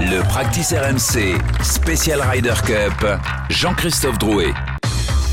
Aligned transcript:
Le 0.00 0.22
Practice 0.28 0.72
RMC 0.72 1.36
Special 1.62 2.20
Ryder 2.20 2.54
Cup, 2.64 3.20
Jean-Christophe 3.50 4.18
Drouet. 4.18 4.77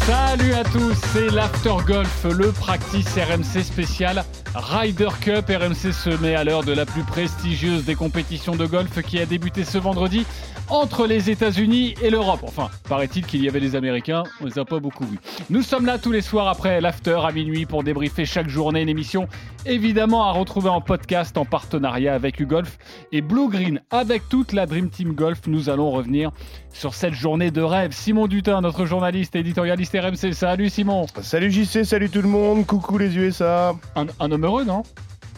Salut 0.06 0.54
à 0.54 0.64
tous, 0.64 0.94
c'est 1.14 1.32
l'After 1.32 1.74
Golf, 1.88 2.26
le 2.26 2.52
Practice 2.52 3.18
RMC 3.18 3.64
spécial 3.64 4.24
Ryder 4.54 5.10
Cup. 5.20 5.46
RMC 5.50 5.92
se 5.92 6.22
met 6.22 6.36
à 6.36 6.44
l'heure 6.44 6.64
de 6.64 6.74
la 6.74 6.86
plus 6.86 7.02
prestigieuse 7.02 7.86
des 7.86 7.96
compétitions 7.96 8.56
de 8.56 8.68
golf 8.68 9.02
qui 9.02 9.18
a 9.18 9.26
débuté 9.26 9.64
ce 9.64 9.80
vendredi 9.80 10.24
entre 10.70 11.08
les 11.08 11.32
États-Unis 11.32 11.96
et 12.04 12.12
l'Europe. 12.12 12.42
Enfin, 12.44 12.70
paraît-il 12.88 13.26
qu'il 13.26 13.44
y 13.44 13.48
avait 13.48 13.60
les 13.60 13.76
Américains, 13.76 14.24
on 14.42 14.46
les 14.46 14.60
a 14.60 14.66
pas 14.66 14.80
beaucoup 14.80 15.06
vus. 15.06 15.20
Nous 15.50 15.62
sommes 15.64 15.86
là 15.88 15.98
tous 15.98 16.12
les 16.12 16.22
soirs 16.22 16.48
après 16.48 16.82
l'after 16.82 17.20
à 17.26 17.32
minuit 17.32 17.66
pour 17.66 17.84
débriefer 17.84 18.26
chaque 18.26 18.50
journée 18.50 18.82
une 18.82 18.90
émission 18.90 19.28
évidemment 19.66 20.26
à 20.26 20.32
retrouver 20.32 20.70
en 20.70 20.82
podcast 20.82 21.38
en 21.38 21.46
partenariat 21.46 22.14
avec 22.14 22.40
UGolf 22.40 22.78
et 23.12 23.22
Blue 23.22 23.50
Green 23.50 23.82
avec 23.90 24.30
toute 24.30 24.54
la 24.54 24.68
Dream 24.68 24.90
Team 24.90 25.14
Golf. 25.14 25.42
Nous 25.48 25.70
allons 25.70 25.90
revenir 25.92 26.32
sur 26.72 26.94
cette 26.94 27.14
journée 27.14 27.52
de 27.52 27.62
rêve. 27.62 27.92
Simon 27.92 28.28
Dutin, 28.28 28.62
notre 28.62 28.86
journaliste 28.86 29.36
et 29.36 29.40
éditorialiste 29.40 29.95
RMC. 30.00 30.34
Salut 30.34 30.70
Simon. 30.70 31.06
Salut 31.22 31.52
JC, 31.52 31.84
salut 31.84 32.10
tout 32.10 32.22
le 32.22 32.28
monde, 32.28 32.66
coucou 32.66 32.98
les 32.98 33.16
USA. 33.18 33.76
Un, 33.96 34.06
un 34.20 34.32
homme 34.32 34.46
heureux, 34.46 34.64
non? 34.64 34.84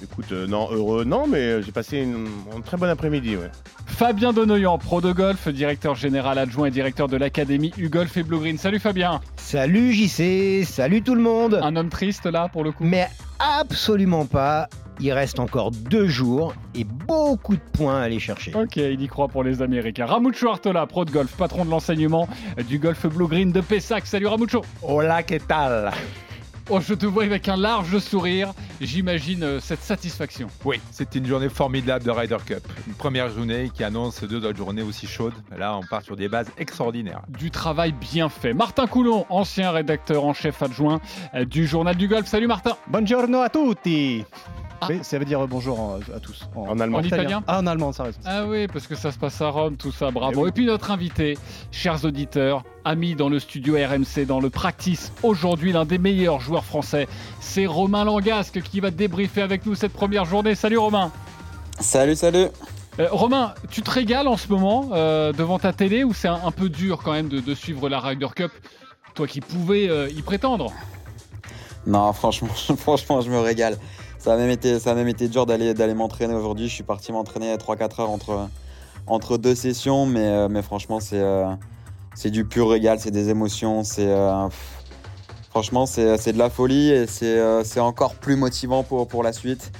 Écoute, 0.04 0.32
euh, 0.32 0.46
non, 0.46 0.70
heureux, 0.72 1.06
non, 1.06 1.26
mais 1.26 1.40
euh, 1.40 1.62
j'ai 1.64 1.72
passé 1.72 1.98
une, 1.98 2.28
un 2.56 2.62
très 2.62 2.78
bon 2.78 2.88
après-midi, 2.88 3.36
ouais. 3.36 3.50
Fabien 3.88 4.32
Donoyan, 4.32 4.78
pro 4.78 5.02
de 5.02 5.12
golf, 5.12 5.48
directeur 5.48 5.96
général 5.96 6.38
adjoint 6.38 6.68
et 6.68 6.72
directeur 6.72 7.08
de 7.08 7.18
l'académie 7.18 7.74
UGolf 7.78 8.16
et 8.18 8.24
Blue 8.24 8.38
Green. 8.38 8.58
Salut 8.60 8.80
Fabien. 8.80 9.22
Salut 9.38 9.94
JC, 9.94 10.64
salut 10.66 11.02
tout 11.02 11.16
le 11.16 11.22
monde. 11.22 11.60
Un 11.64 11.76
homme 11.76 11.90
triste 11.90 12.28
là 12.28 12.48
pour 12.48 12.64
le 12.64 12.72
coup? 12.72 12.84
Mais 12.84 13.08
absolument 13.40 14.26
pas. 14.26 14.70
Il 15.00 15.12
reste 15.12 15.40
encore 15.40 15.72
deux 15.72 16.08
jours 16.08 16.56
et 16.74 16.84
beaucoup 16.84 17.56
de 17.56 17.62
points 17.74 18.00
à 18.00 18.04
aller 18.04 18.20
chercher. 18.20 18.54
Ok, 18.56 18.78
il 18.78 19.02
y 19.02 19.08
croit 19.08 19.28
pour 19.28 19.44
les 19.44 19.62
Américains. 19.62 20.06
Ramucho 20.06 20.50
Artola, 20.50 20.88
pro 20.88 21.06
de 21.06 21.12
golf, 21.12 21.32
patron 21.38 21.66
de 21.66 21.70
l'enseignement 21.70 22.28
du 22.68 22.80
golf 22.80 23.06
Blue 23.06 23.28
Green 23.28 23.52
de 23.52 23.62
Pessac. 23.62 24.08
Salut 24.08 24.28
Ramucho. 24.28 24.64
Hola, 24.82 25.24
que 25.24 25.36
tal? 25.36 25.92
Oh, 26.70 26.82
je 26.82 26.94
te 26.94 27.06
vois 27.06 27.24
avec 27.24 27.48
un 27.48 27.56
large 27.56 27.98
sourire. 28.00 28.52
J'imagine 28.82 29.44
euh, 29.44 29.60
cette 29.62 29.82
satisfaction. 29.82 30.48
Oui, 30.66 30.82
c'était 30.92 31.20
une 31.20 31.26
journée 31.26 31.48
formidable 31.48 32.04
de 32.04 32.12
Ryder 32.12 32.38
Cup. 32.46 32.68
Une 32.88 32.94
première 32.94 33.30
journée 33.30 33.72
qui 33.74 33.86
annonce 33.86 34.22
deux 34.24 34.44
autres 34.46 34.58
journées 34.58 34.82
aussi 34.82 35.08
chaudes. 35.08 35.34
Là, 35.58 35.78
on 35.78 35.84
part 35.84 36.02
sur 36.02 36.18
des 36.18 36.28
bases 36.28 36.50
extraordinaires. 36.58 37.22
Du 37.30 37.52
travail 37.52 37.94
bien 37.94 38.28
fait. 38.28 38.54
Martin 38.54 38.86
Coulon, 38.86 39.26
ancien 39.30 39.72
rédacteur 39.72 40.26
en 40.26 40.34
chef 40.34 40.62
adjoint 40.62 41.00
euh, 41.36 41.46
du 41.46 41.68
Journal 41.68 41.96
du 41.96 42.10
Golf. 42.10 42.28
Salut 42.28 42.48
Martin. 42.48 42.76
Buongiorno 42.90 43.40
a 43.40 43.50
tutti. 43.50 44.26
Ah. 44.80 44.88
Oui, 44.90 45.00
ça 45.02 45.18
veut 45.18 45.26
dire 45.26 45.48
bonjour 45.48 45.80
en- 45.80 46.00
à 46.16 46.20
tous. 46.20 46.48
En 46.56 46.80
allemand. 46.80 47.00
En 47.00 47.04
italien 47.04 47.44
Ah, 47.48 47.60
en 47.60 47.68
allemand, 47.68 47.92
ça 47.92 48.04
reste. 48.04 48.20
Ah 48.26 48.46
oui, 48.46 48.68
parce 48.68 48.86
que 48.86 48.96
ça 48.96 49.12
se 49.12 49.18
passe 49.18 49.42
à 49.42 49.50
Rome, 49.50 49.76
tout 49.76 49.92
ça, 49.92 50.12
bravo. 50.12 50.34
Eh 50.36 50.44
oui. 50.44 50.50
Et 50.50 50.52
puis 50.52 50.66
notre 50.66 50.92
invité, 50.92 51.38
chers 51.72 52.06
auditeurs, 52.06 52.64
amis 52.86 53.16
dans 53.16 53.30
le 53.30 53.40
studio 53.40 53.76
RMC, 53.76 54.26
dans 54.28 54.40
le 54.40 54.50
practice, 54.52 55.12
aujourd'hui 55.24 55.72
l'un 55.74 55.86
des 55.86 55.98
meilleurs 55.98 56.40
joueurs 56.42 56.64
français, 56.66 57.08
c'est 57.40 57.66
Romain 57.66 58.04
Langasque 58.04 58.62
qui 58.62 58.80
va 58.80 58.92
débriefer 58.92 59.42
avec 59.42 59.66
nous 59.66 59.74
cette 59.76 59.94
première 59.94 60.26
journée. 60.26 60.54
Salut 60.54 60.78
Romain. 60.78 61.12
Salut, 61.80 62.16
salut. 62.16 62.48
Euh, 63.00 63.08
Romain, 63.12 63.54
tu 63.70 63.82
te 63.82 63.90
régales 63.92 64.28
en 64.28 64.38
ce 64.38 64.48
moment 64.48 64.90
euh, 64.94 65.32
devant 65.34 65.60
ta 65.60 65.74
télé 65.74 66.04
ou 66.04 66.14
c'est 66.14 66.28
un, 66.28 66.40
un 66.46 66.52
peu 66.52 66.70
dur 66.70 67.00
quand 67.04 67.14
même 67.14 67.30
de, 67.30 67.40
de 67.40 67.54
suivre 67.56 67.90
la 67.90 68.00
Ryder 68.00 68.28
Cup? 68.36 68.52
Toi 69.16 69.28
qui 69.28 69.42
pouvais 69.42 69.90
euh, 69.90 70.08
y 70.10 70.22
prétendre. 70.22 70.72
Non, 71.86 72.12
franchement, 72.14 72.50
franchement, 72.78 73.22
je 73.22 73.30
me 73.32 73.40
régale. 73.40 73.78
Ça 74.20 74.34
a 74.34 74.38
même 74.38 74.50
été, 74.50 74.80
ça 74.80 74.92
a 74.92 74.96
même 74.96 75.08
été 75.08 75.28
dur 75.28 75.46
d'aller, 75.46 75.74
d'aller 75.74 75.94
m'entraîner 75.94 76.34
aujourd'hui. 76.34 76.68
Je 76.68 76.74
suis 76.74 76.84
parti 76.84 77.12
m'entraîner 77.12 77.54
3-4 77.56 78.02
heures 78.02 78.10
entre, 78.10 78.50
entre 79.06 79.38
deux 79.38 79.56
sessions, 79.56 80.06
mais, 80.06 80.28
euh, 80.28 80.48
mais 80.50 80.62
franchement, 80.62 81.00
c'est, 81.00 81.20
euh, 81.20 81.46
c'est 82.16 82.32
du 82.32 82.46
pur 82.46 82.70
régal, 82.70 83.00
c'est 83.00 83.12
des 83.12 83.30
émotions, 83.30 83.84
c'est, 83.84 84.10
euh, 84.10 84.48
franchement, 85.50 85.86
c'est, 85.86 86.34
de 86.34 86.38
la 86.38 86.50
folie 86.50 86.90
et 86.90 87.08
c'est, 87.08 87.64
c'est 87.64 87.80
encore 87.80 88.16
plus 88.16 88.36
motivant 88.36 88.84
pour, 88.84 89.08
pour 89.08 89.24
la 89.24 89.34
suite 89.34 89.72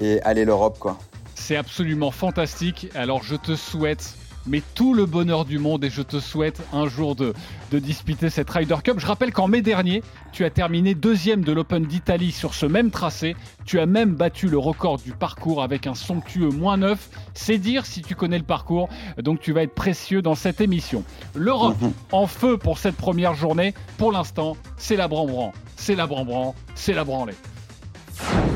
et 0.00 0.22
aller 0.22 0.44
l'Europe, 0.44 0.78
quoi. 0.78 0.98
C'est 1.34 1.56
absolument 1.56 2.10
fantastique. 2.10 2.88
Alors 2.94 3.22
je 3.22 3.34
te 3.34 3.56
souhaite 3.56 4.14
mais 4.46 4.62
tout 4.74 4.94
le 4.94 5.06
bonheur 5.06 5.44
du 5.44 5.58
monde 5.58 5.84
et 5.84 5.90
je 5.90 6.02
te 6.02 6.20
souhaite 6.20 6.62
un 6.72 6.88
jour 6.88 7.16
de, 7.16 7.34
de 7.70 7.78
disputer 7.78 8.30
cette 8.30 8.50
Ryder 8.50 8.76
Cup. 8.82 8.96
Je 8.98 9.06
rappelle 9.06 9.32
qu'en 9.32 9.48
mai 9.48 9.62
dernier, 9.62 10.02
tu 10.32 10.44
as 10.44 10.50
terminé 10.50 10.94
deuxième 10.94 11.42
de 11.42 11.52
l'Open 11.52 11.84
d'Italie 11.84 12.32
sur 12.32 12.54
ce 12.54 12.66
même 12.66 12.90
tracé. 12.90 13.36
Tu 13.64 13.80
as 13.80 13.86
même 13.86 14.14
battu 14.14 14.48
le 14.48 14.58
record 14.58 14.98
du 14.98 15.12
parcours 15.12 15.62
avec 15.62 15.86
un 15.86 15.94
somptueux 15.94 16.50
moins 16.50 16.76
9. 16.76 17.10
C'est 17.34 17.58
dire 17.58 17.86
si 17.86 18.02
tu 18.02 18.14
connais 18.14 18.38
le 18.38 18.44
parcours. 18.44 18.88
Donc 19.18 19.40
tu 19.40 19.52
vas 19.52 19.62
être 19.62 19.74
précieux 19.74 20.22
dans 20.22 20.34
cette 20.34 20.60
émission. 20.60 21.04
L'Europe 21.34 21.76
en 22.12 22.26
feu 22.26 22.56
pour 22.56 22.78
cette 22.78 22.96
première 22.96 23.34
journée. 23.34 23.74
Pour 23.98 24.12
l'instant, 24.12 24.56
c'est 24.76 24.96
la 24.96 25.08
brambran, 25.08 25.52
c'est 25.76 25.94
la 25.94 26.06
brambran, 26.06 26.54
c'est 26.74 26.94
la 26.94 27.04
branlée. 27.04 27.34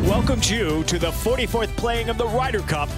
welcomes 0.06 0.50
you 0.50 0.84
to 0.84 0.98
the 0.98 1.10
44th 1.24 1.74
playing 1.76 2.10
of 2.10 2.18
the 2.18 2.26
Ryder 2.26 2.60
Cup 2.60 2.90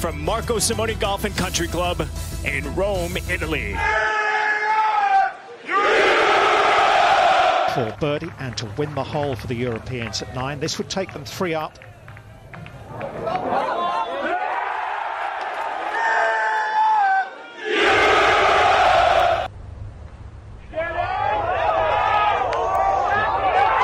from 0.00 0.18
Marco 0.24 0.58
Simone 0.58 0.98
Golf 0.98 1.24
and 1.24 1.36
Country 1.36 1.68
Club 1.68 2.08
in 2.46 2.74
Rome, 2.74 3.18
Italy. 3.28 3.76
for 7.74 7.96
birdie 8.00 8.32
and 8.40 8.56
to 8.56 8.66
win 8.76 8.92
the 8.96 9.04
hole 9.04 9.36
for 9.36 9.46
the 9.46 9.54
Europeans 9.54 10.22
at 10.22 10.34
nine. 10.34 10.58
This 10.58 10.78
would 10.78 10.88
take 10.88 11.12
them 11.12 11.24
three 11.24 11.54
up. 11.54 11.78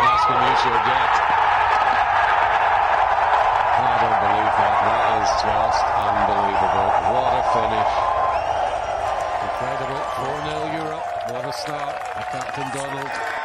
That's 0.00 0.25
the 0.25 0.96
start. 11.56 11.97
Captain 12.31 12.69
Donald. 12.75 13.35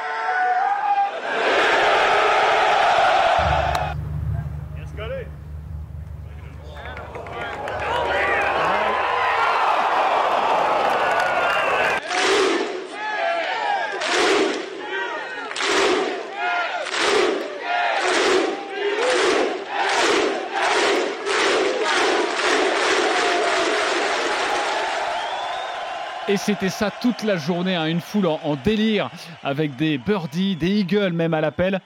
Et 26.31 26.37
c'était 26.37 26.69
ça 26.69 26.91
toute 27.01 27.23
la 27.23 27.35
journée, 27.35 27.75
hein, 27.75 27.87
une 27.87 27.99
foule 27.99 28.25
en, 28.25 28.55
délire 28.55 29.11
avec 29.43 29.75
des 29.75 29.97
birdies, 29.97 30.55
des 30.55 30.79
eagles 30.79 31.11
même 31.11 31.33
à 31.33 31.41
l'appel. 31.41 31.81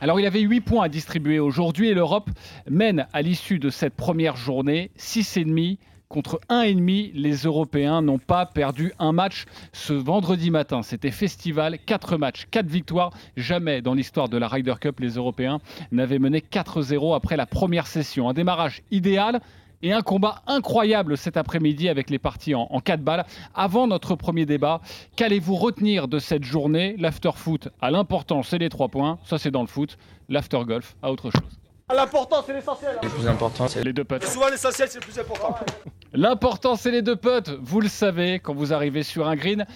Alors 0.00 0.20
il 0.20 0.26
avait 0.26 0.38
8 0.38 0.60
points 0.60 0.84
à 0.84 0.88
distribuer 0.88 1.40
aujourd'hui 1.40 1.88
et 1.88 1.94
l'Europe 1.94 2.30
mène 2.70 3.08
à 3.12 3.22
l'issue 3.22 3.58
de 3.58 3.70
cette 3.70 3.96
première 3.96 4.36
journée 4.36 4.92
6,5 5.00 5.78
contre 6.06 6.38
1,5. 6.48 7.10
Les 7.14 7.34
Européens 7.38 8.02
n'ont 8.02 8.20
pas 8.20 8.46
perdu 8.46 8.92
un 9.00 9.10
match 9.10 9.46
ce 9.72 9.94
vendredi 9.94 10.52
matin. 10.52 10.82
C'était 10.82 11.10
festival, 11.10 11.80
4 11.84 12.18
matchs, 12.18 12.46
4 12.52 12.66
victoires. 12.66 13.10
Jamais 13.36 13.82
dans 13.82 13.94
l'histoire 13.94 14.28
de 14.28 14.38
la 14.38 14.46
Ryder 14.46 14.74
Cup, 14.80 15.00
les 15.00 15.14
Européens 15.14 15.58
n'avaient 15.90 16.20
mené 16.20 16.38
4-0 16.38 17.16
après 17.16 17.36
la 17.36 17.46
première 17.46 17.88
session. 17.88 18.28
Un 18.28 18.32
démarrage 18.32 18.82
idéal 18.92 19.40
et 19.82 19.92
un 19.92 20.02
combat 20.02 20.42
incroyable 20.46 21.16
cet 21.16 21.36
après-midi 21.36 21.88
avec 21.88 22.10
les 22.10 22.18
parties 22.18 22.54
en, 22.54 22.68
en 22.70 22.80
4 22.80 23.00
balles. 23.00 23.24
Avant 23.54 23.86
notre 23.86 24.14
premier 24.14 24.46
débat, 24.46 24.80
qu'allez-vous 25.16 25.56
retenir 25.56 26.08
de 26.08 26.18
cette 26.18 26.44
journée? 26.44 26.96
L'after 26.98 27.30
foot 27.34 27.68
à 27.80 27.90
l'important, 27.90 28.42
c'est 28.42 28.58
les 28.58 28.68
3 28.68 28.88
points. 28.88 29.18
Ça, 29.24 29.38
c'est 29.38 29.50
dans 29.50 29.62
le 29.62 29.68
foot. 29.68 29.98
L'after 30.28 30.60
golf 30.64 30.96
à 31.02 31.10
autre 31.10 31.30
chose. 31.30 31.58
L'important, 31.94 32.42
c'est 32.46 32.54
l'essentiel. 32.54 32.98
Le 33.02 33.08
plus 33.08 33.26
important, 33.26 33.68
c'est 33.68 33.84
Les 33.84 33.92
deux 33.92 34.04
potes. 34.04 34.24
Souvent, 34.24 34.48
l'essentiel, 34.48 34.88
c'est 34.88 35.00
le 35.00 35.04
plus 35.04 35.18
important. 35.18 35.54
L'important, 36.14 36.76
c'est 36.76 36.90
les 36.90 37.02
deux 37.02 37.16
potes. 37.16 37.50
Vous 37.60 37.80
le 37.80 37.88
savez, 37.88 38.38
quand 38.38 38.54
vous 38.54 38.72
arrivez 38.72 39.02
sur 39.02 39.28
un 39.28 39.36
green, 39.36 39.66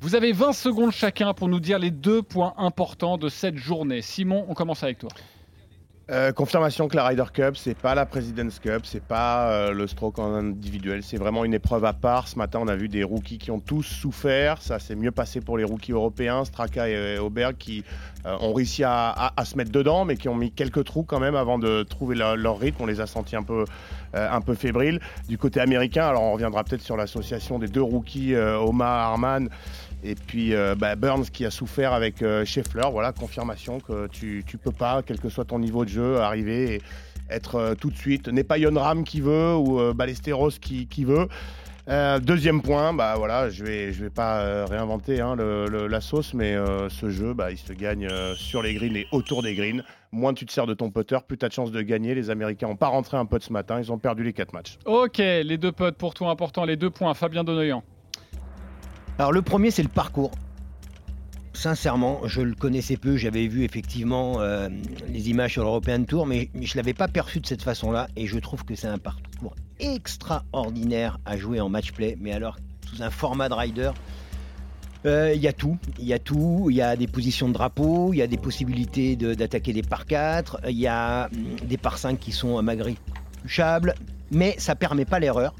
vous 0.00 0.14
avez 0.14 0.32
20 0.32 0.52
secondes 0.52 0.90
chacun 0.90 1.32
pour 1.32 1.48
nous 1.48 1.60
dire 1.60 1.78
les 1.78 1.90
deux 1.90 2.22
points 2.22 2.54
importants 2.58 3.18
de 3.18 3.28
cette 3.28 3.56
journée. 3.56 4.02
Simon, 4.02 4.44
on 4.48 4.54
commence 4.54 4.82
avec 4.82 4.98
toi. 4.98 5.10
Euh, 6.10 6.32
confirmation 6.32 6.88
que 6.88 6.96
la 6.96 7.06
Ryder 7.06 7.24
Cup, 7.32 7.56
c'est 7.56 7.76
pas 7.76 7.94
la 7.94 8.06
President's 8.06 8.58
Cup, 8.58 8.82
c'est 8.84 9.02
pas 9.02 9.50
euh, 9.50 9.72
le 9.72 9.86
stroke 9.86 10.18
individuel, 10.18 11.02
c'est 11.02 11.16
vraiment 11.16 11.44
une 11.44 11.54
épreuve 11.54 11.84
à 11.84 11.92
part. 11.92 12.26
Ce 12.26 12.36
matin, 12.36 12.58
on 12.60 12.68
a 12.68 12.74
vu 12.74 12.88
des 12.88 13.04
rookies 13.04 13.38
qui 13.38 13.50
ont 13.50 13.60
tous 13.60 13.84
souffert. 13.84 14.60
Ça 14.60 14.78
s'est 14.78 14.96
mieux 14.96 15.12
passé 15.12 15.40
pour 15.40 15.56
les 15.56 15.64
rookies 15.64 15.92
européens, 15.92 16.44
Straka 16.44 16.88
et 16.88 17.18
Auberg, 17.18 17.56
qui 17.56 17.84
euh, 18.24 18.36
ont 18.40 18.52
réussi 18.52 18.84
à, 18.84 19.32
se 19.44 19.56
mettre 19.56 19.72
dedans, 19.72 20.04
mais 20.04 20.16
qui 20.16 20.28
ont 20.28 20.36
mis 20.36 20.52
quelques 20.52 20.84
trous 20.84 21.02
quand 21.02 21.18
même 21.18 21.34
avant 21.34 21.58
de 21.58 21.82
trouver 21.82 22.14
leur, 22.14 22.58
rythme. 22.58 22.82
On 22.82 22.86
les 22.86 23.00
a 23.00 23.06
sentis 23.06 23.34
un 23.34 23.42
peu, 23.42 23.64
euh, 24.14 24.30
un 24.30 24.40
peu 24.40 24.54
fébriles. 24.54 25.00
Du 25.28 25.38
côté 25.38 25.60
américain, 25.60 26.06
alors 26.06 26.22
on 26.22 26.32
reviendra 26.32 26.62
peut-être 26.62 26.82
sur 26.82 26.96
l'association 26.96 27.58
des 27.58 27.66
deux 27.66 27.82
rookies, 27.82 28.34
euh, 28.34 28.58
Omar 28.58 29.10
Harman 29.10 29.48
et 30.02 30.14
puis 30.14 30.54
euh, 30.54 30.74
bah, 30.74 30.96
Burns 30.96 31.26
qui 31.26 31.44
a 31.44 31.50
souffert 31.50 31.92
avec 31.92 32.22
euh, 32.22 32.44
voilà, 32.90 33.12
confirmation 33.12 33.80
que 33.80 34.08
tu, 34.08 34.44
tu 34.46 34.58
peux 34.58 34.72
pas, 34.72 35.02
quel 35.02 35.20
que 35.20 35.28
soit 35.28 35.44
ton 35.44 35.58
niveau 35.58 35.84
de 35.84 35.90
jeu, 35.90 36.18
arriver 36.18 36.74
et 36.74 36.82
être 37.30 37.54
euh, 37.54 37.74
tout 37.74 37.90
de 37.90 37.96
suite, 37.96 38.28
n'est 38.28 38.44
pas 38.44 38.58
Yon 38.58 38.74
Ram 38.74 39.04
qui 39.04 39.20
veut 39.20 39.54
ou 39.54 39.80
euh, 39.80 39.92
Ballesteros 39.92 40.50
qui, 40.60 41.04
veut. 41.04 41.28
Deuxième 42.22 42.62
point, 42.62 42.92
bah 42.92 43.14
voilà, 43.16 43.50
je 43.50 43.64
vais, 43.64 43.90
vais 43.90 44.10
pas 44.10 44.66
réinventer 44.66 45.20
hein, 45.20 45.34
la 45.36 46.00
sauce, 46.00 46.32
mais 46.32 46.54
ce 46.88 47.10
jeu, 47.10 47.34
bah, 47.34 47.50
il 47.50 47.58
se 47.58 47.72
gagne 47.72 48.08
sur 48.36 48.62
les 48.62 48.74
greens 48.74 48.96
et 48.96 49.06
autour 49.10 49.42
des 49.42 49.54
greens. 49.54 49.82
Moins 50.12 50.32
tu 50.32 50.46
te 50.46 50.52
sers 50.52 50.66
de 50.66 50.74
ton 50.74 50.90
putter, 50.90 51.18
plus 51.26 51.38
tu 51.38 51.44
as 51.44 51.48
de 51.48 51.54
chances 51.54 51.72
de 51.72 51.82
gagner. 51.82 52.14
Les 52.14 52.30
Américains 52.30 52.68
n'ont 52.68 52.76
pas 52.76 52.86
rentré 52.86 53.16
un 53.16 53.26
putt 53.26 53.42
ce 53.42 53.52
matin, 53.52 53.80
ils 53.80 53.90
ont 53.90 53.98
perdu 53.98 54.22
les 54.22 54.32
quatre 54.32 54.52
matchs. 54.52 54.78
Ok, 54.84 55.18
les 55.18 55.58
deux 55.58 55.72
potes 55.72 55.96
pour 55.96 56.14
toi 56.14 56.30
important, 56.30 56.64
les 56.64 56.76
deux 56.76 56.90
points. 56.90 57.14
Fabien 57.14 57.42
Donoyan. 57.42 57.82
Alors 59.22 59.30
le 59.30 59.42
premier, 59.42 59.70
c'est 59.70 59.84
le 59.84 59.88
parcours. 59.88 60.32
Sincèrement, 61.52 62.22
je 62.24 62.40
le 62.40 62.56
connaissais 62.56 62.96
peu. 62.96 63.16
J'avais 63.16 63.46
vu 63.46 63.62
effectivement 63.62 64.40
euh, 64.40 64.68
les 65.06 65.30
images 65.30 65.52
sur 65.52 65.62
l'European 65.62 66.02
Tour, 66.02 66.26
mais 66.26 66.50
je 66.60 66.72
ne 66.72 66.76
l'avais 66.78 66.92
pas 66.92 67.06
perçu 67.06 67.38
de 67.38 67.46
cette 67.46 67.62
façon-là. 67.62 68.08
Et 68.16 68.26
je 68.26 68.36
trouve 68.40 68.64
que 68.64 68.74
c'est 68.74 68.88
un 68.88 68.98
parcours 68.98 69.54
extraordinaire 69.78 71.20
à 71.24 71.36
jouer 71.36 71.60
en 71.60 71.68
match 71.68 71.92
play. 71.92 72.18
Mais 72.20 72.32
alors, 72.32 72.56
sous 72.84 73.00
un 73.00 73.10
format 73.10 73.48
de 73.48 73.54
rider, 73.54 73.92
euh, 75.06 75.32
il 75.36 75.40
y 75.40 75.46
a 75.46 75.52
tout. 75.52 75.78
Il 76.00 76.06
y 76.06 76.12
a 76.12 76.18
tout. 76.18 76.66
Il 76.68 76.74
y 76.74 76.82
a 76.82 76.96
des 76.96 77.06
positions 77.06 77.46
de 77.46 77.52
drapeau, 77.52 78.12
il 78.12 78.16
y 78.16 78.22
a 78.22 78.26
des 78.26 78.38
possibilités 78.38 79.14
d'attaquer 79.14 79.72
des 79.72 79.82
par 79.82 80.06
4, 80.06 80.62
il 80.68 80.80
y 80.80 80.88
a 80.88 81.30
des 81.62 81.76
par 81.76 81.96
5 81.96 82.18
qui 82.18 82.32
sont 82.32 82.60
magrichables, 82.60 83.94
mais 84.32 84.56
ça 84.58 84.74
permet 84.74 85.04
pas 85.04 85.20
l'erreur. 85.20 85.54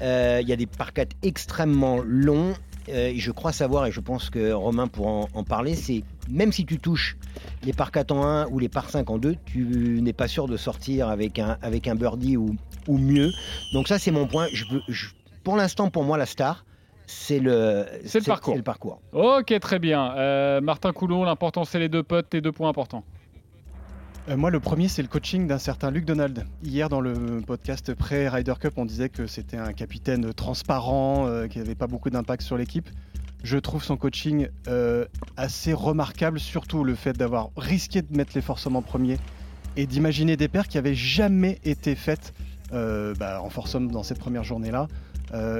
Euh, 0.00 0.38
Il 0.40 0.48
y 0.48 0.52
a 0.54 0.56
des 0.56 0.64
par 0.64 0.94
4 0.94 1.14
extrêmement 1.22 2.00
longs. 2.02 2.54
Euh, 2.88 3.12
je 3.16 3.30
crois 3.30 3.52
savoir, 3.52 3.86
et 3.86 3.92
je 3.92 4.00
pense 4.00 4.28
que 4.30 4.52
Romain 4.52 4.88
pourra 4.88 5.10
en, 5.10 5.28
en 5.34 5.44
parler, 5.44 5.74
c'est 5.74 6.02
même 6.28 6.50
si 6.52 6.64
tu 6.66 6.78
touches 6.78 7.16
les 7.64 7.72
par 7.72 7.92
4 7.92 8.10
en 8.12 8.24
1 8.26 8.46
ou 8.48 8.58
les 8.58 8.68
par 8.68 8.90
5 8.90 9.08
en 9.10 9.18
2, 9.18 9.36
tu 9.46 10.00
n'es 10.02 10.12
pas 10.12 10.26
sûr 10.28 10.48
de 10.48 10.56
sortir 10.56 11.08
avec 11.08 11.38
un, 11.38 11.56
avec 11.62 11.86
un 11.88 11.94
birdie 11.94 12.36
ou, 12.36 12.56
ou 12.88 12.98
mieux. 12.98 13.30
Donc 13.72 13.86
ça, 13.88 13.98
c'est 13.98 14.10
mon 14.10 14.26
point. 14.26 14.46
Je 14.52 14.64
veux, 14.70 14.82
je- 14.88 15.08
pour 15.44 15.56
l'instant, 15.56 15.90
pour 15.90 16.04
moi, 16.04 16.16
la 16.18 16.26
star, 16.26 16.64
c'est 17.06 17.38
le, 17.40 17.84
C'est 18.04 18.20
le 18.20 18.24
parcours. 18.24 18.56
le 18.56 18.62
parcours. 18.62 19.00
Ok, 19.12 19.58
très 19.60 19.78
bien. 19.78 20.14
Euh, 20.16 20.60
Martin 20.60 20.92
Coulon, 20.92 21.24
l'important 21.24 21.64
c'est 21.64 21.78
les 21.78 21.88
deux 21.88 22.02
potes, 22.02 22.30
tes 22.30 22.40
deux 22.40 22.52
points 22.52 22.68
importants. 22.68 23.04
Euh, 24.28 24.36
moi, 24.36 24.50
le 24.50 24.60
premier, 24.60 24.86
c'est 24.86 25.02
le 25.02 25.08
coaching 25.08 25.48
d'un 25.48 25.58
certain 25.58 25.90
Luc 25.90 26.04
Donald. 26.04 26.46
Hier, 26.62 26.88
dans 26.88 27.00
le 27.00 27.42
podcast 27.44 27.92
pré-Ryder 27.92 28.54
Cup, 28.60 28.74
on 28.76 28.84
disait 28.84 29.08
que 29.08 29.26
c'était 29.26 29.56
un 29.56 29.72
capitaine 29.72 30.32
transparent, 30.32 31.26
euh, 31.26 31.48
qui 31.48 31.58
n'avait 31.58 31.74
pas 31.74 31.88
beaucoup 31.88 32.08
d'impact 32.08 32.42
sur 32.42 32.56
l'équipe. 32.56 32.88
Je 33.42 33.58
trouve 33.58 33.82
son 33.82 33.96
coaching 33.96 34.46
euh, 34.68 35.06
assez 35.36 35.72
remarquable, 35.72 36.38
surtout 36.38 36.84
le 36.84 36.94
fait 36.94 37.14
d'avoir 37.14 37.50
risqué 37.56 38.00
de 38.02 38.16
mettre 38.16 38.30
les 38.36 38.42
forcément 38.42 38.80
premier 38.80 39.18
et 39.76 39.86
d'imaginer 39.86 40.36
des 40.36 40.46
paires 40.46 40.68
qui 40.68 40.76
n'avaient 40.76 40.94
jamais 40.94 41.58
été 41.64 41.96
faites 41.96 42.32
bah, 42.70 43.42
en 43.42 43.50
foursome 43.50 43.90
dans 43.90 44.02
cette 44.02 44.18
première 44.18 44.44
journée-là. 44.44 44.88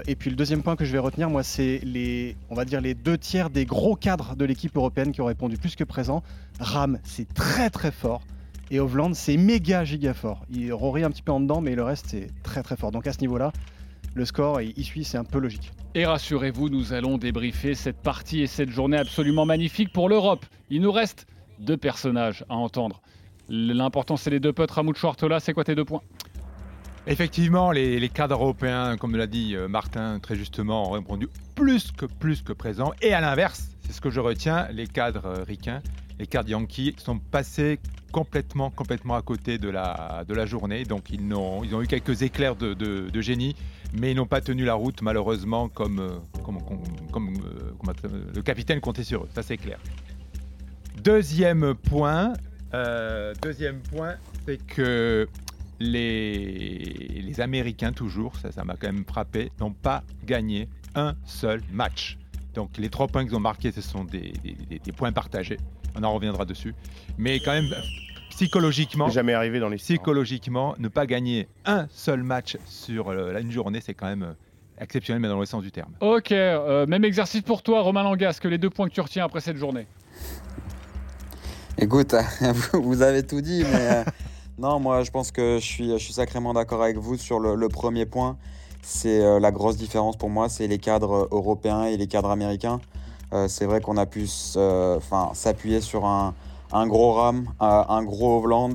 Et 0.06 0.14
puis 0.14 0.30
le 0.30 0.36
deuxième 0.36 0.62
point 0.62 0.76
que 0.76 0.84
je 0.84 0.92
vais 0.92 0.98
retenir, 0.98 1.28
moi, 1.28 1.42
c'est 1.42 1.80
les, 1.82 2.36
on 2.48 2.54
va 2.54 2.64
dire 2.64 2.80
les 2.80 2.94
deux 2.94 3.18
tiers 3.18 3.50
des 3.50 3.66
gros 3.66 3.96
cadres 3.96 4.34
de 4.36 4.44
l'équipe 4.44 4.74
européenne 4.76 5.12
qui 5.12 5.20
ont 5.20 5.26
répondu 5.26 5.56
plus 5.56 5.76
que 5.76 5.84
présent. 5.84 6.22
Ram, 6.60 6.98
c'est 7.04 7.32
très 7.34 7.68
très 7.68 7.90
fort. 7.90 8.22
Et 8.72 8.80
Hovland, 8.80 9.12
c'est 9.12 9.36
méga 9.36 9.84
giga 9.84 10.14
fort. 10.14 10.46
Il 10.50 10.72
Rory 10.72 11.04
un 11.04 11.10
petit 11.10 11.20
peu 11.20 11.30
en 11.30 11.40
dedans, 11.40 11.60
mais 11.60 11.74
le 11.74 11.84
reste, 11.84 12.06
c'est 12.08 12.30
très 12.42 12.62
très 12.62 12.74
fort. 12.74 12.90
Donc 12.90 13.06
à 13.06 13.12
ce 13.12 13.20
niveau-là, 13.20 13.52
le 14.14 14.24
score, 14.24 14.62
il 14.62 14.72
il 14.78 14.84
suit, 14.84 15.04
c'est 15.04 15.18
un 15.18 15.24
peu 15.24 15.38
logique. 15.38 15.72
Et 15.94 16.06
rassurez-vous, 16.06 16.70
nous 16.70 16.94
allons 16.94 17.18
débriefer 17.18 17.74
cette 17.74 17.98
partie 17.98 18.40
et 18.40 18.46
cette 18.46 18.70
journée 18.70 18.96
absolument 18.96 19.44
magnifique 19.44 19.92
pour 19.92 20.08
l'Europe. 20.08 20.46
Il 20.70 20.80
nous 20.80 20.90
reste 20.90 21.26
deux 21.58 21.76
personnages 21.76 22.46
à 22.48 22.54
entendre. 22.54 23.02
L'important, 23.50 24.16
c'est 24.16 24.30
les 24.30 24.40
deux 24.40 24.54
potes. 24.54 24.70
Ramoud 24.70 24.96
Chouartola, 24.96 25.38
c'est 25.38 25.52
quoi 25.52 25.64
tes 25.64 25.74
deux 25.74 25.84
points? 25.84 26.00
Effectivement, 27.06 27.72
les, 27.72 28.00
les 28.00 28.08
cadres 28.08 28.36
européens, 28.36 28.96
comme 28.96 29.16
l'a 29.16 29.26
dit 29.26 29.54
euh, 29.54 29.68
Martin 29.68 30.18
très 30.18 30.36
justement, 30.36 30.88
ont 30.88 30.92
répondu 30.92 31.28
plus 31.54 31.92
que 31.92 32.06
plus 32.06 32.40
que 32.40 32.54
présent. 32.54 32.92
Et 33.02 33.12
à 33.12 33.20
l'inverse, 33.20 33.68
c'est 33.84 33.92
ce 33.92 34.00
que 34.00 34.08
je 34.08 34.20
retiens, 34.20 34.68
les 34.72 34.86
cadres 34.86 35.26
euh, 35.26 35.44
ricains, 35.44 35.82
les 36.22 36.48
yankees 36.48 36.94
sont 36.98 37.18
passés 37.18 37.78
complètement, 38.12 38.70
complètement 38.70 39.14
à 39.16 39.22
côté 39.22 39.58
de 39.58 39.68
la, 39.68 40.24
de 40.26 40.34
la 40.34 40.46
journée. 40.46 40.84
Donc 40.84 41.10
ils, 41.10 41.20
ils 41.20 41.74
ont 41.74 41.82
eu 41.82 41.86
quelques 41.86 42.22
éclairs 42.22 42.56
de, 42.56 42.74
de- 42.74 43.08
génie, 43.20 43.56
mais 43.92 44.12
ils 44.12 44.14
n'ont 44.16 44.26
pas 44.26 44.40
tenu 44.40 44.64
la 44.64 44.74
route 44.74 45.02
malheureusement 45.02 45.68
comme, 45.68 45.98
euh, 46.00 46.18
comme, 46.44 46.58
comme- 47.10 47.34
euh, 48.04 48.32
le 48.34 48.42
capitaine 48.42 48.80
comptait 48.80 49.04
sur 49.04 49.24
eux. 49.24 49.28
Ça 49.34 49.42
c'est 49.42 49.56
clair. 49.56 49.78
Deuxième 51.02 51.74
point, 51.74 52.34
euh, 52.74 53.34
deuxième 53.42 53.80
point, 53.80 54.14
c'est 54.46 54.58
que 54.64 55.28
les, 55.80 57.20
les 57.24 57.40
Américains, 57.40 57.92
toujours, 57.92 58.36
ça 58.36 58.52
ça 58.52 58.64
m'a 58.64 58.76
quand 58.76 58.86
même 58.92 59.04
frappé, 59.04 59.50
n'ont 59.60 59.72
pas 59.72 60.04
gagné 60.24 60.68
un 60.94 61.14
seul 61.24 61.60
match. 61.72 62.18
Donc 62.54 62.76
les 62.78 62.90
trois 62.90 63.08
points 63.08 63.24
qu'ils 63.24 63.34
ont 63.34 63.40
marqués, 63.40 63.72
ce 63.72 63.80
sont 63.80 64.04
des- 64.04 64.34
des 64.84 64.92
points 64.92 65.10
partagés. 65.12 65.58
On 65.96 66.02
en 66.02 66.14
reviendra 66.14 66.44
dessus. 66.44 66.74
Mais 67.18 67.40
quand 67.40 67.52
même, 67.52 67.74
psychologiquement, 68.30 69.08
jamais 69.08 69.34
arrivé 69.34 69.60
dans 69.60 69.68
les 69.68 69.76
psychologiquement, 69.76 70.74
ne 70.78 70.88
pas 70.88 71.06
gagner 71.06 71.48
un 71.64 71.86
seul 71.90 72.22
match 72.22 72.56
sur 72.66 73.08
euh, 73.08 73.38
une 73.40 73.50
journée, 73.50 73.80
c'est 73.80 73.94
quand 73.94 74.06
même 74.06 74.22
euh, 74.22 74.32
exceptionnel, 74.80 75.20
mais 75.20 75.28
dans 75.28 75.40
le 75.40 75.46
sens 75.46 75.62
du 75.62 75.70
terme. 75.70 75.92
Ok, 76.00 76.32
euh, 76.32 76.86
même 76.86 77.04
exercice 77.04 77.42
pour 77.42 77.62
toi, 77.62 77.82
Romain 77.82 78.02
Langasque. 78.02 78.44
Les 78.44 78.58
deux 78.58 78.70
points 78.70 78.88
que 78.88 78.94
tu 78.94 79.00
retiens 79.00 79.24
après 79.24 79.40
cette 79.40 79.56
journée. 79.56 79.86
Écoute, 81.78 82.14
vous 82.72 82.82
vous 82.82 83.02
avez 83.02 83.22
tout 83.22 83.40
dit, 83.40 83.64
mais 83.64 83.90
euh, 83.90 84.04
non, 84.58 84.78
moi 84.78 85.02
je 85.02 85.10
pense 85.10 85.32
que 85.32 85.58
je 85.58 85.64
suis, 85.64 85.90
je 85.90 85.96
suis 85.96 86.12
sacrément 86.12 86.52
d'accord 86.52 86.82
avec 86.82 86.96
vous 86.96 87.16
sur 87.16 87.40
le, 87.40 87.54
le 87.54 87.68
premier 87.68 88.06
point. 88.06 88.36
C'est 88.82 89.22
euh, 89.22 89.40
la 89.40 89.52
grosse 89.52 89.76
différence 89.76 90.16
pour 90.16 90.28
moi, 90.28 90.48
c'est 90.48 90.66
les 90.66 90.78
cadres 90.78 91.28
européens 91.30 91.84
et 91.84 91.96
les 91.96 92.06
cadres 92.06 92.30
américains. 92.30 92.80
Euh, 93.32 93.48
c'est 93.48 93.66
vrai 93.66 93.80
qu'on 93.80 93.96
a 93.96 94.06
pu 94.06 94.26
euh, 94.56 94.98
s'appuyer 95.34 95.80
sur 95.80 96.04
un, 96.04 96.34
un 96.72 96.86
gros 96.86 97.12
Ram, 97.12 97.46
un, 97.60 97.86
un 97.88 98.02
gros 98.02 98.38
Hovland. 98.38 98.74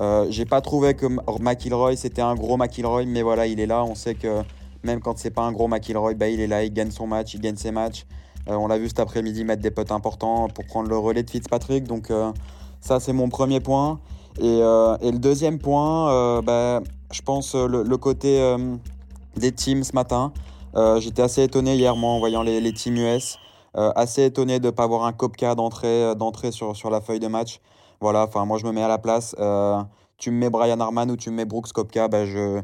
Euh, 0.00 0.26
J'ai 0.30 0.44
pas 0.44 0.60
trouvé 0.60 0.94
que 0.94 1.06
McIlroy 1.40 1.96
c'était 1.96 2.22
un 2.22 2.34
gros 2.36 2.56
McIlroy, 2.56 3.06
mais 3.06 3.22
voilà, 3.22 3.46
il 3.46 3.58
est 3.60 3.66
là. 3.66 3.84
On 3.84 3.94
sait 3.94 4.14
que 4.14 4.42
même 4.84 5.00
quand 5.00 5.18
c'est 5.18 5.30
pas 5.30 5.42
un 5.42 5.52
gros 5.52 5.68
McIlroy, 5.68 6.14
bah, 6.14 6.28
il 6.28 6.40
est 6.40 6.46
là, 6.46 6.62
il 6.64 6.72
gagne 6.72 6.90
son 6.90 7.06
match, 7.06 7.34
il 7.34 7.40
gagne 7.40 7.56
ses 7.56 7.72
matchs. 7.72 8.06
Euh, 8.48 8.54
on 8.54 8.68
l'a 8.68 8.78
vu 8.78 8.88
cet 8.88 9.00
après-midi 9.00 9.44
mettre 9.44 9.62
des 9.62 9.70
potes 9.70 9.92
importants 9.92 10.48
pour 10.48 10.64
prendre 10.64 10.88
le 10.88 10.96
relais 10.96 11.22
de 11.22 11.30
Fitzpatrick. 11.30 11.84
Donc 11.84 12.10
euh, 12.10 12.32
ça, 12.80 13.00
c'est 13.00 13.12
mon 13.12 13.28
premier 13.28 13.60
point. 13.60 13.98
Et, 14.40 14.60
euh, 14.62 14.96
le 15.02 15.18
deuxième 15.18 15.58
point, 15.58 16.12
euh, 16.12 16.42
bah, 16.42 16.80
je 17.12 17.22
pense 17.22 17.54
euh, 17.54 17.66
le, 17.66 17.96
côté 17.96 18.40
euh, 18.40 18.76
des 19.36 19.52
teams 19.52 19.82
ce 19.82 19.92
matin. 19.94 20.32
Euh, 20.76 21.00
J'étais 21.00 21.22
assez 21.22 21.42
étonné 21.42 21.74
hier, 21.74 21.96
moi, 21.96 22.10
en 22.10 22.18
voyant 22.20 22.42
les 22.42 22.72
teams 22.72 22.96
US. 22.96 23.38
Euh, 23.76 23.92
assez 23.96 24.24
étonné 24.24 24.60
de 24.60 24.66
ne 24.66 24.70
pas 24.70 24.84
avoir 24.84 25.04
un 25.04 25.12
Kopka 25.12 25.54
d'entrée 25.54 25.86
euh, 26.04 26.14
d'entrée 26.14 26.52
sur, 26.52 26.74
sur 26.74 26.88
la 26.90 27.00
feuille 27.00 27.20
de 27.20 27.26
match. 27.28 27.60
Voilà, 28.00 28.22
enfin, 28.24 28.44
moi, 28.44 28.56
je 28.58 28.64
me 28.66 28.72
mets 28.72 28.82
à 28.82 28.88
la 28.88 28.98
place. 28.98 29.36
Euh, 29.38 29.80
tu 30.16 30.30
me 30.30 30.36
mets 30.38 30.50
Brian 30.50 30.80
Harman 30.80 31.10
ou 31.10 31.16
tu 31.16 31.30
me 31.30 31.36
mets 31.36 31.44
Brooks 31.44 31.72
Kopka, 31.72 32.08
bah, 32.08 32.24
je, 32.24 32.60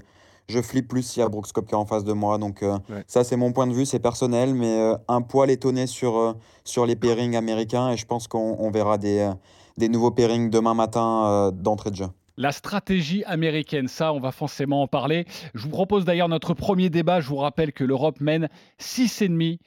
je 0.48 0.60
flippe 0.62 0.88
plus 0.88 1.02
s'il 1.02 1.20
y 1.20 1.22
a 1.24 1.28
Brooks 1.28 1.52
Kopka 1.52 1.76
en 1.76 1.84
face 1.84 2.04
de 2.04 2.12
moi. 2.12 2.38
Donc, 2.38 2.62
euh, 2.62 2.78
Ouais. 2.88 3.04
ça, 3.06 3.22
c'est 3.22 3.36
mon 3.36 3.52
point 3.52 3.66
de 3.66 3.72
vue, 3.74 3.84
c'est 3.86 3.98
personnel, 3.98 4.54
mais 4.54 4.78
euh, 4.80 4.96
un 5.08 5.20
poil 5.22 5.50
étonné 5.50 5.86
sur, 5.86 6.16
euh, 6.16 6.32
sur 6.64 6.86
les 6.86 6.96
pairings 6.96 7.36
américains. 7.36 7.90
Et 7.90 7.96
je 7.96 8.06
pense 8.06 8.26
qu'on 8.28 8.56
on 8.58 8.70
verra 8.70 8.96
des, 8.98 9.30
des 9.76 9.88
nouveaux 9.88 10.10
pairings 10.10 10.48
demain 10.50 10.74
matin 10.74 11.50
d'entrée 11.54 11.90
de 11.90 11.96
jeu. 11.96 12.06
La 12.36 12.50
stratégie 12.50 13.22
américaine, 13.24 13.86
ça, 13.86 14.12
on 14.12 14.18
va 14.18 14.32
forcément 14.32 14.82
en 14.82 14.88
parler. 14.88 15.24
Je 15.54 15.62
vous 15.62 15.70
propose 15.70 16.04
d'ailleurs 16.04 16.28
notre 16.28 16.52
premier 16.54 16.90
débat. 16.90 17.20
Je 17.20 17.28
vous 17.28 17.36
rappelle 17.36 17.72
que 17.72 17.84
l'Europe 17.84 18.20
mène 18.20 18.48
6,5, 18.80 19.58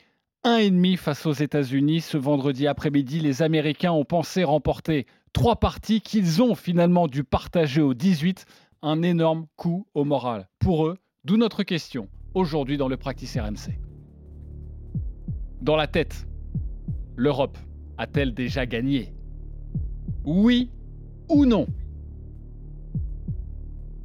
1,5 0.48 0.96
face 0.96 1.26
aux 1.26 1.34
États-Unis. 1.34 2.00
Ce 2.00 2.16
vendredi 2.16 2.68
après-midi, 2.68 3.20
les 3.20 3.42
Américains 3.42 3.92
ont 3.92 4.06
pensé 4.06 4.46
remporter 4.46 5.06
trois 5.34 5.58
parties 5.58 6.00
qu'ils 6.00 6.42
ont 6.42 6.56
finalement 6.56 7.10
dû 7.10 7.26
partager 7.26 7.82
au 7.82 7.94
18. 7.94 8.46
Un 8.82 9.02
énorme 9.02 9.48
coup 9.58 9.88
au 9.94 10.06
moral 10.06 10.48
pour 10.60 10.88
eux. 10.88 10.96
D'où 11.26 11.36
notre 11.36 11.64
question 11.64 12.08
aujourd'hui 12.34 12.78
dans 12.78 12.88
le 12.88 12.96
Practice 12.96 13.38
RMC. 13.38 13.78
Dans 15.62 15.76
la 15.76 15.88
tête, 15.88 16.26
l'Europe 17.18 17.58
a-t-elle 17.98 18.34
déjà 18.34 18.66
gagné? 18.66 19.14
Oui 20.24 20.72
ou 21.28 21.46
non? 21.46 21.68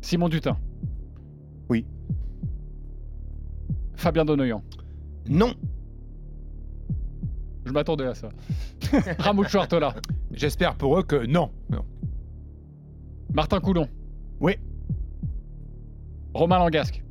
Simon 0.00 0.28
Dutin. 0.28 0.56
Oui. 1.68 1.86
Fabien 3.94 4.24
Donoyan. 4.24 4.64
Non. 5.28 5.54
Je 7.64 7.72
m'attendais 7.72 8.06
à 8.06 8.14
ça. 8.14 8.28
Ramucho 9.18 9.58
Artola. 9.58 9.94
J'espère 10.32 10.74
pour 10.74 10.98
eux 10.98 11.02
que 11.02 11.26
non. 11.26 11.50
non. 11.70 11.84
Martin 13.32 13.60
Coulon. 13.60 13.88
Oui. 14.40 14.56
Romain 16.34 16.58
Langasque. 16.58 17.02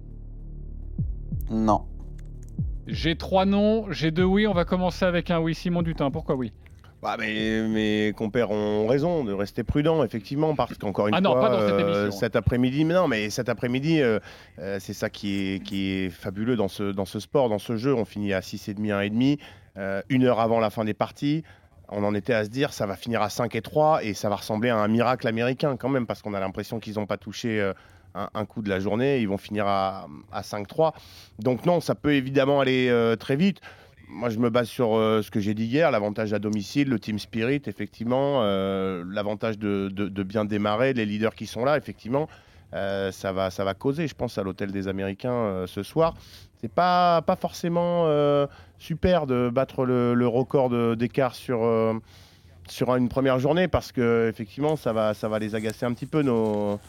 Non. 1.49 1.85
J'ai 2.87 3.15
trois 3.15 3.45
noms, 3.45 3.91
j'ai 3.91 4.11
deux 4.11 4.23
oui. 4.23 4.47
On 4.47 4.53
va 4.53 4.65
commencer 4.65 5.05
avec 5.05 5.31
un 5.31 5.39
oui. 5.39 5.55
Simon 5.55 5.81
Dutin, 5.81 6.11
pourquoi 6.11 6.35
oui? 6.35 6.51
Bah, 7.01 7.15
mais 7.17 7.67
mes 7.67 8.13
compères 8.15 8.51
ont 8.51 8.85
raison 8.85 9.23
de 9.23 9.33
rester 9.33 9.63
prudents, 9.63 10.03
effectivement, 10.03 10.53
parce 10.53 10.77
qu'encore 10.77 11.07
une 11.07 11.15
Ah 11.15 11.21
non, 11.21 11.31
fois, 11.31 11.41
pas 11.41 11.49
dans 11.49 11.59
cette 11.61 11.71
euh, 11.71 12.03
émission. 12.03 12.19
cet 12.19 12.35
après-midi, 12.35 12.85
mais 12.85 12.93
non, 12.93 13.07
mais 13.07 13.31
cet 13.31 13.49
après-midi, 13.49 14.01
euh, 14.01 14.19
euh, 14.59 14.77
c'est 14.79 14.93
ça 14.93 15.09
qui 15.09 15.33
est, 15.55 15.63
qui 15.63 15.89
est 15.89 16.09
fabuleux 16.11 16.55
dans 16.55 16.67
ce, 16.67 16.91
dans 16.91 17.05
ce 17.05 17.19
sport, 17.19 17.49
dans 17.49 17.57
ce 17.57 17.75
jeu. 17.75 17.95
On 17.95 18.05
finit 18.05 18.33
à 18.33 18.41
6,5, 18.41 18.75
1,5, 18.79 19.39
euh, 19.77 20.01
une 20.09 20.25
heure 20.25 20.39
avant 20.39 20.59
la 20.59 20.69
fin 20.69 20.83
des 20.83 20.93
parties. 20.93 21.43
On 21.89 22.03
en 22.03 22.13
était 22.13 22.33
à 22.33 22.45
se 22.45 22.49
dire, 22.49 22.73
ça 22.73 22.85
va 22.85 22.95
finir 22.95 23.21
à 23.21 23.29
5 23.29 23.53
et 23.55 23.61
3 23.61 24.03
et 24.03 24.13
ça 24.13 24.29
va 24.29 24.35
ressembler 24.37 24.69
à 24.69 24.77
un 24.77 24.87
miracle 24.87 25.27
américain 25.27 25.75
quand 25.77 25.89
même, 25.89 26.05
parce 26.05 26.21
qu'on 26.21 26.33
a 26.33 26.39
l'impression 26.39 26.79
qu'ils 26.79 26.95
n'ont 26.95 27.05
pas 27.05 27.17
touché 27.17 27.59
euh, 27.59 27.73
un, 28.15 28.45
coup 28.45 28.61
de 28.61 28.69
la 28.69 28.79
journée. 28.79 29.19
Ils 29.19 29.27
vont 29.27 29.37
finir 29.37 29.67
à, 29.67 30.07
à 30.31 30.41
5-3. 30.41 30.93
Donc 31.39 31.65
non, 31.65 31.81
ça 31.81 31.95
peut 31.95 32.13
évidemment 32.13 32.59
aller 32.61 32.87
euh, 32.89 33.15
très 33.15 33.35
vite. 33.35 33.59
Moi, 34.07 34.29
je 34.29 34.39
me 34.39 34.49
base 34.49 34.67
sur 34.67 34.89
ce 34.89 35.31
que 35.31 35.39
j'ai 35.39 35.53
dit 35.53 35.63
hier, 35.63 35.89
l'avantage 35.89 36.33
à 36.33 36.39
domicile, 36.39 36.89
le 36.89 36.99
team 36.99 37.17
spirit, 37.17 37.61
effectivement, 37.65 38.43
l'avantage 38.43 39.57
de, 39.57 39.87
de- 39.87 40.23
bien 40.23 40.43
démarrer, 40.43 40.91
les 40.91 41.05
leaders 41.05 41.33
qui 41.33 41.47
sont 41.47 41.63
là, 41.63 41.77
effectivement, 41.77 42.27
ça, 42.73 43.31
va, 43.31 43.49
ça 43.51 43.63
va 43.63 43.73
causer, 43.73 44.09
je 44.09 44.13
pense, 44.13 44.37
à 44.37 44.43
l'hôtel 44.43 44.73
des 44.73 44.89
Américains 44.89 45.63
ce 45.65 45.81
soir. 45.81 46.15
C'est 46.61 46.71
pas, 46.71 47.23
pas 47.23 47.35
forcément 47.35 48.03
euh, 48.05 48.45
super 48.77 49.25
de 49.25 49.49
battre 49.49 49.83
le, 49.83 50.27
record 50.27 50.69
d'écart 50.95 51.33
sur, 51.33 51.63
euh, 51.63 51.93
sur 52.67 52.95
une 52.95 53.09
première 53.09 53.39
journée 53.39 53.67
parce 53.67 53.91
que 53.91 54.29
effectivement, 54.29 54.75
ça 54.75 54.93
va, 54.93 55.15
ça 55.15 55.27
va 55.27 55.39
les 55.39 55.55
agacer 55.55 55.85
un 55.85 55.93
petit 55.93 56.05
peu 56.05 56.21
nos. 56.21 56.79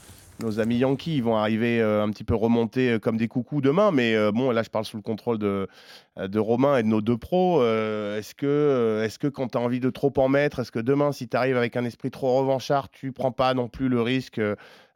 Nos 0.42 0.58
amis 0.58 0.78
Yankees 0.78 1.16
ils 1.16 1.22
vont 1.22 1.36
arriver 1.36 1.80
euh, 1.80 2.02
un 2.02 2.08
petit 2.08 2.24
peu 2.24 2.34
remontés 2.34 2.98
comme 3.00 3.18
des 3.18 3.28
coucous 3.28 3.60
demain, 3.60 3.92
mais 3.92 4.16
bon, 4.32 4.50
là 4.50 4.62
je 4.62 4.70
parle 4.70 4.86
sous 4.86 4.96
le 4.96 5.02
contrôle 5.02 5.38
de, 5.38 5.68
de 6.16 6.38
Romain 6.38 6.78
et 6.78 6.82
de 6.82 6.88
nos 6.88 7.02
deux 7.02 7.18
pros. 7.18 7.62
est-ce 7.62 8.34
que, 8.34 9.02
est-ce 9.04 9.18
que 9.18 9.28
quand 9.28 9.48
tu 9.48 9.58
as 9.58 9.60
envie 9.60 9.78
de 9.78 9.90
trop 9.90 10.12
en 10.16 10.28
mettre, 10.28 10.58
est-ce 10.58 10.72
que 10.72 10.80
demain, 10.80 11.12
si 11.12 11.28
tu 11.28 11.36
arrives 11.36 11.58
avec 11.58 11.76
un 11.76 11.84
esprit 11.84 12.10
trop 12.10 12.40
revanchard, 12.40 12.88
tu 12.90 13.12
prends 13.12 13.30
pas 13.30 13.52
non 13.52 13.68
plus 13.68 13.88
le 13.88 14.00
risque 14.00 14.40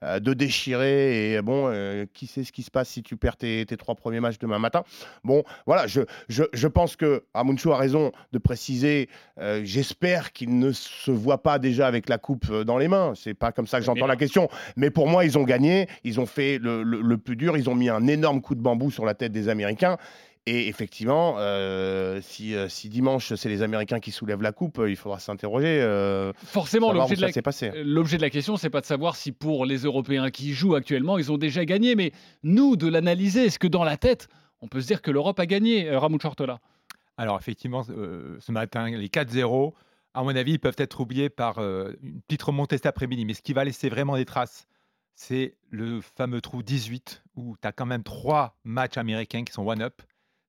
euh, 0.03 0.17
euh, 0.17 0.21
de 0.21 0.35
déchirer 0.35 1.33
Et 1.35 1.43
bon, 1.43 1.69
euh, 1.69 2.05
qui 2.13 2.27
sait 2.27 2.45
ce 2.45 2.53
qui 2.53 2.63
se 2.63 2.71
passe 2.71 2.89
si 2.89 3.03
tu 3.03 3.17
perds 3.17 3.37
tes, 3.37 3.65
tes 3.67 3.77
trois 3.77 3.95
premiers 3.95 4.21
matchs 4.21 4.39
demain 4.39 4.59
matin 4.59 4.83
Bon, 5.25 5.43
voilà, 5.67 5.87
je, 5.87 6.03
je, 6.29 6.45
je 6.53 6.69
pense 6.69 6.97
que 6.97 7.25
Amuncho 7.35 7.73
a 7.73 7.77
raison 7.79 8.13
de 8.33 8.39
préciser. 8.39 9.09
euh, 9.41 9.63
J'espère 9.65 10.33
qu'il 10.33 10.59
ne 10.59 10.73
se 10.73 11.11
voit 11.11 11.43
pas 11.43 11.59
déjà 11.59 11.87
avec 11.87 12.09
la 12.09 12.19
coupe 12.19 12.47
euh, 12.51 12.65
dans 12.65 12.79
les 12.79 12.89
mains. 12.89 13.13
C'est 13.17 13.35
pas 13.35 13.53
comme 13.53 13.67
ça 13.67 13.79
que 13.79 13.85
j'entends 13.85 14.07
la 14.07 14.17
question. 14.17 14.49
Mais 14.77 14.91
pour 14.91 15.09
moi, 15.09 15.25
ils 15.25 15.39
ont 15.39 15.45
gagné. 15.45 15.89
Ils 16.05 16.21
ont 16.21 16.27
fait 16.27 16.59
le, 16.59 16.83
le- 16.83 17.01
le 17.01 17.19
plus 17.19 17.37
dur. 17.37 17.57
Ils 17.57 17.69
ont 17.71 17.75
mis 17.75 17.89
un 17.89 18.07
énorme 18.07 18.41
coup 18.41 18.55
de 18.55 18.61
bambou 18.63 18.91
sur 18.91 19.05
la 19.05 19.15
tête 19.15 19.33
des 19.33 19.49
Américains. 19.49 19.97
Et 20.49 20.69
effectivement, 20.69 21.37
euh, 21.39 22.21
si, 22.23 22.55
euh, 22.55 22.69
si 22.69 22.89
dimanche 22.89 23.35
c'est 23.35 23.49
les 23.49 23.63
Américains 23.63 23.99
qui 23.99 24.13
soulèvent 24.13 24.43
la 24.43 24.53
coupe, 24.53 24.79
euh, 24.79 24.89
il 24.89 24.95
faudra 24.95 25.19
s'interroger. 25.19 25.81
euh, 25.83 26.33
Forcément, 26.45 26.93
l'objet 26.93 27.17
de, 27.17 27.21
la... 27.23 27.33
s'est 27.33 27.43
passé. 27.43 27.73
l'objet 27.85 28.17
de 28.17 28.23
la 28.23 28.31
question, 28.31 28.57
c'est 28.57 28.71
pas 28.71 28.81
de 28.81 28.87
savoir 28.87 29.17
si 29.17 29.33
pour 29.33 29.67
les 29.67 29.79
Européens 29.79 30.31
qui 30.31 30.53
jouent 30.53 30.77
actuellement, 30.77 31.19
ils 31.19 31.33
ont 31.33 31.37
déjà 31.37 31.65
gagné, 31.65 31.97
mais 31.97 32.13
nous, 32.45 32.77
de 32.77 32.87
l'analyser. 32.87 33.47
Est-ce 33.47 33.59
que 33.59 33.67
dans 33.67 33.83
la 33.83 33.97
tête, 33.97 34.29
on 34.61 34.69
peut 34.69 34.81
se 34.81 34.87
dire 34.87 35.03
que 35.03 35.11
l'Europe 35.11 35.41
a 35.41 35.47
gagné, 35.47 35.89
euh, 35.89 35.99
Ramucho 35.99 36.29
Artola 36.29 36.61
Alors 37.17 37.39
effectivement, 37.39 37.83
euh, 37.91 38.37
ce 38.39 38.53
matin, 38.53 38.89
les 38.89 39.09
4-0, 39.09 39.73
à 40.15 40.23
mon 40.23 40.35
avis, 40.37 40.53
ils 40.53 40.59
peuvent 40.61 40.77
être 40.79 41.01
oubliés 41.01 41.29
par 41.29 41.59
euh, 41.59 41.93
une 42.05 42.21
petite 42.23 42.43
remontée 42.45 42.77
cet 42.77 42.87
après-midi. 42.87 43.25
Mais 43.25 43.35
ce 43.35 43.43
qui 43.43 43.53
va 43.53 43.65
laisser 43.65 43.89
vraiment 43.89 44.15
des 44.17 44.25
traces, 44.25 44.69
c'est 45.17 45.57
le 45.71 46.01
fameux 46.01 46.41
trou 46.41 46.63
18, 46.63 47.25
où 47.35 47.57
tu 47.61 47.67
as 47.67 47.73
quand 47.73 47.87
même 47.87 48.05
trois 48.05 48.57
matchs 48.63 48.97
américains 48.97 49.43
qui 49.43 49.53
sont 49.53 49.67
one-up. 49.67 50.03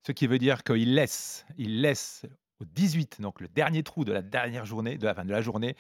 Ce 0.07 0.13
qui 0.13 0.25
veut 0.25 0.37
dire 0.37 0.63
qu'ils 0.63 0.95
laissent, 0.95 1.45
ils 1.57 1.81
laissent 1.81 2.25
au 2.61 2.63
18, 2.63 3.19
donc 3.19 3.41
le 3.41 3.49
dernier 3.49 3.83
trou 3.83 4.05
de 4.05 4.13
la 4.13 4.21
dernière 4.21 4.65
journée, 4.65 4.97
de 4.97 5.05
la 5.05 5.13
fin 5.13 5.25
de 5.25 5.31
la 5.31 5.41
journée, 5.41 5.75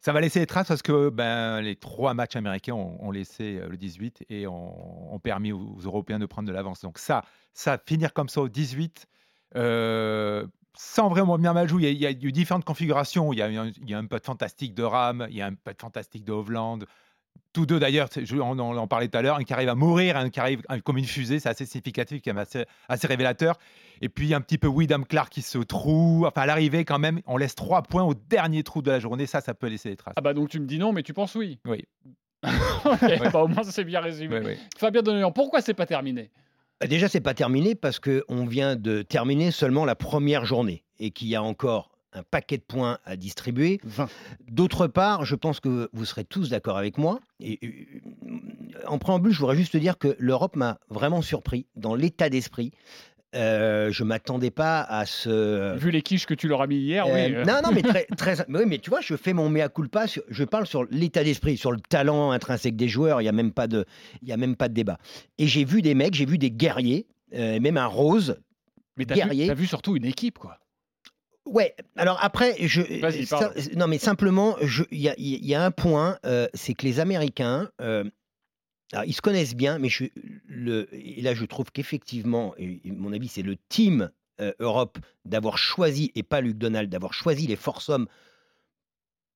ça 0.00 0.12
va 0.12 0.20
laisser 0.20 0.38
des 0.38 0.46
traces 0.46 0.68
parce 0.68 0.80
que 0.80 1.08
ben, 1.08 1.60
les 1.60 1.74
trois 1.74 2.14
matchs 2.14 2.36
américains 2.36 2.74
ont, 2.74 3.10
laissé 3.10 3.58
euh, 3.58 3.68
le 3.68 3.76
18 3.76 4.26
et 4.30 4.46
ont, 4.46 5.18
permis 5.24 5.50
aux, 5.50 5.76
Européens 5.84 6.20
de 6.20 6.26
prendre 6.26 6.46
de 6.46 6.52
l'avance. 6.52 6.82
Donc 6.82 6.98
ça, 6.98 7.24
ça 7.52 7.76
finir 7.84 8.12
comme 8.12 8.28
ça 8.28 8.42
au 8.42 8.48
18, 8.48 9.06
euh, 9.56 10.46
sans 10.76 11.08
vraiment 11.08 11.36
bien 11.36 11.52
mal 11.52 11.68
jouer, 11.68 11.90
il 11.90 11.98
y, 11.98 12.06
a, 12.06 12.10
il 12.10 12.24
eu 12.24 12.30
différentes 12.30 12.64
configurations. 12.64 13.32
Il 13.32 13.40
y 13.40 13.42
a, 13.42 13.46
un- 13.46 13.72
il 13.84 14.08
fantastique 14.22 14.74
de 14.74 14.84
Ram, 14.84 15.26
il 15.30 15.36
y 15.36 15.42
a 15.42 15.46
un 15.46 15.54
putt 15.54 15.80
fantastique 15.80 16.22
de 16.22 16.30
Hovland. 16.30 16.84
Tous 17.54 17.64
deux 17.64 17.78
d'ailleurs, 17.78 18.08
on, 18.34 18.58
on 18.58 18.76
en 18.76 18.86
parlait 18.86 19.08
tout 19.08 19.16
à 19.16 19.22
l'heure, 19.22 19.36
un 19.36 19.44
qui 19.44 19.52
arrive 19.54 19.70
à 19.70 19.74
mourir, 19.74 20.16
un 20.16 20.28
qui 20.28 20.40
arrive 20.40 20.60
comme 20.84 20.98
une 20.98 21.04
fusée, 21.06 21.38
c'est 21.38 21.48
assez 21.48 21.64
significatif, 21.64 22.20
quand 22.22 22.32
même 22.32 22.42
assez, 22.42 22.64
assez 22.88 23.06
révélateur. 23.06 23.56
Et 24.02 24.08
puis 24.08 24.34
un 24.34 24.40
petit 24.40 24.58
peu 24.58 24.66
Widam 24.66 25.06
Clark 25.06 25.32
qui 25.32 25.40
se 25.40 25.58
trouve, 25.58 26.26
enfin 26.26 26.42
à 26.42 26.46
l'arrivée 26.46 26.84
quand 26.84 26.98
même, 26.98 27.20
on 27.26 27.36
laisse 27.36 27.54
trois 27.54 27.82
points 27.82 28.02
au 28.02 28.12
dernier 28.12 28.62
trou 28.64 28.82
de 28.82 28.90
la 28.90 28.98
journée, 28.98 29.26
ça, 29.26 29.40
ça 29.40 29.54
peut 29.54 29.68
laisser 29.68 29.90
des 29.90 29.96
traces. 29.96 30.14
Ah 30.16 30.20
bah 30.20 30.34
donc 30.34 30.48
tu 30.50 30.58
me 30.60 30.66
dis 30.66 30.78
non, 30.78 30.92
mais 30.92 31.02
tu 31.02 31.14
penses 31.14 31.34
oui. 31.36 31.58
Oui. 31.64 31.84
Ok, 32.84 33.32
bah, 33.32 33.42
au 33.42 33.48
moins 33.48 33.62
c'est 33.62 33.84
bien 33.84 34.00
résumé. 34.00 34.40
Oui, 34.40 34.44
oui. 34.48 34.58
Fabien 34.76 35.30
pourquoi 35.30 35.62
c'est 35.62 35.72
pas 35.72 35.86
terminé? 35.86 36.30
Bah, 36.80 36.86
Déjà, 36.86 37.08
c'est 37.08 37.20
pas 37.20 37.34
terminé 37.34 37.74
parce 37.74 38.00
qu'on 38.00 38.46
vient 38.46 38.76
de 38.76 39.02
terminer 39.02 39.50
seulement 39.50 39.84
la 39.84 39.94
première 39.94 40.44
journée 40.44 40.84
et 40.98 41.10
qu'il 41.10 41.28
y 41.28 41.36
a 41.36 41.42
encore 41.42 41.93
un 42.14 42.22
paquet 42.22 42.56
de 42.58 42.62
points 42.62 42.98
à 43.04 43.16
distribuer. 43.16 43.80
20. 43.84 44.08
D'autre 44.48 44.86
part, 44.86 45.24
je 45.24 45.34
pense 45.34 45.60
que 45.60 45.88
vous 45.92 46.04
serez 46.04 46.24
tous 46.24 46.48
d'accord 46.50 46.78
avec 46.78 46.96
moi. 46.98 47.20
Et, 47.40 47.58
euh, 47.64 48.38
en 48.86 48.98
préambule, 48.98 49.32
je 49.32 49.40
voudrais 49.40 49.56
juste 49.56 49.76
dire 49.76 49.98
que 49.98 50.16
l'Europe 50.18 50.56
m'a 50.56 50.78
vraiment 50.90 51.22
surpris 51.22 51.66
dans 51.76 51.94
l'état 51.94 52.28
d'esprit. 52.30 52.72
Euh, 53.34 53.90
je 53.90 54.04
m'attendais 54.04 54.52
pas 54.52 54.80
à 54.82 55.06
ce. 55.06 55.76
Vu 55.76 55.90
les 55.90 56.02
quiches 56.02 56.24
que 56.24 56.34
tu 56.34 56.46
leur 56.46 56.62
as 56.62 56.68
mis 56.68 56.76
hier, 56.76 57.04
Euh, 57.06 57.12
oui. 57.12 57.34
euh. 57.34 57.44
Non, 57.44 57.54
non, 57.64 57.72
mais 57.74 57.82
très, 57.82 58.04
très, 58.16 58.36
mais 58.46 58.60
oui, 58.60 58.64
mais 58.68 58.78
tu 58.78 58.90
vois, 58.90 59.00
je 59.00 59.16
fais 59.16 59.32
mon 59.32 59.48
mea 59.48 59.68
culpa. 59.68 60.06
sur- 60.06 60.22
je 60.28 60.44
parle 60.44 60.66
sur 60.66 60.84
l'état 60.92 61.24
d'esprit, 61.24 61.56
sur 61.56 61.72
le 61.72 61.80
talent 61.80 62.30
intrinsèque 62.30 62.76
des 62.76 62.86
joueurs. 62.88 63.20
Il 63.20 63.24
y 63.24 63.28
a 63.28 63.32
même 63.32 63.50
pas 63.52 63.66
de, 63.66 63.86
il 64.22 64.28
y 64.28 64.32
a 64.32 64.36
même 64.36 64.54
pas 64.54 64.68
de 64.68 64.74
débat. 64.74 64.98
Et 65.38 65.48
j'ai 65.48 65.64
vu 65.64 65.82
des 65.82 65.94
mecs, 65.96 66.14
j'ai 66.14 66.26
vu 66.26 66.38
des 66.38 66.52
guerriers, 66.52 67.08
euh, 67.34 67.58
même 67.58 67.76
un 67.76 67.86
Rose. 67.86 68.36
Mais 68.96 69.04
t'as 69.04 69.14
vu, 69.16 69.20
guerrier. 69.22 69.46
t'as 69.48 69.54
vu 69.54 69.66
surtout 69.66 69.96
une 69.96 70.04
équipe, 70.04 70.38
quoi. 70.38 70.58
Ouais. 71.46 71.74
Alors 71.96 72.18
après, 72.22 72.56
je, 72.60 72.82
ça- 73.26 73.38
parle. 73.38 73.54
non, 73.76 73.86
mais 73.86 73.98
simplement, 73.98 74.56
il 74.90 74.98
y 74.98 75.46
y 75.46 75.54
a 75.54 75.64
un 75.64 75.70
point, 75.70 76.18
euh, 76.24 76.48
c'est 76.54 76.74
que 76.74 76.84
les 76.86 77.00
Américains. 77.00 77.70
euh, 77.80 78.04
alors, 78.92 79.04
ils 79.06 79.12
se 79.12 79.22
connaissent 79.22 79.56
bien, 79.56 79.78
mais 79.78 79.88
je, 79.88 80.04
le, 80.46 80.88
et 80.92 81.20
là, 81.20 81.34
je 81.34 81.44
trouve 81.44 81.72
qu'effectivement, 81.72 82.54
mon 82.84 83.12
avis, 83.12 83.28
c'est 83.28 83.42
le 83.42 83.56
team 83.68 84.10
euh, 84.40 84.52
Europe 84.60 84.98
d'avoir 85.24 85.58
choisi, 85.58 86.12
et 86.14 86.22
pas 86.22 86.40
Luc 86.40 86.58
Donald, 86.58 86.88
d'avoir 86.90 87.12
choisi 87.12 87.46
les 87.46 87.56
forces 87.56 87.88
hommes 87.88 88.06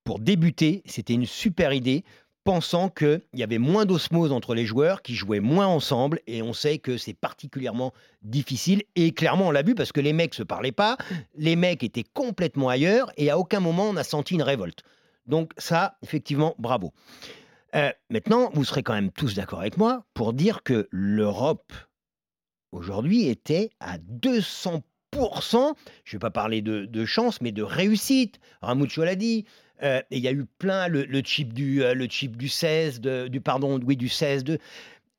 pour 0.05 0.19
débuter. 0.19 0.83
C'était 0.87 1.15
une 1.15 1.27
super 1.27 1.73
idée, 1.73 2.05
pensant 2.45 2.89
qu'il 2.89 3.21
y 3.35 3.43
avait 3.43 3.59
moins 3.59 3.85
d'osmose 3.85 4.33
entre 4.33 4.55
les 4.55 4.65
joueurs, 4.65 5.03
qui 5.03 5.15
jouaient 5.15 5.41
moins 5.41 5.67
ensemble, 5.67 6.21
et 6.27 6.41
on 6.43 6.53
sait 6.53 6.79
que 6.79 6.97
c'est 6.97 7.15
particulièrement 7.15 7.93
difficile. 8.23 8.83
Et 8.97 9.13
clairement, 9.13 9.49
on 9.49 9.51
l'a 9.51 9.63
vu 9.63 9.75
parce 9.75 9.93
que 9.93 10.01
les 10.01 10.13
mecs 10.13 10.35
se 10.35 10.43
parlaient 10.43 10.73
pas, 10.73 10.97
les 11.37 11.57
mecs 11.57 11.83
étaient 11.83 12.05
complètement 12.05 12.69
ailleurs, 12.69 13.13
et 13.17 13.31
à 13.31 13.39
aucun 13.39 13.61
moment 13.61 13.85
on 13.85 13.97
a 13.97 14.05
senti 14.05 14.35
une 14.35 14.43
révolte. 14.43 14.83
Donc 15.27 15.53
ça, 15.59 15.99
effectivement, 16.03 16.55
bravo. 16.59 16.93
Euh, 17.75 17.93
maintenant, 18.11 18.51
vous 18.55 18.65
serez 18.65 18.83
quand 18.83 18.95
même 18.95 19.13
tous 19.13 19.35
d'accord 19.35 19.61
avec 19.61 19.77
moi 19.77 20.07
pour 20.15 20.33
dire 20.33 20.63
que 20.63 20.89
l'Europe, 20.91 21.73
aujourd'hui, 22.73 23.29
était 23.29 23.71
à 23.79 23.99
200%, 23.99 24.83
je 25.13 25.19
ne 25.19 25.73
vais 26.13 26.19
pas 26.19 26.31
parler 26.31 26.63
de, 26.63 26.87
de 26.87 27.05
chance, 27.05 27.41
mais 27.41 27.53
de 27.53 27.63
réussite. 27.63 28.41
Ramucho 28.63 29.05
l'a 29.05 29.17
dit. 29.17 29.45
Euh, 29.83 30.01
et 30.11 30.17
il 30.17 30.23
y 30.23 30.29
a 30.29 30.33
eu 30.33 30.45
plein, 30.59 30.89
le, 30.89 31.05
le 31.05 31.23
chip, 31.25 31.53
du, 31.53 31.83
euh, 31.83 31.95
le 31.95 32.07
chip 32.09 32.37
du 32.37 32.49
16, 32.49 33.01
de- 33.01 33.29
du, 33.29 33.41
pardon, 33.41 33.79
oui, 33.85 33.97
du 33.97 34.09
16, 34.09 34.45
de, 34.45 34.59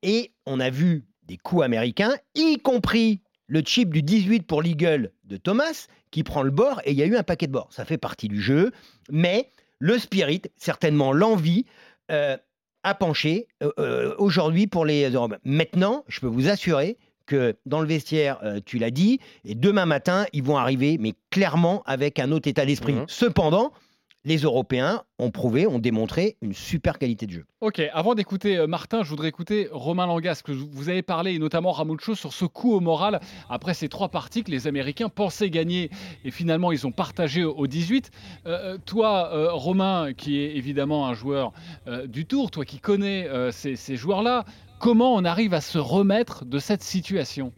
et 0.03 0.31
on 0.45 0.59
a 0.59 0.69
vu 0.69 1.05
des 1.23 1.37
coups 1.37 1.63
américains, 1.63 2.13
y 2.35 2.57
compris 2.57 3.21
le 3.47 3.61
chip 3.65 3.91
du 3.93 4.01
18 4.03 4.41
pour 4.45 4.61
l'Eagle 4.61 5.11
de 5.25 5.37
Thomas, 5.37 5.87
qui 6.11 6.23
prend 6.23 6.41
le 6.43 6.51
bord, 6.51 6.81
et 6.85 6.91
il 6.91 6.97
y 6.97 7.03
a 7.03 7.05
eu 7.05 7.15
un 7.15 7.23
paquet 7.23 7.47
de 7.47 7.51
bords. 7.51 7.69
Ça 7.71 7.85
fait 7.85 7.97
partie 7.97 8.27
du 8.27 8.41
jeu, 8.41 8.71
mais 9.11 9.49
le 9.79 9.97
spirit, 9.97 10.41
certainement 10.57 11.13
l'envie, 11.13 11.65
euh, 12.11 12.35
a 12.83 12.95
penché 12.95 13.47
euh, 13.61 13.71
euh, 13.79 14.15
aujourd'hui 14.17 14.67
pour 14.67 14.85
les 14.85 15.09
Européens. 15.09 15.39
Maintenant, 15.43 16.03
je 16.07 16.19
peux 16.19 16.27
vous 16.27 16.47
assurer 16.49 16.97
que 17.25 17.55
dans 17.65 17.79
le 17.81 17.87
vestiaire, 17.87 18.39
euh, 18.43 18.59
tu 18.65 18.79
l'as 18.79 18.89
dit, 18.89 19.19
et 19.45 19.53
demain 19.53 19.85
matin, 19.85 20.25
ils 20.33 20.41
vont 20.43 20.57
arriver, 20.57 20.97
mais 20.99 21.13
clairement 21.29 21.83
avec 21.85 22.17
un 22.19 22.31
autre 22.31 22.47
état 22.47 22.65
d'esprit. 22.65 22.93
Mhm. 22.93 23.05
Cependant, 23.07 23.71
les 24.25 24.37
Européens 24.37 25.03
ont 25.17 25.31
prouvé, 25.31 25.65
ont 25.65 25.79
démontré 25.79 26.37
une 26.41 26.53
super 26.53 26.99
qualité 26.99 27.25
de 27.25 27.31
jeu. 27.31 27.45
Ok, 27.61 27.81
avant 27.93 28.15
d'écouter 28.15 28.57
euh, 28.57 28.67
Martin, 28.67 29.03
je 29.03 29.09
voudrais 29.09 29.29
écouter 29.29 29.69
Romain 29.71 30.07
Langas, 30.07 30.41
que 30.43 30.51
vous 30.51 30.89
avez 30.89 31.01
parlé, 31.01 31.33
et 31.33 31.39
notamment 31.39 31.71
Ramucho, 31.71 32.15
sur 32.15 32.33
ce 32.33 32.45
coup 32.45 32.73
au 32.73 32.79
moral 32.79 33.21
après 33.49 33.73
ces 33.73 33.87
trois 33.87 34.09
parties 34.09 34.43
que 34.43 34.51
les 34.51 34.67
Américains 34.67 35.09
pensaient 35.09 35.49
gagner 35.49 35.89
et 36.25 36.31
finalement 36.31 36.71
ils 36.71 36.85
ont 36.85 36.91
partagé 36.91 37.43
au 37.43 37.67
18. 37.67 38.11
Euh, 38.45 38.49
euh, 38.59 38.77
toi, 38.85 39.29
Romain, 39.53 40.13
qui 40.13 40.39
est 40.39 40.55
évidemment 40.55 41.07
un 41.07 41.13
joueur 41.13 41.53
du 42.07 42.25
tour, 42.25 42.51
toi 42.51 42.65
qui 42.65 42.79
connais 42.79 43.27
ces, 43.51 43.75
ces 43.75 43.95
joueurs-là, 43.95 44.45
comment 44.79 45.13
on 45.13 45.23
arrive 45.23 45.53
à 45.53 45.61
se 45.61 45.77
remettre 45.77 46.45
de 46.45 46.59
cette 46.59 46.83
situation? 46.83 47.53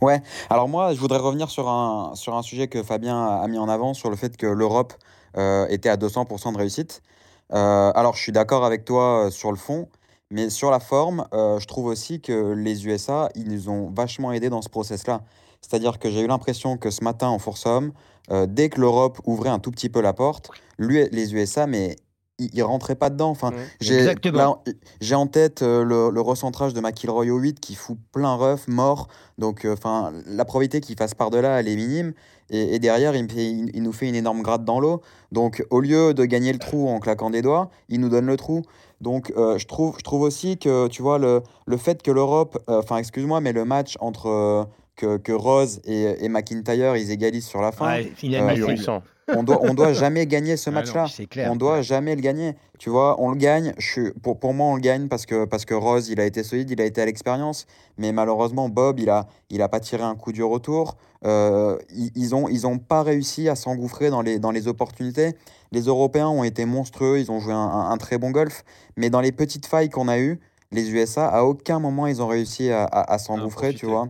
Ouais, 0.00 0.22
alors 0.50 0.68
moi 0.68 0.94
je 0.94 0.98
voudrais 0.98 1.18
revenir 1.18 1.50
sur 1.50 1.68
un, 1.68 2.14
sur 2.14 2.34
un 2.34 2.42
sujet 2.42 2.68
que 2.68 2.82
Fabien 2.82 3.18
a 3.26 3.46
mis 3.48 3.58
en 3.58 3.68
avant, 3.68 3.94
sur 3.94 4.10
le 4.10 4.16
fait 4.16 4.36
que 4.36 4.46
l'Europe 4.46 4.94
euh, 4.94 5.17
était 5.34 5.88
à 5.88 5.96
200% 5.96 6.52
de 6.52 6.58
réussite. 6.58 7.02
Euh, 7.52 7.92
alors, 7.94 8.14
je 8.14 8.22
suis 8.22 8.32
d'accord 8.32 8.64
avec 8.64 8.84
toi 8.84 9.26
euh, 9.26 9.30
sur 9.30 9.50
le 9.50 9.56
fond, 9.56 9.88
mais 10.30 10.50
sur 10.50 10.70
la 10.70 10.80
forme, 10.80 11.26
je 11.32 11.66
trouve 11.66 11.86
aussi 11.86 12.20
que 12.20 12.52
les 12.52 12.86
USA, 12.86 13.30
ils 13.34 13.48
nous 13.48 13.70
ont 13.70 13.90
vachement 13.90 14.30
aidés 14.32 14.50
dans 14.50 14.60
ce 14.60 14.68
process-là. 14.68 15.22
C'est-à-dire 15.62 15.98
que 15.98 16.10
j'ai 16.10 16.20
eu 16.20 16.26
l'impression 16.26 16.76
que 16.76 16.90
ce 16.90 17.02
matin 17.02 17.28
en 17.28 17.38
Force 17.38 17.64
Homme, 17.64 17.92
dès 18.46 18.68
que 18.68 18.78
l'Europe 18.78 19.18
ouvrait 19.24 19.48
un 19.48 19.58
tout 19.58 19.70
petit 19.70 19.88
peu 19.88 20.02
la 20.02 20.12
porte, 20.12 20.50
les 20.78 21.34
USA, 21.34 21.66
mais 21.66 21.96
ils 22.38 22.58
ne 22.58 22.62
rentraient 22.62 22.94
pas 22.94 23.10
dedans. 23.10 23.30
Enfin, 23.30 23.52
j'ai, 23.80 24.14
j'ai 25.00 25.14
en 25.14 25.26
tête 25.26 25.62
le, 25.62 26.20
recentrage 26.20 26.74
de 26.74 26.80
McIlroy 26.80 27.30
au 27.30 27.38
8 27.38 27.60
qui 27.60 27.74
fout 27.74 27.98
plein 28.12 28.34
ref, 28.34 28.68
mort. 28.68 29.08
Donc, 29.38 29.66
enfin, 29.70 30.12
la 30.26 30.44
probabilité 30.44 30.80
qu'il 30.80 30.96
fasse 30.96 31.14
par-delà, 31.14 31.60
elle 31.60 31.68
est 31.68 31.76
minime. 31.76 32.12
Et, 32.50 32.78
derrière, 32.78 33.14
il, 33.14 33.26
il, 33.74 33.82
nous 33.82 33.92
fait 33.92 34.08
une 34.08 34.14
énorme 34.14 34.42
gratte 34.42 34.64
dans 34.64 34.80
l'eau. 34.80 35.02
Donc, 35.32 35.64
au 35.70 35.80
lieu 35.80 36.14
de 36.14 36.24
gagner 36.24 36.52
le 36.52 36.58
trou 36.58 36.88
en 36.88 36.98
claquant 36.98 37.30
des 37.30 37.42
doigts, 37.42 37.70
il 37.88 38.00
nous 38.00 38.08
donne 38.08 38.26
le 38.26 38.36
trou. 38.36 38.62
Donc, 39.00 39.32
euh, 39.36 39.58
je, 39.58 39.66
trouve, 39.66 39.96
je 39.98 40.02
trouve 40.02 40.22
aussi 40.22 40.58
que, 40.58 40.88
tu 40.88 41.02
vois, 41.02 41.18
le, 41.18 41.42
le 41.66 41.76
fait 41.76 42.02
que 42.02 42.10
l'Europe, 42.10 42.58
euh, 42.68 42.78
enfin, 42.78 42.96
excuse-moi, 42.96 43.40
mais 43.40 43.52
le 43.52 43.64
match 43.64 43.96
entre 44.00 44.28
euh, 44.28 44.64
que, 44.96 45.18
que, 45.18 45.32
Rose 45.32 45.80
et, 45.84 46.24
et, 46.24 46.28
McIntyre, 46.28 46.96
ils 46.96 47.10
égalisent 47.10 47.46
sur 47.46 47.60
la 47.60 47.70
fin. 47.70 47.86
Ouais, 47.86 48.12
on 49.28 49.42
doit, 49.42 49.60
on 49.62 49.74
doit 49.74 49.92
jamais 49.92 50.26
gagner 50.26 50.56
ce 50.56 50.70
ah 50.70 50.72
match-là. 50.72 51.06
on 51.50 51.56
doit 51.56 51.82
jamais 51.82 52.14
le 52.14 52.20
gagner. 52.20 52.54
Tu 52.78 52.90
vois, 52.90 53.20
on 53.20 53.30
le 53.30 53.36
gagne. 53.36 53.74
Je 53.78 54.10
pour, 54.22 54.38
pour 54.38 54.54
moi, 54.54 54.68
on 54.68 54.74
le 54.76 54.80
gagne 54.80 55.08
parce 55.08 55.26
que, 55.26 55.44
parce 55.44 55.64
que 55.64 55.74
Rose, 55.74 56.08
il 56.08 56.20
a 56.20 56.24
été 56.24 56.42
solide, 56.42 56.70
il 56.70 56.80
a 56.80 56.84
été 56.84 57.00
à 57.00 57.06
l'expérience. 57.06 57.66
Mais 57.96 58.12
malheureusement, 58.12 58.68
Bob, 58.68 59.00
il 59.00 59.10
a, 59.10 59.26
il 59.50 59.62
a 59.62 59.68
pas 59.68 59.80
tiré 59.80 60.02
un 60.02 60.14
coup 60.14 60.32
du 60.32 60.42
retour. 60.42 60.96
Euh, 61.24 61.76
ils, 61.90 62.34
ont, 62.34 62.48
ils 62.48 62.66
ont 62.66 62.78
pas 62.78 63.02
réussi 63.02 63.48
à 63.48 63.56
s'engouffrer 63.56 64.10
dans 64.10 64.22
les, 64.22 64.38
dans 64.38 64.52
les 64.52 64.68
opportunités. 64.68 65.34
Les 65.72 65.82
Européens 65.82 66.28
ont 66.28 66.44
été 66.44 66.64
monstrueux, 66.64 67.18
ils 67.18 67.30
ont 67.30 67.40
joué 67.40 67.52
un, 67.52 67.96
très 67.98 68.18
bon 68.18 68.30
golf. 68.30 68.64
Mais 68.96 69.10
dans 69.10 69.20
les 69.20 69.32
petites 69.32 69.66
failles 69.66 69.90
qu'on 69.90 70.08
a 70.08 70.18
eues, 70.18 70.40
les 70.70 70.90
USA, 70.92 71.28
à 71.28 71.42
aucun 71.42 71.78
moment, 71.78 72.06
ils 72.06 72.22
ont 72.22 72.28
réussi 72.28 72.70
à, 72.70 72.84
à 72.84 73.18
s'engouffrer, 73.18 73.74
tu 73.74 73.86
vois. 73.86 74.08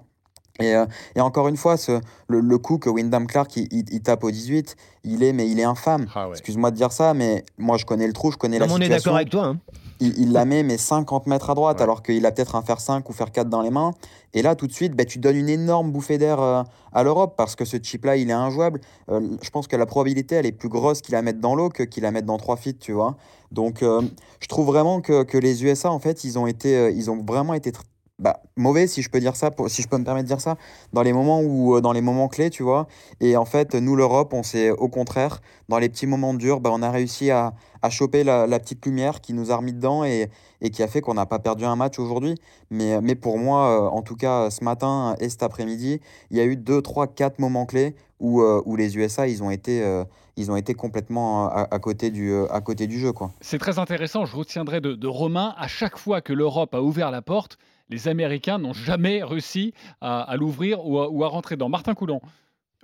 Et, 0.60 0.74
euh, 0.74 0.86
et, 1.14 1.20
encore 1.20 1.48
une 1.48 1.56
fois, 1.56 1.76
ce, 1.76 2.00
le, 2.26 2.40
le, 2.40 2.58
coup 2.58 2.78
que 2.78 2.90
Wyndham 2.90 3.26
Clark 3.26 3.56
il, 3.56 3.68
il, 3.70 4.00
tape 4.02 4.24
au 4.24 4.30
18, 4.30 4.76
il 5.04 5.22
est, 5.22 5.32
mais 5.32 5.48
il 5.48 5.60
est 5.60 5.64
infâme. 5.64 6.06
Ah 6.14 6.28
Excuse-moi 6.30 6.70
de 6.72 6.76
dire 6.76 6.90
ça, 6.90 7.14
mais 7.14 7.44
moi 7.58 7.76
je 7.76 7.84
connais 7.84 8.06
le 8.06 8.12
trou, 8.12 8.32
je 8.32 8.36
connais 8.36 8.58
la 8.58 8.66
situation. 8.66 8.92
On 8.92 8.96
est 8.96 8.98
d'accord 8.98 9.16
avec 9.16 9.30
toi. 9.30 9.44
Hein. 9.44 9.58
Il, 10.00 10.30
la 10.30 10.44
met 10.44 10.62
mais 10.62 10.78
50 10.78 11.26
mètres 11.26 11.50
à 11.50 11.54
droite, 11.54 11.80
alors 11.80 12.04
qu'il 12.04 12.24
a 12.24 12.30
peut-être 12.30 12.54
un 12.54 12.62
faire 12.62 12.80
5 12.80 13.08
ou 13.08 13.12
faire 13.12 13.32
4 13.32 13.48
dans 13.48 13.62
les 13.62 13.70
mains. 13.70 13.92
Et 14.32 14.42
là, 14.42 14.54
tout 14.54 14.68
de 14.68 14.72
suite, 14.72 14.94
bah, 14.94 15.04
tu 15.04 15.18
donnes 15.18 15.34
une 15.34 15.48
énorme 15.48 15.90
bouffée 15.90 16.18
d'air 16.18 16.40
euh, 16.40 16.62
à 16.92 17.02
l'Europe 17.02 17.34
parce 17.36 17.56
que 17.56 17.64
ce 17.64 17.78
chip-là, 17.78 18.16
il 18.16 18.30
est 18.30 18.34
injouable. 18.34 18.80
Euh, 19.10 19.20
je 19.42 19.50
pense 19.50 19.66
que 19.66 19.74
la 19.74 19.86
probabilité, 19.86 20.36
elle 20.36 20.46
est 20.46 20.52
plus 20.52 20.68
grosse 20.68 21.00
qu'il 21.00 21.14
la 21.14 21.22
mette 21.22 21.40
dans 21.40 21.56
l'eau 21.56 21.68
que 21.68 21.82
qu'il 21.82 22.04
la 22.04 22.12
mette 22.12 22.26
dans 22.26 22.36
3 22.36 22.56
feet, 22.56 22.78
tu 22.78 22.92
vois. 22.92 23.16
Donc, 23.50 23.78
je 23.80 24.46
trouve 24.46 24.66
vraiment 24.66 25.00
que, 25.00 25.22
que, 25.22 25.38
les 25.38 25.64
USA, 25.64 25.90
en 25.90 25.98
fait, 25.98 26.22
ils 26.22 26.38
ont, 26.38 26.46
été, 26.46 26.92
ils 26.94 27.10
ont 27.10 27.24
vraiment 27.24 27.54
été 27.54 27.72
bah, 28.18 28.42
mauvais, 28.56 28.88
si 28.88 29.02
je 29.02 29.10
peux 29.10 29.20
dire 29.20 29.36
ça, 29.36 29.50
si 29.68 29.82
je 29.82 29.88
peux 29.88 29.96
me 29.96 30.04
permettre 30.04 30.24
de 30.24 30.28
dire 30.28 30.40
ça, 30.40 30.56
dans 30.92 31.02
les 31.02 31.12
moments 31.12 31.40
où, 31.40 31.76
euh, 31.76 31.80
dans 31.80 31.92
les 31.92 32.00
moments 32.00 32.26
clés, 32.28 32.50
tu 32.50 32.64
vois. 32.64 32.88
Et 33.20 33.36
en 33.36 33.44
fait, 33.44 33.74
nous, 33.74 33.94
l'Europe, 33.94 34.32
on 34.34 34.42
s'est, 34.42 34.70
au 34.70 34.88
contraire, 34.88 35.40
dans 35.68 35.78
les 35.78 35.88
petits 35.88 36.06
moments 36.06 36.34
durs, 36.34 36.60
bah, 36.60 36.70
on 36.72 36.82
a 36.82 36.90
réussi 36.90 37.30
à, 37.30 37.54
à 37.82 37.90
choper 37.90 38.24
la, 38.24 38.48
la, 38.48 38.58
petite 38.58 38.84
lumière 38.84 39.20
qui 39.20 39.34
nous 39.34 39.52
a 39.52 39.56
remis 39.56 39.72
dedans 39.72 40.04
et, 40.04 40.30
et 40.60 40.70
qui 40.70 40.82
a 40.82 40.88
fait 40.88 41.00
qu'on 41.00 41.14
n'a 41.14 41.26
pas 41.26 41.38
perdu 41.38 41.64
un 41.64 41.76
match 41.76 42.00
aujourd'hui. 42.00 42.34
Mais, 42.70 43.00
mais 43.00 43.14
pour 43.14 43.38
moi, 43.38 43.68
euh, 43.68 43.88
en 43.88 44.02
tout 44.02 44.16
cas, 44.16 44.50
ce 44.50 44.64
matin 44.64 45.14
et 45.20 45.28
cet 45.28 45.44
après-midi, 45.44 46.00
il 46.30 46.36
y 46.36 46.40
a 46.40 46.44
eu 46.44 46.56
2, 46.56 46.82
3, 46.82 47.06
4 47.06 47.38
moments 47.38 47.66
clés 47.66 47.94
où, 48.18 48.40
euh, 48.40 48.60
où 48.66 48.74
les 48.74 48.96
USA, 48.96 49.28
ils 49.28 49.44
ont 49.44 49.50
été 49.50 50.04
ils 50.36 50.52
ont 50.52 50.56
été 50.56 50.72
complètement 50.72 51.48
à, 51.48 51.66
à, 51.68 51.78
côté, 51.80 52.10
du, 52.10 52.32
à 52.50 52.60
côté 52.60 52.86
du 52.86 52.98
jeu. 53.00 53.12
Quoi. 53.12 53.32
C'est 53.40 53.58
très 53.58 53.80
intéressant, 53.80 54.24
je 54.24 54.36
retiendrai 54.36 54.80
de, 54.80 54.94
de 54.94 55.06
Romain, 55.08 55.52
à 55.58 55.66
chaque 55.66 55.98
fois 55.98 56.20
que 56.20 56.32
l'Europe 56.32 56.74
a 56.76 56.80
ouvert 56.80 57.10
la 57.10 57.22
porte, 57.22 57.58
les 57.90 58.08
Américains 58.08 58.58
n'ont 58.58 58.72
jamais 58.72 59.22
réussi 59.22 59.72
à, 60.00 60.34
l'ouvrir 60.36 60.84
ou, 60.86 61.24
à 61.24 61.28
rentrer 61.28 61.56
dans. 61.56 61.68
Martin 61.68 61.94
Coulon. 61.94 62.20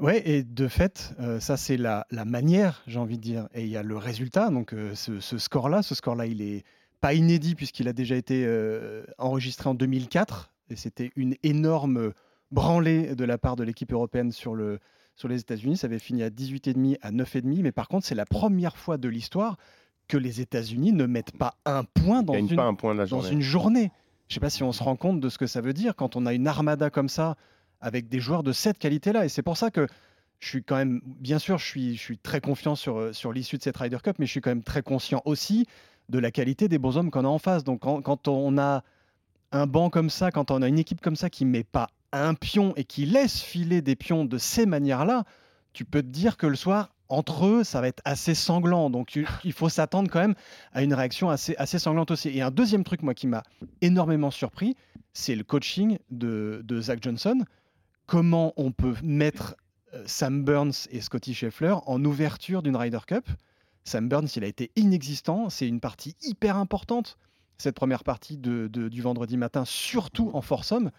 Ouais, 0.01 0.29
et 0.29 0.43
de 0.43 0.67
fait, 0.67 1.15
euh, 1.21 1.39
ça 1.39 1.57
c'est 1.57 1.77
la, 1.77 2.07
manière, 2.11 2.83
j'ai 2.87 2.99
envie 2.99 3.17
de 3.17 3.23
dire. 3.23 3.49
Et 3.55 3.63
il 3.63 3.69
y 3.69 3.77
a 3.77 3.83
le 3.83 3.97
résultat. 3.97 4.51
Donc 4.51 4.73
euh, 4.73 4.95
ce, 4.95 5.39
score-là, 5.39 5.83
ce 5.83 5.95
score-là, 5.95 6.27
il 6.27 6.43
est 6.43 6.65
pas 7.01 7.15
inédit 7.15 7.55
puisqu'il 7.55 7.89
a 7.89 7.93
déjà 7.93 8.17
été 8.17 8.45
euh, 8.47 9.05
enregistré 9.19 9.69
en 9.69 9.75
2004. 9.75 10.51
Et 10.71 10.77
c'était 10.77 11.13
une 11.17 11.37
énorme 11.43 12.13
branlée 12.51 13.15
de 13.15 13.25
la 13.25 13.39
part 13.39 13.57
de 13.57 13.63
l'équipe 13.63 13.93
européenne 13.93 14.33
sur, 14.33 14.55
le, 14.55 14.81
sur 15.15 15.29
les 15.29 15.41
États-Unis. 15.41 15.77
Ça 15.77 15.87
avait 15.87 15.99
fini 15.99 16.23
à 16.23 16.31
18,5 16.31 16.97
à 17.03 17.13
9,5. 17.13 17.63
Mais 17.63 17.73
par 17.73 17.89
contre, 17.89 18.07
c'est 18.07 18.15
la 18.15 18.27
première 18.27 18.77
fois 18.77 18.97
de 18.97 19.09
l'histoire 19.09 19.59
que 20.09 20.17
les 20.17 20.41
États-Unis 20.41 20.93
ne 20.93 21.07
mettent 21.07 21.37
pas 21.37 21.55
un 21.65 21.85
point 21.85 22.23
dans, 22.23 22.35
une, 22.35 22.59
un 22.59 22.75
point 22.75 22.95
dans 22.95 23.21
une 23.21 23.41
journée. 23.41 23.91
Je 24.29 24.33
ne 24.33 24.35
sais 24.35 24.41
pas 24.41 24.51
si 24.51 24.63
on 24.63 24.73
se 24.73 24.83
rend 24.83 24.97
compte 24.97 25.21
de 25.21 25.29
ce 25.29 25.39
que 25.39 25.47
ça 25.47 25.61
veut 25.61 25.73
dire 25.73 25.95
quand 25.97 26.17
on 26.17 26.27
a 26.27 26.33
une 26.33 26.47
armada 26.47 26.91
comme 26.91 27.09
ça 27.09 27.37
avec 27.81 28.09
des 28.09 28.21
joueurs 28.21 28.43
de 28.43 28.53
cette 28.53 28.79
qualité-là. 28.79 29.25
Et 29.25 29.29
c'est 29.29 29.43
pour 29.43 29.57
ça 29.57 29.71
que 29.71 29.87
je 30.41 30.49
suis 30.49 30.65
quand 30.65 30.77
même, 30.77 31.01
bien 31.05 31.39
sûr, 31.39 31.59
je 31.59 31.95
suis, 31.95 32.19
très 32.23 32.41
confiant 32.41 32.75
sur, 32.75 32.99
euh, 32.99 33.13
sur 33.13 33.33
l'issue 33.33 33.59
de 33.59 33.63
cette 33.63 33.77
Ryder 33.77 33.99
Cup, 34.03 34.17
mais 34.19 34.27
je 34.27 34.31
suis 34.31 34.41
quand 34.41 34.51
même 34.51 34.63
très 34.63 34.83
conscient 34.83 35.23
aussi 35.25 35.67
de 36.09 36.19
la 36.19 36.31
qualité 36.31 36.69
des 36.69 36.79
bonshommes 36.79 37.11
qu'on 37.11 37.25
a 37.25 37.29
en 37.29 37.39
face. 37.39 37.65
Donc 37.65 37.81
quand, 37.81 38.29
on 38.29 38.59
a 38.59 38.83
un 39.53 39.67
banc 39.67 39.91
comme 39.91 40.11
ça, 40.11 40.31
quand 40.31 40.51
on 40.51 40.63
a 40.63 40.69
une 40.69 40.79
équipe 40.79 41.01
comme 41.01 41.17
ça 41.17 41.31
qui 41.31 41.45
ne 41.45 41.51
met 41.51 41.65
pas 41.65 41.89
un 42.13 42.35
pion 42.35 42.75
et 42.77 42.85
qui 42.85 43.07
laisse 43.07 43.41
filer 43.41 43.83
des 43.83 43.97
pions 43.97 44.25
de 44.25 44.39
ces 44.39 44.67
manières-là, 44.67 45.25
tu 45.73 45.85
peux 45.85 46.03
te 46.03 46.09
dire 46.09 46.37
que 46.37 46.47
le 46.47 46.57
soir, 46.57 46.94
entre 47.09 47.47
eux, 47.47 47.65
ça 47.65 47.81
va 47.81 47.89
être 47.89 48.03
assez 48.05 48.35
sanglant. 48.35 48.91
Donc 48.91 49.19
il 49.45 49.53
faut 49.53 49.69
s'attendre 49.69 50.11
quand 50.11 50.21
même 50.21 50.35
à 50.73 50.83
une 50.83 50.95
réaction 50.95 51.31
assez, 51.31 51.79
sanglante 51.79 52.11
aussi. 52.11 52.29
Et 52.31 52.43
un 52.43 52.51
deuxième 52.51 52.85
truc, 52.85 53.03
moi, 53.03 53.15
qui 53.15 53.27
m'a 53.27 53.43
énormément 53.81 54.31
surpris, 54.31 54.77
c'est 55.13 55.35
le 55.35 55.45
coaching 55.45 55.99
de, 56.11 56.65
Zach 56.81 57.03
Johnson. 57.03 57.45
Comment 58.07 58.53
on 58.57 58.73
peut 58.73 58.95
mettre 59.03 59.57
euh, 59.95 60.03
Sam 60.07 60.45
Burns 60.45 60.89
et 60.91 61.01
Scotty 61.01 61.33
Scheffler 61.33 61.75
en 61.87 62.05
ouverture 62.05 62.63
d'une 62.63 62.77
Ryder 62.77 62.99
Cup? 63.07 63.27
Sam 63.85 64.09
Burns, 64.09 64.29
il 64.37 64.45
a 64.45 64.47
été 64.47 64.71
inexistant. 64.77 65.49
C'est 65.49 65.69
une 65.69 65.81
partie 65.81 66.17
hyper 66.23 66.57
importante, 66.57 67.17
cette 67.57 67.77
première 67.77 68.05
partie 68.05 68.37
du 68.37 69.01
vendredi 69.01 69.37
matin, 69.37 69.65
surtout 69.65 70.31
en 70.35 70.43
foursome 70.43 70.91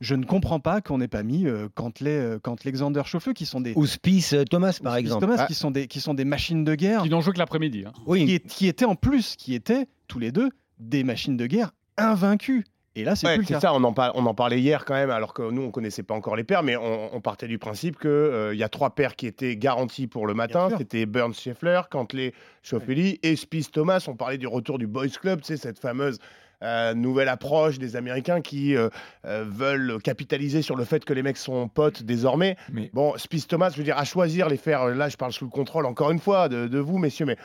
je 0.00 0.14
ne 0.14 0.24
comprends 0.24 0.60
pas 0.60 0.80
qu'on 0.80 0.98
n'ait 0.98 1.08
pas 1.08 1.22
mis 1.22 1.46
euh, 1.46 1.68
Cantley, 1.74 2.10
euh, 2.10 2.38
Alexander 2.64 3.02
Chauffeux, 3.04 3.34
qui 3.34 3.44
sont 3.44 3.60
des. 3.60 3.74
Ou 3.76 3.86
Spice 3.86 4.32
euh, 4.32 4.44
Thomas, 4.44 4.78
par 4.82 4.96
exemple. 4.96 5.26
Thomas, 5.26 5.36
ah. 5.40 5.46
qui, 5.46 5.54
sont 5.54 5.70
des, 5.70 5.86
qui 5.88 6.00
sont 6.00 6.14
des 6.14 6.24
machines 6.24 6.64
de 6.64 6.74
guerre. 6.74 7.02
Qui 7.02 7.10
n'ont 7.10 7.20
joué 7.20 7.34
que 7.34 7.38
l'après-midi. 7.38 7.84
Hein. 7.86 7.92
Oui. 8.06 8.40
Qui, 8.48 8.66
étaient 8.66 8.86
en 8.86 8.94
plus, 8.94 9.36
qui 9.36 9.54
étaient 9.54 9.86
tous 10.08 10.18
les 10.18 10.32
deux 10.32 10.50
des 10.78 11.04
machines 11.04 11.36
de 11.36 11.46
guerre 11.46 11.72
invaincues. 11.98 12.64
Et 12.96 13.04
là, 13.04 13.14
c'est 13.14 13.34
plus 13.34 13.42
le 13.42 13.46
cas. 13.46 13.60
ça, 13.60 13.74
on 13.74 13.84
en, 13.84 13.94
on 14.14 14.26
en, 14.26 14.34
parlait 14.34 14.58
hier 14.58 14.84
quand 14.84 14.94
même, 14.94 15.10
alors 15.10 15.32
que 15.32 15.48
nous, 15.48 15.62
on 15.62 15.70
connaissait 15.70 16.02
pas 16.02 16.14
encore 16.14 16.34
les 16.34 16.42
paires, 16.42 16.64
mais 16.64 16.76
on, 16.76 17.20
partait 17.20 17.46
du 17.46 17.58
principe 17.58 18.00
qu'il 18.00 18.50
il 18.52 18.58
y 18.58 18.64
a 18.64 18.68
trois 18.68 18.90
paires 18.96 19.14
qui 19.14 19.28
étaient 19.28 19.56
garanties 19.56 20.08
pour 20.08 20.26
le 20.26 20.34
matin. 20.34 20.70
C'était 20.76 21.06
Burns 21.06 21.34
Scheffler, 21.34 21.82
Cantley 21.88 22.32
Schauffele 22.62 23.18
et 23.22 23.36
Spice 23.36 23.70
Thomas. 23.70 24.04
On 24.08 24.16
parlait 24.16 24.38
du 24.38 24.48
retour 24.48 24.78
du 24.78 24.88
Boys 24.88 25.08
Club, 25.08 25.40
tu 25.42 25.48
sais, 25.48 25.56
cette 25.56 25.78
fameuse 25.78 26.18
euh, 26.62 26.92
nouvelle 26.92 27.28
approche 27.28 27.78
des 27.78 27.96
Américains 27.96 28.42
qui 28.42 28.76
euh, 28.76 28.90
euh, 29.24 29.46
veulent 29.48 29.98
capitaliser 30.02 30.60
sur 30.60 30.76
le 30.76 30.84
fait 30.84 31.06
que 31.06 31.14
les 31.14 31.22
mecs 31.22 31.38
sont 31.38 31.68
potes 31.68 32.02
désormais. 32.02 32.56
Bon, 32.92 33.16
Spice 33.16 33.46
Thomas, 33.46 33.70
je 33.70 33.78
veux 33.78 33.84
dire, 33.84 33.96
à 33.96 34.04
choisir 34.04 34.48
les 34.50 34.58
faire, 34.58 34.86
là 34.88 35.08
je 35.08 35.16
parle 35.16 35.32
sous 35.32 35.44
le 35.44 35.50
contrôle 35.50 35.86
encore 35.86 36.10
une 36.10 36.18
fois 36.18 36.50
de, 36.50 36.78
vous, 36.78 36.98
messieurs, 36.98 37.24
mais 37.24 37.38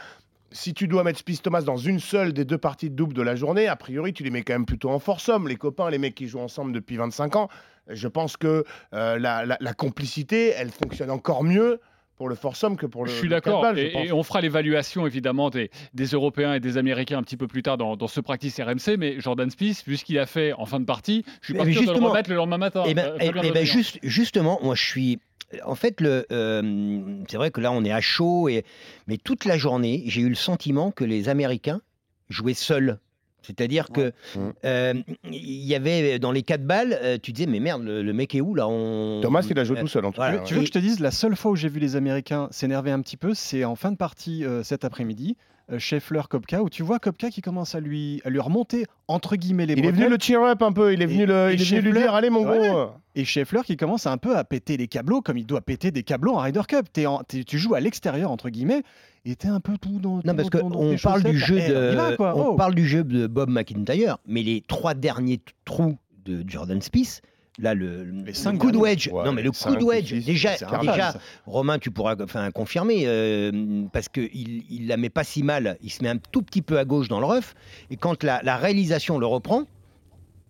si 0.52 0.74
tu 0.74 0.90
dois 0.90 1.06
mettre 1.06 1.20
Spice 1.20 1.42
Thomas 1.42 1.62
dans 1.62 1.78
une 1.78 2.00
seule 2.00 2.34
des 2.34 2.44
deux 2.44 2.58
parties 2.58 2.90
de 2.90 2.96
double 2.96 3.14
de 3.14 3.22
la 3.22 3.36
journée, 3.36 3.68
a 3.68 3.78
priori, 3.78 4.12
tu 4.12 4.24
les 4.24 4.32
mets 4.32 4.44
quand 4.44 4.54
même 4.54 4.66
plutôt 4.66 4.90
en 4.90 5.00
force 5.00 5.30
homme, 5.30 5.48
les 5.48 5.56
copains, 5.56 5.90
les 5.90 5.98
mecs 5.98 6.16
qui 6.16 6.28
jouent 6.28 6.40
ensemble 6.40 6.74
depuis 6.74 6.98
25 6.98 7.38
ans. 7.38 7.50
Je 7.88 8.08
pense 8.10 8.36
que 8.36 8.66
la, 8.92 9.74
complicité, 9.78 10.50
elle 10.58 10.72
fonctionne 10.72 11.12
encore 11.12 11.46
mieux 11.46 11.80
pour 12.16 12.30
le 12.30 12.36
Forsum 12.36 12.78
que 12.78 12.86
pour 12.86 13.06
le. 13.06 13.12
Je 13.12 13.16
suis 13.16 13.30
d'accord. 13.30 13.66
Et, 13.78 14.12
on 14.12 14.24
fera 14.24 14.42
l'évaluation 14.42 15.06
évidemment 15.06 15.50
des, 15.50 15.70
Européens 16.14 16.54
et 16.54 16.60
des 16.60 16.78
Américains 16.78 17.18
un 17.18 17.24
petit 17.24 17.38
peu 17.38 17.48
plus 17.48 17.64
tard 17.64 17.78
dans, 17.78 18.08
ce 18.08 18.20
practice 18.22 18.60
RMC. 18.60 18.98
Mais 18.98 19.20
Jordan 19.20 19.50
Spieth, 19.50 19.84
vu 19.86 19.98
ce 19.98 20.06
qu'il 20.06 20.20
a 20.20 20.26
fait 20.26 20.54
en 20.54 20.66
fin 20.66 20.80
de 20.80 20.86
partie, 20.86 21.24
je 21.42 21.48
suis 21.48 21.54
pas 21.54 21.70
sûr 21.70 21.82
de 21.94 22.00
le 22.00 22.06
remettre 22.06 22.30
le 22.30 22.36
lendemain 22.36 22.58
matin. 22.58 22.84
Et 22.86 22.92
eh 22.92 22.94
ben, 22.94 23.14
euh, 23.22 23.42
eh, 23.44 23.52
ben 23.52 23.66
juste, 23.66 24.00
justement, 24.04 24.60
moi 24.62 24.76
je 24.76 24.84
suis 24.84 25.20
en 25.64 25.76
fait, 25.76 26.02
le, 26.02 26.26
euh, 26.32 27.24
c'est 27.30 27.38
vrai 27.38 27.52
que 27.52 27.62
là, 27.62 27.72
on 27.72 27.84
est 27.84 27.92
à 27.92 28.02
chaud, 28.02 28.50
et, 28.50 28.66
mais 29.08 29.18
toute 29.18 29.46
la 29.46 29.58
journée, 29.58 30.04
j'ai 30.08 30.22
eu 30.22 30.30
le 30.30 30.36
sentiment 30.36 30.92
que 30.92 31.04
les 31.04 31.30
Américains 31.30 31.82
jouaient 32.30 32.56
seuls. 32.56 33.00
C'est-à-dire 33.46 33.90
que 33.90 34.12
Mmh. 34.36 34.40
euh, 34.66 34.94
il 35.32 35.66
y 35.66 35.76
avait 35.76 36.20
dans 36.20 36.32
les 36.32 36.42
quatre 36.44 36.66
balles, 36.66 36.98
euh, 37.02 37.18
tu 37.22 37.32
disais 37.32 37.48
mais 37.48 37.60
merde, 37.60 37.84
le, 37.84 38.02
le 38.02 38.14
mec 38.14 38.34
est 38.36 38.42
où 38.42 38.56
là 38.56 38.68
on... 38.68 39.20
Thomas, 39.22 39.46
il 39.50 39.58
a 39.60 39.64
joué 39.64 39.78
Euh, 39.78 39.82
tout 39.82 39.88
seul 39.88 40.06
en 40.06 40.12
tout 40.12 40.18
voilà. 40.18 40.38
cas. 40.38 40.44
Tu 40.44 40.54
veux 40.56 40.62
que 40.62 40.68
je 40.68 40.72
te 40.72 40.80
dise, 40.80 41.00
la 41.00 41.12
seule 41.12 41.36
fois 41.36 41.52
où 41.52 41.56
j'ai 41.56 41.70
vu 41.70 41.80
les 41.80 41.96
Américains 41.96 42.48
s'énerver 42.52 42.92
un 42.92 43.02
petit 43.02 43.18
peu, 43.18 43.34
c'est 43.34 43.64
en 43.66 43.76
fin 43.76 43.92
de 43.92 43.98
partie 43.98 44.44
euh, 44.46 44.64
cet 44.64 44.84
après-midi, 44.86 45.36
euh, 45.40 45.55
Scheffler 45.80 46.22
Kopka, 46.30 46.62
où 46.62 46.70
tu 46.70 46.84
vois 46.84 47.00
Kopka 47.00 47.30
qui 47.30 47.42
commence 47.42 47.74
à 47.76 47.80
lui, 47.80 48.22
à 48.24 48.30
lui 48.30 48.40
remonter 48.40 48.86
entre 49.08 49.36
guillemets 49.36 49.66
les 49.66 49.74
Il 49.74 49.86
est 49.86 49.92
venu 49.92 50.10
le 50.10 50.18
cheer 50.20 50.42
up 50.44 50.62
un 50.62 50.72
peu, 50.72 50.94
il 50.94 51.02
est 51.02 51.06
venu, 51.08 51.24
Et- 51.24 51.26
le, 51.26 51.50
et 51.52 51.54
il 51.56 51.62
est 51.62 51.66
venu 51.80 51.92
lui 51.92 52.00
dire 52.00 52.14
allez 52.14 52.30
mon 52.30 52.48
Ouais. 52.48 52.70
gros. 52.70 52.90
et 53.16 53.26
Scheffler 53.26 53.62
qui 53.66 53.76
commence 53.78 54.06
un 54.08 54.18
peu 54.18 54.36
à 54.38 54.44
péter 54.44 54.78
les 54.78 54.88
câbleaux 54.88 55.22
comme 55.22 55.38
il 55.38 55.46
doit 55.46 55.62
péter 55.62 55.90
des 55.92 56.04
câbleaux 56.04 56.34
en 56.36 56.40
Ryder 56.40 56.62
Cup. 56.68 56.86
T'es 56.94 57.06
en- 57.06 57.24
t'es- 57.24 57.44
tu 57.44 57.58
joues 57.58 57.74
à 57.76 57.80
l'extérieur 57.80 58.30
entre 58.32 58.50
guillemets 58.50 58.84
et 59.26 59.36
t'es 59.36 59.48
un 59.48 59.60
peu 59.60 59.78
tout 59.78 60.00
dans. 60.00 60.18
Non, 60.24 60.36
parce 60.36 60.50
dans- 60.50 60.70
qu'on 60.70 60.96
parle 61.02 61.24
du 61.24 61.38
jeu. 61.38 61.58
Eh, 61.60 61.70
de, 61.70 62.16
quoi. 62.16 62.36
on 62.38 62.50
Oh. 62.50 62.56
parle 62.56 62.76
du 62.76 62.86
jeu 62.88 63.04
de 63.04 63.26
Bob 63.28 63.50
McIntyre, 63.50 64.18
mais 64.28 64.44
les 64.44 64.62
trois 64.68 64.94
derniers 64.94 65.40
trous 65.66 65.98
de 66.26 66.44
Jordan 66.48 66.82
Spieth, 66.82 67.22
là 67.60 67.74
le, 67.74 68.04
le 68.04 68.58
coup 68.58 68.72
de 68.72 68.78
wedge, 68.78 69.10
Ouais, 69.12 69.24
non 69.26 69.32
mais 69.34 69.42
le 69.42 69.52
coup 69.52 69.76
de 69.76 69.84
wedge, 69.84 70.14
déjà, 70.26 70.56
déjà. 70.82 71.14
Romain, 71.46 71.80
tu 71.80 71.90
pourras 71.92 72.16
enfin 72.22 72.52
confirmer 72.52 73.04
euh, 73.06 73.84
parce 73.94 74.10
que 74.10 74.22
il, 74.34 74.64
il 74.70 74.88
la 74.88 74.98
met 74.98 75.10
pas 75.10 75.24
si 75.24 75.42
mal, 75.44 75.78
il 75.82 75.90
se 75.90 76.04
met 76.04 76.10
un 76.10 76.18
tout 76.18 76.42
petit 76.42 76.62
peu 76.62 76.78
à 76.80 76.86
gauche 76.86 77.08
dans 77.08 77.20
le 77.20 77.26
rough, 77.26 77.54
et 77.90 77.98
quand 77.98 78.24
la, 78.24 78.42
la 78.44 78.58
réalisation 78.58 79.18
le 79.20 79.26
reprend, 79.26 79.64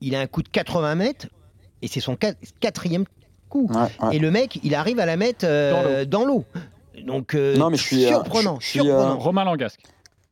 il 0.01 0.15
a 0.15 0.19
un 0.19 0.27
coup 0.27 0.41
de 0.43 0.49
80 0.49 0.95
mètres 0.95 1.27
et 1.81 1.87
c'est 1.87 1.99
son 1.99 2.15
quat- 2.15 2.35
quatrième 2.59 3.05
coup. 3.49 3.69
Ouais, 3.71 4.07
ouais. 4.07 4.15
Et 4.15 4.19
le 4.19 4.31
mec, 4.31 4.59
il 4.63 4.73
arrive 4.75 4.99
à 4.99 5.05
la 5.05 5.17
mettre 5.17 5.45
euh, 5.47 6.05
dans 6.05 6.25
l'eau. 6.25 6.43
Donc 7.05 7.35
euh, 7.35 7.55
Non, 7.57 7.69
mais 7.69 7.77
je 7.77 7.83
suis, 7.83 8.05
euh, 8.05 8.09
surprenant, 8.09 8.57
je- 8.59 8.65
je 8.65 8.69
suis, 8.71 8.79
euh, 8.79 8.83
surprenant. 8.85 9.17
Romain 9.19 9.43
Langasque. 9.43 9.81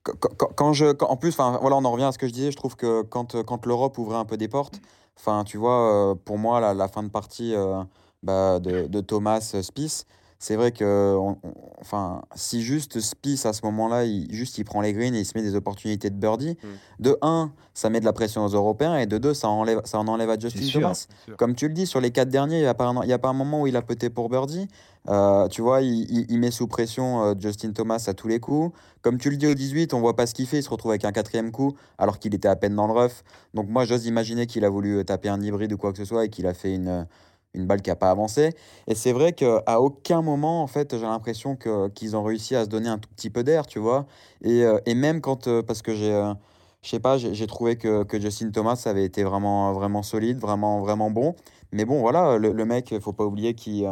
Quand, 0.03 0.13
quand- 0.37 0.49
quand 0.55 0.73
je, 0.73 0.91
quand- 0.91 1.07
en 1.09 1.17
plus, 1.17 1.29
enfin, 1.29 1.57
voilà, 1.61 1.75
on 1.77 1.85
en 1.85 1.91
revient 1.91 2.05
à 2.05 2.11
ce 2.11 2.17
que 2.17 2.27
je 2.27 2.33
disais. 2.33 2.51
Je 2.51 2.57
trouve 2.57 2.75
que 2.75 3.03
quand, 3.03 3.41
quand 3.43 3.65
l'Europe 3.65 3.97
ouvrait 3.97 4.17
un 4.17 4.25
peu 4.25 4.37
des 4.37 4.47
portes, 4.47 4.79
enfin, 5.17 5.43
tu 5.43 5.57
vois, 5.57 6.11
euh, 6.11 6.15
pour 6.15 6.37
moi, 6.37 6.73
la, 6.73 6.87
fin 6.87 7.03
de 7.03 7.09
partie 7.09 7.55
euh, 7.55 7.83
bah, 8.23 8.59
de, 8.59 8.87
de 8.87 9.01
Thomas 9.01 9.51
euh, 9.55 9.61
Spieth, 9.61 10.05
c'est 10.43 10.57
vrai 10.57 10.73
que, 10.73 11.15
on- 11.17 11.37
on- 11.41 11.53
enfin, 11.79 12.21
si 12.35 12.61
juste 12.63 12.99
Spieth 12.99 13.45
à 13.45 13.53
ce 13.53 13.61
moment-là, 13.63 14.03
il, 14.03 14.27
juste 14.35 14.57
il 14.57 14.65
prend 14.65 14.81
les 14.81 14.91
greens 14.91 15.15
et 15.15 15.19
il 15.21 15.25
se 15.25 15.37
met 15.37 15.41
des 15.41 15.55
opportunités 15.55 16.09
de 16.09 16.15
birdie. 16.17 16.57
Mm. 16.61 16.67
De 17.03 17.17
un, 17.21 17.53
ça 17.73 17.89
met 17.89 18.01
de 18.01 18.05
la 18.05 18.11
pression 18.11 18.43
aux 18.43 18.49
Européens 18.49 18.97
et 18.97 19.05
de 19.05 19.17
deux, 19.17 19.33
ça 19.33 19.47
enlève, 19.47 19.79
ça 19.85 19.99
en 19.99 20.07
enlève 20.09 20.29
à 20.29 20.37
Justin 20.37 20.63
sûr. 20.63 20.81
Thomas. 20.81 21.07
Comme 21.37 21.55
tu 21.55 21.69
le 21.69 21.73
dis, 21.73 21.85
sur 21.87 22.01
les 22.01 22.11
quatre 22.11 22.27
derniers, 22.27 22.57
il 22.57 22.61
n'y 22.63 22.67
a, 22.67 22.73
pas 22.73 22.87
un- 22.87 23.03
il 23.03 23.07
y 23.09 23.13
a 23.13 23.19
pas 23.19 23.29
un 23.29 23.33
moment 23.33 23.61
où 23.61 23.67
il 23.67 23.77
a 23.77 23.81
pété 23.81 24.09
pour 24.09 24.27
birdie. 24.27 24.67
Euh, 25.07 25.47
tu 25.47 25.61
vois, 25.61 25.81
il, 25.81 26.11
il- 26.11 26.25
il 26.29 26.39
met 26.39 26.51
sous 26.51 26.67
pression 26.67 27.23
euh, 27.23 27.33
Justin 27.39 27.71
Thomas 27.71 28.03
à 28.07 28.13
tous 28.13 28.27
les 28.27 28.41
coups. 28.41 28.75
Comme 29.01 29.17
tu 29.17 29.29
le 29.29 29.37
dis 29.37 29.47
au 29.47 29.53
18, 29.53 29.93
on 29.93 30.01
voit 30.01 30.17
pas 30.17 30.27
ce 30.27 30.33
qu'il 30.33 30.45
fait. 30.47 30.59
Il 30.59 30.63
se 30.63 30.69
retrouve 30.69 30.91
avec 30.91 31.05
un 31.05 31.13
quatrième 31.13 31.51
coup 31.51 31.73
alors 31.97 32.19
qu'il 32.19 32.35
était 32.35 32.49
à 32.49 32.57
peine 32.57 32.75
dans 32.75 32.87
le 32.87 32.93
rough. 32.93 33.23
Donc 33.53 33.69
moi, 33.69 33.85
j'ose 33.85 34.07
imaginer 34.07 34.45
qu'il 34.45 34.65
a 34.65 34.69
voulu 34.69 35.05
taper 35.05 35.29
un 35.29 35.41
hybride 35.41 35.71
ou 35.71 35.77
quoi 35.77 35.93
que 35.93 35.97
ce 35.99 36.05
soit 36.05 36.25
et 36.25 36.29
qu'il 36.29 36.47
a 36.47 36.53
fait 36.53 36.75
une, 36.75 37.07
une 37.53 37.65
balle 37.67 37.81
qui 37.81 37.89
n'a 37.89 37.95
pas 37.95 38.09
avancé. 38.11 38.51
Et 38.87 38.95
c'est 38.95 39.11
vrai 39.13 39.33
qu'à 39.33 39.79
aucun 39.81 40.21
moment, 40.21 40.63
en 40.63 40.67
fait, 40.67 40.95
j'ai 40.97 41.03
l'impression 41.05 41.55
que, 41.55 41.87
qu'ils 41.89 42.15
ont 42.15 42.23
réussi 42.23 42.55
à 42.55 42.63
se 42.65 42.69
donner 42.69 42.89
un 42.89 42.97
tout 42.97 43.09
petit 43.15 43.29
peu 43.29 43.43
d'air, 43.43 43.67
tu 43.67 43.79
vois. 43.79 44.05
Et, 44.41 44.63
euh, 44.63 44.79
et 44.85 44.95
même 44.95 45.21
quand, 45.21 45.47
euh, 45.47 45.61
parce 45.61 45.81
que 45.81 45.93
j'ai... 45.95 46.13
euh, 46.13 46.33
je 46.81 46.89
sais 46.89 46.99
pas, 46.99 47.17
j'ai 47.17 47.47
trouvé 47.47 47.77
que, 47.77 48.03
que 48.03 48.19
Justin 48.19 48.51
Thomas 48.51 48.81
avait 48.87 49.05
été 49.05 49.23
vraiment, 49.23 49.71
vraiment 49.71 50.03
solide, 50.03 50.37
vraiment, 50.39 50.81
vraiment 50.81 51.09
bon. 51.11 51.33
Mais 51.71 51.85
bon, 51.85 52.01
voilà, 52.01 52.37
le, 52.37 52.65
mec, 52.65 52.91
il 52.91 52.99
faut 52.99 53.13
pas 53.13 53.23
oublier 53.25 53.53
qu'il 53.53 53.87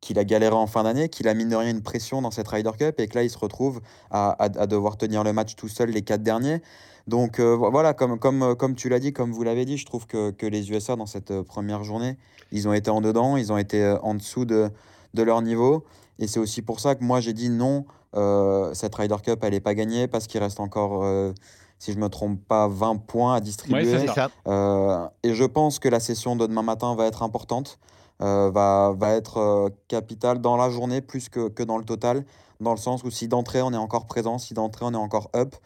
qu'il 0.00 0.18
a 0.18 0.24
galéré 0.24 0.54
en 0.54 0.66
fin 0.66 0.82
d'année, 0.82 1.08
qu'il 1.08 1.28
a 1.28 1.34
mine 1.34 1.48
de 1.48 1.56
rien 1.56 1.70
une 1.70 1.82
pression 1.82 2.20
dans 2.20 2.30
cette 2.30 2.48
Ryder 2.48 2.72
Cup 2.78 3.00
et 3.00 3.08
que 3.08 3.14
là, 3.14 3.22
il 3.22 3.30
se 3.30 3.38
retrouve 3.38 3.80
à- 4.10 4.36
à 4.42 4.66
devoir 4.66 4.98
tenir 4.98 5.24
le 5.24 5.32
match 5.32 5.54
tout 5.56 5.68
seul 5.68 5.90
les 5.90 6.02
quatre 6.02 6.22
derniers. 6.22 6.60
Donc 7.06 7.38
euh, 7.38 7.54
vo- 7.56 7.70
voilà, 7.70 7.92
comme, 7.94 8.18
comme, 8.18 8.42
euh, 8.42 8.54
comme 8.54 8.74
tu 8.74 8.88
l'as 8.88 8.98
dit, 8.98 9.12
comme 9.12 9.32
vous 9.32 9.42
l'avez 9.42 9.64
dit, 9.64 9.76
je 9.76 9.84
trouve 9.86 10.06
que, 10.06 10.30
que 10.30 10.46
les 10.46 10.70
USA, 10.70 10.96
dans 10.96 11.06
cette 11.06 11.30
euh, 11.30 11.42
première 11.42 11.84
journée, 11.84 12.16
ils 12.52 12.66
ont 12.68 12.72
été 12.72 12.90
en 12.90 13.00
dedans, 13.00 13.36
ils 13.36 13.52
ont 13.52 13.58
été 13.58 13.96
en 14.02 14.14
dessous 14.14 14.44
de, 14.44 14.70
de 15.14 15.22
leur 15.22 15.42
niveau. 15.42 15.84
Et 16.18 16.26
c'est 16.28 16.38
aussi 16.40 16.62
pour 16.62 16.80
ça 16.80 16.94
que 16.94 17.04
moi, 17.04 17.20
j'ai 17.20 17.32
dit 17.32 17.50
non, 17.50 17.84
euh, 18.16 18.72
cette 18.74 18.94
Ryder 18.94 19.16
Cup, 19.22 19.40
elle 19.42 19.52
n'est 19.52 19.60
pas 19.60 19.74
gagnée 19.74 20.06
parce 20.06 20.26
qu'il 20.26 20.40
reste 20.40 20.60
encore, 20.60 21.04
euh, 21.04 21.32
si 21.78 21.92
je 21.92 21.98
me 21.98 22.08
trompe 22.08 22.38
pas, 22.46 22.68
20 22.68 22.96
points 22.96 23.34
à 23.34 23.40
distribuer. 23.40 23.80
C'est 23.98 24.06
ça. 24.06 24.12
Et 25.24 25.34
je 25.34 25.44
pense 25.44 25.78
que 25.80 25.88
la 25.88 26.00
session 26.00 26.36
de 26.36 26.46
demain 26.46 26.62
matin 26.62 26.94
va 26.94 27.06
être 27.06 27.22
importante, 27.22 27.78
euh, 28.22 28.50
va, 28.50 28.94
va 28.96 29.10
être 29.14 29.38
euh, 29.38 29.68
capitale 29.88 30.40
dans 30.40 30.56
la 30.56 30.70
journée 30.70 31.00
plus 31.00 31.28
que, 31.28 31.48
que 31.48 31.64
dans 31.64 31.76
le 31.76 31.84
total, 31.84 32.24
dans 32.60 32.70
le 32.70 32.76
sens 32.78 33.02
où 33.02 33.10
si 33.10 33.26
d'entrée 33.26 33.60
on 33.60 33.72
est 33.72 33.76
encore 33.76 34.06
présent, 34.06 34.38
si 34.38 34.54
d'entrée 34.54 34.84
on 34.86 34.92
est 34.92 34.96
encore 34.96 35.28
up, 35.34 35.56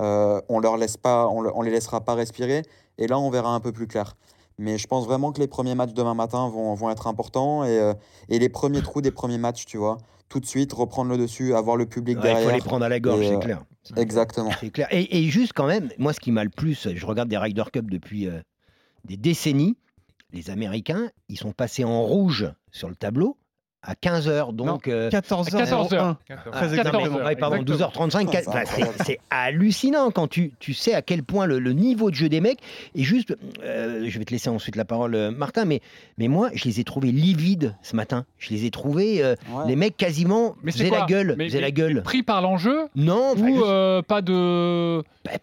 euh, 0.00 0.40
on 0.48 0.60
leur 0.60 0.76
laisse 0.76 0.96
pas, 0.96 1.28
on, 1.28 1.40
le- 1.40 1.50
on 1.54 1.62
les 1.62 1.70
laissera 1.70 2.00
pas 2.04 2.14
respirer, 2.14 2.62
et 2.98 3.06
là 3.06 3.18
on 3.18 3.30
verra 3.30 3.54
un 3.54 3.60
peu 3.60 3.72
plus 3.72 3.86
clair. 3.86 4.16
Mais 4.58 4.76
je 4.78 4.86
pense 4.88 5.06
vraiment 5.06 5.30
que 5.32 5.40
les 5.40 5.46
premiers 5.46 5.74
matchs 5.74 5.92
demain 5.92 6.14
matin 6.14 6.48
vont, 6.48 6.74
vont 6.74 6.90
être 6.90 7.06
importants 7.06 7.62
et, 7.64 7.78
euh, 7.78 7.94
et 8.28 8.38
les 8.38 8.48
premiers 8.48 8.82
trous 8.82 9.00
des 9.00 9.12
premiers 9.12 9.38
matchs, 9.38 9.66
tu 9.66 9.76
vois, 9.78 9.98
tout 10.28 10.40
de 10.40 10.46
suite 10.46 10.72
reprendre 10.72 11.10
le 11.10 11.16
dessus, 11.16 11.54
avoir 11.54 11.76
le 11.76 11.86
public 11.86 12.16
Ouais, 12.18 12.22
il 12.22 12.26
derrière. 12.26 12.48
faut 12.50 12.54
les 12.56 12.60
prendre 12.62 12.84
à 12.84 12.88
la 12.88 12.98
gorge, 13.00 13.24
c'est 13.26 13.34
euh, 13.36 13.38
clair. 13.38 13.62
Exactement. 13.96 14.50
C'est 14.60 14.70
clair. 14.70 14.88
Et, 14.90 15.18
et 15.18 15.24
juste 15.30 15.52
quand 15.54 15.66
même, 15.66 15.90
moi, 15.98 16.12
ce 16.12 16.20
qui 16.20 16.32
m'a 16.32 16.42
le 16.44 16.50
plus, 16.50 16.88
je 16.94 17.06
regarde 17.06 17.28
des 17.28 17.38
Ryder 17.38 17.64
Cup 17.72 17.88
depuis 17.88 18.28
des 19.04 19.16
décennies. 19.16 19.76
Les 20.32 20.50
Américains, 20.50 21.08
ils 21.30 21.38
sont 21.38 21.52
passés 21.52 21.84
en 21.84 22.02
rouge 22.02 22.52
sur 22.70 22.88
le 22.90 22.96
tableau 22.96 23.38
à 23.82 23.94
15 23.94 24.28
heures. 24.28 24.52
Donc, 24.52 24.88
euh, 24.88 25.08
14 25.08 25.48
À 25.54 25.58
14 25.58 25.92
heures. 25.94 26.16
ah, 26.30 26.34
Très 26.50 26.66
non, 26.66 26.72
exactement. 26.72 27.02
mais- 27.18 27.24
ouais, 27.26 27.36
pardon, 27.36 27.56
Exactement. 27.56 28.06
12h35. 28.08 28.44
Ah, 28.52 28.62
c'est 29.04 29.20
hallucinant 29.30 30.10
quand 30.10 30.26
tu, 30.28 30.52
tu 30.58 30.74
sais 30.74 30.94
à 30.94 31.02
quel 31.02 31.22
point 31.22 31.46
le, 31.46 31.58
le 31.58 31.72
niveau 31.72 32.10
de 32.10 32.14
jeu 32.16 32.28
des 32.28 32.40
mecs. 32.40 32.58
Et 32.94 33.02
juste, 33.04 33.36
euh, 33.62 34.04
je 34.08 34.18
vais 34.18 34.24
te 34.24 34.32
laisser 34.32 34.50
ensuite 34.50 34.74
la 34.76 34.84
parole, 34.84 35.14
euh, 35.14 35.30
Martin, 35.30 35.64
mais, 35.64 35.80
mais 36.18 36.26
moi, 36.28 36.50
je 36.54 36.64
les 36.64 36.80
ai 36.80 36.84
trouvés 36.84 37.12
livides 37.12 37.74
ce 37.82 37.94
matin. 37.94 38.24
Je 38.38 38.50
les 38.50 38.64
ai 38.66 38.70
trouvés, 38.70 39.22
euh, 39.22 39.34
Ouais. 39.52 39.64
les 39.68 39.76
mecs 39.76 39.96
quasiment 39.96 40.56
Mais 40.62 40.72
faisaient 40.72 40.90
la 40.90 41.06
gueule. 41.06 41.34
Mais- 41.38 41.44
faisaient 41.46 41.58
mais- 41.58 41.62
la 41.62 41.70
gueule. 41.70 42.02
Pris 42.02 42.22
par 42.24 42.42
l'enjeu 42.42 42.88
Non, 42.96 43.32
ou 43.36 43.46
juste- 43.46 43.62
euh, 43.64 44.02
pas 44.02 44.22
de. 44.22 45.02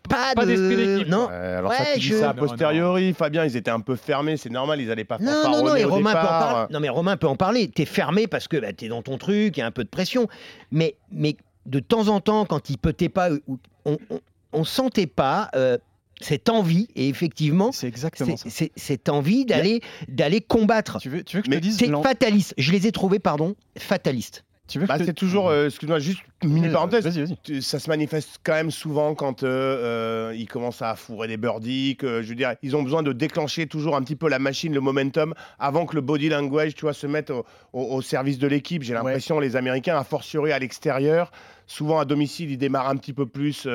pas, 0.10 0.34
pas 0.36 0.45
de- 0.45 0.48
d'esprit 0.52 0.76
d'équipe, 0.76 1.08
Non, 1.08 1.28
Ouais, 1.28 1.34
alors 1.34 1.71
ça, 1.74 1.84
Ouais, 1.84 1.93
dis 1.95 2.02
je- 2.02 2.15
ça 2.15 2.32
a 2.32 2.34
Non, 2.34 2.41
non. 2.41 2.48
posteriori, 2.48 3.13
Fabien, 3.13 3.45
ils 3.45 3.56
étaient 3.56 3.71
un 3.71 3.80
peu 3.80 3.95
fermés, 3.95 4.36
c'est 4.38 4.50
normal, 4.50 4.82
ils 4.82 4.91
allaient 4.91 5.04
pas 5.06 5.17
Non, 5.19 5.26
non, 5.26 5.32
non, 5.32 5.43
fanfaronner 5.54 5.82
et 5.82 5.86
au 5.86 5.89
Romain 5.89 6.12
peut 6.12 6.17
en 6.17 6.21
départ. 6.21 6.39
parler. 6.54 6.74
Non, 6.74 6.80
mais 6.80 6.89
Romain 6.89 7.17
peut 7.17 7.28
en 7.28 7.36
parler. 7.36 7.67
T'es 7.69 7.86
fermé 7.86 8.24
parce 8.27 8.47
que 8.47 8.57
bah, 8.57 8.73
t'es 8.73 8.88
dans 8.88 9.01
ton 9.01 9.17
truc, 9.17 9.57
il 9.57 9.59
y 9.59 9.63
a 9.63 9.65
un 9.65 9.71
peu 9.71 9.83
de 9.83 9.89
pression. 9.89 10.27
Mais, 10.71 10.95
mais 11.11 11.35
de 11.65 11.79
temps 11.79 12.07
en 12.09 12.19
temps, 12.21 12.45
quand 12.45 12.69
il 12.69 12.77
peut 12.77 12.93
pas, 13.09 13.31
ou- 13.47 13.57
on, 13.85 13.97
on, 14.09 14.19
on 14.53 14.63
sentait 14.63 15.07
pas 15.07 15.49
euh, 15.55 15.77
cette 16.21 16.49
envie. 16.49 16.88
Et 16.95 17.09
effectivement, 17.09 17.71
C'est 17.71 17.88
exactement 17.88 18.38
ça. 18.38 18.49
cette 18.75 19.09
envie 19.09 19.45
d'aller 19.45 19.81
d'aller 20.07 20.41
combattre. 20.41 20.99
Tu 20.99 21.09
veux, 21.09 21.23
tu 21.23 21.38
veux 21.38 21.41
que 21.43 21.51
je 21.51 21.57
te 21.57 21.61
dise 21.61 21.77
fataliste. 22.03 22.53
Je 22.57 22.71
les 22.71 22.88
ai 22.88 22.91
trouvés, 22.91 23.19
pardon, 23.19 23.55
fatalistes. 23.77 24.43
Tu 24.67 24.80
veux 24.80 24.86
que 24.86 24.89
Bah, 24.89 24.97
te- 24.97 25.04
c'est 25.06 25.13
toujours, 25.13 25.49
euh, 25.49 25.67
excuse-moi, 25.67 25.99
juste 25.99 26.21
une 26.43 26.49
mini 26.54 26.69
parenthèse. 26.73 27.04
Ça 27.62 27.78
se 27.80 27.88
manifeste 27.89 28.39
quand 28.43 28.54
même 28.54 28.71
souvent 28.71 29.13
quand 29.13 29.43
euh, 29.43 29.47
euh, 30.32 30.36
ils 30.36 30.47
commencent 30.47 30.82
à 30.82 30.95
fourrer 30.95 31.28
des 31.28 31.38
birdies, 31.38 31.95
que 31.97 32.23
je 32.23 32.30
veux 32.30 32.36
dire, 32.36 32.56
ils 32.63 32.75
ont 32.75 32.82
besoin 32.82 33.04
de 33.04 33.13
déclencher 33.13 33.67
toujours 33.67 33.95
un 33.95 34.01
petit 34.01 34.15
peu 34.15 34.28
la 34.28 34.39
machine, 34.39 34.73
le 34.73 34.82
momentum, 34.82 35.36
avant 35.60 35.86
que 35.86 35.93
le 35.95 36.01
body 36.01 36.30
language, 36.30 36.73
tu 36.73 36.82
vois, 36.82 36.93
se 36.93 37.06
mette 37.06 37.30
au, 37.30 37.45
au- 37.73 37.95
au 37.95 38.01
service 38.01 38.39
de 38.39 38.47
l'équipe. 38.47 38.82
J'ai 38.82 38.93
l'impression 38.93 39.39
les 39.39 39.56
Américains, 39.56 39.97
a 39.97 40.04
fortiori 40.04 40.51
à 40.51 40.58
l'extérieur, 40.58 41.32
souvent 41.67 41.99
à 41.99 42.06
domicile, 42.06 42.49
ils 42.49 42.58
démarrent 42.58 42.89
un 42.89 42.97
petit 42.97 43.13
peu 43.13 43.28
plus. 43.28 43.67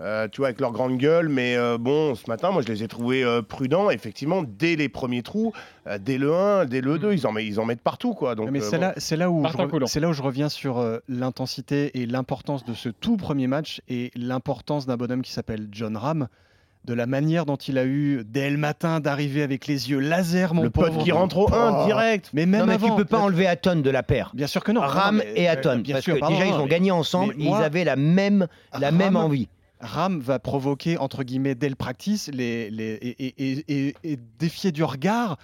Euh, 0.00 0.28
tu 0.30 0.42
vois, 0.42 0.48
avec 0.48 0.60
leur 0.60 0.72
grande 0.72 0.98
gueule, 0.98 1.28
mais 1.28 1.56
euh, 1.56 1.78
bon, 1.78 2.14
ce 2.14 2.28
matin, 2.28 2.50
moi, 2.50 2.60
je 2.60 2.68
les 2.68 2.82
ai 2.82 2.88
trouvés 2.88 3.24
euh, 3.24 3.40
prudents, 3.40 3.88
effectivement, 3.90 4.42
dès 4.42 4.76
les 4.76 4.88
premiers 4.90 5.22
trous, 5.22 5.52
euh, 5.86 5.98
dès 5.98 6.18
le 6.18 6.34
1, 6.34 6.66
dès 6.66 6.80
le 6.82 6.98
2, 6.98 7.14
ils 7.14 7.26
en, 7.26 7.32
met- 7.32 7.46
ils 7.46 7.58
en 7.58 7.64
mettent 7.64 7.80
partout, 7.80 8.12
quoi. 8.12 8.34
Donc, 8.34 8.50
mais 8.50 8.60
euh, 8.60 8.68
c'est 8.68 8.76
bon. 8.76 8.82
là, 8.82 8.94
c'est 8.98 9.16
là 9.16 9.30
où 9.30 9.42
c'est 9.86 10.00
là 10.00 10.08
où 10.08 10.12
je 10.12 10.22
reviens 10.22 10.48
sur 10.50 10.78
euh, 10.78 10.98
l'intensité 11.08 11.98
et 12.00 12.06
l'importance 12.06 12.64
de 12.64 12.74
ce 12.74 12.88
tout 12.90 13.16
premier 13.16 13.46
match 13.46 13.80
et 13.88 14.10
l'importance 14.16 14.86
d'un 14.86 14.96
bonhomme 14.96 15.22
qui 15.22 15.32
s'appelle 15.32 15.68
John 15.72 15.96
Ram, 15.96 16.28
de 16.84 16.94
la 16.94 17.06
manière 17.06 17.46
dont 17.46 17.56
il 17.56 17.78
a 17.78 17.84
eu 17.84 18.22
dès 18.24 18.48
le 18.48 18.58
matin 18.58 19.00
d'arriver 19.00 19.42
avec 19.42 19.66
les 19.66 19.90
yeux 19.90 19.98
laser, 19.98 20.54
mon 20.54 20.62
le 20.62 20.70
pote 20.70 20.88
pauvre. 20.92 21.02
qui 21.02 21.10
rentre 21.10 21.38
au 21.38 21.52
1 21.52 21.80
Oh. 21.82 21.86
direct. 21.86 22.30
Mais 22.32 22.46
même 22.46 22.60
non, 22.60 22.66
mais 22.66 22.74
avant, 22.74 22.90
tu 22.90 22.94
peux 22.96 23.04
pas 23.04 23.18
enlever 23.18 23.46
Hatton 23.48 23.76
de 23.80 23.90
la 23.90 24.04
paire. 24.04 24.30
Bien 24.34 24.46
sûr 24.46 24.62
que 24.62 24.70
non. 24.70 24.82
Ram 24.82 25.16
Non, 25.16 25.22
mais- 25.24 25.32
et 25.32 25.48
bien 25.82 25.94
parce 25.94 26.04
sûr, 26.04 26.14
que 26.14 26.20
pardon, 26.20 26.36
déjà, 26.36 26.46
ils 26.46 26.52
ont 26.54 26.62
mais- 26.64 26.68
gagné 26.68 26.90
ensemble. 26.92 27.34
et 27.38 27.42
moi- 27.44 27.58
ils 27.60 27.64
avaient 27.64 27.82
la 27.82 27.96
même, 27.96 28.46
la 28.78 28.92
même 28.92 29.16
envie. 29.16 29.48
Ram 29.80 30.20
va 30.20 30.38
provoquer, 30.38 30.96
entre 30.98 31.22
guillemets, 31.22 31.54
dès 31.54 31.68
le 31.68 31.74
practice, 31.74 32.28
les, 32.32 32.70
les, 32.70 32.94
et, 32.94 33.34
et- 33.38 33.64
et- 33.88 33.94
et 34.04 34.18
défier 34.38 34.72
du 34.72 34.82
regard. 34.84 35.36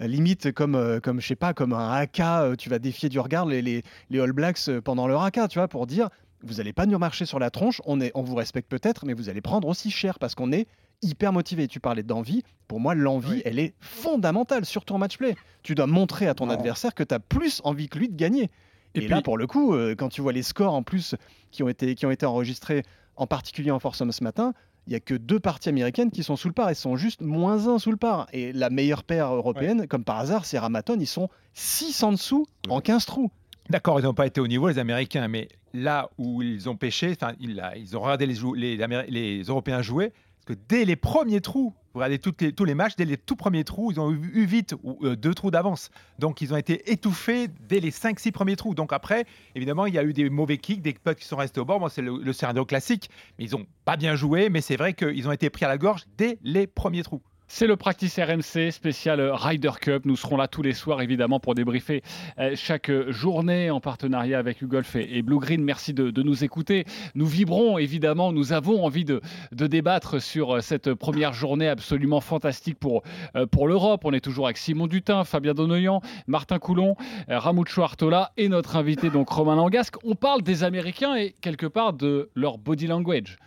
euh, 0.00 0.06
Limite 0.06 0.50
comme, 0.52 0.74
euh, 0.74 0.98
comme, 1.00 1.20
je 1.20 1.26
sais 1.28 1.36
pas, 1.36 1.54
comme 1.54 1.72
un 1.72 1.92
haka, 1.92 2.42
euh, 2.42 2.56
tu 2.56 2.68
vas 2.68 2.78
défier 2.78 3.08
du 3.08 3.20
regard 3.20 3.46
les, 3.46 3.62
les, 3.62 3.82
les 4.10 4.20
All 4.20 4.32
Blacks 4.32 4.70
pendant 4.82 5.06
leur 5.06 5.22
haka, 5.22 5.46
tu 5.48 5.58
vois, 5.58 5.68
pour 5.68 5.86
dire, 5.86 6.08
vous 6.42 6.60
allez 6.60 6.72
pas 6.72 6.86
nous 6.86 6.98
marcher 6.98 7.26
sur 7.26 7.38
la 7.38 7.50
tronche, 7.50 7.80
on, 7.84 8.00
est, 8.00 8.10
on 8.14 8.22
vous 8.22 8.34
respecte 8.34 8.68
peut-être, 8.70 9.06
mais 9.06 9.12
vous 9.14 9.28
allez 9.28 9.40
prendre 9.40 9.68
aussi 9.68 9.90
cher 9.90 10.18
parce 10.18 10.34
qu'on 10.34 10.50
est 10.52 10.66
hyper 11.02 11.32
motivés. 11.32 11.68
Tu 11.68 11.78
parlais 11.80 12.02
d'envie. 12.02 12.42
Pour 12.66 12.80
moi, 12.80 12.94
l'envie, 12.94 13.42
elle 13.44 13.58
est 13.58 13.74
fondamentale, 13.80 14.64
surtout 14.64 14.94
en 14.94 14.98
match 14.98 15.16
play. 15.18 15.36
Tu 15.62 15.74
dois 15.74 15.86
montrer 15.86 16.26
à 16.26 16.34
ton 16.34 16.48
adversaire 16.54 16.94
que 16.94 17.02
tu 17.04 17.14
as 17.14 17.20
plus 17.20 17.60
envie 17.64 17.88
que 17.88 17.98
lui 17.98 18.08
de 18.08 18.16
gagner. 18.16 18.50
Et, 18.94 19.00
là, 19.08 19.16
pour 19.22 19.38
le 19.38 19.46
coup, 19.46 19.74
quand 19.98 20.08
tu 20.08 20.20
vois 20.22 20.32
les 20.32 20.42
scores 20.42 20.72
en 20.74 20.82
plus 20.82 21.14
qui 21.50 21.62
ont 21.62 21.68
été, 21.68 21.94
qui 21.94 22.04
ont 22.06 22.10
été 22.10 22.26
enregistrés, 22.26 22.82
en 23.16 23.26
particulier 23.26 23.70
en 23.70 23.78
Foursome 23.78 24.12
ce 24.12 24.24
matin, 24.24 24.54
il 24.86 24.90
n'y 24.90 24.96
a 24.96 25.00
que 25.00 25.14
deux 25.14 25.40
parties 25.40 25.70
américaines 25.70 26.10
qui 26.10 26.22
sont 26.22 26.36
sous 26.36 26.48
le 26.48 26.54
par. 26.54 26.68
Elles 26.68 26.76
sont 26.76 26.96
juste 26.96 27.22
moins 27.22 27.68
un 27.68 27.78
sous 27.78 27.90
le 27.90 27.96
par. 27.96 28.26
Et 28.32 28.52
la 28.52 28.70
meilleure 28.70 29.02
paire 29.02 29.32
européenne, 29.32 29.86
comme 29.86 30.04
par 30.04 30.18
hasard, 30.18 30.44
c'est 30.44 30.58
Ramaton. 30.58 30.96
Ils 31.00 31.06
sont 31.06 31.28
6 31.54 32.02
en 32.02 32.12
dessous 32.12 32.46
en 32.68 32.80
15 32.80 33.06
trous. 33.06 33.30
D'accord, 33.70 33.98
ils 33.98 34.02
n'ont 34.02 34.14
pas 34.14 34.26
été 34.26 34.42
au 34.42 34.46
niveau, 34.46 34.68
les 34.68 34.78
Américains, 34.78 35.26
mais 35.26 35.48
là 35.72 36.10
où 36.18 36.42
ils 36.42 36.68
ont 36.68 36.76
pêché, 36.76 37.16
ils, 37.40 37.62
ils 37.76 37.96
ont 37.96 38.00
regardé 38.00 38.26
les, 38.26 38.36
les, 38.56 39.06
les 39.08 39.42
Européens 39.44 39.80
jouer, 39.80 40.12
parce 40.44 40.58
que 40.58 40.64
dès 40.68 40.84
les 40.84 40.96
premiers 40.96 41.40
trous, 41.40 41.74
vous 41.94 42.00
regardez 42.00 42.20
les, 42.40 42.52
tous 42.52 42.64
les 42.64 42.74
matchs, 42.74 42.96
dès 42.96 43.04
les 43.04 43.16
tout 43.16 43.36
premiers 43.36 43.64
trous, 43.64 43.92
ils 43.92 44.00
ont 44.00 44.10
eu, 44.10 44.44
vite 44.44 44.74
euh, 45.02 45.16
deux 45.16 45.32
trous 45.32 45.50
d'avance. 45.50 45.90
Donc 46.18 46.40
ils 46.40 46.52
ont 46.52 46.56
été 46.56 46.90
étouffés 46.90 47.48
dès 47.68 47.80
les 47.80 47.90
5-6 47.90 48.32
premiers 48.32 48.56
trous. 48.56 48.74
Donc 48.74 48.92
après, 48.92 49.24
évidemment, 49.54 49.86
il 49.86 49.94
y 49.94 49.98
a 49.98 50.04
eu 50.04 50.12
des 50.12 50.28
mauvais 50.28 50.58
kicks, 50.58 50.82
des 50.82 50.92
potes 50.92 51.18
qui 51.18 51.26
sont 51.26 51.36
restés 51.36 51.60
au 51.60 51.64
bord. 51.64 51.80
Bon, 51.80 51.88
c'est 51.88 52.02
le, 52.02 52.18
le 52.18 52.32
scénario 52.32 52.64
classique, 52.64 53.10
mais 53.38 53.46
ils 53.46 53.52
n'ont 53.52 53.66
pas 53.84 53.96
bien 53.96 54.16
joué. 54.16 54.50
Mais 54.50 54.60
c'est 54.60 54.76
vrai 54.76 54.92
qu'ils 54.92 55.28
ont 55.28 55.32
été 55.32 55.48
pris 55.50 55.64
à 55.64 55.68
la 55.68 55.78
gorge 55.78 56.04
dès 56.18 56.38
les 56.42 56.66
premiers 56.66 57.04
trous. 57.04 57.22
C'est 57.56 57.68
le 57.68 57.76
Practice 57.76 58.18
RMC 58.18 58.72
spécial 58.72 59.20
Ryder 59.20 59.70
Cup. 59.80 60.06
Nous 60.06 60.16
serons 60.16 60.36
là 60.36 60.48
tous 60.48 60.62
les 60.62 60.72
soirs 60.72 61.02
évidemment 61.02 61.38
pour 61.38 61.54
débriefer 61.54 62.02
euh, 62.40 62.56
chaque 62.56 62.90
journée 63.10 63.70
en 63.70 63.78
partenariat 63.78 64.40
avec 64.40 64.60
UGolf 64.60 64.96
et 64.96 65.22
Blue 65.22 65.38
Green. 65.38 65.62
Merci 65.62 65.94
de, 65.94 66.20
nous 66.20 66.42
écouter. 66.42 66.84
Nous 67.14 67.26
vibrons 67.26 67.78
évidemment, 67.78 68.32
nous 68.32 68.52
avons 68.52 68.84
envie 68.84 69.04
de, 69.04 69.20
débattre 69.52 70.20
sur 70.20 70.56
euh, 70.56 70.60
cette 70.62 70.94
première 70.94 71.32
journée 71.32 71.68
absolument 71.68 72.20
fantastique 72.20 72.76
pour, 72.76 73.04
euh, 73.36 73.46
pour 73.46 73.68
l'Europe. 73.68 74.00
On 74.04 74.12
est 74.12 74.24
toujours 74.24 74.46
avec 74.46 74.58
Simon 74.58 74.88
Dutin, 74.88 75.22
Fabien 75.22 75.54
Donoyan, 75.54 76.00
Martin 76.26 76.58
Coulon, 76.58 76.96
Ramucho 77.28 77.82
Artola 77.82 78.32
et 78.36 78.48
notre 78.48 78.74
invité 78.74 79.10
donc 79.10 79.28
Romain 79.28 79.54
Langasque. 79.54 79.94
On 80.02 80.16
parle 80.16 80.42
des 80.42 80.64
Américains 80.64 81.14
et 81.14 81.36
quelque 81.40 81.66
part 81.66 81.92
de 81.92 82.30
leur 82.34 82.58
body 82.58 82.88
language. 82.88 83.38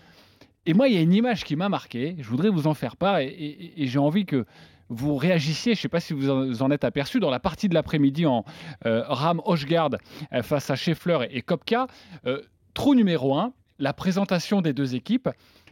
Et 0.68 0.74
moi, 0.74 0.90
il 0.90 0.96
y 0.96 0.98
a 0.98 1.02
une 1.02 1.14
image 1.14 1.46
qui 1.46 1.56
m'a 1.56 1.70
marqué. 1.70 2.18
Je 2.20 2.28
voudrais 2.28 2.50
vous 2.50 2.68
en 2.68 2.74
faire 2.74 2.98
part 2.98 3.20
et, 3.20 3.74
j'ai 3.78 4.00
envie 4.00 4.26
que 4.26 4.46
vous 4.90 5.16
réagissiez. 5.16 5.76
Je 5.76 5.80
ne 5.80 5.82
sais 5.84 5.88
pas 5.88 6.02
si 6.02 6.12
vous 6.12 6.30
en, 6.30 6.72
êtes 6.72 6.84
aperçu 6.84 7.22
dans 7.22 7.30
la 7.30 7.40
partie 7.40 7.70
de 7.70 7.74
l'après-midi 7.74 8.26
en 8.26 8.44
euh, 8.86 9.04
Ram 9.08 9.42
Hochgard 9.46 9.92
euh, 10.34 10.44
face 10.44 10.70
à 10.70 10.76
Scheffler 10.76 11.20
et, 11.32 11.42
Kopka. 11.42 11.88
Euh, 12.26 12.42
trou 12.74 12.96
numéro 12.96 13.38
1, 13.38 13.54
la 13.80 13.94
présentation 13.94 14.62
des 14.62 14.74
deux 14.74 14.94
équipes. 14.94 15.30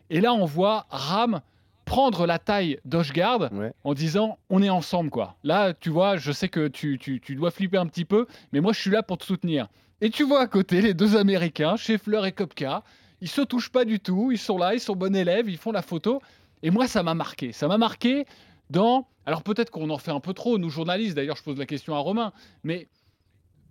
Et 0.09 0.21
là, 0.21 0.33
on 0.33 0.45
voit 0.45 0.85
Ram 0.89 1.41
prendre 1.83 2.25
la 2.25 2.39
taille 2.39 2.79
d'Oshgard 2.85 3.49
en 3.83 3.93
disant 3.93 4.39
on 4.49 4.63
est 4.63 4.69
ensemble 4.69 5.11
quoi. 5.11 5.35
Là, 5.43 5.73
tu 5.73 5.89
vois, 5.89 6.17
je 6.17 6.31
sais 6.31 6.49
que 6.49 6.67
tu, 6.67 6.97
tu, 6.97 7.35
dois 7.35 7.51
flipper 7.51 7.77
un 7.77 7.85
petit 7.85 8.05
peu, 8.05 8.25
mais 8.53 8.59
moi 8.59 8.73
je 8.73 8.79
suis 8.79 8.89
là 8.89 9.03
pour 9.03 9.19
te 9.19 9.25
soutenir. 9.25 9.67
Et 10.01 10.09
tu 10.09 10.23
vois 10.23 10.41
à 10.41 10.47
côté 10.47 10.81
les 10.81 10.95
deux 10.95 11.15
Américains, 11.15 11.75
Scheffler 11.75 12.21
et 12.25 12.31
Kopka, 12.31 12.81
ils 13.21 13.29
se 13.29 13.41
touchent 13.41 13.71
pas 13.71 13.85
du 13.85 13.99
tout, 13.99 14.31
ils 14.31 14.37
sont 14.37 14.57
là, 14.57 14.73
ils 14.73 14.79
sont 14.79 14.95
bons 14.95 15.15
élèves, 15.15 15.49
ils 15.49 15.57
font 15.57 15.71
la 15.71 15.81
photo. 15.81 16.21
Et 16.63 16.71
moi, 16.71 16.87
ça 16.87 17.03
m'a 17.03 17.13
marqué. 17.13 17.51
Ça 17.51 17.67
m'a 17.67 17.77
marqué 17.77 18.25
dans. 18.69 19.07
Alors 19.25 19.43
peut-être 19.43 19.71
qu'on 19.71 19.89
en 19.89 19.97
fait 19.97 20.11
un 20.11 20.19
peu 20.19 20.33
trop, 20.33 20.57
nous 20.57 20.69
journalistes, 20.69 21.15
d'ailleurs, 21.15 21.35
je 21.35 21.43
pose 21.43 21.57
la 21.57 21.65
question 21.65 21.95
à 21.95 21.99
Romain, 21.99 22.31
mais 22.63 22.87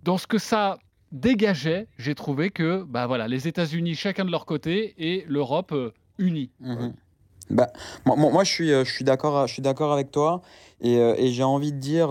dans 0.03 0.17
ce 0.17 0.27
que 0.27 0.37
ça 0.37 0.77
dégageait, 1.11 1.87
j'ai 1.97 2.15
trouvé 2.15 2.49
que 2.49 2.83
bah 2.83 3.07
voilà, 3.07 3.27
les 3.27 3.47
États-Unis 3.47 3.95
chacun 3.95 4.25
de 4.25 4.31
leur 4.31 4.45
côté 4.45 4.93
et 4.97 5.25
l'Europe 5.27 5.71
euh, 5.71 5.93
unie. 6.17 6.51
Mhm. 6.59 6.93
Bah, 7.51 7.71
moi, 8.05 8.43
je 8.43 8.51
suis, 8.51 8.73
euh, 8.73 8.83
je 8.83 8.91
suis 8.91 9.03
d'accord, 9.03 9.45
je 9.45 9.53
suis 9.53 9.61
d'accord 9.61 9.93
avec 9.93 10.09
toi 10.09 10.41
et, 10.81 10.97
euh, 10.97 11.13
et 11.17 11.31
j'ai 11.31 11.43
envie 11.43 11.71
de 11.71 11.77
dire, 11.77 12.09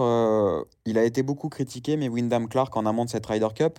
il 0.86 0.96
a 0.96 1.04
été 1.04 1.22
beaucoup 1.22 1.48
critiqué, 1.48 1.96
mais 1.96 2.08
Wyndham 2.08 2.48
Clark 2.48 2.76
en 2.76 2.86
amont 2.86 3.04
de 3.04 3.10
cette 3.10 3.26
Ryder 3.26 3.48
Cup. 3.54 3.78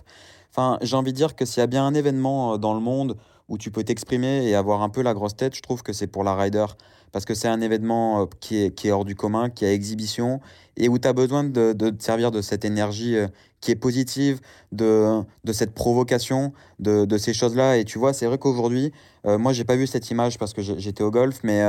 Enfin, 0.50 0.78
j'ai 0.82 0.96
envie 0.96 1.12
de 1.12 1.16
dire 1.16 1.34
que 1.34 1.44
s'il 1.44 1.60
y 1.60 1.64
a 1.64 1.66
bien 1.66 1.86
un 1.86 1.94
événement 1.94 2.58
dans 2.58 2.74
le 2.74 2.80
monde 2.80 3.16
où 3.48 3.58
tu 3.58 3.70
peux 3.70 3.84
t'exprimer 3.84 4.48
et 4.48 4.54
avoir 4.54 4.82
un 4.82 4.88
peu 4.88 5.02
la 5.02 5.14
grosse 5.14 5.36
tête, 5.36 5.54
je 5.54 5.62
trouve 5.62 5.82
que 5.82 5.92
c'est 5.92 6.06
pour 6.06 6.24
la 6.24 6.34
rider. 6.34 6.66
Parce 7.12 7.24
que 7.24 7.34
c'est 7.34 7.48
un 7.48 7.60
événement 7.60 8.22
euh, 8.22 8.26
qui 8.40 8.64
est, 8.64 8.74
qui 8.74 8.88
est 8.88 8.90
hors 8.90 9.04
du 9.04 9.14
commun, 9.14 9.48
qui 9.48 9.64
a 9.64 9.72
exhibition, 9.72 10.40
et 10.76 10.88
où 10.88 10.98
tu 10.98 11.06
as 11.06 11.12
besoin 11.12 11.44
de, 11.44 11.72
de, 11.72 11.90
te 11.90 12.02
servir 12.02 12.30
de 12.30 12.42
cette 12.42 12.64
énergie 12.64 13.16
euh, 13.16 13.28
qui 13.60 13.70
est 13.70 13.76
positive, 13.76 14.40
de, 14.72 15.22
de 15.44 15.52
cette 15.52 15.72
provocation, 15.72 16.52
de, 16.80 17.04
de 17.04 17.18
ces 17.18 17.32
choses-là. 17.32 17.78
Et 17.78 17.84
tu 17.84 17.98
vois, 17.98 18.12
c'est 18.12 18.26
vrai 18.26 18.38
qu'aujourd'hui, 18.38 18.92
euh, 19.24 19.38
moi, 19.38 19.52
j'ai 19.52 19.64
pas 19.64 19.76
vu 19.76 19.86
cette 19.86 20.10
image 20.10 20.36
parce 20.36 20.52
que 20.52 20.60
j'étais 20.60 21.04
au 21.04 21.10
golf, 21.10 21.40
mais, 21.42 21.62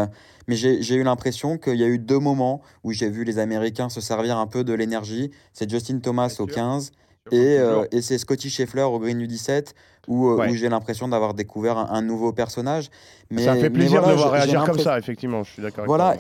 mais 0.48 0.56
j'ai 0.56 0.96
eu 0.96 1.04
l'impression 1.04 1.58
qu'il 1.58 1.76
y 1.76 1.84
a 1.84 1.88
eu 1.88 2.00
deux 2.00 2.20
moments 2.20 2.62
où 2.84 2.92
j'ai 2.92 3.10
vu 3.10 3.24
les 3.24 3.40
Américains 3.40 3.90
se 3.90 4.02
servir 4.02 4.38
un 4.38 4.48
peu 4.48 4.64
de 4.64 4.74
l'énergie. 4.74 5.32
C'est 5.54 5.70
Justin 5.70 6.00
Thomas 6.00 6.36
au 6.40 6.46
15 6.46 6.92
et, 7.32 7.58
et 7.92 8.02
c'est 8.02 8.18
Scotty 8.18 8.50
Scheffler 8.50 8.84
au 8.84 9.00
green 9.00 9.18
du 9.18 9.28
17 9.28 9.74
où, 10.08 10.30
euh, 10.30 10.50
où 10.50 10.56
j'ai 10.56 10.70
l'impression 10.70 11.08
d'avoir 11.08 11.34
découvert 11.34 11.78
un, 11.78 12.02
nouveau 12.02 12.32
personnage. 12.32 12.90
Mais, 13.30 13.44
ça 13.44 13.56
fait 13.56 13.70
plaisir 13.70 14.04
de 14.04 14.10
le 14.10 14.16
voir 14.16 14.32
réagir 14.32 14.64
comme 14.64 14.80
ça, 14.80 14.98
effectivement, 14.98 15.44
je 15.44 15.52
suis 15.52 15.62
d'accord 15.62 15.86
voilà, 15.86 16.16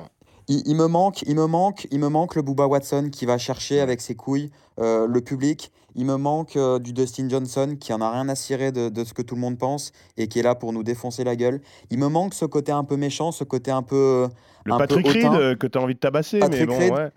il, 0.47 0.61
il, 0.65 0.75
me 0.75 0.87
manque, 0.87 1.23
il 1.23 1.35
me 1.35 1.45
manque, 1.45 1.87
il 1.91 1.99
me 1.99 2.09
manque 2.09 2.35
le 2.35 2.41
Booba 2.41 2.67
Watson 2.67 3.09
qui 3.11 3.25
va 3.25 3.37
chercher 3.37 3.79
avec 3.79 4.01
ses 4.01 4.15
couilles 4.15 4.51
euh, 4.79 5.07
le 5.07 5.21
public. 5.21 5.71
Il 5.95 6.05
me 6.05 6.15
manque 6.15 6.55
euh, 6.57 6.77
du 6.77 6.93
Dustin 6.93 7.27
Johnson 7.27 7.75
qui 7.79 7.91
en 7.91 8.01
a 8.01 8.11
rien 8.11 8.29
à 8.29 8.35
cirer 8.35 8.71
de, 8.71 8.89
de, 8.89 9.03
ce 9.03 9.15
que 9.15 9.23
tout 9.23 9.33
le 9.33 9.41
monde 9.41 9.57
pense 9.57 9.91
et 10.15 10.27
qui 10.27 10.39
est 10.39 10.43
là 10.43 10.53
pour 10.53 10.71
nous 10.71 10.83
défoncer 10.83 11.23
la 11.23 11.35
gueule. 11.35 11.59
Il 11.89 11.97
me 11.97 12.07
manque 12.07 12.35
ce 12.35 12.45
côté 12.45 12.71
un 12.71 12.83
peu 12.83 12.97
méchant, 12.97 13.31
ce 13.31 13.43
côté 13.43 13.71
un 13.71 13.81
peu. 13.81 14.27
Le 14.63 14.77
Patrick 14.77 15.07
Reed 15.07 15.57
que 15.57 15.65
tu 15.65 15.77
as 15.77 15.81
envie 15.81 15.95
de 15.95 15.99
tabasser, 15.99 16.39
mais 16.51 16.65
bon, 16.65 16.77
ouais. 16.77 17.09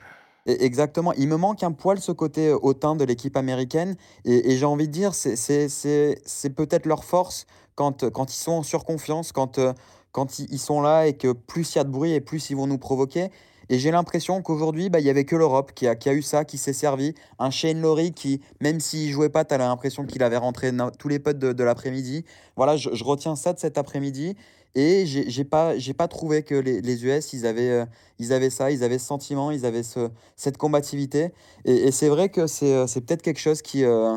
Exactement. 0.59 1.13
Il 1.15 1.29
me 1.29 1.37
manque 1.37 1.63
un 1.63 1.73
poil 1.73 2.01
ce 2.01 2.13
côté 2.13 2.49
euh, 2.49 2.59
hautain 2.63 2.97
de 2.97 3.05
l'équipe 3.05 3.37
américaine. 3.37 3.97
Et, 4.25 4.57
j'ai 4.57 4.67
envie 4.67 4.89
de 4.89 4.93
dire, 4.93 5.15
c'est 5.15 6.55
peut-être 6.55 6.87
leur 6.87 7.05
force 7.05 7.47
quand, 7.75 8.11
quand 8.11 8.33
ils 8.33 8.39
sont 8.39 8.53
en 8.53 8.63
surconfiance, 8.63 9.33
quand, 9.33 9.59
euh, 9.59 9.73
quand 10.13 10.39
ils 10.39 10.59
sont 10.59 10.81
là 10.81 11.07
et 11.07 11.15
que 11.15 11.33
plus 11.33 11.75
il 11.75 11.79
y 11.79 11.81
a 11.81 11.85
de 11.85 11.91
bruit 11.91 12.13
et 12.13 12.21
plus 12.21 12.51
ils 12.51 12.57
vont 12.57 12.67
nous 12.67 12.79
provoquer. 12.79 13.31
Et 13.73 13.79
j'ai 13.79 13.93
l'impression 13.93 14.43
qu'aujourd'hui, 14.43 14.91
bah, 14.91 14.99
il 14.99 15.05
n'y 15.05 15.11
avait 15.11 15.25
que 15.25 15.37
l'Europe 15.37 15.71
qui 15.77 15.87
a, 15.87 15.95
qui 15.95 16.09
a 16.09 16.13
eu 16.13 16.23
ça, 16.23 16.45
qui 16.45 16.59
s'est 16.59 16.73
servi. 16.73 17.15
Un 17.39 17.51
Shane 17.51 17.81
Laurie 17.81 18.13
qui, 18.13 18.41
même 18.61 18.81
s'il 18.81 19.13
jouait 19.13 19.29
pas, 19.29 19.45
tu 19.45 19.55
as 19.55 19.59
l'impression 19.59 20.05
qu'il 20.05 20.25
avait 20.25 20.37
rentré 20.37 20.73
tous 20.99 21.07
les 21.07 21.21
potes 21.21 21.39
de, 21.39 21.65
l'après-midi. 21.65 22.25
Voilà, 22.57 22.77
je, 22.77 22.91
je, 22.93 23.05
retiens 23.05 23.37
ça 23.37 23.53
de 23.53 23.61
cet 23.61 23.79
après-midi. 23.79 24.35
Et 24.75 25.05
j'ai 25.07 25.45
pas, 25.45 25.75
pas 25.97 26.09
trouvé 26.09 26.43
que 26.43 26.55
les, 26.55 26.81
les 26.81 27.05
US, 27.05 27.33
ils 27.33 27.45
avaient, 27.47 27.71
euh, 27.71 27.87
ils 28.19 28.33
avaient 28.33 28.51
ça, 28.51 28.71
ils 28.71 28.85
avaient 28.85 28.99
ce 28.99 29.07
sentiment, 29.07 29.51
ils 29.51 29.67
avaient 29.67 29.83
ce, 29.83 30.11
cette 30.37 30.59
combativité. 30.59 31.33
Et, 31.65 31.91
c'est 31.91 32.09
vrai 32.09 32.29
que 32.29 32.47
c'est 32.47 32.75
euh, 32.75 32.87
peut-être 32.87 33.23
quelque 33.23 33.41
chose 33.41 33.63
qui, 33.63 33.85
euh, 33.85 34.17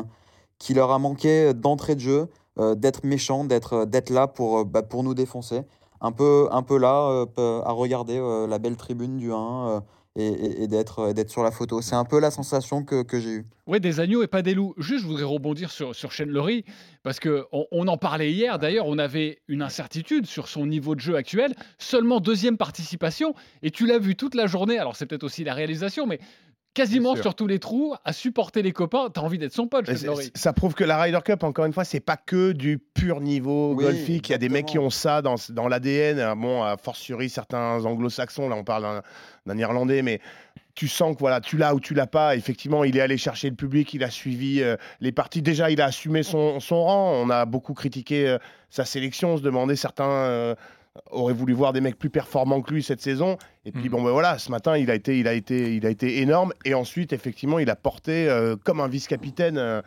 qui 0.58 0.74
leur 0.74 0.92
a 0.92 0.98
manqué 0.98 1.52
d'entrée 1.54 1.94
de 1.96 2.00
jeu, 2.00 2.28
d'être 2.76 3.04
méchant, 3.04 3.44
d'être 3.44 4.10
là 4.10 4.28
pour, 4.28 4.64
bah, 4.64 4.82
pour 4.82 5.02
nous 5.02 5.14
défoncer. 5.14 5.62
Un 6.00 6.12
peu, 6.12 6.48
un 6.52 6.62
peu 6.62 6.78
là, 6.78 7.26
à 7.36 7.72
regarder 7.72 8.20
la 8.48 8.58
belle 8.58 8.76
tribune 8.76 9.16
du 9.16 9.32
1 9.32 9.82
et, 10.16 10.62
et, 10.62 10.68
d'être 10.68 11.12
sur 11.28 11.42
la 11.42 11.50
photo. 11.50 11.82
C'est 11.82 11.96
un 11.96 12.04
peu 12.04 12.20
la 12.20 12.30
sensation 12.30 12.84
que, 12.84 13.02
que 13.02 13.18
j'ai 13.18 13.30
eue. 13.30 13.46
Oui, 13.66 13.80
des 13.80 13.98
agneaux 13.98 14.22
et 14.22 14.26
pas 14.26 14.42
des 14.42 14.54
loups. 14.54 14.74
Juste, 14.78 15.02
je 15.02 15.06
voudrais 15.06 15.24
rebondir 15.24 15.70
sur, 15.70 15.94
sur 15.94 16.12
Shane 16.12 16.28
Laurie, 16.28 16.64
parce 17.02 17.18
qu'on 17.18 17.44
on 17.50 17.88
en 17.88 17.96
parlait 17.96 18.30
hier. 18.30 18.58
D'ailleurs, 18.58 18.86
on 18.86 18.98
avait 18.98 19.40
une 19.48 19.62
incertitude 19.62 20.26
sur 20.26 20.48
son 20.48 20.66
niveau 20.66 20.94
de 20.94 21.00
jeu 21.00 21.16
actuel. 21.16 21.54
Seulement 21.78 22.20
deuxième 22.20 22.56
participation, 22.56 23.34
et 23.62 23.70
tu 23.70 23.86
l'as 23.86 23.98
vu 23.98 24.14
toute 24.16 24.34
la 24.34 24.46
journée. 24.46 24.78
Alors, 24.78 24.96
c'est 24.96 25.06
peut-être 25.06 25.24
aussi 25.24 25.44
la 25.44 25.54
réalisation, 25.54 26.06
mais 26.06 26.20
quasiment 26.74 27.16
sur 27.16 27.34
tous 27.34 27.46
les 27.46 27.58
trous, 27.58 27.94
à 28.04 28.12
supporter 28.12 28.62
les 28.62 28.72
copains. 28.72 29.08
T'as 29.12 29.20
envie 29.20 29.38
d'être 29.38 29.52
son 29.52 29.66
pote, 29.66 29.88
Ça 30.34 30.52
prouve 30.52 30.74
que 30.74 30.84
la 30.84 31.00
Ryder 31.00 31.20
Cup, 31.24 31.42
encore 31.42 31.64
une 31.64 31.72
fois, 31.72 31.84
c'est 31.84 32.00
pas 32.00 32.16
que 32.16 32.52
du 32.52 32.78
pur 32.78 33.20
niveau 33.20 33.74
golfique. 33.74 34.28
Il 34.28 34.32
y 34.32 34.34
a 34.34 34.38
des 34.38 34.48
mecs 34.48 34.66
qui 34.66 34.78
ont 34.78 34.90
ça 34.90 35.22
dans, 35.22 35.36
dans 35.50 35.68
l'ADN. 35.68 36.34
Bon, 36.38 36.62
à 36.62 36.76
fortiori, 36.76 37.28
certains 37.28 37.84
anglo-saxons, 37.84 38.48
là 38.48 38.56
on 38.56 38.64
parle 38.64 39.02
d'un 39.46 39.58
Irlandais, 39.58 40.02
mais 40.02 40.20
tu 40.74 40.88
sens 40.88 41.14
que 41.14 41.20
voilà, 41.20 41.40
tu 41.40 41.56
l'as 41.56 41.74
ou 41.74 41.80
tu 41.80 41.94
l'as 41.94 42.06
pas. 42.06 42.36
Effectivement, 42.36 42.84
il 42.84 42.96
est 42.96 43.00
allé 43.00 43.16
chercher 43.16 43.48
le 43.48 43.56
public, 43.56 43.94
il 43.94 44.02
a 44.02 44.10
suivi 44.10 44.60
euh, 44.60 44.76
les 45.00 45.12
parties. 45.12 45.42
Déjà, 45.42 45.70
il 45.70 45.80
a 45.80 45.86
assumé 45.86 46.22
son, 46.22 46.60
son, 46.60 46.82
rang. 46.82 47.12
On 47.22 47.30
a 47.30 47.44
beaucoup 47.44 47.74
critiqué 47.74 48.28
euh, 48.28 48.38
sa 48.70 48.84
sélection, 48.84 49.34
on 49.34 49.36
se 49.36 49.42
demandait 49.42 49.76
certains. 49.76 50.10
Euh, 50.10 50.54
aurait 51.10 51.34
voulu 51.34 51.52
voir 51.52 51.72
des 51.72 51.80
mecs 51.80 51.98
plus 51.98 52.10
performants 52.10 52.60
que 52.62 52.72
lui 52.72 52.82
cette 52.82 53.00
saison. 53.00 53.36
Et 53.64 53.72
puis, 53.72 53.88
mm. 53.88 53.92
bon, 53.92 54.02
ben 54.02 54.10
voilà, 54.10 54.38
ce 54.38 54.50
matin, 54.50 54.76
il 54.76 54.90
a, 54.90 54.94
été, 54.94 55.18
il, 55.18 55.28
a 55.28 55.32
été, 55.32 55.74
il 55.74 55.86
a 55.86 55.90
été 55.90 56.20
énorme. 56.20 56.52
Et 56.64 56.74
ensuite, 56.74 57.12
effectivement, 57.12 57.58
il 57.58 57.70
a 57.70 57.76
porté 57.76 58.28
euh, 58.28 58.56
comme 58.62 58.80
un 58.80 58.88
vice-capitaine. 58.88 59.58
Euh, 59.58 59.80
euh, 59.80 59.82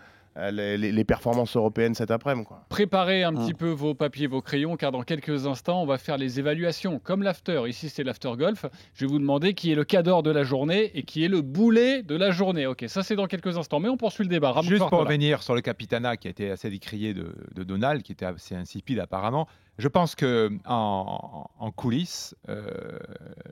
les, 0.51 0.77
les- 0.77 0.91
les 0.91 1.03
performances 1.03 1.55
européennes 1.55 1.95
cet 1.95 2.11
après-midi. 2.11 2.47
Préparez 2.69 3.23
un 3.23 3.33
petit 3.33 3.53
peu 3.53 3.69
vos 3.69 3.93
papiers, 3.95 4.27
vos 4.27 4.41
crayons, 4.41 4.75
car 4.77 4.91
dans 4.91 5.01
quelques 5.03 5.47
instants, 5.47 5.81
on 5.81 5.85
va 5.85 5.97
faire 5.97 6.17
les 6.17 6.39
évaluations. 6.39 6.99
Comme 6.99 7.23
l'after, 7.23 7.63
ici 7.67 7.89
c'est 7.89 8.03
l'after 8.03 8.31
golf, 8.37 8.65
je 8.93 9.05
vais 9.05 9.11
vous 9.11 9.19
demander 9.19 9.53
qui 9.53 9.71
est 9.71 9.75
le 9.75 9.83
cador 9.83 10.23
de 10.23 10.31
la 10.31 10.43
journée 10.43 10.91
et 10.97 11.03
qui 11.03 11.23
est 11.23 11.27
le 11.27 11.41
boulet 11.41 12.03
de 12.03 12.15
la 12.15 12.31
journée. 12.31 12.67
Ok, 12.67 12.85
ça 12.87 13.03
c'est 13.03 13.15
dans 13.15 13.27
quelques 13.27 13.57
instants, 13.57 13.79
mais 13.79 13.89
on 13.89 13.97
poursuit 13.97 14.23
le 14.23 14.29
débat. 14.29 14.51
Ramon 14.51 14.67
Juste 14.67 14.87
pour 14.89 14.99
revenir 14.99 15.41
sur 15.43 15.55
le 15.55 15.61
capitana 15.61 16.17
qui 16.17 16.27
a 16.27 16.31
été 16.31 16.51
assez 16.51 16.69
décrié 16.69 17.13
de, 17.13 17.33
de 17.55 17.63
Donald, 17.63 18.03
qui 18.03 18.11
était 18.11 18.25
assez 18.25 18.55
insipide 18.55 18.99
apparemment, 18.99 19.47
je 19.77 19.87
pense 19.87 20.15
que 20.15 20.49
en, 20.65 21.45
en 21.59 21.71
coulisses, 21.71 22.35
euh, 22.49 22.61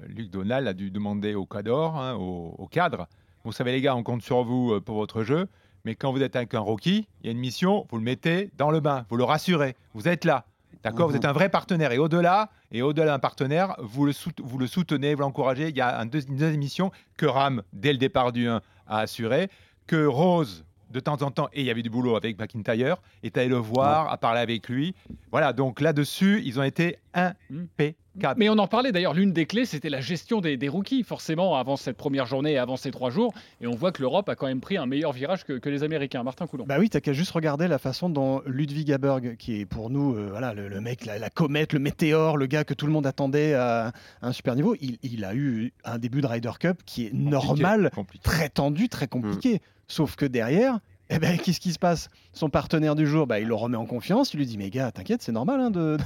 Luc 0.08 0.30
Donald 0.30 0.68
a 0.68 0.74
dû 0.74 0.92
demander 0.92 1.36
au 1.36 1.46
cadre, 1.46 1.96
hein, 1.96 2.16
au, 2.16 2.56
au 2.58 2.68
cadre, 2.68 3.08
vous 3.44 3.52
savez 3.52 3.72
les 3.72 3.82
gars, 3.82 3.96
on 3.96 4.04
compte 4.04 4.22
sur 4.24 4.44
vous 4.44 4.74
euh, 4.74 4.82
pour 4.82 4.96
votre 4.96 5.24
jeu, 5.24 5.48
mais 5.86 5.96
quand 5.96 6.12
vous 6.12 6.22
êtes 6.22 6.36
avec 6.36 6.54
un 6.54 6.60
rookie, 6.60 7.08
il 7.22 7.28
y 7.28 7.30
a 7.30 7.32
une 7.32 7.38
mission, 7.40 7.86
vous 7.90 7.98
le 7.98 8.04
mettez 8.04 8.50
dans 8.58 8.72
le 8.72 8.80
bain, 8.82 9.06
vous 9.10 9.18
le 9.18 9.24
rassurez, 9.24 9.76
vous 9.94 10.08
êtes 10.08 10.26
là. 10.26 10.46
D'accord, 10.84 11.08
vous 11.08 11.14
Mhm. 11.14 11.18
êtes 11.18 11.26
un 11.26 11.32
vrai 11.34 11.50
partenaire. 11.50 11.92
Et 11.94 11.98
au-delà, 11.98 12.50
et 12.72 12.82
au-delà 12.82 13.06
d'un 13.08 13.20
partenaire, 13.20 13.76
vous 13.80 14.06
le, 14.06 14.12
sout- 14.12 14.40
vous 14.44 14.58
le 14.58 14.68
soutenez, 14.68 15.16
vous 15.16 15.22
l'encouragez. 15.22 15.70
Il 15.70 15.76
y 15.78 15.82
a 15.82 15.98
un 16.00 16.06
deux- 16.06 16.26
une 16.28 16.36
deuxième 16.38 16.60
mission 16.60 16.92
que 17.18 17.26
Ram, 17.26 17.64
dès 17.74 17.92
le 17.92 17.98
départ 17.98 18.32
du 18.32 18.48
1, 18.48 18.62
a 18.88 19.00
assuré, 19.00 19.50
que 19.88 20.06
Rose, 20.06 20.64
de 20.92 21.00
temps 21.00 21.22
en 21.24 21.32
temps, 21.32 21.50
et 21.54 21.62
il 21.62 21.66
y 21.66 21.72
avait 21.72 21.82
du 21.82 21.90
boulot 21.90 22.16
avec 22.16 22.38
McIntyre, 22.38 22.98
est 23.24 23.36
allé 23.38 23.48
le 23.48 23.56
voir, 23.58 24.12
a 24.12 24.18
parlé 24.18 24.40
avec 24.42 24.70
lui. 24.70 24.94
Voilà, 25.32 25.54
donc 25.54 25.82
là-dessus, 25.82 26.42
ils 26.46 26.60
ont 26.60 26.64
été 26.64 26.98
impeccables. 27.16 27.96
Mais 28.38 28.50
on 28.50 28.58
en 28.58 28.68
parlait 28.68 28.92
d'ailleurs, 28.92 29.14
l'une 29.14 29.34
des 29.34 29.46
clés, 29.46 29.66
c'était 29.66 29.90
la 29.90 30.02
gestion 30.02 30.42
des, 30.42 30.58
des 30.58 30.70
rookies, 30.70 31.04
forcément, 31.04 31.56
avant 31.58 31.76
cette 31.76 31.98
première 31.98 32.26
journée 32.26 32.54
et 32.54 32.58
avant 32.58 32.78
ces 32.78 32.92
trois 32.92 33.10
jours. 33.10 33.34
Et 33.62 33.68
on 33.68 33.76
voit 33.76 33.92
que 33.92 34.02
l'Europe 34.02 34.30
a 34.30 34.36
quand 34.36 34.48
même 34.48 34.62
pris 34.62 34.78
un 34.78 34.86
meilleur 34.86 35.12
virage 35.12 35.44
que, 35.44 35.54
que 35.54 35.70
les 35.70 35.84
Américains. 35.84 36.24
Martin 36.24 36.48
Coulon. 36.48 36.66
Bah 36.68 36.78
oui, 36.80 36.90
t'as 36.90 37.02
qu'à 37.02 37.14
juste 37.14 37.32
regarder 37.32 37.68
la 37.68 37.78
façon 37.78 38.10
dont 38.10 38.42
Ludwig 38.46 38.92
Haberg, 38.92 39.36
qui 39.38 39.60
est 39.60 39.66
pour 39.66 39.90
nous 39.90 40.16
euh, 40.16 40.28
voilà, 40.30 40.54
le, 40.54 40.68
le 40.68 40.82
mec, 40.82 41.06
la, 41.06 41.20
la 41.20 41.30
comète, 41.30 41.74
le 41.74 41.80
météore, 41.80 42.38
le 42.38 42.46
gars 42.46 42.64
que 42.64 42.74
tout 42.74 42.86
le 42.86 42.92
monde 42.92 43.06
attendait 43.08 43.54
à 43.54 43.92
un 44.22 44.32
super 44.32 44.56
niveau, 44.56 44.76
il, 44.82 44.98
il 45.04 45.26
a 45.26 45.36
eu 45.36 45.74
un 45.84 45.98
début 45.98 46.22
de 46.22 46.28
Ryder 46.28 46.52
Cup 46.60 46.82
qui 46.86 47.08
est 47.08 47.14
normal, 47.14 47.92
compliqué. 47.94 48.24
très 48.24 48.50
tendu, 48.50 48.90
très 48.90 49.08
compliqué. 49.08 49.62
Sauf 49.88 50.16
que 50.16 50.26
derrière, 50.26 50.80
eh 51.10 51.20
ben, 51.20 51.38
qu'est-ce 51.38 51.60
qui 51.60 51.72
se 51.72 51.80
passe? 51.80 52.10
Son 52.34 52.50
partenaire 52.50 52.96
du 52.96 53.06
jour, 53.06 53.28
bah, 53.28 53.40
il 53.40 53.48
le 53.48 53.54
remet 53.54 53.78
en 53.78 53.86
confiance, 53.86 54.34
il 54.34 54.38
lui 54.38 54.46
dit 54.46 54.58
Mais 54.58 54.70
gars, 54.70 54.92
t'inquiète, 54.92 55.22
c'est 55.22 55.32
normal 55.32 55.60
hein, 55.60 55.70
de, 55.72 55.98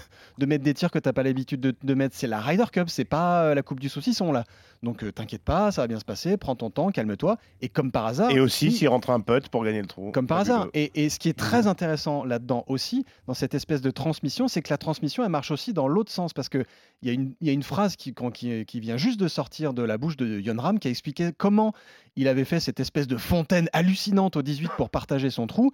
mettre 0.45 0.63
des 0.63 0.73
tirs 0.73 0.91
que 0.91 0.99
t'as 0.99 1.13
pas 1.13 1.23
l'habitude 1.23 1.61
de, 1.61 1.73
de 1.81 1.93
mettre. 1.93 2.15
C'est 2.17 2.27
la 2.27 2.39
Ryder 2.39 2.65
Cup, 2.71 2.89
c'est 2.89 3.05
pas 3.05 3.43
euh, 3.43 3.55
la 3.55 3.61
Coupe 3.61 3.79
du 3.79 3.87
Saucisson 3.87 4.31
là. 4.31 4.43
Donc 4.81 5.03
euh, 5.03 5.11
t'inquiète 5.11 5.43
pas, 5.43 5.71
ça 5.73 5.81
va 5.81 5.87
bien 5.87 5.99
se 5.99 6.05
passer, 6.05 6.37
prends 6.37 6.55
ton 6.55 6.69
temps, 6.69 6.89
calme-toi. 6.89 7.37
Et 7.61 7.67
comme 7.67 7.91
par 7.91 8.05
hasard. 8.05 8.31
Et 8.31 8.39
aussi, 8.39 8.67
il- 8.67 8.71
s'il 8.71 8.87
rentre 8.87 9.09
un 9.09 9.19
putt 9.19 9.49
pour 9.49 9.65
gagner 9.65 9.81
le 9.81 9.87
trou. 9.87 10.11
comme 10.13 10.25
par 10.25 10.37
hasard. 10.39 10.67
Et, 10.73 10.91
et 11.03 11.09
ce 11.09 11.19
qui 11.19 11.27
est 11.27 11.37
très 11.37 11.67
intéressant 11.67 12.23
là-dedans 12.23 12.63
aussi, 12.67 13.03
dans 13.27 13.33
cette 13.33 13.53
espèce 13.53 13.81
de 13.81 13.91
transmission, 13.91 14.47
c'est 14.47 14.61
que 14.61 14.69
la 14.69 14.77
transmission, 14.77 15.23
elle 15.25 15.29
marche 15.31 15.51
aussi 15.51 15.73
dans 15.73 15.89
l'autre 15.89 16.13
sens. 16.13 16.31
Parce 16.33 16.47
qu'il 16.47 16.63
y, 17.01 17.09
a 17.09 17.11
une- 17.11 17.33
y 17.41 17.49
a 17.49 17.51
une 17.51 17.63
phrase 17.63 17.97
qui, 17.97 18.13
quand- 18.13 18.31
qui, 18.31 18.63
qui 18.65 18.79
vient 18.79 18.95
juste 18.95 19.19
de 19.19 19.27
sortir 19.27 19.73
de 19.73 19.83
la 19.83 19.97
bouche 19.97 20.15
de 20.15 20.39
Yon 20.39 20.55
Ram 20.57 20.79
qui 20.79 20.87
a 20.87 20.91
expliqué 20.91 21.31
comment 21.37 21.73
il 22.15 22.29
avait 22.29 22.45
fait 22.45 22.61
cette 22.61 22.79
espèce 22.79 23.07
de 23.07 23.17
fontaine 23.17 23.67
hallucinante 23.73 24.37
au 24.37 24.41
18 24.41 24.71
pour 24.77 24.89
partager 24.89 25.29
son 25.29 25.45
trou. 25.45 25.71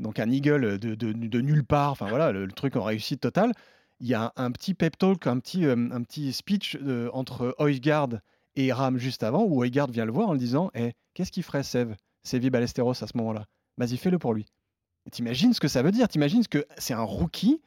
Donc 0.00 0.18
un 0.18 0.30
eagle 0.30 0.80
de, 0.80 0.96
de- 0.96 1.12
de 1.12 1.40
nulle 1.40 1.62
part, 1.64 1.92
enfin 1.92 2.08
voilà, 2.08 2.32
le, 2.32 2.44
le 2.44 2.52
truc 2.52 2.74
en 2.74 2.82
réussite 2.82 3.20
totale. 3.20 3.52
Il 4.00 4.08
y 4.08 4.14
a 4.14 4.32
un, 4.36 4.44
un 4.46 4.50
petit 4.50 4.74
pep 4.74 4.98
talk, 4.98 5.28
un 5.28 5.38
petit, 5.38 5.64
euh, 5.64 5.74
un 5.92 6.02
petit 6.02 6.32
speech 6.32 6.76
euh, 6.84 7.08
entre 7.12 7.54
Oisgard 7.60 8.08
et 8.66 8.72
Ram 8.72 8.98
juste 8.98 9.22
avant, 9.22 9.44
où 9.44 9.62
Oisgard 9.62 9.90
vient 9.90 10.04
le 10.04 10.12
voir 10.12 10.28
en 10.28 10.32
lui 10.32 10.40
disant 10.40 10.70
Eh, 10.74 10.92
Qu'est-ce 11.14 11.32
qu'il 11.32 11.42
ferait, 11.42 11.62
Sev, 11.62 11.94
Sevi 12.22 12.50
Ballesteros, 12.50 12.90
à 13.02 13.06
ce 13.06 13.16
moment-là? 13.16 13.44
Vas-y, 13.76 13.96
fais-le 13.96 14.18
pour 14.18 14.34
lui. 14.34 14.46
T'imagines 15.10 15.52
ce 15.54 15.60
que 15.60 15.68
ça 15.68 15.82
veut 15.82 15.90
dire? 15.92 16.08
T'imagines 16.08 16.46
que 16.46 16.66
c'est 16.76 16.94
un 16.94 17.02
rookie 17.02 17.60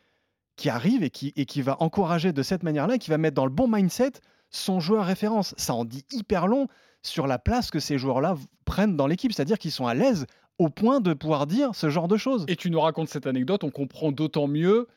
qui 0.58 0.70
arrive 0.70 1.04
et 1.04 1.10
qui, 1.10 1.34
et 1.36 1.46
qui 1.46 1.62
va 1.62 1.78
encourager 1.82 2.34
de 2.34 2.44
cette 2.44 2.64
manière-là, 2.64 2.96
et 2.96 3.00
qui 3.00 3.10
va 3.10 3.18
mettre 3.18 3.36
dans 3.36 3.46
le 3.46 3.52
bon 3.52 3.68
mindset 3.68 4.12
son 4.52 4.80
joueur 4.80 5.06
référence. 5.06 5.56
Ça 5.58 5.74
en 5.74 5.86
dit 5.86 6.06
hyper 6.12 6.46
long 6.48 6.68
sur 7.02 7.26
la 7.26 7.40
place 7.40 7.72
que 7.72 7.80
ces 7.80 7.98
joueurs-là 7.98 8.36
prennent 8.66 8.96
dans 8.96 9.08
l'équipe, 9.08 9.34
c'est-à-dire 9.34 9.58
qu'ils 9.58 9.72
sont 9.72 9.88
à 9.88 9.94
l'aise 9.94 10.26
au 10.60 10.70
point 10.70 11.00
de 11.00 11.14
pouvoir 11.14 11.48
dire 11.48 11.74
ce 11.74 11.90
genre 11.90 12.08
de 12.08 12.18
choses. 12.18 12.46
Et 12.48 12.56
tu 12.56 12.70
nous 12.70 12.80
racontes 12.80 13.08
cette 13.10 13.26
anecdote, 13.26 13.64
on 13.64 13.72
comprend 13.72 14.12
d'autant 14.12 14.48
mieux 14.48 14.88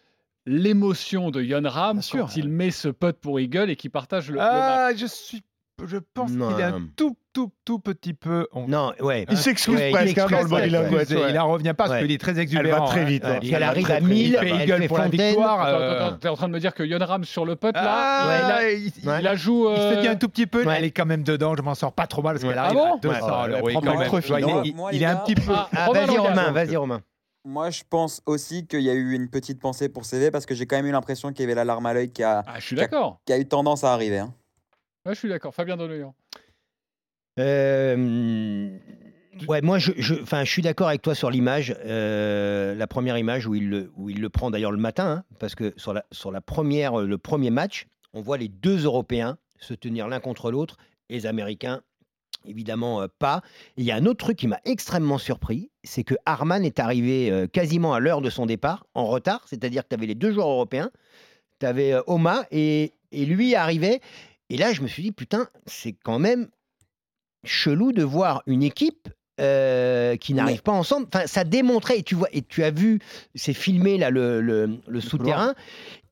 l'émotion 0.47 1.31
de 1.31 1.41
Yon 1.43 1.63
Ram 1.65 1.97
Bien 1.97 2.03
sûr. 2.03 2.27
quand 2.27 2.37
il 2.37 2.49
met 2.49 2.71
ce 2.71 2.89
putt 2.89 3.17
pour 3.19 3.41
Eagle 3.41 3.71
et 3.71 3.77
qui 3.77 3.89
partage 3.89 4.29
le, 4.29 4.35
le 4.35 4.41
match. 4.41 4.51
Ah, 4.53 4.91
je 4.95 5.07
suis. 5.07 5.43
Je 5.85 5.97
pense 6.15 6.31
qu'il 6.31 6.41
est 6.61 6.63
un 6.63 6.83
tout, 6.97 7.17
tout, 7.33 7.51
tout 7.65 7.81
petit 7.81 8.15
peu. 8.15 8.47
honte. 8.53 8.69
Non, 8.69 8.93
ouais. 9.01 9.27
Il 9.29 9.37
s'excuse 9.37 9.75
Ouais, 9.75 9.89
il 9.91 9.93
presque 9.93 10.17
dans 10.31 10.41
le 10.43 10.47
body 10.49 10.53
ouais, 10.63 10.69
language. 10.69 11.07
Il 11.11 11.17
ouais. 11.17 11.37
en 11.39 11.49
revient 11.49 11.65
pas 11.77 11.85
parce 11.85 11.91
Ouais. 11.91 12.03
qu'il 12.03 12.13
est 12.13 12.19
très 12.19 12.31
Elle 12.33 12.39
exubérant. 12.39 12.85
va 12.85 12.91
très 12.93 13.01
hein. 13.01 13.05
vite. 13.05 13.25
Hein. 13.25 13.39
Il 13.43 13.53
elle 13.53 13.61
va 13.61 13.69
arrive 13.71 13.83
très, 13.85 13.95
à 13.95 14.01
très 14.01 14.07
1000, 14.09 14.17
vite. 14.17 14.27
Il 14.27 14.39
fait 14.39 14.49
elle 14.55 14.61
Eagle 14.71 14.83
fait 14.83 14.89
pour 14.89 14.99
la 14.99 15.05
fontaine. 15.05 15.27
victoire. 15.27 15.61
Attends, 15.61 15.79
euh, 15.81 16.11
t'es 16.13 16.29
en 16.29 16.37
train 16.37 16.47
de 16.49 16.53
me 16.53 16.61
dire 16.61 16.75
que 16.75 16.85
Yon 16.85 16.99
Ram 17.05 17.25
sur 17.25 17.45
le 17.45 17.57
putt 17.57 17.75
là, 17.75 17.83
Ah, 17.85 18.25
il, 18.39 18.53
a- 18.53 18.73
il, 18.73 18.93
il- 19.03 19.09
Ouais. 19.09 19.19
il 19.19 19.25
la 19.25 19.35
joue. 19.35 19.69
il 19.69 19.77
se 19.77 19.81
euh, 19.83 20.01
dit 20.01 20.09
un 20.09 20.15
tout 20.15 20.29
petit 20.29 20.47
peu. 20.47 20.65
Ouais. 20.65 20.77
Elle 20.79 20.85
est 20.85 20.91
quand 20.93 21.07
même 21.07 21.25
dedans. 21.25 21.55
Je 21.57 21.63
m'en 21.63 21.75
sors 21.75 21.93
pas 21.93 22.07
trop 22.07 22.23
mal 22.23 22.35
parce 22.35 22.45
Ouais. 22.45 22.51
qu'elle 22.51 22.59
Ah 22.59 22.65
arrive 22.67 22.77
bon 22.79 22.95
à 22.95 22.99
200. 22.99 23.15
Ouais, 23.15 23.25
alors, 23.33 23.45
elle 23.59 23.65
oui, 23.65 23.73
prend 23.73 23.81
quand 23.81 23.87
pas 23.87 23.93
le 23.95 23.99
même. 23.99 24.07
trophy. 24.09 24.27
Tu 24.27 24.33
vois, 24.33 24.41
il 24.41 24.49
est- 24.49 24.69
il- 24.93 24.97
il 24.99 25.05
un 25.05 25.17
petit 25.17 25.35
peu. 25.35 25.53
Ah, 25.53 25.69
Ah, 25.73 25.89
vas-y. 25.93 26.17
Romain, 26.19 26.53
vas-y 26.53 26.77
Romain. 26.77 27.01
Moi, 27.47 27.71
je 27.71 27.83
pense 27.91 28.23
aussi 28.27 28.67
qu'il 28.67 28.81
y 28.81 28.89
a 28.91 28.95
eu 28.95 29.13
une 29.13 29.29
petite 29.29 29.61
pensée 29.61 29.89
pour 29.89 30.05
CV 30.07 30.31
parce 30.31 30.47
que 30.47 30.55
j'ai 30.55 30.67
quand 30.67 30.77
même 30.77 30.87
eu 30.87 30.93
l'impression 30.93 31.31
qu'il 31.33 31.41
y 31.43 31.45
avait 31.45 31.55
la 31.57 31.65
larme 31.65 31.85
à 31.85 31.93
l'œil 31.93 32.11
qui 32.11 32.23
a, 32.23 32.43
Ah, 32.47 32.55
je 32.61 32.65
suis 32.65 32.77
d'accord. 32.77 33.19
qui 33.27 33.33
a 33.33 33.39
eu 33.39 33.47
tendance 33.47 33.83
à 33.85 33.93
arriver. 33.93 34.19
hein. 34.21 34.33
Ouais, 35.07 35.15
je 35.15 35.19
suis 35.19 35.29
d'accord. 35.29 35.55
Fabien 35.55 35.77
Doloyan. 35.77 36.15
Euh, 37.39 38.79
ouais, 39.49 39.61
moi, 39.61 39.79
je, 39.79 39.93
je, 39.97 40.15
je 40.25 40.45
suis 40.45 40.63
d'accord 40.63 40.89
avec 40.89 41.03
toi 41.03 41.15
sur 41.15 41.31
l'image. 41.31 41.77
euh, 41.85 42.75
la 42.75 42.87
première 42.87 43.19
image 43.19 43.47
où 43.47 43.55
il 43.55 43.69
le, 43.69 43.93
où 43.97 44.09
il 44.09 44.21
le 44.21 44.29
prend 44.31 44.51
d'ailleurs 44.51 44.73
le 44.73 44.79
matin, 44.79 45.11
hein, 45.11 45.25
parce 45.39 45.55
que 45.55 45.75
sur 45.77 45.93
la, 45.93 46.07
sur 46.11 46.31
la 46.31 46.41
première, 46.41 46.97
le 46.99 47.19
premier 47.19 47.51
match, 47.51 47.87
on 48.15 48.23
voit 48.23 48.39
les 48.39 48.49
deux 48.49 48.85
Européens 48.85 49.37
se 49.59 49.75
tenir 49.75 50.09
l'un 50.09 50.21
contre 50.21 50.51
l'autre, 50.51 50.79
les 51.11 51.27
Américains. 51.27 51.83
Évidemment 52.47 53.03
euh, 53.03 53.07
pas. 53.19 53.43
Il 53.77 53.85
y 53.85 53.91
a 53.91 53.97
un 53.97 54.07
autre 54.07 54.25
truc 54.25 54.39
qui 54.39 54.47
m'a 54.47 54.61
extrêmement 54.65 55.19
surpris, 55.19 55.71
c'est 55.83 56.05
que 56.05 56.15
Harman 56.25 56.65
est 56.65 56.79
arrivé 56.79 57.47
quasiment 57.53 57.93
à 57.95 58.01
l'heure 58.01 58.23
de 58.23 58.31
son 58.31 58.47
départ, 58.47 58.87
en 58.95 59.07
retard, 59.07 59.43
c'est-à-dire 59.49 59.83
que 59.83 59.89
tu 59.89 59.95
avais 59.97 60.07
les 60.07 60.15
deux 60.15 60.33
joueurs 60.33 60.49
européens, 60.49 60.91
tu 61.61 61.67
avais 61.67 61.95
Oma 62.07 62.47
et, 62.51 62.93
et 63.13 63.27
lui 63.27 63.55
arrivait. 63.55 64.01
Et 64.51 64.57
là, 64.57 64.73
je 64.73 64.83
me 64.83 64.87
suis 64.89 65.03
dit, 65.03 65.13
putain, 65.13 65.49
c'est 65.67 65.93
quand 66.05 66.19
même 66.19 66.49
chelou 67.45 67.93
de 67.93 68.03
voir 68.03 68.43
une 68.47 68.63
équipe 68.63 69.09
euh, 69.41 70.17
qui 70.17 70.33
n'arrive 70.35 70.63
pas 70.63 70.73
ensemble. 70.73 71.07
Enfin, 71.13 71.27
ça 71.27 71.45
démontrait, 71.45 71.99
et 71.99 72.03
tu 72.03 72.15
vois, 72.15 72.29
et 72.33 72.43
tu 72.43 72.63
as 72.63 72.71
vu, 72.71 73.01
c'est 73.35 73.53
filmé 73.55 73.99
là 73.99 74.11
le, 74.11 74.41
le- 74.41 74.79
le 74.87 75.01
souterrain, 75.01 75.55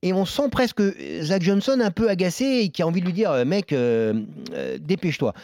et 0.03 0.12
on 0.12 0.25
sent 0.25 0.49
presque 0.51 0.83
Zach 1.23 1.42
Johnson 1.42 1.79
un 1.81 1.90
peu 1.92 2.09
agacé 2.11 2.45
et 2.62 2.68
qui 2.71 2.83
a 2.83 2.87
envie 2.87 3.01
de 3.01 3.07
lui 3.07 3.12
dire, 3.12 3.31
euh, 3.31 3.45
mec, 3.45 3.73
euh, 3.73 4.25
euh, 4.55 4.79
dépêche-toi. 4.79 5.35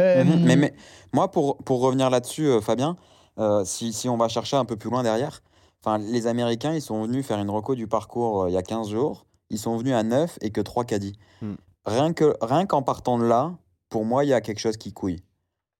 Euh, 0.00 0.24
Mhm. 0.24 0.44
Mais, 0.44 0.56
mais 0.56 0.74
moi, 1.12 1.30
pour, 1.30 1.58
pour 1.58 1.80
revenir 1.80 2.08
là-dessus, 2.10 2.46
euh, 2.46 2.60
Fabien, 2.60 2.96
euh, 3.38 3.64
si, 3.64 3.92
si 3.92 4.08
on 4.08 4.16
va 4.16 4.28
chercher 4.28 4.56
un 4.56 4.64
peu 4.64 4.76
plus 4.76 4.88
loin 4.90 5.02
derrière, 5.02 5.42
enfin, 5.84 5.98
les 5.98 6.26
Américains, 6.26 6.72
ils 6.74 6.82
sont 6.82 7.02
venus 7.04 7.26
faire 7.26 7.38
une 7.38 7.50
reco 7.50 7.74
du 7.74 7.86
parcours 7.86 8.44
euh, 8.44 8.50
il 8.50 8.54
y 8.54 8.58
a 8.58 8.62
15 8.62 8.88
jours. 8.88 9.26
Ils 9.50 9.58
sont 9.58 9.76
venus 9.76 9.92
à 9.94 10.02
9 10.02 10.38
et 10.40 10.50
que 10.50 10.60
3 10.62 10.84
caddies. 10.84 11.18
Hmm. 11.42 11.54
Rien 11.86 12.12
que 12.12 12.34
rien 12.42 12.66
qu'en 12.66 12.82
partant 12.82 13.18
de 13.18 13.24
là, 13.24 13.54
pour 13.88 14.04
moi, 14.04 14.24
il 14.24 14.28
y 14.28 14.32
a 14.34 14.40
quelque 14.40 14.58
chose 14.58 14.76
qui 14.76 14.92
couille. 14.92 15.22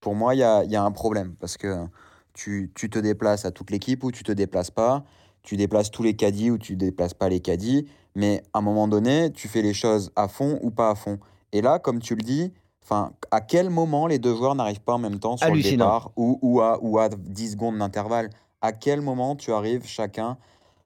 Pour 0.00 0.14
moi, 0.14 0.34
il 0.34 0.38
y 0.38 0.44
a, 0.44 0.64
y 0.64 0.76
a 0.76 0.82
un 0.82 0.92
problème 0.92 1.34
parce 1.38 1.56
que 1.56 1.86
tu, 2.32 2.70
tu 2.74 2.88
te 2.88 2.98
déplaces 2.98 3.44
à 3.44 3.50
toute 3.50 3.70
l'équipe 3.70 4.04
ou 4.04 4.12
tu 4.12 4.22
te 4.22 4.32
déplaces 4.32 4.70
pas. 4.70 5.04
Tu 5.42 5.56
déplaces 5.56 5.90
tous 5.90 6.02
les 6.02 6.14
caddies 6.14 6.50
ou 6.50 6.58
tu 6.58 6.76
déplaces 6.76 7.14
pas 7.14 7.28
les 7.28 7.40
caddies. 7.40 7.88
Mais 8.14 8.42
à 8.54 8.58
un 8.58 8.62
moment 8.62 8.88
donné, 8.88 9.32
tu 9.32 9.48
fais 9.48 9.62
les 9.62 9.74
choses 9.74 10.10
à 10.16 10.28
fond 10.28 10.58
ou 10.62 10.70
pas 10.70 10.90
à 10.90 10.94
fond. 10.94 11.18
Et 11.52 11.60
là, 11.60 11.78
comme 11.78 12.00
tu 12.00 12.14
le 12.14 12.22
dis, 12.22 12.52
Enfin, 12.88 13.10
à 13.32 13.40
quel 13.40 13.68
moment 13.68 14.06
les 14.06 14.20
deux 14.20 14.36
joueurs 14.36 14.54
n'arrivent 14.54 14.80
pas 14.80 14.94
en 14.94 14.98
même 15.00 15.18
temps 15.18 15.36
sur 15.36 15.52
le 15.52 15.60
départ 15.60 16.12
ou, 16.14 16.38
ou, 16.40 16.60
à, 16.60 16.78
ou 16.80 17.00
à 17.00 17.08
10 17.08 17.52
secondes 17.52 17.78
d'intervalle? 17.78 18.30
À 18.60 18.70
quel 18.70 19.00
moment 19.00 19.34
tu 19.34 19.52
arrives 19.52 19.84
chacun? 19.86 20.38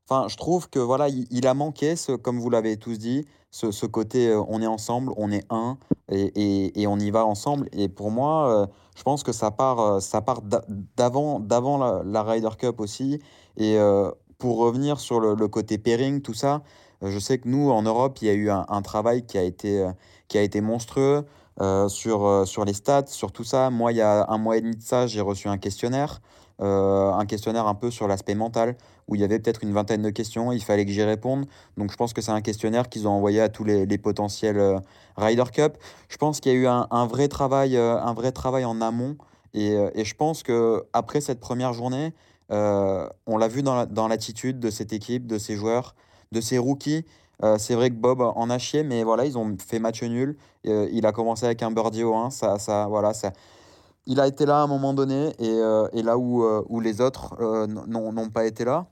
Enfin, 0.09 0.26
je 0.28 0.37
trouve 0.38 0.70
que 0.70 0.78
voilà, 0.78 1.11
il, 1.11 1.26
il 1.30 1.46
a 1.46 1.52
manqué, 1.52 1.96
ce, 1.96 2.12
comme 2.12 2.38
vous 2.38 2.48
l'avez 2.48 2.78
tous 2.78 2.98
dit, 2.98 3.26
ce, 3.50 3.86
côté 3.86 4.28
euh, 4.28 4.42
on 4.48 4.62
est 4.62 4.66
ensemble, 4.66 5.12
on 5.16 5.30
est 5.30 5.44
un 5.50 5.76
et, 6.10 6.32
et, 6.34 6.82
et 6.82 6.86
on 6.86 6.98
y 6.98 7.10
va 7.10 7.26
ensemble. 7.26 7.68
Et 7.72 7.88
pour 7.88 8.10
moi, 8.10 8.48
euh, 8.48 8.66
je 8.96 9.02
pense 9.02 9.22
que 9.22 9.32
ça 9.32 9.50
part, 9.50 9.80
euh, 9.80 10.00
ça 10.00 10.20
part 10.20 10.42
d'a- 10.42 10.64
d'avant, 10.96 11.40
d'avant 11.40 11.78
la, 11.78 12.02
la 12.04 12.22
Ryder 12.22 12.56
Cup 12.58 12.80
aussi. 12.80 13.20
Et 13.56 13.76
pour 14.38 14.58
revenir 14.58 15.00
sur 15.00 15.20
le, 15.20 15.48
côté 15.48 15.76
pairing, 15.76 16.22
tout 16.22 16.32
ça, 16.32 16.62
je 17.02 17.18
sais 17.18 17.38
que 17.38 17.48
nous, 17.48 17.70
en 17.70 17.82
Europe, 17.82 18.16
il 18.22 18.28
y 18.28 18.30
a 18.30 18.34
eu 18.34 18.48
un, 18.48 18.82
travail 18.82 19.26
qui 19.26 19.36
a 19.36 19.42
été, 19.42 19.86
qui 20.28 20.38
a 20.38 20.42
été 20.42 20.62
monstrueux 20.62 21.26
sur, 21.88 22.46
sur 22.46 22.64
les 22.64 22.72
stats, 22.72 23.08
sur 23.08 23.32
tout 23.32 23.44
ça. 23.44 23.68
Moi, 23.68 23.92
il 23.92 23.96
y 23.96 24.00
a 24.00 24.24
un 24.30 24.38
mois 24.38 24.56
et 24.56 24.62
demi 24.62 24.76
de 24.76 24.82
ça, 24.82 25.06
j'ai 25.06 25.20
reçu 25.20 25.48
un 25.48 25.58
questionnaire, 25.58 26.22
un 26.60 27.26
questionnaire 27.26 27.66
un 27.66 27.74
peu 27.74 27.90
sur 27.90 28.08
l'aspect 28.08 28.36
mental, 28.36 28.76
où 29.10 29.16
il 29.16 29.20
y 29.20 29.24
avait 29.24 29.38
peut-être 29.38 29.62
une 29.64 29.72
vingtaine 29.72 30.02
de 30.02 30.10
questions, 30.10 30.52
il 30.52 30.62
fallait 30.62 30.86
que 30.86 30.92
j'y 30.92 31.02
réponde. 31.02 31.46
Donc 31.76 31.90
je 31.92 31.96
pense 31.96 32.12
que 32.14 32.22
c'est 32.22 32.30
un 32.32 32.40
questionnaire 32.40 32.88
qu'ils 32.88 33.06
ont 33.08 33.12
envoyé 33.12 33.40
à 33.40 33.48
tous 33.48 33.64
les, 33.64 33.98
potentiels 33.98 34.58
euh, 34.58 34.78
Ryder 35.16 35.44
Cup. 35.52 35.76
Je 36.08 36.16
pense 36.16 36.40
qu'il 36.40 36.52
y 36.52 36.54
a 36.54 36.58
eu 36.58 36.66
un, 36.66 37.06
vrai 37.06 37.28
travail, 37.28 37.76
euh, 37.76 38.00
un 38.00 38.14
vrai 38.14 38.32
travail 38.32 38.64
en 38.64 38.80
amont. 38.80 39.16
Et, 39.52 39.72
euh, 39.74 39.90
et 39.94 40.04
je 40.04 40.14
pense 40.14 40.42
que 40.42 40.84
après 40.92 41.20
cette 41.20 41.40
première 41.40 41.72
journée, 41.74 42.14
Euh, 42.52 43.08
on 43.26 43.38
l'a 43.38 43.46
vu 43.46 43.62
dans 43.62 43.76
la- 43.76 43.86
dans 43.86 44.08
l'attitude 44.08 44.58
de 44.58 44.70
cette 44.70 44.92
équipe, 44.92 45.24
de 45.28 45.38
ces 45.38 45.54
joueurs, 45.54 45.94
de 46.32 46.40
ces 46.40 46.58
rookies. 46.58 47.04
C'est 47.58 47.74
vrai 47.76 47.90
que 47.90 47.94
Bob 47.94 48.20
en 48.20 48.50
a 48.50 48.58
chié, 48.58 48.82
mais 48.82 49.04
voilà, 49.04 49.24
ils 49.24 49.38
ont 49.38 49.56
fait 49.58 49.78
match 49.78 50.02
nul. 50.02 50.36
Il 50.64 51.06
a 51.06 51.12
commencé 51.12 51.46
avec 51.46 51.62
un 51.62 51.70
birdie 51.70 52.02
au 52.02 52.14
1. 52.14 52.30
Ça, 52.30 52.58
ça, 52.58 52.86
voilà, 52.88 53.14
ça, 53.14 53.32
il 54.06 54.20
a 54.20 54.26
été 54.26 54.46
là 54.46 54.61
à 54.61 54.62
un 54.64 54.66
moment 54.66 54.94
donné, 54.94 55.32
et, 55.38 55.61
et 55.98 56.02
là 56.02 56.18
où, 56.18 56.44
où 56.68 56.80
les 56.80 57.00
autres 57.00 57.36
n'ont 57.86 58.30
pas 58.30 58.44
été 58.46 58.64
là. 58.64 58.88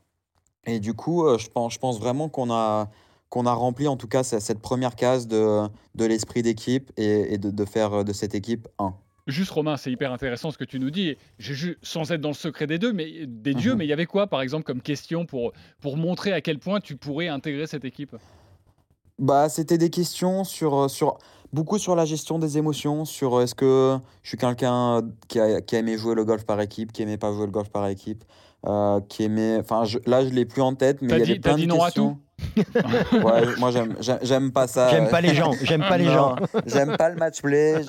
Et 0.68 0.80
du 0.80 0.94
coup, 0.94 1.24
euh, 1.26 1.38
je 1.38 1.48
pense, 1.48 1.74
je 1.74 1.78
pense 1.78 1.98
vraiment 1.98 2.28
qu'on 2.28 2.50
a, 2.52 2.88
qu'on 3.30 3.46
a 3.46 3.52
rempli 3.52 3.88
en 3.88 3.96
tout 3.96 4.06
cas 4.08 4.22
ce- 4.22 4.38
cette 4.38 4.60
première 4.60 4.94
case 4.96 5.26
de, 5.26 5.66
de 5.94 6.04
l'esprit 6.04 6.42
d'équipe 6.42 6.90
et, 6.96 7.34
et 7.34 7.38
de, 7.38 7.50
de 7.50 7.64
faire 7.64 8.04
de 8.04 8.12
cette 8.12 8.34
équipe 8.34 8.68
un. 8.78 8.94
Juste 9.26 9.50
Romain, 9.50 9.76
c'est 9.76 9.92
hyper 9.92 10.10
intéressant 10.12 10.50
ce 10.50 10.56
que 10.56 10.64
tu 10.64 10.80
nous 10.80 10.90
dis. 10.90 11.16
J'ai 11.38 11.76
sans 11.82 12.10
être 12.12 12.20
dans 12.22 12.30
le 12.30 12.34
secret 12.34 12.66
des 12.66 12.78
deux, 12.78 12.94
mais 12.94 13.26
des 13.26 13.52
dieux, 13.52 13.72
Mhm. 13.72 13.78
mais 13.78 13.84
il 13.84 13.88
y 13.88 13.92
avait 13.92 14.06
quoi, 14.06 14.26
par 14.26 14.40
exemple, 14.40 14.64
comme 14.64 14.80
question 14.80 15.26
pour 15.26 15.52
pour 15.80 15.96
montrer 15.98 16.32
à 16.32 16.40
quel 16.40 16.58
point 16.58 16.80
tu 16.80 16.96
pourrais 16.96 17.28
intégrer 17.28 17.66
cette 17.66 17.84
équipe? 17.84 18.16
Bah, 19.18 19.48
c'était 19.48 19.78
des 19.78 19.90
questions 19.90 20.44
sur, 20.44 20.74
euh, 20.76 20.88
sur 20.88 21.18
beaucoup 21.52 21.78
sur 21.78 21.96
la 21.96 22.04
gestion 22.04 22.38
des 22.38 22.56
émotions, 22.58 23.04
sur 23.04 23.34
euh, 23.36 23.42
est-ce 23.42 23.54
que 23.54 23.98
je 24.22 24.28
suis 24.28 24.38
quelqu'un 24.38 25.02
qui 25.28 25.40
a, 25.40 25.60
qui 25.60 25.76
a 25.76 25.78
aimé 25.80 25.98
jouer 25.98 26.14
le 26.14 26.24
golf 26.24 26.44
par 26.44 26.60
équipe, 26.60 26.92
qui 26.92 27.02
aimait 27.02 27.16
pas 27.18 27.32
jouer 27.32 27.46
le 27.46 27.50
golf 27.52 27.68
par 27.70 27.86
équipe, 27.88 28.24
euh, 28.66 29.00
qui 29.08 29.24
aimait. 29.24 29.58
Enfin, 29.58 29.84
je- 29.84 29.98
là, 30.06 30.24
je 30.24 30.30
l'ai 30.30 30.44
plus 30.44 30.62
en 30.62 30.74
tête, 30.74 31.02
mais 31.02 31.08
il 31.08 31.20
y 31.20 31.24
dit- 31.24 31.30
avait 31.32 31.40
plein 31.40 31.52
de 31.54 31.60
questions. 31.86 32.18
Ouais, 33.12 33.56
moi, 33.58 33.70
j'aime, 34.22 34.52
pas 34.52 34.66
ça. 34.66 34.90
J'aime 34.90 35.08
pas 35.08 35.20
les 35.20 35.34
gens, 35.34 35.52
j'aime 35.62 35.80
pas 35.80 35.98
les 35.98 36.06
Non, 36.06 36.12
gens. 36.12 36.36
J'aime 36.66 36.96
pas 36.96 37.08
le 37.10 37.16
match 37.16 37.40
play. 37.42 37.82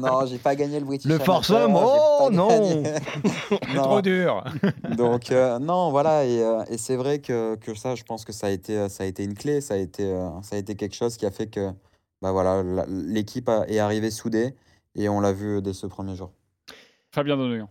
Non, 0.00 0.26
j'ai 0.26 0.38
pas 0.38 0.54
gagné 0.54 0.78
le 0.80 0.86
British. 0.86 1.10
Le 1.10 1.18
foursome, 1.18 1.74
oh 1.76 2.28
non 2.32 2.48
Non. 3.74 3.82
trop 3.82 4.00
dur. 4.02 4.44
Donc 4.96 5.30
euh, 5.30 5.58
non, 5.58 5.90
voilà, 5.90 6.24
et, 6.24 6.40
euh, 6.42 6.62
et 6.70 6.78
c'est 6.78 6.96
vrai 6.96 7.18
que, 7.20 7.56
que 7.56 7.74
ça, 7.74 7.94
je 7.94 8.04
pense 8.04 8.24
que 8.24 8.32
ça 8.32 8.48
a 8.48 8.50
été, 8.50 8.76
euh, 8.76 8.88
ça 8.88 9.04
a 9.04 9.06
été 9.06 9.24
une 9.24 9.34
clé, 9.34 9.60
ça 9.60 9.74
a 9.74 9.76
été, 9.78 10.04
euh, 10.04 10.28
ça 10.42 10.56
a 10.56 10.58
été 10.58 10.74
quelque 10.74 10.94
chose 10.94 11.16
qui 11.16 11.26
a 11.26 11.30
fait 11.30 11.46
que 11.46 11.70
bah 12.22 12.32
voilà, 12.32 12.62
l'équipe 12.88 13.48
a- 13.48 13.64
est 13.68 13.78
arrivée 13.78 14.10
soudée 14.10 14.54
et 14.94 15.08
on 15.08 15.20
l'a 15.20 15.32
vu 15.32 15.60
dès 15.62 15.72
ce 15.74 15.86
premier 15.86 16.16
jour. 16.16 16.32
Fabien 17.14 17.36
Donoyan. 17.36 17.68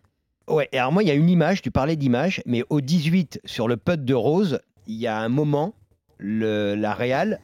Ouais, 0.48 0.70
et 0.72 0.78
alors 0.78 0.92
moi, 0.92 1.02
il 1.02 1.08
y 1.08 1.12
a 1.12 1.16
une 1.16 1.30
image, 1.30 1.62
tu 1.64 1.72
parlais 1.72 1.96
d'image, 1.96 2.42
mais 2.46 2.64
au 2.70 2.80
18, 2.82 3.42
sur 3.46 3.68
le 3.68 3.78
putt 3.78 4.04
de 4.06 4.14
Rose, 4.14 4.60
il 4.86 4.96
y 4.96 5.08
a 5.08 5.18
un 5.18 5.30
moment, 5.30 5.74
le, 6.18 6.76
la 6.76 6.94
Real 6.94 7.40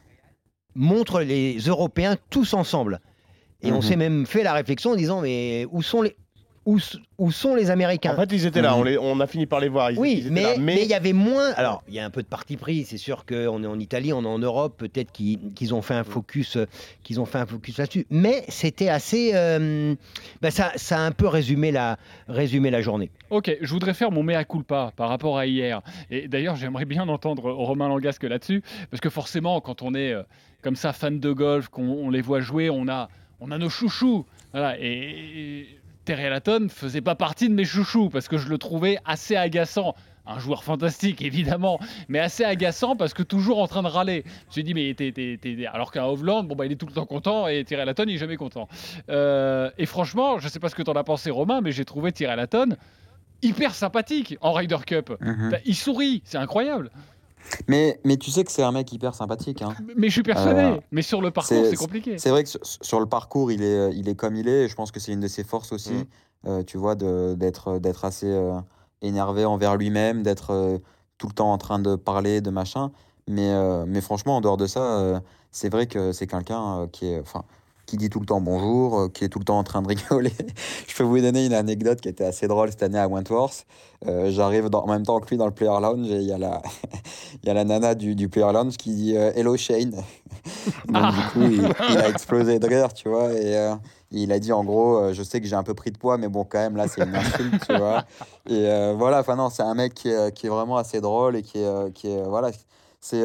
montre 0.74 1.20
les 1.20 1.58
Européens 1.58 2.16
tous 2.30 2.54
ensemble. 2.54 3.00
Et 3.62 3.70
on 3.72 3.76
Mhm. 3.76 3.82
s'est 3.82 3.96
même 3.96 4.26
fait 4.26 4.42
la 4.42 4.52
réflexion 4.54 4.92
en 4.92 4.96
disant, 4.96 5.20
mais 5.20 5.66
où 5.70 5.82
sont 5.82 6.02
les, 6.02 6.16
où, 6.64 6.78
sont 7.32 7.54
les 7.56 7.70
Américains 7.70 8.12
En 8.12 8.16
fait, 8.16 8.30
ils 8.32 8.46
étaient 8.46 8.62
là. 8.62 8.76
On, 8.76 8.84
les- 8.84 8.96
on 8.98 9.18
a 9.20 9.26
fini 9.26 9.46
par 9.46 9.58
les 9.58 9.68
voir. 9.68 9.90
Ils, 9.90 9.98
Oui, 9.98 10.22
ils 10.26 10.32
mais 10.32 10.42
là. 10.42 10.54
mais 10.58 10.82
il 10.82 10.88
y 10.88 10.94
avait 10.94 11.12
moins. 11.12 11.50
Alors, 11.56 11.82
il 11.88 11.94
y 11.94 11.98
a 11.98 12.04
un 12.04 12.10
peu 12.10 12.22
de 12.22 12.28
parti 12.28 12.56
pris. 12.56 12.84
C'est 12.84 12.98
sûr 12.98 13.24
qu'on 13.26 13.62
est 13.64 13.66
en 13.66 13.78
Italie, 13.78 14.12
on 14.12 14.22
est 14.22 14.26
en 14.28 14.38
Europe. 14.38 14.76
Peut-être 14.78 15.10
qu'ils 15.12 15.74
ont 15.74 15.82
fait 15.82 15.94
un 15.94 16.04
focus, 16.04 16.56
euh, 16.56 16.66
qu'ils 17.02 17.20
ont 17.20 17.24
fait 17.24 17.38
un 17.38 17.46
focus 17.46 17.78
là-dessus. 17.78 18.06
Mais 18.10 18.44
c'était 18.48 18.88
assez. 18.88 19.32
euh, 19.34 19.94
bah, 20.40 20.50
ça, 20.52 20.72
ça 20.76 20.98
a 20.98 21.00
un 21.00 21.10
peu 21.12 21.26
résumé 21.26 21.72
la, 21.72 21.98
résumé 22.28 22.70
la 22.70 22.80
journée. 22.80 23.10
Ok, 23.30 23.56
je 23.60 23.72
voudrais 23.72 23.94
faire 23.94 24.10
mon 24.12 24.22
mea 24.22 24.44
culpa 24.44 24.92
par 24.96 25.08
rapport 25.08 25.38
à 25.38 25.46
hier. 25.46 25.82
Et 26.10 26.28
d'ailleurs, 26.28 26.54
j'aimerais 26.56 26.84
bien 26.84 27.08
entendre 27.08 27.50
Romain 27.50 27.88
Langasque 27.88 28.22
là-dessus, 28.24 28.62
parce 28.90 29.00
que 29.00 29.10
forcément, 29.10 29.60
quand 29.60 29.82
on 29.82 29.94
est 29.94 30.12
euh, 30.12 30.22
comme 30.62 30.76
ça 30.76 30.92
fan 30.92 31.18
de 31.18 31.32
golf, 31.32 31.68
qu'on 31.68 31.88
on 31.88 32.10
les 32.10 32.20
voit 32.20 32.40
jouer, 32.40 32.70
on 32.70 32.86
a, 32.88 33.08
on 33.40 33.50
a 33.50 33.58
nos 33.58 33.68
chouchous. 33.70 34.24
Voilà, 34.52 34.76
et, 34.78 34.86
et 34.86 35.66
Terry 36.04 36.26
Hatton 36.26 36.66
faisait 36.68 37.00
pas 37.00 37.14
partie 37.14 37.48
de 37.48 37.54
mes 37.54 37.64
chouchous, 37.64 38.08
parce 38.10 38.28
que 38.28 38.36
je 38.38 38.48
le 38.48 38.58
trouvais 38.58 38.98
assez 39.04 39.36
agaçant. 39.36 39.94
Un 40.24 40.38
joueur 40.38 40.62
fantastique, 40.62 41.20
évidemment, 41.22 41.80
mais 42.08 42.20
assez 42.20 42.44
agaçant 42.44 42.94
parce 42.94 43.12
que 43.12 43.24
toujours 43.24 43.60
en 43.60 43.66
train 43.66 43.82
de 43.82 43.88
râler. 43.88 44.22
Je 44.24 44.30
me 44.46 44.52
suis 44.52 44.62
dit, 44.64 44.72
mais 44.74 44.94
t'es- 44.94 45.10
t'es- 45.10 45.36
t'es- 45.40 45.66
alors 45.66 45.90
qu'un 45.90 46.04
Hovland, 46.04 46.44
bon, 46.44 46.54
bah, 46.54 46.64
il 46.64 46.70
est 46.72 46.76
tout 46.76 46.86
le 46.86 46.92
temps 46.92 47.06
content 47.06 47.48
et 47.48 47.64
Thierry 47.64 47.88
Hatton, 47.88 48.04
il 48.06 48.14
est 48.14 48.18
jamais 48.18 48.36
content. 48.36 48.68
Euh, 49.10 49.68
et 49.78 49.86
franchement, 49.86 50.38
je 50.38 50.46
sais 50.46 50.60
pas 50.60 50.68
ce 50.68 50.76
que 50.76 50.82
t'en 50.82 50.92
as 50.92 51.02
pensé, 51.04 51.30
Romain, 51.30 51.60
mais 51.60 51.72
j'ai 51.72 51.84
trouvé 51.84 52.12
Thierry 52.12 52.40
Hatton 52.40 52.76
hyper 53.42 53.74
sympathique 53.74 54.36
en 54.40 54.52
Ryder 54.52 54.78
Cup. 54.86 55.10
Mhm. 55.20 55.50
Bah, 55.50 55.58
Il 55.64 55.74
sourit, 55.74 56.22
c'est 56.24 56.38
incroyable. 56.38 56.90
Mais, 57.68 58.00
mais 58.04 58.16
tu 58.16 58.30
sais 58.30 58.44
que 58.44 58.52
c'est 58.52 58.62
un 58.62 58.72
mec 58.72 58.92
hyper 58.92 59.14
sympathique. 59.14 59.62
hein. 59.62 59.74
Mais 59.96 60.08
je 60.08 60.12
suis 60.12 60.22
persuadé. 60.22 60.60
Euh, 60.60 60.76
mais 60.90 61.02
sur 61.02 61.20
le 61.20 61.30
parcours, 61.30 61.64
c'est- 61.68 61.76
compliqué. 61.76 62.18
C'est 62.18 62.30
vrai 62.30 62.42
que 62.44 62.48
sur, 62.48 62.60
sur 62.62 63.00
le 63.00 63.06
parcours, 63.06 63.52
il 63.52 63.62
est, 63.62 63.90
il 63.94 64.08
est 64.08 64.14
comme 64.14 64.36
il 64.36 64.48
est. 64.48 64.64
Et 64.64 64.68
je 64.68 64.74
pense 64.74 64.90
que 64.92 65.00
c'est 65.00 65.12
une 65.12 65.20
de 65.20 65.28
ses 65.28 65.44
forces 65.44 65.72
aussi, 65.72 65.92
Mm. 65.92 66.04
euh, 66.48 66.62
tu 66.62 66.76
vois, 66.78 66.94
de- 66.94 67.34
d'être 67.34 67.78
d'être 67.78 68.04
assez 68.04 68.26
euh, 68.30 68.58
énervé 69.02 69.44
envers 69.44 69.76
lui-même, 69.76 70.22
d'être 70.22 70.50
euh, 70.52 70.78
tout 71.18 71.26
le 71.28 71.32
temps 71.34 71.52
en 71.52 71.58
train 71.58 71.78
de 71.78 71.96
parler, 71.96 72.40
de 72.40 72.50
machin. 72.50 72.90
Mais, 73.28 73.50
euh, 73.52 73.84
mais 73.86 74.00
franchement, 74.00 74.36
en 74.36 74.40
dehors 74.40 74.56
de 74.56 74.66
ça, 74.66 74.98
euh, 74.98 75.20
c'est 75.50 75.68
vrai 75.68 75.86
que 75.86 76.12
c'est 76.12 76.26
quelqu'un 76.26 76.80
euh, 76.80 76.86
qui 76.86 77.06
est. 77.06 77.20
Enfin, 77.20 77.44
qui 77.92 77.98
dit 77.98 78.08
tout 78.08 78.20
le 78.20 78.26
temps 78.26 78.40
bonjour, 78.40 78.98
euh, 78.98 79.08
qui 79.08 79.22
est 79.24 79.28
tout 79.28 79.38
le 79.38 79.44
temps 79.44 79.58
en 79.58 79.64
train 79.64 79.82
de 79.82 79.88
rigoler. 79.94 80.32
je 80.88 80.96
peux 80.96 81.02
vous 81.02 81.20
donner 81.20 81.44
une 81.44 81.52
anecdote 81.52 82.00
qui 82.00 82.08
était 82.08 82.24
assez 82.24 82.48
drôle 82.48 82.70
cette 82.70 82.82
année 82.82 82.98
à 82.98 83.06
Wentworth. 83.06 83.66
Euh, 84.06 84.30
J'arrive 84.30 84.70
en 84.72 84.86
même 84.86 85.04
temps 85.04 85.20
que 85.20 85.28
lui 85.28 85.36
dans 85.36 85.44
le 85.44 85.52
Player 85.52 85.78
Lounge 85.78 86.10
et 86.10 86.16
il 86.16 86.26
y 86.26 86.32
a 86.32 86.38
la, 86.38 86.62
il 87.42 87.46
y 87.46 87.50
a 87.50 87.54
la 87.54 87.64
nana 87.64 87.94
du, 87.94 88.14
du 88.14 88.30
Player 88.30 88.50
Lounge 88.50 88.78
qui 88.78 88.94
dit 88.94 89.14
euh, 89.14 89.30
Hello 89.36 89.58
Shane. 89.58 89.92
Donc 90.88 91.12
du 91.12 91.20
coup, 91.32 91.42
il, 91.42 91.70
il 91.90 91.98
a 91.98 92.08
explosé 92.08 92.58
de 92.58 92.66
rire, 92.66 92.94
tu 92.94 93.10
vois. 93.10 93.30
Et 93.34 93.58
euh, 93.58 93.74
il 94.10 94.32
a 94.32 94.38
dit 94.38 94.52
en 94.52 94.64
gros, 94.64 95.12
je 95.12 95.22
sais 95.22 95.42
que 95.42 95.46
j'ai 95.46 95.56
un 95.56 95.62
peu 95.62 95.74
pris 95.74 95.90
de 95.90 95.98
poids, 95.98 96.16
mais 96.16 96.28
bon, 96.28 96.44
quand 96.44 96.60
même, 96.60 96.76
là, 96.76 96.88
c'est 96.88 97.02
une 97.02 97.14
insulte, 97.14 97.66
tu 97.66 97.76
vois. 97.76 98.04
Et 98.48 98.92
voilà, 98.96 99.20
enfin 99.20 99.36
non, 99.36 99.50
c'est 99.50 99.62
un 99.62 99.74
mec 99.74 99.92
qui 99.92 100.08
est, 100.08 100.32
qui 100.34 100.46
est 100.46 100.50
vraiment 100.50 100.78
assez 100.78 101.00
drôle 101.02 101.36
et 101.36 101.42
qui 101.42 101.58
est, 101.58 101.92
qui 101.92 102.08
est 102.08 102.22
voilà, 102.22 102.50
c'est 103.00 103.22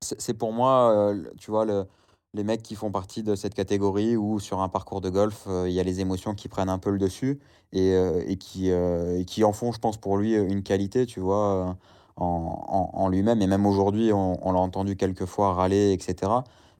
c'est 0.00 0.34
pour 0.34 0.52
moi, 0.52 1.12
tu 1.38 1.50
vois, 1.50 1.64
le, 1.64 1.86
les 2.34 2.42
mecs 2.42 2.62
qui 2.62 2.74
font 2.74 2.90
partie 2.90 3.22
de 3.22 3.36
cette 3.36 3.54
catégorie 3.54 4.16
où 4.16 4.40
sur 4.40 4.60
un 4.60 4.68
parcours 4.68 5.00
de 5.00 5.08
golf, 5.08 5.44
euh, 5.46 5.68
il 5.68 5.72
y 5.72 5.80
a 5.80 5.84
les 5.84 6.00
émotions 6.00 6.34
qui 6.34 6.48
prennent 6.48 6.68
un 6.68 6.78
peu 6.78 6.90
le 6.90 6.98
dessus 6.98 7.38
et, 7.72 7.92
euh, 7.92 8.22
et, 8.26 8.36
qui, 8.36 8.70
euh, 8.70 9.20
et 9.20 9.24
qui 9.24 9.44
en 9.44 9.52
font, 9.52 9.72
je 9.72 9.78
pense, 9.78 9.96
pour 9.96 10.16
lui 10.16 10.34
une 10.34 10.62
qualité, 10.64 11.06
tu 11.06 11.20
vois, 11.20 11.76
en, 12.16 12.26
en, 12.26 12.90
en 12.92 13.08
lui-même. 13.08 13.40
Et 13.40 13.46
même 13.46 13.64
aujourd'hui, 13.64 14.12
on, 14.12 14.46
on 14.46 14.52
l'a 14.52 14.58
entendu 14.58 14.96
quelques 14.96 15.26
fois 15.26 15.54
râler, 15.54 15.92
etc. 15.92 16.32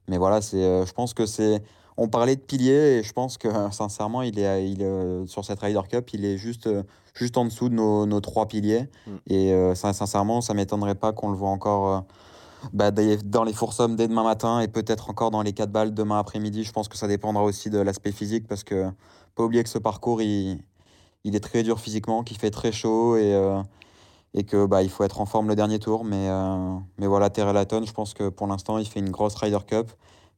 Mais 0.08 0.18
voilà, 0.18 0.42
c'est, 0.42 0.84
je 0.84 0.92
pense 0.92 1.14
que 1.14 1.24
c'est. 1.24 1.62
On 1.96 2.08
parlait 2.08 2.34
de 2.34 2.40
pilier 2.40 2.98
et 2.98 3.02
je 3.04 3.12
pense 3.12 3.38
que 3.38 3.48
sincèrement, 3.70 4.22
il 4.22 4.40
est, 4.40 4.68
il 4.68 4.82
est, 4.82 5.26
sur 5.26 5.44
cette 5.44 5.60
Ryder 5.60 5.82
Cup, 5.88 6.10
il 6.12 6.24
est 6.24 6.36
juste, 6.36 6.68
juste 7.14 7.38
en 7.38 7.44
dessous 7.44 7.68
de 7.68 7.74
nos, 7.74 8.06
nos 8.06 8.20
trois 8.20 8.48
piliers. 8.48 8.88
Mm. 9.06 9.10
Et 9.28 9.74
ça, 9.76 9.92
sincèrement, 9.92 10.40
ça 10.40 10.52
m'étonnerait 10.52 10.96
pas 10.96 11.12
qu'on 11.12 11.30
le 11.30 11.36
voit 11.36 11.50
encore 11.50 12.04
bah, 12.72 12.90
dans 12.90 13.44
les 13.44 13.52
foursomes 13.52 13.96
dès 13.96 14.08
demain 14.08 14.24
matin 14.24 14.60
et 14.60 14.68
peut-être 14.68 15.10
encore 15.10 15.30
dans 15.30 15.42
les 15.42 15.52
4 15.52 15.70
balles 15.70 15.94
demain 15.94 16.18
après-midi. 16.18 16.64
Je 16.64 16.72
pense 16.72 16.88
que 16.88 16.96
ça 16.96 17.06
dépendra 17.06 17.42
aussi 17.42 17.70
de 17.70 17.78
l'aspect 17.78 18.12
physique 18.12 18.46
parce 18.48 18.64
que 18.64 18.90
pas 19.34 19.44
oublier 19.44 19.62
que 19.62 19.68
ce 19.68 19.78
parcours, 19.78 20.22
il, 20.22 20.60
il 21.24 21.34
est 21.36 21.40
très 21.40 21.62
dur 21.62 21.80
physiquement, 21.80 22.22
qu'il 22.22 22.38
fait 22.38 22.50
très 22.50 22.72
chaud 22.72 23.16
et, 23.16 23.34
euh, 23.34 23.60
et 24.34 24.44
que 24.44 24.66
bah, 24.66 24.82
il 24.82 24.90
faut 24.90 25.04
être 25.04 25.20
en 25.20 25.26
forme 25.26 25.48
le 25.48 25.56
dernier 25.56 25.78
tour. 25.78 26.04
Mais, 26.04 26.28
euh, 26.28 26.76
mais 26.98 27.06
voilà, 27.06 27.30
Terrell 27.30 27.56
Hatton, 27.56 27.84
je 27.86 27.92
pense 27.92 28.14
que 28.14 28.28
pour 28.28 28.46
l'instant, 28.46 28.78
il 28.78 28.86
fait 28.86 29.00
une 29.00 29.10
grosse 29.10 29.34
Ryder 29.34 29.58
Cup 29.66 29.90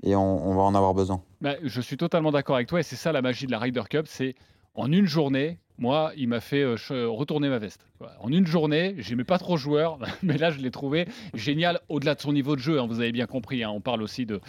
et 0.02 0.14
on, 0.14 0.48
on 0.48 0.54
va 0.54 0.62
en 0.62 0.74
avoir 0.74 0.94
besoin. 0.94 1.22
Bah, 1.40 1.54
je 1.62 1.80
suis 1.80 1.96
totalement 1.96 2.32
d'accord 2.32 2.56
avec 2.56 2.68
toi 2.68 2.80
et 2.80 2.82
c'est 2.82 2.96
ça 2.96 3.12
la 3.12 3.22
magie 3.22 3.46
de 3.46 3.50
la 3.50 3.58
Ryder 3.58 3.84
Cup, 3.88 4.06
c'est 4.08 4.34
en 4.74 4.92
une 4.92 5.06
journée, 5.06 5.58
moi, 5.78 6.12
il 6.16 6.28
m'a 6.28 6.40
fait 6.40 6.62
euh, 6.62 6.76
retourner 7.08 7.48
ma 7.48 7.58
veste. 7.58 7.86
En 8.20 8.30
une 8.30 8.46
journée, 8.46 8.94
j'aimais 8.98 9.24
pas 9.24 9.38
trop 9.38 9.56
joueur, 9.56 9.98
mais 10.22 10.38
là, 10.38 10.50
je 10.50 10.58
l'ai 10.58 10.70
trouvé 10.70 11.06
génial 11.34 11.80
au-delà 11.88 12.14
de 12.14 12.20
son 12.20 12.32
niveau 12.32 12.56
de 12.56 12.60
jeu. 12.60 12.80
hein, 12.80 12.86
vous 12.86 13.00
avez 13.00 13.12
bien 13.12 13.26
compris. 13.26 13.62
hein, 13.62 13.70
on 13.70 13.80
parle 13.80 14.02
aussi 14.02 14.26
de 14.26 14.40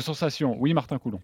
sensations. 0.00 0.56
Oui, 0.58 0.74
Martin 0.74 0.98
Coulon. 0.98 1.20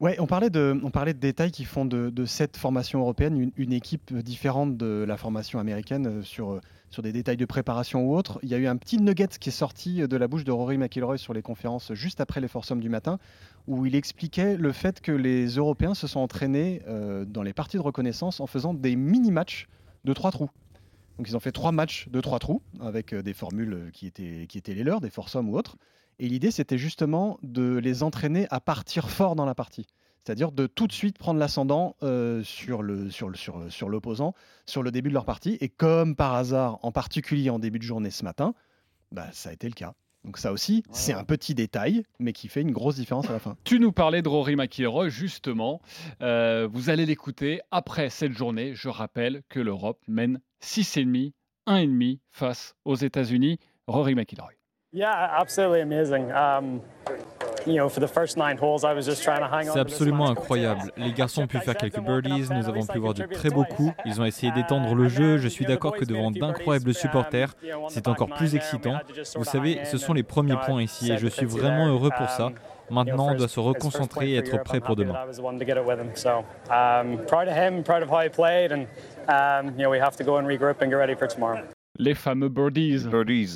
Ouais, 0.00 0.14
on 0.20 0.26
parlait 0.26 0.50
de, 0.50 0.80
on 0.84 0.90
parlait 0.90 1.12
de 1.12 1.18
détails 1.18 1.50
qui 1.50 1.64
font 1.64 1.84
de, 1.84 2.24
cette 2.24 2.56
formation 2.56 3.00
européenne 3.00 3.50
une, 3.56 3.72
équipe 3.72 4.14
différente 4.14 4.76
de 4.76 5.04
la 5.06 5.16
formation 5.16 5.58
américaine 5.58 6.06
euh, 6.06 6.22
sur, 6.22 6.52
euh, 6.52 6.60
sur 6.90 7.02
des 7.02 7.12
détails 7.12 7.36
de 7.36 7.44
préparation 7.44 8.06
ou 8.06 8.14
autre. 8.14 8.38
Il 8.42 8.48
y 8.48 8.54
a 8.54 8.58
eu 8.58 8.66
un 8.66 8.76
petit 8.76 8.98
nugget 8.98 9.26
qui 9.40 9.48
est 9.48 9.52
sorti 9.52 10.06
de 10.06 10.16
la 10.16 10.28
bouche 10.28 10.44
de 10.44 10.52
Rory 10.52 10.78
McIlroy 10.78 11.18
sur 11.18 11.34
les 11.34 11.42
conférences 11.42 11.92
juste 11.94 12.20
après 12.20 12.40
les 12.40 12.46
foursomes 12.46 12.80
du 12.80 12.88
matin, 12.88 13.18
où 13.66 13.86
il 13.86 13.94
expliquait 13.94 14.56
le 14.56 14.72
fait 14.72 15.00
que 15.00 15.12
les 15.12 15.46
Européens 15.48 15.94
se 15.94 16.06
sont 16.06 16.20
entraînés 16.20 16.82
euh, 16.86 17.24
dans 17.24 17.42
les 17.42 17.52
parties 17.52 17.76
de 17.76 17.82
reconnaissance 17.82 18.40
en 18.40 18.46
faisant 18.46 18.74
des 18.74 18.96
mini-matchs 18.96 19.68
de 20.04 20.12
trois 20.12 20.30
trous. 20.30 20.50
Donc 21.18 21.28
ils 21.28 21.36
ont 21.36 21.40
fait 21.40 21.52
trois 21.52 21.72
matchs 21.72 22.08
de 22.08 22.20
trois 22.20 22.38
trous 22.38 22.62
avec 22.80 23.12
euh, 23.12 23.22
des 23.22 23.34
formules 23.34 23.74
euh, 23.74 23.90
qui 23.90 24.06
étaient, 24.06 24.46
qui 24.48 24.56
étaient 24.56 24.74
les 24.74 24.84
leurs, 24.84 25.00
des 25.00 25.10
foursomes 25.10 25.48
ou 25.48 25.56
autres. 25.56 25.76
Et 26.18 26.28
l'idée, 26.28 26.50
c'était 26.50 26.78
justement 26.78 27.38
de 27.42 27.76
les 27.76 28.02
entraîner 28.02 28.46
à 28.50 28.60
partir 28.60 29.10
fort 29.10 29.36
dans 29.36 29.44
la 29.44 29.54
partie. 29.54 29.86
C'est-à-dire 30.24 30.52
de 30.52 30.66
tout 30.66 30.86
de 30.86 30.92
suite 30.92 31.16
prendre 31.16 31.40
l'ascendant 31.40 31.96
euh, 32.02 32.42
sur 32.42 32.82
le 32.82 33.08
sur 33.08 33.30
le 33.30 33.36
sur, 33.36 33.72
sur 33.72 33.88
l'opposant 33.88 34.34
sur 34.66 34.82
le 34.82 34.90
début 34.90 35.08
de 35.08 35.14
leur 35.14 35.24
partie. 35.24 35.56
Et 35.60 35.68
comme 35.68 36.16
par 36.16 36.34
hasard, 36.34 36.78
en 36.82 36.92
particulier 36.92 37.50
en 37.50 37.58
début 37.58 37.78
de 37.78 37.84
journée 37.84 38.10
ce 38.10 38.24
matin, 38.24 38.54
bah, 39.10 39.28
ça 39.32 39.50
a 39.50 39.52
été 39.52 39.68
le 39.68 39.74
cas. 39.74 39.94
Donc 40.24 40.36
ça 40.36 40.52
aussi, 40.52 40.82
c'est 40.90 41.12
un 41.12 41.24
petit 41.24 41.54
détail, 41.54 42.02
mais 42.18 42.32
qui 42.32 42.48
fait 42.48 42.60
une 42.60 42.72
grosse 42.72 42.96
différence 42.96 43.30
à 43.30 43.32
la 43.32 43.38
fin. 43.38 43.56
Tu 43.64 43.78
nous 43.80 43.92
parlais 43.92 44.20
de 44.20 44.28
Rory 44.28 44.56
McIlroy, 44.56 45.08
justement. 45.08 45.80
Euh, 46.20 46.68
vous 46.70 46.90
allez 46.90 47.06
l'écouter 47.06 47.60
après 47.70 48.10
cette 48.10 48.32
journée. 48.32 48.74
Je 48.74 48.88
rappelle 48.88 49.42
que 49.48 49.60
l'Europe 49.60 50.02
mène 50.08 50.40
6,5, 50.60 51.32
1,5 51.66 52.18
face 52.30 52.74
aux 52.84 52.96
États-Unis. 52.96 53.58
Rory 53.86 54.14
McIlroy. 54.14 54.57
Yeah, 54.92 55.12
absolutely 55.38 55.82
amazing. 55.82 56.32
Um, 56.32 56.80
you 57.66 57.74
know, 57.74 57.90
for 57.90 58.00
the 58.00 58.08
first 58.08 58.38
nine 58.38 58.56
holes, 58.56 58.84
I 58.84 58.94
was 58.94 59.04
just 59.04 59.22
trying 59.22 59.40
to 59.40 59.46
hang 59.46 59.68
on. 59.68 59.74
C'est 59.74 59.80
absolument 59.80 60.30
incroyable. 60.30 60.90
Les 60.96 61.12
garçons 61.12 61.42
ont 61.42 61.46
pu 61.46 61.58
faire 61.58 61.76
quelques 61.76 62.00
birdies, 62.00 62.48
nous 62.50 62.68
avons 62.68 62.86
pu 62.86 62.98
voir 62.98 63.12
de 63.12 63.24
très 63.24 63.50
beaux 63.50 63.64
coups. 63.64 63.92
Ils 64.06 64.18
ont 64.20 64.24
essayé 64.24 64.50
d'étendre 64.52 64.94
le 64.94 65.08
jeu. 65.08 65.36
Je 65.36 65.48
suis 65.48 65.66
d'accord 65.66 65.94
que 65.94 66.06
devant 66.06 66.30
d'incroyables 66.30 66.94
supporters, 66.94 67.54
c'est 67.88 68.08
encore 68.08 68.30
plus 68.30 68.54
excitant. 68.54 68.98
Vous 69.36 69.44
savez, 69.44 69.84
ce 69.84 69.98
sont 69.98 70.14
les 70.14 70.22
premiers 70.22 70.56
points 70.64 70.82
ici 70.82 71.12
et 71.12 71.18
je 71.18 71.26
suis 71.28 71.46
vraiment 71.46 71.88
heureux 71.88 72.10
pour 72.16 72.30
ça. 72.30 72.48
Maintenant, 72.90 73.32
on 73.32 73.34
doit 73.34 73.48
se 73.48 73.60
reconcentrer 73.60 74.30
et 74.30 74.36
être 74.38 74.62
prêt 74.62 74.80
pour 74.80 74.96
demain. 74.96 75.14
Les 81.98 82.14
fameux 82.14 82.48
birdies. 82.48 82.96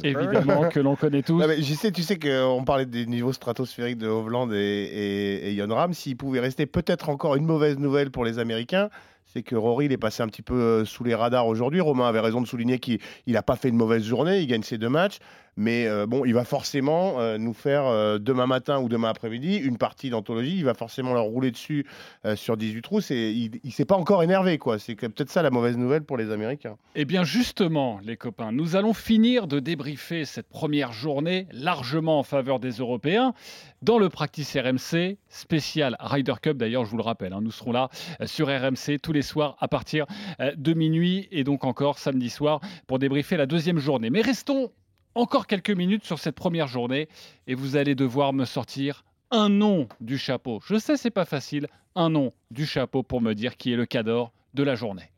Évidemment 0.05 0.69
que 0.69 0.81
l'on 0.81 0.97
connaît 0.97 1.23
tous. 1.23 1.39
Non, 1.39 1.47
mais 1.47 1.63
je 1.63 1.75
sais, 1.75 1.93
tu 1.93 2.03
sais 2.03 2.19
qu'on 2.19 2.65
parlait 2.65 2.87
des 2.87 3.07
niveaux 3.07 3.33
stratosphériques 3.33 3.99
de 3.99 4.09
Hovland 4.09 4.53
et, 4.53 4.57
et, 4.57 5.53
et 5.53 5.57
Jon 5.57 5.73
Ram. 5.73 5.93
S'il 5.93 6.17
pouvait 6.17 6.41
rester 6.41 6.67
peut-être 6.67 7.09
encore 7.09 7.37
une 7.37 7.47
mauvaise 7.47 7.79
nouvelle 7.79 8.11
pour 8.11 8.25
les 8.25 8.41
Américains, 8.41 8.91
c'est 9.27 9.43
que 9.43 9.55
Rory 9.55 9.87
il 9.87 9.93
est 9.93 9.99
passé 9.99 10.23
un 10.23 10.27
petit 10.27 10.43
peu 10.43 10.55
euh, 10.55 10.85
sous 10.85 11.05
les 11.05 11.15
radars 11.15 11.47
aujourd'hui. 11.47 11.81
Romain 11.81 12.09
avait 12.09 12.21
raison 12.21 12.41
de 12.41 12.47
souligner 12.47 12.79
qu'il 12.79 12.99
n'a 13.29 13.43
pas 13.43 13.57
fait 13.57 13.69
une 13.69 13.77
mauvaise 13.77 14.03
journée, 14.03 14.41
il 14.41 14.47
gagne 14.47 14.63
ses 14.63 14.77
deux 14.77 14.89
matchs, 14.89 15.19
mais 15.57 15.87
euh, 15.87 16.07
bon, 16.07 16.25
il 16.25 16.33
va 16.33 16.45
forcément 16.45 17.21
euh, 17.21 17.37
nous 17.37 17.53
faire 17.53 17.85
euh, 17.87 18.19
demain 18.19 18.47
matin 18.47 18.81
ou 18.81 18.89
demain 18.89 19.11
après-midi 19.11 19.57
une 19.57 19.77
partie 19.77 20.09
d'anthologie. 20.09 20.57
Il 20.57 20.65
va 20.65 20.75
forcément 20.75 21.13
leur 21.13 21.25
rouler 21.25 21.51
dessus 21.51 21.87
sur 22.35 22.57
18 22.57 22.83
trous. 22.83 23.01
C'est, 23.01 23.33
il 23.33 23.61
ne 23.65 23.71
s'est 23.71 23.85
pas 23.85 23.97
encore 23.97 24.23
énervé, 24.23 24.59
quoi. 24.59 24.79
C'est 24.79 24.95
peut-être 24.95 25.31
ça 25.31 25.43
la 25.43 25.51
mauvaise 25.51 25.77
nouvelle 25.77 26.03
pour 26.03 26.17
les 26.17 26.31
Américains. 26.31 26.77
Eh 26.95 27.05
bien, 27.05 27.25
justement, 27.25 28.01
les 28.03 28.17
copains, 28.17 28.53
nous 28.53 28.77
allons 28.77 28.95
finir 28.95 29.47
de 29.47 29.61
débriefer 29.61 30.25
cette 30.25 30.49
première 30.49 30.93
journée 30.93 31.47
largement 31.53 32.19
en 32.19 32.23
faveur 32.23 32.61
des 32.61 32.73
Européens 32.73 33.35
dans 33.83 33.99
le 33.99 34.09
Practice 34.09 34.57
RMC 34.57 35.17
spécial 35.29 35.97
Ryder 36.01 36.35
Cup. 36.41 36.57
D'ailleurs, 36.57 36.85
je 36.85 36.91
vous 36.91 36.97
le 36.97 37.03
rappelle, 37.03 37.33
hein, 37.33 37.41
nous 37.43 37.51
serons 37.51 37.73
là 37.73 37.89
sur 38.25 38.47
RMC 38.49 38.99
tous 39.03 39.13
les 39.13 39.23
soirs 39.23 39.57
à 39.61 39.69
partir 39.69 40.07
de 40.39 40.75
minuit 40.75 41.29
et 41.31 41.45
donc 41.45 41.65
encore 41.65 41.99
samedi 41.99 42.31
soir 42.31 42.61
pour 42.87 42.99
débriefer 42.99 43.37
la 43.37 43.47
deuxième 43.47 43.79
journée. 43.79 44.11
Mais 44.11 44.23
restons 44.23 44.71
encore 45.15 45.47
quelques 45.47 45.71
minutes 45.71 46.05
sur 46.05 46.19
cette 46.19 46.35
première 46.35 46.67
journée 46.67 47.09
et 47.47 47.55
vous 47.55 47.77
allez 47.77 47.95
devoir 47.95 48.33
me 48.33 48.45
sortir 48.45 49.05
un 49.31 49.49
nom 49.49 49.89
du 50.01 50.19
chapeau. 50.19 50.61
Je 50.67 50.79
sais, 50.79 50.97
c'est 50.97 51.11
pas 51.11 51.25
facile, 51.25 51.69
un 51.95 52.11
nom 52.11 52.33
du 52.51 52.67
chapeau 52.67 53.03
pour 53.03 53.21
me 53.21 53.35
dire 53.35 53.57
qui 53.57 53.73
est 53.73 53.77
le 53.77 53.87
cador 53.87 54.33
de 54.55 54.63
la 54.63 54.75
journée. 54.75 55.11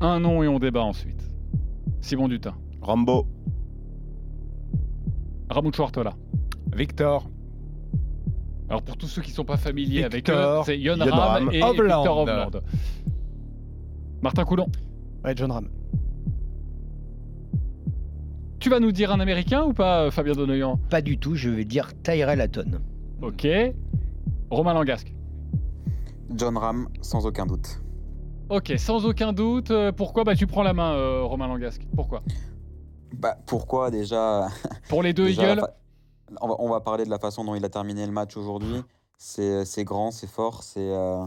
Un 0.00 0.20
nom 0.20 0.42
et 0.42 0.48
on 0.48 0.58
débat 0.58 0.82
ensuite. 0.82 1.22
Simon 2.00 2.28
Dutin. 2.28 2.56
Rambo. 2.80 3.26
Ramoud 5.50 5.74
Chouartola. 5.74 6.14
Victor. 6.74 7.28
Alors 8.70 8.82
pour 8.82 8.96
tous 8.96 9.08
ceux 9.08 9.20
qui 9.20 9.30
ne 9.30 9.34
sont 9.34 9.44
pas 9.44 9.56
familiers 9.58 10.08
Victor, 10.08 10.38
avec 10.38 10.60
eux, 10.60 10.62
c'est 10.64 10.78
Yon 10.78 10.96
Ram 10.96 11.10
Ram, 11.10 11.50
et. 11.52 11.60
Victor 11.60 12.18
Hovland. 12.18 12.62
Martin 14.22 14.44
Coulon. 14.44 14.66
Ouais, 15.24 15.34
John 15.36 15.52
Ram. 15.52 15.68
Tu 18.60 18.68
vas 18.68 18.78
nous 18.80 18.92
dire 18.92 19.10
un 19.10 19.20
américain 19.20 19.62
ou 19.64 19.72
pas, 19.72 20.02
euh, 20.02 20.10
Fabien 20.10 20.34
Donoyan? 20.34 20.78
Pas 20.90 21.00
du 21.00 21.18
tout, 21.18 21.34
je 21.34 21.48
vais 21.48 21.64
dire 21.64 21.90
Tyrell 22.02 22.40
Hatton. 22.40 22.80
Ok. 23.22 23.46
Romain 24.50 24.74
Langasque. 24.74 25.12
John 26.34 26.56
Ram, 26.58 26.88
sans 27.00 27.24
aucun 27.26 27.46
doute. 27.46 27.80
Ok, 28.50 28.74
sans 28.76 29.06
aucun 29.06 29.32
doute. 29.32 29.70
Euh, 29.70 29.92
Pourquoi? 29.92 30.24
Bah, 30.24 30.34
Tu 30.36 30.46
prends 30.46 30.62
la 30.62 30.74
main, 30.74 30.92
euh, 30.92 31.22
Romain 31.22 31.48
Langasque. 31.48 31.86
Pourquoi? 31.96 32.22
Bah, 33.16 33.36
pourquoi 33.46 33.90
déjà? 33.90 34.48
Pour 34.88 35.02
les 35.02 35.12
deux 35.12 35.26
Déjà, 35.26 35.52
Eagles 35.52 35.60
fa- 35.60 35.76
on, 36.40 36.48
va, 36.48 36.54
on 36.58 36.68
va 36.68 36.80
parler 36.80 37.04
de 37.04 37.10
la 37.10 37.18
façon 37.18 37.44
dont 37.44 37.54
il 37.54 37.64
a 37.64 37.68
terminé 37.68 38.04
le 38.06 38.12
match 38.12 38.36
aujourd'hui. 38.36 38.82
C'est 39.18 39.64
c'est 39.64 39.84
grand, 39.84 40.10
c'est 40.12 40.28
fort, 40.28 40.62
c'est 40.62 40.80
euh, 40.80 41.24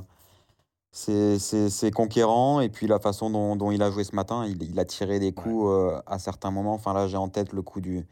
c'est- 0.93 1.91
conquérant. 1.91 2.61
Et 2.61 2.69
puis 2.69 2.87
la 2.87 2.99
façon 2.99 3.29
dont, 3.29 3.55
dont 3.55 3.71
il 3.71 3.81
a 3.81 3.91
joué 3.91 4.03
ce 4.03 4.15
matin, 4.15 4.45
il, 4.45 4.61
il 4.63 4.79
a 4.79 4.85
tiré 4.85 5.19
des 5.19 5.33
coups 5.33 5.65
euh, 5.67 5.99
à 6.05 6.19
certains 6.19 6.51
moments. 6.51 6.73
Enfin 6.73 6.93
là, 6.93 7.07
j'ai 7.07 7.17
en 7.17 7.29
tête 7.29 7.51
le 7.53 7.61
coup 7.61 7.81
du, 7.81 8.05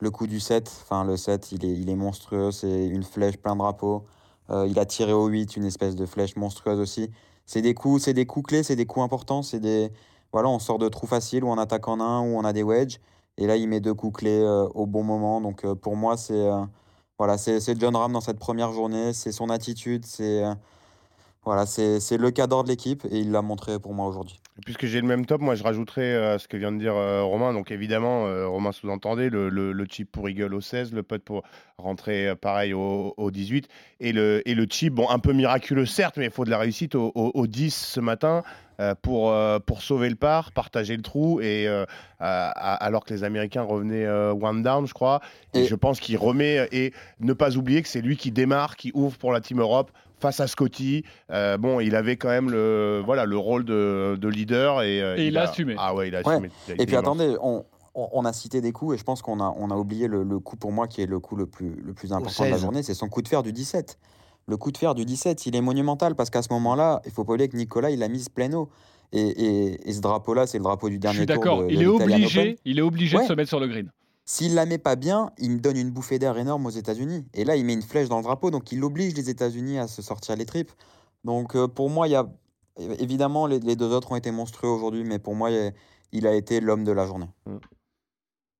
le 0.00 0.10
coup 0.10 0.26
du 0.26 0.40
7. 0.40 0.70
Enfin, 0.82 1.04
le 1.04 1.16
7, 1.16 1.52
il 1.52 1.64
est, 1.64 1.72
il 1.72 1.88
est 1.90 1.96
monstrueux. 1.96 2.50
C'est 2.52 2.86
une 2.86 3.02
flèche 3.02 3.38
plein 3.38 3.56
drapeau. 3.56 4.04
Euh, 4.50 4.66
il 4.68 4.78
a 4.78 4.86
tiré 4.86 5.12
au 5.12 5.26
8, 5.26 5.56
une 5.56 5.64
espèce 5.64 5.96
de 5.96 6.06
flèche 6.06 6.36
monstrueuse 6.36 6.78
aussi. 6.80 7.10
C'est 7.46 7.62
des 7.62 7.74
coups, 7.74 8.02
c'est 8.04 8.14
des 8.14 8.26
coups 8.26 8.46
clés, 8.48 8.62
c'est 8.62 8.76
des 8.76 8.86
coups 8.86 9.04
importants. 9.04 9.42
C'est 9.42 9.60
des 9.60 9.90
voilà, 10.32 10.48
on 10.50 10.58
sort 10.58 10.78
de 10.78 10.88
trous 10.90 11.06
faciles 11.06 11.42
où 11.44 11.48
on 11.48 11.56
attaque 11.58 11.88
en 11.88 12.00
un, 12.00 12.20
où 12.20 12.36
on 12.38 12.44
a 12.44 12.52
des 12.52 12.62
wedges. 12.62 13.00
Et 13.38 13.46
là, 13.46 13.56
il 13.56 13.68
met 13.68 13.80
deux 13.80 13.94
coups 13.94 14.18
clés 14.20 14.40
euh, 14.40 14.66
au 14.74 14.86
bon 14.86 15.02
moment. 15.02 15.40
Donc 15.40 15.64
euh, 15.64 15.74
pour 15.74 15.96
moi, 15.96 16.16
c'est 16.18 16.48
voilà, 17.18 17.38
c'est 17.38 17.60
c'est 17.60 17.78
John 17.80 17.96
Ram 17.96 18.12
dans 18.12 18.20
cette 18.20 18.38
première 18.38 18.72
journée. 18.72 19.12
C'est 19.14 19.32
son 19.32 19.48
attitude, 19.50 20.04
c'est 20.06 20.44
voilà, 21.44 21.64
c'est 21.66 22.16
le 22.18 22.30
cadre 22.30 22.62
de 22.62 22.68
l'équipe 22.68 23.04
et 23.10 23.20
il 23.20 23.30
l'a 23.30 23.40
montré 23.42 23.78
pour 23.78 23.94
moi 23.94 24.06
aujourd'hui. 24.06 24.38
Puisque 24.64 24.86
j'ai 24.86 25.00
le 25.00 25.06
même 25.06 25.24
top, 25.24 25.40
moi 25.40 25.54
je 25.54 25.62
rajouterais 25.62 26.02
euh, 26.02 26.38
ce 26.38 26.46
que 26.48 26.56
vient 26.56 26.72
de 26.72 26.78
dire 26.78 26.94
euh, 26.96 27.22
Romain. 27.22 27.52
Donc 27.54 27.70
évidemment, 27.70 28.26
euh, 28.26 28.46
Romain 28.48 28.72
sous-entendait 28.72 29.30
le, 29.30 29.48
le, 29.48 29.72
le 29.72 29.86
chip 29.88 30.10
pour 30.10 30.28
Eagle 30.28 30.52
au 30.52 30.60
16, 30.60 30.92
le 30.92 31.02
putt 31.02 31.22
pour 31.22 31.42
rentrer 31.78 32.28
euh, 32.28 32.34
pareil 32.34 32.74
au, 32.74 33.14
au 33.16 33.30
18. 33.30 33.68
Et 34.00 34.12
le, 34.12 34.42
et 34.46 34.54
le 34.54 34.66
chip, 34.68 34.92
bon, 34.94 35.08
un 35.08 35.20
peu 35.20 35.32
miraculeux 35.32 35.86
certes, 35.86 36.16
mais 36.18 36.24
il 36.26 36.30
faut 36.30 36.44
de 36.44 36.50
la 36.50 36.58
réussite 36.58 36.94
au, 36.96 37.12
au- 37.14 37.30
au 37.34 37.46
10 37.46 37.74
ce 37.74 38.00
matin 38.00 38.42
pour, 39.02 39.34
pour 39.66 39.82
sauver 39.82 40.08
le 40.08 40.14
par, 40.14 40.52
partager 40.52 40.96
le 40.96 41.02
trou. 41.02 41.40
Et 41.40 41.66
à- 41.66 41.86
à- 42.20 42.74
alors 42.74 43.04
que 43.04 43.12
les 43.12 43.24
Américains 43.24 43.62
revenaient 43.62 44.08
one 44.08 44.62
down, 44.62 44.86
je 44.86 44.94
crois. 44.94 45.20
Et, 45.54 45.64
je 45.66 45.74
pense 45.74 45.98
qu'il 45.98 46.16
remet. 46.16 46.68
Et 46.70 46.92
ne 47.18 47.32
pas 47.32 47.56
oublier 47.56 47.82
que 47.82 47.88
c'est 47.88 48.00
lui 48.02 48.16
qui 48.16 48.30
démarre, 48.30 48.76
qui 48.76 48.92
ouvre 48.94 49.18
pour 49.18 49.32
la 49.32 49.40
Team 49.40 49.60
Europe 49.60 49.90
face 50.20 50.40
à 50.40 50.46
Scotty. 50.46 51.04
Euh, 51.30 51.56
bon, 51.58 51.80
il 51.80 51.94
avait 51.94 52.16
quand 52.16 52.28
même 52.28 52.50
le, 52.50 53.02
voilà, 53.04 53.24
le 53.24 53.36
rôle 53.36 53.64
de, 53.64 54.16
de 54.20 54.28
leader. 54.28 54.82
Et, 54.82 55.00
euh, 55.02 55.16
Et 55.16 55.26
il 55.28 55.38
a 55.38 55.42
assumé. 55.42 55.74
Ah 55.78 55.94
ouais, 55.94 56.08
il 56.08 56.16
a 56.16 56.20
Ouais. 56.20 56.32
assumé. 56.34 56.50
Il 56.66 56.70
a 56.70 56.74
été 56.74 56.82
Et 56.82 56.86
puis 56.86 56.94
immense. 56.94 57.04
attendez, 57.06 57.36
on, 57.40 57.64
on, 57.94 58.08
on 58.12 58.24
a 58.24 58.32
cité 58.32 58.60
des 58.60 58.72
coups 58.72 58.94
et 58.94 58.98
je 58.98 59.04
pense 59.04 59.22
qu'on 59.22 59.40
a, 59.40 59.54
on 59.56 59.70
a 59.70 59.76
oublié 59.76 60.06
le, 60.08 60.22
le 60.22 60.38
coup 60.38 60.56
pour 60.56 60.72
moi 60.72 60.86
qui 60.88 61.02
est 61.02 61.06
le 61.06 61.20
coup 61.20 61.36
le 61.36 61.46
plus, 61.46 61.74
le 61.84 61.92
plus 61.94 62.12
important 62.12 62.44
de 62.44 62.48
la 62.50 62.54
16. 62.56 62.62
journée, 62.62 62.82
c'est 62.82 62.94
son 62.94 63.08
coup 63.08 63.22
de 63.22 63.28
fer 63.28 63.42
du 63.42 63.52
17. 63.52 63.98
Le 64.46 64.56
coup 64.56 64.72
de 64.72 64.78
fer 64.78 64.94
du 64.94 65.04
17, 65.04 65.44
il 65.46 65.54
est 65.56 65.60
monumental 65.60 66.14
parce 66.14 66.30
qu'à 66.30 66.40
ce 66.42 66.52
moment-là, 66.54 67.02
il 67.04 67.12
faut 67.12 67.24
pas 67.24 67.34
oublier 67.34 67.48
que 67.48 67.56
Nicolas, 67.56 67.90
il 67.90 68.02
a 68.02 68.08
mis 68.08 68.24
plein 68.34 68.52
eau. 68.54 68.70
Et, 69.12 69.20
et, 69.20 69.88
et 69.88 69.92
ce 69.92 70.00
drapeau-là, 70.00 70.46
c'est 70.46 70.58
le 70.58 70.64
drapeau 70.64 70.88
du 70.88 70.96
Je 70.96 71.00
dernier 71.00 71.18
suis 71.18 71.26
tour. 71.26 71.36
d'accord. 71.36 71.62
de- 71.64 71.70
Il 71.70 71.78
de 71.78 71.82
est 71.82 71.86
obligé, 71.86 72.40
Open. 72.40 72.54
il 72.64 72.78
est 72.78 72.82
obligé 72.82 73.16
de 73.18 73.22
se 73.22 73.32
mettre 73.34 73.48
sur 73.48 73.58
le 73.60 73.66
green. 73.66 73.90
S'il 74.30 74.54
la 74.54 74.66
met 74.66 74.76
pas 74.76 74.94
bien, 74.94 75.30
il 75.38 75.52
me 75.52 75.58
donne 75.58 75.78
une 75.78 75.90
bouffée 75.90 76.18
d'air 76.18 76.36
énorme 76.36 76.66
aux 76.66 76.70
États-Unis. 76.82 77.24
Et 77.32 77.44
là, 77.46 77.56
il 77.56 77.64
met 77.64 77.72
une 77.72 77.80
flèche 77.80 78.10
dans 78.10 78.18
le 78.18 78.22
drapeau, 78.22 78.50
donc 78.50 78.70
il 78.72 78.84
oblige 78.84 79.14
les 79.14 79.30
États-Unis 79.30 79.78
à 79.78 79.86
se 79.88 80.02
sortir 80.02 80.36
les 80.36 80.44
tripes. 80.44 80.70
Donc 81.24 81.56
euh, 81.56 81.66
pour 81.66 81.88
moi, 81.88 82.08
il 82.08 82.10
y 82.10 82.14
a 82.14 82.28
évidemment 82.76 83.46
les, 83.46 83.58
les 83.58 83.74
deux 83.74 83.86
autres 83.90 84.12
ont 84.12 84.16
été 84.16 84.30
monstrueux 84.30 84.68
aujourd'hui, 84.68 85.02
mais 85.02 85.18
pour 85.18 85.34
moi, 85.34 85.50
il 85.50 85.56
a- 85.58 85.70
il 86.12 86.26
a 86.26 86.34
été 86.34 86.60
l'homme 86.60 86.84
de 86.84 86.92
la 86.92 87.06
journée. 87.06 87.28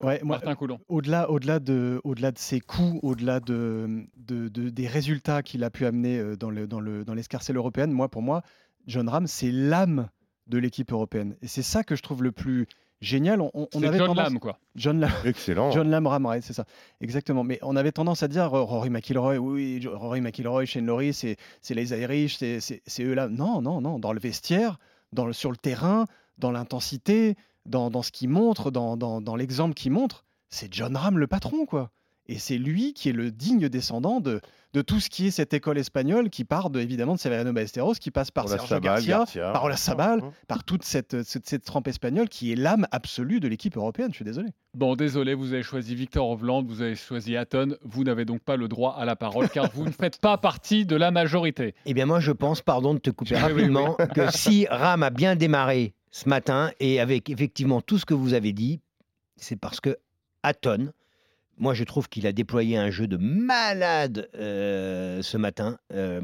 Ouais, 0.03 0.21
moi, 0.23 0.37
Martin 0.37 0.55
Coulon. 0.55 0.79
au-delà, 0.89 1.31
au-delà 1.31 1.59
de, 1.59 2.01
au-delà 2.03 2.31
de 2.33 2.39
ses 2.39 2.61
coups, 2.61 2.99
au-delà 3.03 3.41
de, 3.41 4.07
de- 4.17 4.49
de- 4.49 4.71
des 4.71 4.87
résultats 4.87 5.43
qu'il 5.43 5.65
a 5.65 5.71
pu 5.71 5.85
amener 5.85 6.19
euh, 6.19 6.35
dans, 6.35 6.49
le, 6.51 6.67
dans, 6.67 6.81
le, 6.81 7.05
dans 7.05 7.13
l'escarcelle 7.15 7.57
européenne, 7.57 7.91
moi, 7.93 8.09
pour 8.09 8.23
moi, 8.23 8.41
John 8.87 9.07
Ram, 9.09 9.27
c'est 9.27 9.51
l'âme 9.51 10.09
de 10.47 10.57
l'équipe 10.57 10.93
européenne. 10.93 11.37
Et 11.43 11.47
c'est 11.47 11.63
ça 11.63 11.85
que 11.85 11.95
je 11.95 12.03
trouve 12.03 12.23
le 12.23 12.33
plus 12.33 12.67
génial. 13.01 13.41
On, 13.41 13.51
avait 13.83 13.99
John 13.99 14.09
tendance- 14.09 14.17
Lam, 14.25 14.39
quoi. 14.39 14.59
John 14.77 15.01
Lam. 15.01 15.11
Excellent. 15.25 15.71
John 15.71 15.89
Lam 15.91 16.07
Ram, 16.07 16.27
ouais, 16.27 16.41
c'est 16.41 16.53
ça. 16.53 16.65
Exactement. 17.01 17.45
Mais 17.45 17.59
on 17.63 17.77
avait 17.77 17.93
tendance 17.93 18.23
à 18.23 18.29
dire 18.29 18.53
euh, 18.55 18.63
Rory 18.63 18.91
McIlroy, 18.91 19.37
oui, 19.39 19.87
Rory 19.87 20.21
McIlroy, 20.21 20.65
Shane 20.67 20.87
Lowry, 20.87 21.13
c'est, 21.13 21.37
c'est 21.61 21.75
les 21.75 21.93
Irish, 21.93 22.37
c'est, 22.39 22.61
c'est, 22.61 22.83
c'est 22.87 23.03
eux 23.05 23.15
là. 23.15 23.29
Non, 23.29 23.61
non, 23.63 23.81
non. 23.81 23.99
Dans 23.99 24.13
le 24.13 24.21
vestiaire, 24.21 24.79
dans 25.13 25.27
le, 25.27 25.33
sur 25.33 25.51
le 25.51 25.57
terrain, 25.57 26.05
dans 26.39 26.51
l'intensité, 26.51 27.37
dans, 27.67 27.91
dans 27.91 28.03
ce 28.03 28.11
qu'il 28.13 28.29
montre, 28.29 28.71
dans, 28.71 28.97
dans, 28.97 29.21
dans 29.21 29.37
l'exemple 29.37 29.75
qu'il 29.75 29.93
montre, 29.93 30.25
c'est 30.51 30.73
John 30.73 30.97
Ram 30.97 31.19
le 31.19 31.27
patron, 31.27 31.67
quoi. 31.67 31.91
Et 32.31 32.39
c'est 32.39 32.59
lui 32.59 32.93
qui 32.93 33.09
est 33.09 33.13
le 33.13 33.31
digne 33.31 33.71
descendant 33.71 34.21
de, 34.21 34.43
de 34.75 34.83
tout 34.83 35.01
ce 35.01 35.09
qui 35.09 35.29
est 35.29 35.31
cette 35.31 35.55
école 35.55 35.79
espagnole 35.79 36.29
qui 36.29 36.45
part 36.45 36.69
de, 36.69 36.79
évidemment 36.79 37.15
de 37.15 37.19
Severiano 37.19 37.55
Ballesteros, 37.55 37.95
qui 37.95 38.11
passe 38.11 38.31
par 38.31 38.45
Ola 38.45 38.57
Sergio 38.59 38.69
Sabal, 38.69 38.83
Garcia, 38.83 39.17
Garcia. 39.19 39.51
par 39.53 39.65
Ola 39.65 39.77
Sabal, 39.79 40.19
Mhm. 40.21 40.31
par 40.47 40.63
toute 40.65 40.83
cette, 40.85 41.23
cette, 41.23 41.49
cette 41.49 41.65
trempe 41.65 41.89
espagnole 41.89 42.29
qui 42.29 42.53
est 42.53 42.55
l'âme 42.55 42.87
absolue 42.91 43.41
de 43.41 43.49
l'équipe 43.49 43.77
européenne. 43.79 44.09
Je 44.11 44.17
suis 44.17 44.25
désolé. 44.27 44.51
Bon, 44.75 44.95
désolé, 44.95 45.33
vous 45.33 45.55
avez 45.55 45.63
choisi 45.63 45.95
Victor 45.95 46.29
Hovland, 46.29 46.65
vous 46.67 46.83
avez 46.83 46.97
choisi 46.97 47.35
Hatton. 47.35 47.77
Vous 47.83 48.05
n'avez 48.05 48.27
donc 48.27 48.41
pas 48.43 48.57
le 48.57 48.69
droit 48.69 48.95
à 48.99 49.07
la 49.07 49.17
parole 49.17 49.49
car 49.49 49.71
vous 49.73 49.87
ne 49.87 49.91
faites 49.91 50.21
pas 50.21 50.37
partie 50.37 50.85
de 50.85 50.97
la 50.97 51.11
majorité. 51.11 51.75
Eh 51.87 51.95
bien, 51.95 52.05
moi, 52.05 52.21
je 52.21 52.33
pense, 52.33 52.61
pardon 52.61 52.93
de 52.93 52.99
te 52.99 53.09
couper 53.09 53.37
Oui, 53.37 53.41
oui, 53.47 53.53
rapidement, 53.55 53.97
que 54.15 54.31
si 54.31 54.67
Ram 54.69 55.03
a 55.03 55.09
bien 55.09 55.35
démarré 55.35 55.95
ce 56.11 56.29
matin 56.29 56.73
et 56.79 57.01
avec 57.01 57.31
effectivement 57.31 57.81
tout 57.81 57.97
ce 57.97 58.05
que 58.05 58.13
vous 58.15 58.35
avez 58.35 58.53
dit, 58.53 58.81
c'est 59.37 59.57
parce 59.57 59.81
que 59.81 59.97
Hatton, 60.43 60.93
moi 61.59 61.75
je 61.75 61.85
trouve 61.85 62.09
qu'il 62.09 62.27
a 62.27 62.33
déployé 62.33 62.77
un 62.77 62.91
jeu 62.91 63.07
de 63.07 63.17
malade 63.17 64.29
euh, 64.37 65.23
ce 65.23 65.37
matin, 65.37 65.79
euh, 65.93 66.21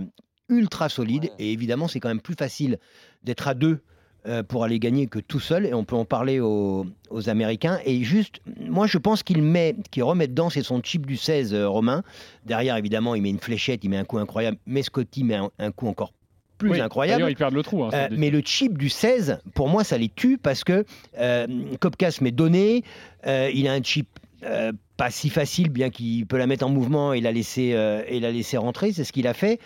ultra 0.49 0.89
solide. 0.89 1.31
Et 1.39 1.53
évidemment, 1.53 1.89
c'est 1.89 2.01
quand 2.01 2.09
même 2.09 2.21
plus 2.21 2.35
facile 2.35 2.79
d'être 3.23 3.49
à 3.49 3.55
deux 3.55 3.81
euh, 4.27 4.43
pour 4.43 4.65
aller 4.65 4.79
gagner 4.79 5.07
que 5.07 5.19
tout 5.19 5.41
seul. 5.41 5.67
Et 5.67 5.75
on 5.75 5.85
peut 5.85 5.97
en 5.97 6.05
parler 6.05 6.41
aux, 6.41 6.87
aux 7.11 7.29
Américains. 7.29 7.79
Et 7.85 8.03
juste, 8.05 8.41
moi 8.61 8.87
je 8.87 8.99
pense 8.99 9.23
qu'il 9.23 9.43
met, 9.43 9.77
qu'il 9.91 10.03
remet 10.03 10.29
dedans, 10.29 10.51
c'est 10.51 10.63
son 10.63 10.83
chip 10.83 11.07
du 11.07 11.17
16 11.17 11.53
euh, 11.55 11.69
Romain. 11.69 12.03
Derrière, 12.47 12.77
évidemment, 12.77 13.15
il 13.15 13.23
met 13.23 13.31
une 13.31 13.39
fléchette, 13.41 13.85
il 13.85 13.91
met 13.91 13.97
un 13.99 14.05
coup 14.05 14.19
incroyable. 14.19 14.59
Mais 14.67 14.83
Scotty 14.83 15.25
met 15.25 15.37
un, 15.37 15.51
un 15.59 15.73
coup 15.73 15.89
encore 15.89 16.13
plus 16.57 16.71
Oui, 16.71 16.81
incroyable. 16.81 17.27
Ils 17.29 17.35
perdent 17.37 17.55
le 17.55 17.63
trou. 17.65 17.83
hein, 17.85 17.91
Euh, 17.93 18.09
mais 18.13 18.31
le 18.31 18.41
chip 18.41 18.79
du 18.79 18.89
16, 18.89 19.41
pour 19.55 19.69
moi, 19.69 19.83
ça 19.83 19.99
les 19.99 20.09
tue 20.09 20.39
parce 20.39 20.63
que 20.63 20.85
euh, 21.19 21.47
Kopkas 21.81 22.19
m'est 22.21 22.31
donné. 22.31 22.85
euh, 23.27 23.51
il 23.53 23.67
a 23.67 23.73
un 23.73 23.83
chip 23.83 24.07
euh, 24.45 24.73
pas 24.97 25.11
si 25.11 25.31
facile, 25.31 25.71
bien 25.71 25.91
qu'il 25.91 26.27
peut 26.27 26.37
la 26.39 26.47
mettre 26.47 26.65
en 26.67 26.69
mouvement 26.71 27.13
et 27.13 27.21
la 27.21 27.33
laisser, 27.33 27.73
euh, 27.75 28.03
et 28.07 28.21
la 28.21 28.31
laisser 28.31 28.57
rentrer. 28.57 28.93
C'est 28.93 29.05
ce 29.05 29.13
qu'il 29.13 29.27
a 29.27 29.35
fait. 29.35 29.59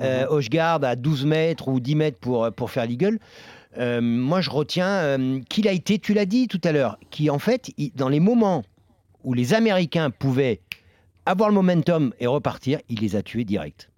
Euh, 0.00 0.26
Hochgard 0.28 0.82
à 0.84 0.96
12 0.96 1.24
mètres 1.26 1.68
ou 1.68 1.80
10 1.80 1.94
mètres 1.96 2.18
pour, 2.18 2.50
pour 2.52 2.70
faire 2.70 2.86
l'eagle. 2.86 3.18
Euh, 3.78 4.00
moi, 4.00 4.40
je 4.40 4.50
retiens 4.50 4.88
euh, 4.88 5.40
qu'il 5.50 5.68
a 5.68 5.72
été, 5.72 5.98
tu 5.98 6.14
l'as 6.14 6.24
dit 6.26 6.48
tout 6.48 6.60
à 6.64 6.72
l'heure, 6.72 6.98
qui 7.10 7.28
en 7.30 7.38
fait, 7.38 7.70
il- 7.76 7.92
dans 7.94 8.08
les 8.08 8.20
moments 8.20 8.62
où 9.24 9.34
les 9.34 9.52
Américains 9.54 10.10
pouvaient 10.10 10.60
avoir 11.26 11.48
le 11.48 11.54
momentum 11.56 12.12
et 12.20 12.26
repartir, 12.26 12.78
il 12.88 13.00
les 13.00 13.16
a 13.16 13.22
tués 13.22 13.44
direct. 13.44 13.90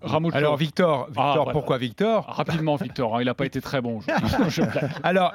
Ramucho. 0.00 0.34
Alors 0.36 0.56
Victor, 0.56 1.06
Victor 1.08 1.22
Ah, 1.24 1.34
voilà. 1.36 1.52
pourquoi 1.52 1.76
Victor? 1.76 2.24
Rapidement, 2.26 2.76
Victor, 2.76 3.16
hein, 3.16 3.20
il 3.20 3.26
n'a 3.26 3.34
pas 3.34 3.44
été 3.44 3.60
très 3.60 3.82
bon. 3.82 4.00
Je- 4.00 4.06
je 4.48 4.62
blague. 4.62 4.90
Alors, 5.02 5.34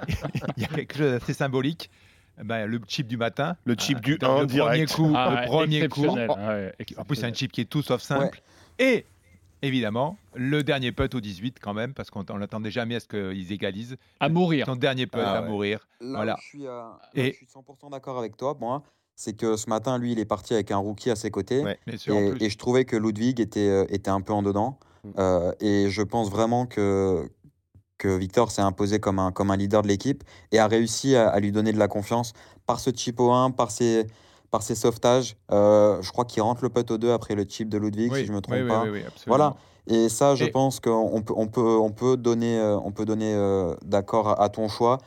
il 0.57 0.63
y 0.63 0.65
a 0.65 0.69
quelque 0.69 0.97
chose 0.97 1.11
d'assez 1.19 1.33
symbolique. 1.33 1.91
Eh 2.39 2.43
Ben, 2.43 2.65
le 2.65 2.79
chip 2.87 3.07
du 3.07 3.17
matin. 3.17 3.55
Le 3.65 3.75
chip 3.77 3.97
Euh, 3.97 4.01
du 4.01 4.11
le 4.11 4.17
1 4.23 4.27
premier 4.27 4.45
direct. 4.47 4.93
coup, 4.93 5.11
Ah 5.15 5.29
le 5.29 5.35
ouais, 5.35 5.45
premier 5.45 5.87
coup. 5.89 6.01
ouais, 6.07 6.73
En 6.97 7.03
plus, 7.05 7.15
c'est 7.17 7.25
un 7.25 7.33
chip 7.33 7.51
qui 7.51 7.61
est 7.61 7.65
tout 7.65 7.81
sauf 7.81 8.01
simple. 8.01 8.41
Et 8.77 9.05
évidemment, 9.61 10.17
le 10.35 10.63
dernier 10.63 10.91
putt 10.93 11.13
au 11.15 11.19
18 11.19 11.57
quand 11.61 11.73
même, 11.73 11.93
parce 11.93 12.09
qu'on 12.09 12.23
n'attendait 12.23 12.71
jamais 12.71 12.95
à 12.95 12.99
ce 13.01 13.07
qu'ils 13.07 13.51
égalisent. 13.51 13.97
À 14.19 14.29
mourir. 14.29 14.65
Son 14.65 14.75
dernier 14.77 15.05
putt 15.05 15.21
Ah 15.23 15.39
à 15.39 15.41
mourir. 15.41 15.85
Là 15.99 16.15
voilà. 16.15 16.35
je 16.41 16.47
suis, 16.47 16.67
euh, 16.67 16.81
Et- 17.13 17.31
je 17.33 17.37
suis 17.37 17.47
100% 17.47 17.89
d'accord 17.89 18.17
avec 18.17 18.37
toi, 18.37 18.55
moi, 18.59 18.83
c'est 19.15 19.35
que 19.35 19.57
ce 19.57 19.69
matin, 19.69 19.97
lui, 19.97 20.13
il 20.13 20.19
est 20.19 20.25
parti 20.25 20.53
avec 20.53 20.71
un 20.71 20.77
rookie 20.77 21.11
à 21.11 21.17
ses 21.17 21.29
côtés. 21.31 21.61
Sûr, 21.97 22.15
et, 22.39 22.49
je 22.49 22.57
trouvais 22.57 22.85
que 22.85 22.95
Ludwig 22.95 23.41
était, 23.41 23.67
euh, 23.67 23.85
était 23.89 24.11
un 24.11 24.21
peu 24.21 24.31
en 24.31 24.43
dedans. 24.43 24.79
Euh, 25.17 25.51
et 25.61 25.89
je 25.89 26.01
pense 26.01 26.29
vraiment 26.29 26.65
que, 26.65 27.29
que 27.99 28.07
Victor 28.17 28.49
s'est 28.49 28.63
imposé 28.63 28.99
comme 28.99 29.19
un, 29.19 29.31
comme 29.31 29.51
un 29.51 29.57
leader 29.57 29.83
de 29.83 29.87
l'équipe 29.87 30.23
et 30.51 30.57
a 30.57 30.65
réussi 30.67 31.15
à, 31.15 31.29
à 31.29 31.39
lui 31.39 31.51
donner 31.51 31.71
de 31.71 31.77
la 31.77 31.87
confiance 31.87 32.33
par 32.65 32.79
ce 32.79 32.89
chip 32.95 33.19
au 33.19 33.31
1, 33.31 33.51
par 33.51 33.69
ses, 33.69 34.07
par 34.49 34.63
ses 34.63 34.73
sauvetages. 34.73 35.35
Euh, 35.51 36.01
je 36.01 36.11
crois 36.11 36.25
qu'il 36.25 36.41
rentre 36.41 36.63
le 36.63 36.69
putt 36.69 36.89
au 36.89 36.97
2 36.97 37.11
après 37.11 37.35
le 37.35 37.45
chip 37.47 37.69
de 37.69 37.77
Ludwig, 37.77 38.11
Oui, 38.11 38.21
si 38.21 38.25
je 38.25 38.31
me 38.33 38.41
trompe 38.41 38.55
oui, 38.59 38.67
pas. 38.67 38.83
oui, 38.83 38.89
oui, 38.89 39.03
absolument. 39.05 39.27
voilà. 39.37 39.55
Et 39.87 40.07
ça, 40.09 40.33
je 40.35 40.45
Et- 40.45 40.49
pense 40.51 40.79
qu'on 40.79 41.21
peut, 41.21 41.33
on 41.35 41.47
peut, 41.47 41.61
on 41.79 41.91
peut 41.91 42.15
donner, 42.17 42.57
euh, 42.57 42.77
on 42.79 42.91
peut 42.91 43.05
donner 43.05 43.33
euh, 43.35 43.75
d'accord 43.83 44.29
à, 44.29 44.41
à 44.43 44.49
ton 44.49 44.67
choix 44.69 44.97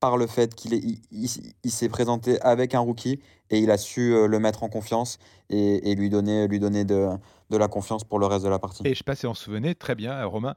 par 0.00 0.16
le 0.16 0.26
fait 0.26 0.54
qu'il 0.54 0.72
est- 0.72 0.78
il, 1.10 1.28
il- 1.62 1.70
s'est 1.70 1.88
présenté 1.90 2.40
avec 2.40 2.74
un 2.74 2.80
rookie 2.80 3.20
et 3.50 3.58
il 3.58 3.70
a 3.70 3.76
su 3.76 4.26
le 4.26 4.38
mettre 4.38 4.62
en 4.62 4.68
confiance 4.70 5.18
et, 5.50 5.90
et 5.90 5.94
lui 5.94 6.08
donner, 6.08 6.48
lui 6.48 6.58
donner 6.58 6.84
de, 6.84 7.08
de 7.50 7.56
la 7.58 7.68
confiance 7.68 8.02
pour 8.04 8.18
le 8.18 8.24
reste 8.24 8.44
de 8.44 8.48
la 8.48 8.58
partie. 8.58 8.82
Et 8.86 8.94
je 8.94 8.98
sais 8.98 9.04
pas 9.04 9.14
si 9.14 9.26
on 9.26 9.34
se 9.34 9.44
souvenait, 9.44 9.74
très 9.74 9.94
bien, 9.94 10.24
Romain. 10.24 10.54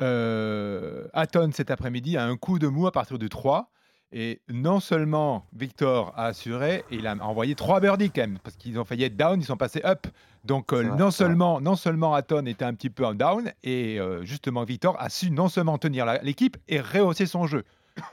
Euh, 0.00 1.08
Hatton, 1.12 1.50
cet 1.52 1.70
après-midi, 1.70 2.16
a 2.16 2.24
un 2.24 2.36
coup 2.36 2.58
de 2.58 2.68
mou 2.68 2.86
à 2.86 2.92
partir 2.92 3.18
du 3.18 3.28
3. 3.28 3.70
Et 4.12 4.40
non 4.48 4.78
seulement 4.78 5.44
Victor 5.52 6.12
a 6.16 6.26
assuré, 6.26 6.84
il 6.92 7.08
a 7.08 7.16
envoyé 7.16 7.56
trois 7.56 7.80
birdies 7.80 8.10
quand 8.10 8.22
même, 8.22 8.38
parce 8.42 8.56
qu'ils 8.56 8.78
ont 8.78 8.84
failli 8.84 9.02
être 9.02 9.16
down, 9.16 9.40
ils 9.40 9.44
sont 9.44 9.56
passés 9.56 9.82
up. 9.84 10.06
Donc 10.44 10.72
euh, 10.72 10.84
non, 10.84 11.10
seulement, 11.10 11.60
non 11.60 11.74
seulement 11.74 12.14
Hatton 12.14 12.46
était 12.46 12.64
un 12.64 12.72
petit 12.72 12.88
peu 12.88 13.04
en 13.04 13.14
down, 13.14 13.52
et 13.64 13.98
euh, 13.98 14.24
justement 14.24 14.62
Victor 14.62 14.96
a 15.00 15.08
su 15.08 15.32
non 15.32 15.48
seulement 15.48 15.76
tenir 15.76 16.06
l'équipe 16.22 16.56
et 16.68 16.80
rehausser 16.80 17.26
son 17.26 17.48
jeu. 17.48 17.64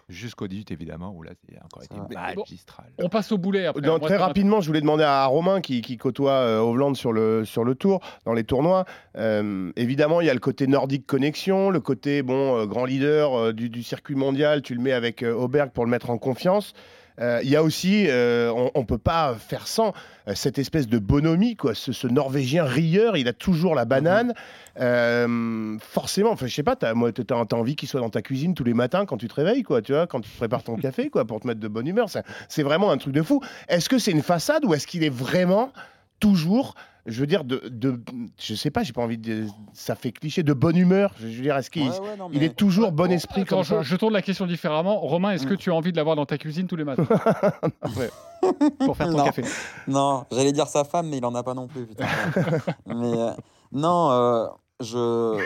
Jusqu'au 0.09 0.47
18 0.47 0.71
évidemment, 0.71 1.13
où 1.15 1.23
là 1.23 1.31
c'est 1.47 1.57
encore 1.61 1.83
été 1.83 1.95
magistral. 2.15 2.85
On 2.99 3.09
passe 3.09 3.31
au 3.31 3.37
boulet 3.37 3.65
après. 3.65 3.81
Non, 3.81 3.97
Moi, 3.99 4.07
très 4.07 4.17
rapidement, 4.17 4.61
je 4.61 4.67
voulais 4.67 4.81
demander 4.81 5.03
à 5.03 5.25
Romain 5.25 5.61
qui, 5.61 5.81
qui 5.81 5.97
côtoie 5.97 6.31
euh, 6.31 6.59
Hovland 6.59 6.95
sur 6.95 7.11
le, 7.11 7.45
sur 7.45 7.63
le 7.63 7.75
tour, 7.75 7.99
dans 8.25 8.33
les 8.33 8.43
tournois. 8.43 8.85
Euh, 9.17 9.71
évidemment, 9.75 10.21
il 10.21 10.27
y 10.27 10.29
a 10.29 10.33
le 10.33 10.39
côté 10.39 10.67
Nordic 10.67 11.05
Connection, 11.05 11.69
le 11.69 11.79
côté 11.79 12.21
bon 12.21 12.57
euh, 12.57 12.65
grand 12.65 12.85
leader 12.85 13.33
euh, 13.33 13.53
du, 13.53 13.69
du 13.69 13.83
circuit 13.83 14.15
mondial. 14.15 14.61
Tu 14.61 14.75
le 14.75 14.81
mets 14.81 14.93
avec 14.93 15.23
euh, 15.23 15.33
Auberg 15.33 15.71
pour 15.71 15.85
le 15.85 15.91
mettre 15.91 16.09
en 16.09 16.17
confiance. 16.17 16.73
Euh, 17.19 17.41
Il 17.43 17.49
y 17.49 17.55
a 17.55 17.63
aussi, 17.63 18.05
euh, 18.07 18.51
on 18.73 18.79
ne 18.79 18.85
peut 18.85 18.97
pas 18.97 19.35
faire 19.35 19.67
sans 19.67 19.93
euh, 20.27 20.33
cette 20.35 20.57
espèce 20.57 20.87
de 20.87 20.99
bonhomie, 20.99 21.55
quoi. 21.55 21.73
Ce, 21.75 22.07
Norvégien 22.07 22.63
rieur, 22.63 23.17
il 23.17 23.27
a 23.27 23.33
toujours 23.33 23.75
la 23.75 23.85
banane. 23.85 24.33
Forcément, 25.79 26.31
enfin, 26.31 26.47
je 26.47 26.53
sais 26.53 26.63
pas, 26.63 26.75
t'as, 26.75 26.93
moi, 26.93 27.11
t'as, 27.11 27.23
t'as 27.23 27.55
envie 27.55 27.75
qu'il 27.75 27.87
soit 27.87 28.01
dans 28.01 28.09
ta 28.09 28.21
cuisine 28.21 28.53
tous 28.53 28.63
les 28.63 28.73
matins 28.73 29.05
quand 29.05 29.17
tu 29.17 29.27
te 29.27 29.35
réveilles, 29.35 29.63
quoi, 29.63 29.81
tu 29.81 29.93
vois, 29.93 30.07
quand 30.07 30.21
tu 30.21 30.29
prépares 30.29 30.63
ton 30.63 30.75
café, 30.75 31.09
quoi, 31.09 31.25
pour 31.25 31.39
te 31.39 31.47
mettre 31.47 31.59
de 31.59 31.67
bonne 31.67 31.87
humeur. 31.87 32.07
C'est 32.49 32.63
vraiment 32.63 32.91
un 32.91 32.97
truc 32.97 33.13
de 33.13 33.21
fou. 33.21 33.41
Est-ce 33.67 33.89
que 33.89 33.99
c'est 33.99 34.11
une 34.11 34.23
façade 34.23 34.65
ou 34.65 34.73
est-ce 34.73 34.87
qu'il 34.87 35.03
est 35.03 35.13
vraiment 35.13 35.71
toujours, 36.19 36.75
je 37.05 37.19
veux 37.19 37.27
dire, 37.27 37.43
de, 37.43 37.61
de 37.69 37.99
je 38.39 38.55
sais 38.55 38.71
pas, 38.71 38.83
j'ai 38.83 38.93
pas 38.93 39.01
envie 39.01 39.17
de, 39.17 39.45
ça 39.73 39.95
fait 39.95 40.11
cliché, 40.11 40.41
de 40.43 40.53
bonne 40.53 40.77
humeur. 40.77 41.13
Je 41.19 41.27
veux 41.27 41.41
dire, 41.41 41.57
est-ce 41.57 41.69
qu'il 41.69 41.83
Ouais, 41.89 41.99
ouais, 41.99 42.17
non, 42.17 42.29
il 42.31 42.39
mais- 42.39 42.45
est 42.45 42.55
toujours 42.55 42.91
bon 42.91 43.11
esprit 43.11 43.41
Attends, 43.41 43.57
comme 43.57 43.63
je, 43.63 43.69
ça 43.69 43.81
je 43.81 43.95
tourne 43.97 44.13
la 44.13 44.21
question 44.21 44.45
différemment. 44.47 44.99
Romain, 44.99 45.31
est-ce 45.31 45.45
que 45.45 45.53
tu 45.53 45.69
as 45.71 45.75
envie 45.75 45.91
de 45.91 45.97
l'avoir 45.97 46.15
dans 46.15 46.25
ta 46.25 46.37
cuisine 46.37 46.67
tous 46.67 46.75
les 46.77 46.83
matins 46.85 47.05
Ouais. 47.97 48.09
Pour 48.85 48.95
faire 48.97 49.09
ton 49.09 49.17
non. 49.17 49.23
café. 49.25 49.43
Non, 49.87 50.25
j'allais 50.31 50.51
dire 50.51 50.67
sa 50.67 50.83
femme, 50.83 51.07
mais 51.09 51.17
il 51.17 51.25
en 51.25 51.33
a 51.35 51.43
pas 51.43 51.53
non 51.53 51.67
plus. 51.67 51.85
putain. 51.85 52.05
mais 52.85 53.13
euh, 53.17 53.31
non, 53.71 54.11
euh, 54.11 54.47
je, 54.81 55.41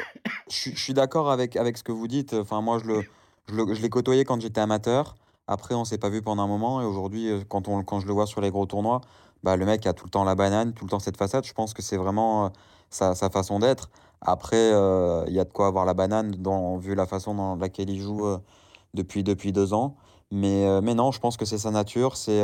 je, 0.50 0.56
suis- 0.56 0.76
je 0.76 0.80
suis 0.82 0.94
d'accord 0.94 1.32
avec, 1.32 1.56
avec 1.56 1.78
ce 1.78 1.84
que 1.84 1.92
vous 1.92 2.08
dites. 2.08 2.34
Enfin, 2.34 2.62
moi, 2.62 2.80
je 2.84 2.88
le, 2.88 3.02
je 3.50 3.56
le- 3.56 3.74
je 3.74 3.82
l'ai 3.82 3.90
côtoyé 3.90 4.26
quand 4.26 4.40
j'étais 4.42 4.62
amateur. 4.62 5.16
Après, 5.48 5.76
on 5.76 5.86
s'est 5.86 5.98
pas 5.98 6.10
vu 6.10 6.22
pendant 6.22 6.44
un 6.44 6.48
moment. 6.48 6.82
Et 6.82 6.86
aujourd'hui, 6.86 7.30
euh, 7.30 7.40
quand, 7.48 7.68
on, 7.68 7.84
quand 7.84 8.00
je 8.00 8.08
le 8.08 8.14
vois 8.14 8.26
sur 8.28 8.42
les 8.42 8.50
gros 8.52 8.66
tournois, 8.66 9.02
bah, 9.44 9.56
le 9.56 9.66
mec 9.66 9.86
a 9.88 9.94
tout 9.94 10.06
le 10.06 10.10
temps 10.12 10.24
la 10.24 10.36
banane, 10.36 10.74
tout 10.74 10.86
le 10.86 10.90
temps 10.90 11.00
cette 11.00 11.18
façade. 11.18 11.46
Je 11.46 11.54
pense 11.54 11.74
que 11.74 11.82
c'est 11.82 11.98
vraiment 11.98 12.46
euh, 12.46 12.50
sa, 12.90 13.30
façon 13.30 13.60
d'être. 13.60 13.90
Après, 14.22 14.72
euh, 14.74 15.24
il 15.28 15.34
y 15.34 15.40
a 15.40 15.46
de 15.46 15.52
quoi 15.52 15.68
avoir 15.68 15.86
la 15.86 15.94
banane, 15.94 16.36
vu 16.80 16.96
la 16.96 17.06
façon 17.06 17.36
dans 17.36 17.56
laquelle 17.56 17.90
il 17.90 18.00
joue 18.00 18.26
euh, 18.26 18.40
depuis, 18.94 19.24
depuis 19.24 19.52
deux 19.52 19.74
ans. 19.74 19.96
Mais, 20.30 20.82
mais 20.82 20.94
non, 20.94 21.12
je 21.14 21.22
pense 21.22 21.38
que 21.38 21.46
c'est 21.46 21.58
sa 21.58 21.72
nature, 21.72 22.18
c'est 22.18 22.42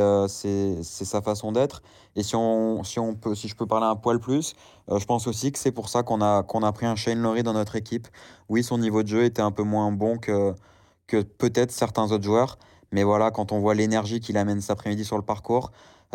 sa 0.82 1.20
façon 1.20 1.52
d'être. 1.52 1.82
Et 2.16 2.22
si, 2.22 2.34
on, 2.34 2.82
si, 2.82 2.98
on 2.98 3.14
peut, 3.14 3.34
si 3.34 3.46
je 3.46 3.54
peux 3.54 3.66
parler 3.66 3.84
un 3.84 3.96
poil 3.96 4.18
plus, 4.18 4.54
je 4.88 5.04
pense 5.04 5.26
aussi 5.26 5.52
que 5.52 5.58
c'est 5.58 5.70
pour 5.70 5.90
ça 5.90 6.02
qu'on 6.02 6.22
a, 6.22 6.38
a 6.48 6.72
pris 6.72 6.86
un 6.86 6.96
Shane 6.96 7.20
Lowry 7.20 7.42
dans 7.42 7.52
notre 7.52 7.76
équipe. 7.76 8.08
Oui, 8.48 8.64
son 8.64 8.78
niveau 8.78 9.02
de 9.02 9.08
jeu 9.08 9.24
était 9.24 9.42
un 9.42 9.50
peu 9.50 9.64
moins 9.64 9.92
bon 9.92 10.16
que, 10.16 10.54
que 11.06 11.20
peut-être 11.20 11.72
certains 11.72 12.10
autres 12.10 12.24
joueurs. 12.24 12.58
Mais 12.90 13.02
voilà, 13.02 13.30
quand 13.30 13.52
on 13.52 13.58
voit 13.58 13.74
l'énergie 13.74 14.20
qu'il 14.20 14.38
amène 14.38 14.62
cet 14.62 14.70
après-midi 14.70 15.04
sur 15.04 15.16
le 15.16 15.22
parcours, 15.22 15.70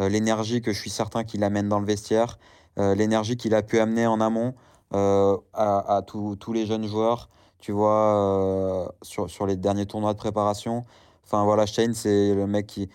l'énergie 0.08 0.62
que 0.62 0.72
je 0.72 0.80
suis 0.80 0.90
certain 0.90 1.24
qu'il 1.26 1.44
amène 1.44 1.68
dans 1.68 1.80
le 1.80 1.86
vestiaire, 1.86 2.38
euh, 2.78 2.96
l'énergie 2.96 3.36
qu'il 3.36 3.54
a 3.54 3.62
pu 3.62 3.80
amener 3.80 4.08
en 4.08 4.22
amont 4.22 4.54
euh, 4.94 5.38
à, 5.54 6.02
tous 6.06 6.54
les 6.54 6.66
jeunes 6.66 6.88
joueurs, 6.88 7.30
tu 7.60 7.72
vois, 7.72 8.16
euh, 8.16 8.88
sur, 9.02 9.30
sur 9.30 9.46
les 9.46 9.56
derniers 9.56 9.86
tournois 9.86 10.14
de 10.14 10.18
préparation. 10.18 10.86
Enfin 11.24 11.44
voilà, 11.44 11.66
Shane, 11.66 11.94
c'est 11.94 12.34
le 12.34 12.48
mec 12.48 12.68
qui. 12.68 12.90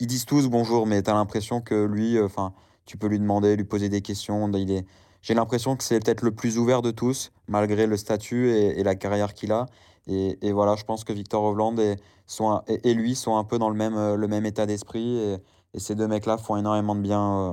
Ils 0.00 0.06
disent 0.06 0.26
tous 0.26 0.48
bonjour, 0.48 0.86
mais 0.86 1.02
tu 1.02 1.10
as 1.10 1.14
l'impression 1.14 1.60
que 1.60 1.84
lui, 1.84 2.16
euh, 2.16 2.26
enfin, 2.26 2.52
tu 2.86 2.96
peux 2.96 3.08
lui 3.08 3.18
demander, 3.18 3.56
lui 3.56 3.64
poser 3.64 3.88
des 3.88 4.00
questions. 4.00 4.50
Il 4.52 4.70
est... 4.70 4.86
J'ai 5.22 5.34
l'impression 5.34 5.76
que 5.76 5.82
c'est 5.84 5.98
peut-être 6.02 6.22
le 6.22 6.30
plus 6.30 6.58
ouvert 6.58 6.82
de 6.82 6.90
tous, 6.92 7.32
malgré 7.48 7.86
le 7.86 7.96
statut 7.96 8.50
et, 8.50 8.82
la 8.84 8.94
carrière 8.94 9.34
qu'il 9.34 9.52
a. 9.52 9.66
Et, 10.06 10.38
et 10.40 10.52
voilà, 10.52 10.76
je 10.76 10.84
pense 10.84 11.04
que 11.04 11.12
Victor 11.12 11.42
Hovland 11.42 11.78
et, 11.78 11.96
sont 12.26 12.62
et, 12.68 12.94
lui 12.94 13.14
sont 13.14 13.36
un 13.36 13.44
peu 13.44 13.58
dans 13.58 13.68
le 13.68 13.76
même, 13.76 13.96
euh, 13.96 14.16
le 14.16 14.28
même 14.28 14.46
état 14.46 14.66
d'esprit. 14.66 15.36
Et, 15.74 15.80
ces 15.80 15.94
deux 15.94 16.08
mecs-là 16.08 16.38
font 16.38 16.56
énormément 16.56 16.94
de 16.94 17.00
bien 17.00 17.48
euh, 17.48 17.52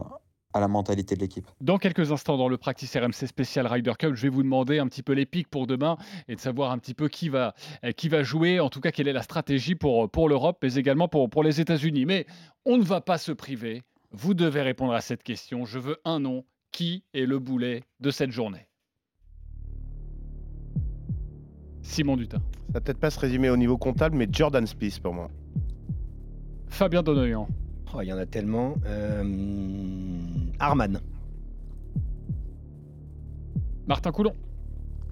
à 0.53 0.59
la 0.59 0.67
mentalité 0.67 1.15
de 1.15 1.21
l'équipe. 1.21 1.45
Dans 1.61 1.77
quelques 1.77 2.11
instants, 2.11 2.37
dans 2.37 2.47
le 2.47 2.57
Practice 2.57 2.95
RMC 2.95 3.27
spécial 3.27 3.67
Ryder 3.67 3.93
Cup, 3.97 4.15
je 4.15 4.21
vais 4.23 4.29
vous 4.29 4.43
demander 4.43 4.79
un 4.79 4.87
petit 4.87 5.03
peu 5.03 5.13
les 5.13 5.25
pics 5.25 5.49
pour 5.49 5.67
demain 5.67 5.97
et 6.27 6.35
de 6.35 6.39
savoir 6.39 6.71
un 6.71 6.77
petit 6.77 6.93
peu 6.93 7.07
qui 7.07 7.29
va, 7.29 7.53
euh, 7.83 7.91
qui 7.91 8.09
va 8.09 8.23
jouer, 8.23 8.59
en 8.59 8.69
tout 8.69 8.81
cas 8.81 8.91
quelle 8.91 9.07
est 9.07 9.13
la 9.13 9.23
stratégie 9.23 9.75
pour, 9.75 10.09
pour 10.09 10.29
l'Europe, 10.29 10.57
mais 10.61 10.75
également 10.75 11.07
pour, 11.07 11.29
pour 11.29 11.43
les 11.43 11.61
États-Unis. 11.61 12.05
Mais 12.05 12.25
on 12.65 12.77
ne 12.77 12.83
va 12.83 13.01
pas 13.01 13.17
se 13.17 13.31
priver. 13.31 13.83
Vous 14.11 14.33
devez 14.33 14.61
répondre 14.61 14.93
à 14.93 15.01
cette 15.01 15.23
question. 15.23 15.65
Je 15.65 15.79
veux 15.79 15.97
un 16.05 16.19
nom. 16.19 16.45
Qui 16.71 17.05
est 17.13 17.25
le 17.25 17.39
boulet 17.39 17.83
de 18.01 18.11
cette 18.11 18.31
journée? 18.31 18.67
Simon 21.81 22.17
Dutin. 22.17 22.39
Ça 22.67 22.73
va 22.73 22.81
peut-être 22.81 22.99
pas 22.99 23.11
se 23.11 23.17
résumer 23.17 23.49
au 23.49 23.55
niveau 23.55 23.77
comptable, 23.77 24.17
mais 24.17 24.27
Jordan 24.29 24.67
Spieth 24.67 24.99
pour 24.99 25.13
moi. 25.13 25.29
Fabien 26.67 27.01
Donoyan. 27.01 27.47
Oh, 27.95 28.01
il 28.01 28.07
y 28.07 28.13
en 28.13 28.17
a 28.17 28.25
tellement. 28.25 28.75
Euh, 28.85 29.23
Arman. 30.59 30.99
Martin 33.87 34.11
Coulon. 34.11 34.33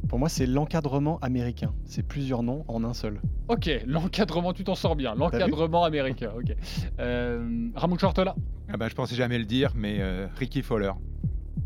Pour 0.09 0.19
moi, 0.19 0.27
c'est 0.27 0.45
l'encadrement 0.45 1.17
américain. 1.21 1.73
C'est 1.85 2.03
plusieurs 2.03 2.43
noms 2.43 2.65
en 2.67 2.83
un 2.83 2.93
seul. 2.93 3.21
Ok, 3.47 3.69
l'encadrement, 3.87 4.51
tu 4.51 4.65
t'en 4.65 4.75
sors 4.75 4.97
bien. 4.97 5.15
L'encadrement 5.15 5.85
américain, 5.85 6.31
ok. 6.37 6.53
Euh, 6.99 7.69
Ramon 7.73 7.95
Chortola 7.95 8.35
ah 8.67 8.75
bah, 8.75 8.89
Je 8.89 8.95
pensais 8.95 9.15
jamais 9.15 9.39
le 9.39 9.45
dire, 9.45 9.71
mais 9.75 9.99
euh, 10.01 10.27
Ricky 10.35 10.61
Fowler. 10.61 10.91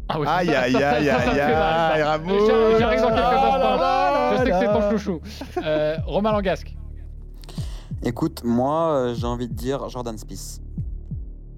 Ah 0.10 0.20
oui, 0.20 0.28
aïe, 0.30 0.54
aïe, 0.54 0.76
aïe, 0.76 1.10
aïe, 1.10 1.40
aïe, 1.40 2.04
Ramon 2.04 2.78
J'arrive 2.78 3.02
dans 3.02 3.08
quelques 3.08 3.20
instants. 3.20 4.32
Je 4.34 4.38
sais 4.38 4.52
que 4.52 4.60
c'est 4.60 4.68
ton 4.68 4.92
chouchou. 4.92 5.22
Euh, 5.64 5.98
Romain 6.06 6.32
Langasque 6.32 6.76
Écoute, 8.04 8.44
moi, 8.44 9.14
j'ai 9.16 9.26
envie 9.26 9.48
de 9.48 9.54
dire 9.56 9.90
Jordan 9.90 10.16
Spieth. 10.16 10.62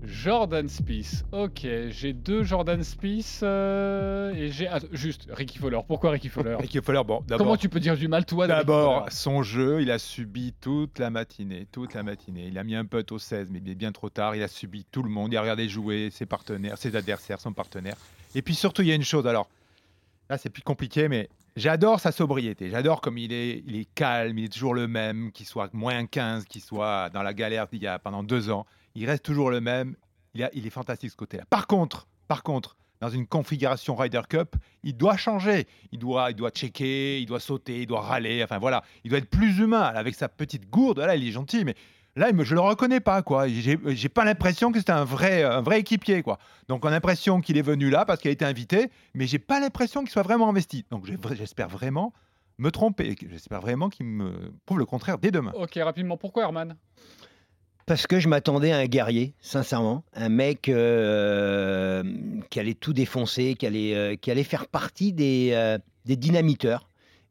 Jordan 0.09 0.67
Spieth. 0.67 1.23
Ok, 1.31 1.67
j'ai 1.89 2.13
deux 2.13 2.43
Jordan 2.43 2.83
Spieth 2.83 3.41
euh, 3.43 4.33
et 4.33 4.49
j'ai 4.49 4.67
ah, 4.67 4.79
juste 4.91 5.27
Ricky 5.29 5.59
Fowler. 5.59 5.79
Pourquoi 5.87 6.11
Ricky 6.11 6.29
Fowler 6.29 6.55
Ricky 6.59 6.81
Fowler, 6.81 7.03
bon, 7.05 7.21
d'abord. 7.27 7.45
Comment 7.45 7.57
tu 7.57 7.69
peux 7.69 7.79
dire 7.79 7.95
du 7.95 8.07
mal 8.07 8.25
toi 8.25 8.47
D'abord, 8.47 9.05
son 9.11 9.43
jeu, 9.43 9.81
il 9.81 9.91
a 9.91 9.99
subi 9.99 10.53
toute 10.59 10.99
la 10.99 11.09
matinée, 11.09 11.67
toute 11.71 11.93
la 11.93 12.03
matinée. 12.03 12.47
Il 12.47 12.57
a 12.57 12.63
mis 12.63 12.75
un 12.75 12.85
putt 12.85 13.11
au 13.11 13.19
16, 13.19 13.49
mais 13.51 13.59
il 13.63 13.69
est 13.69 13.75
bien 13.75 13.91
trop 13.91 14.09
tard. 14.09 14.35
Il 14.35 14.43
a 14.43 14.47
subi 14.47 14.85
tout 14.91 15.03
le 15.03 15.09
monde. 15.09 15.31
Il 15.31 15.37
a 15.37 15.41
regardé 15.41 15.69
jouer 15.69 16.09
ses 16.11 16.25
partenaires, 16.25 16.77
ses 16.77 16.95
adversaires, 16.95 17.39
son 17.39 17.53
partenaire. 17.53 17.95
Et 18.35 18.41
puis 18.41 18.55
surtout, 18.55 18.81
il 18.81 18.87
y 18.87 18.91
a 18.91 18.95
une 18.95 19.03
chose. 19.03 19.27
Alors, 19.27 19.47
là, 20.29 20.37
c'est 20.37 20.49
plus 20.49 20.63
compliqué, 20.63 21.07
mais 21.07 21.29
J'adore 21.55 21.99
sa 21.99 22.13
sobriété. 22.13 22.69
J'adore 22.69 23.01
comme 23.01 23.17
il 23.17 23.33
est, 23.33 23.63
il 23.67 23.75
est 23.75 23.87
calme, 23.93 24.37
il 24.37 24.45
est 24.45 24.53
toujours 24.53 24.73
le 24.73 24.87
même, 24.87 25.31
qu'il 25.33 25.45
soit 25.45 25.73
moins 25.73 26.05
15, 26.05 26.45
qu'il 26.45 26.61
soit 26.61 27.09
dans 27.09 27.21
la 27.21 27.33
galère 27.33 27.67
il 27.73 27.83
y 27.83 27.87
a 27.87 27.99
pendant 27.99 28.23
deux 28.23 28.49
ans 28.49 28.65
il 28.99 29.05
reste 29.05 29.23
toujours 29.23 29.49
le 29.49 29.61
même. 29.61 29.95
Il, 30.33 30.43
est 30.43 30.69
fantastique 30.69 31.09
ce 31.09 31.15
côté-là. 31.15 31.45
Par 31.49 31.67
contre, 31.67 32.07
par 32.27 32.43
contre, 32.43 32.77
dans 32.99 33.09
une 33.09 33.25
configuration 33.25 33.95
Ryder 33.95 34.21
Cup, 34.29 34.55
il 34.83 34.95
doit 34.95 35.15
changer. 35.15 35.67
Il 35.91 35.99
doit, 35.99 36.31
il 36.31 36.35
doit 36.35 36.51
checker, 36.51 37.19
il 37.19 37.25
doit 37.25 37.39
sauter, 37.39 37.81
il 37.81 37.87
doit 37.87 38.01
râler. 38.01 38.43
Enfin 38.43 38.59
voilà, 38.59 38.83
il 39.03 39.09
doit 39.09 39.19
être 39.19 39.29
plus 39.29 39.59
humain 39.59 39.81
avec 39.81 40.15
sa 40.15 40.27
petite 40.27 40.69
gourde. 40.69 40.99
Là, 40.99 41.15
il 41.15 41.25
est 41.25 41.31
gentil, 41.31 41.63
mais 41.63 41.75
là, 42.17 42.29
je 42.37 42.53
le 42.53 42.59
reconnais 42.59 42.99
pas. 42.99 43.21
quoi. 43.21 43.47
J'ai 43.47 44.09
pas 44.09 44.25
l'impression 44.25 44.73
que 44.73 44.79
c'est 44.79 44.91
un 44.91 45.05
vrai, 45.05 45.43
un 45.43 45.61
vrai 45.61 45.79
équipier. 45.79 46.21
quoi. 46.21 46.37
Donc, 46.67 46.83
on 46.83 46.89
a 46.89 46.91
l'impression 46.91 47.39
qu'il 47.39 47.57
est 47.57 47.63
venu 47.63 47.89
là 47.89 48.03
parce 48.03 48.19
qu'il 48.19 48.29
a 48.29 48.33
été 48.33 48.43
invité, 48.43 48.91
mais 49.13 49.27
j'ai 49.27 49.39
pas 49.39 49.61
l'impression 49.61 50.01
qu'il 50.01 50.11
soit 50.11 50.23
vraiment 50.23 50.49
investi. 50.49 50.85
Donc, 50.91 51.05
j'espère 51.05 51.69
vraiment 51.69 52.13
me 52.57 52.69
tromper. 52.69 53.15
J'espère 53.29 53.61
vraiment 53.61 53.89
qu'il 53.89 54.05
me 54.05 54.51
prouve 54.65 54.79
le 54.79 54.85
contraire 54.85 55.17
dès 55.17 55.31
demain. 55.31 55.53
Ok, 55.55 55.75
rapidement, 55.75 56.17
pourquoi 56.17 56.43
Herman? 56.43 56.75
Parce 57.89 58.05
que 58.05 58.19
je 58.19 58.29
m'attendais 58.29 58.71
à 58.71 58.77
un 58.77 58.85
guerrier, 58.85 59.33
sincèrement, 59.41 60.03
un 60.13 60.29
mec 60.29 60.69
euh, 60.69 62.03
qui 62.51 62.59
allait 62.59 62.75
tout 62.75 62.93
défoncer, 62.93 63.55
qui 63.55 63.65
allait, 63.65 63.95
euh, 63.95 64.15
qui 64.15 64.29
allait 64.29 64.43
faire 64.43 64.67
partie 64.67 65.11
des, 65.11 65.53
euh, 65.53 65.79
des 66.05 66.15
dynamiteurs. 66.15 66.87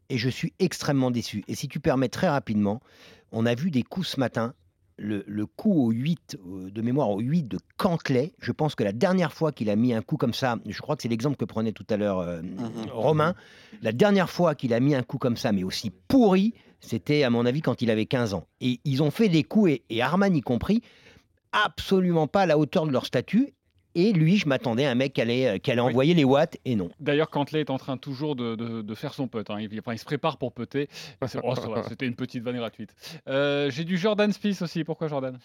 Et 0.08 0.18
je 0.18 0.28
suis 0.28 0.52
extrêmement 0.58 1.12
déçu. 1.12 1.44
Et 1.46 1.54
si 1.54 1.68
tu 1.68 1.78
permets 1.78 2.08
très 2.08 2.28
rapidement, 2.28 2.80
on 3.30 3.46
a 3.46 3.54
vu 3.54 3.70
des 3.70 3.84
coups 3.84 4.08
ce 4.08 4.18
matin. 4.18 4.52
Le, 4.96 5.22
le 5.28 5.46
coup 5.46 5.80
au 5.80 5.92
8, 5.92 6.36
de 6.44 6.82
mémoire 6.82 7.10
au 7.10 7.20
8 7.20 7.44
de 7.44 7.60
Cantelet, 7.76 8.32
je 8.40 8.50
pense 8.50 8.74
que 8.74 8.82
la 8.82 8.90
dernière 8.90 9.32
fois 9.32 9.52
qu'il 9.52 9.70
a 9.70 9.76
mis 9.76 9.94
un 9.94 10.02
coup 10.02 10.16
comme 10.16 10.34
ça, 10.34 10.56
je 10.66 10.80
crois 10.80 10.96
que 10.96 11.02
c'est 11.02 11.08
l'exemple 11.08 11.36
que 11.36 11.44
prenait 11.44 11.70
tout 11.70 11.86
à 11.88 11.96
l'heure 11.96 12.26
mhm. 12.42 12.90
Romain, 12.90 13.36
la 13.80 13.92
dernière 13.92 14.28
fois 14.28 14.56
qu'il 14.56 14.74
a 14.74 14.80
mis 14.80 14.96
un 14.96 15.04
coup 15.04 15.18
comme 15.18 15.36
ça, 15.36 15.52
mais 15.52 15.62
aussi 15.62 15.92
pourri, 16.08 16.52
c'était, 16.80 17.22
à 17.22 17.30
mon 17.30 17.46
avis, 17.46 17.62
quand 17.62 17.82
il 17.82 17.90
avait 17.90 18.06
15 18.06 18.34
ans. 18.34 18.46
Et 18.60 18.80
ils 18.84 19.02
ont 19.02 19.10
fait 19.10 19.28
des 19.28 19.44
coups, 19.44 19.80
et, 19.88 20.02
Arman 20.02 20.34
y 20.34 20.40
compris, 20.40 20.82
absolument 21.52 22.26
pas 22.26 22.42
à 22.42 22.46
la 22.46 22.58
hauteur 22.58 22.86
de 22.86 22.92
leur 22.92 23.06
statut. 23.06 23.54
Et 23.98 24.12
lui, 24.12 24.36
je 24.36 24.46
m'attendais 24.46 24.86
à 24.86 24.92
un 24.92 24.94
mec 24.94 25.12
qui 25.12 25.20
allait, 25.20 25.48
euh, 25.48 25.58
qui 25.58 25.72
allait 25.72 25.80
envoyer 25.80 26.14
les 26.14 26.22
watts, 26.22 26.56
et 26.64 26.76
non. 26.76 26.88
D'ailleurs, 27.00 27.30
Cantley 27.30 27.62
est 27.62 27.70
en 27.70 27.78
train 27.78 27.96
toujours 27.96 28.36
de, 28.36 28.54
de, 28.54 28.94
faire 28.94 29.12
son 29.12 29.26
putt. 29.26 29.50
Hein. 29.50 29.56
Il, 29.58 29.72
il, 29.72 29.98
se 29.98 30.04
prépare 30.04 30.36
pour 30.36 30.52
putter. 30.52 30.88
Oh, 31.42 31.54
c'était 31.88 32.06
une 32.06 32.14
petite 32.14 32.44
vanne 32.44 32.58
gratuite. 32.58 32.94
Euh, 33.26 33.72
j'ai 33.72 33.82
du 33.82 33.98
Jordan 33.98 34.32
Spieth 34.32 34.62
aussi. 34.62 34.84
Pourquoi 34.84 35.08
Jordan? 35.08 35.36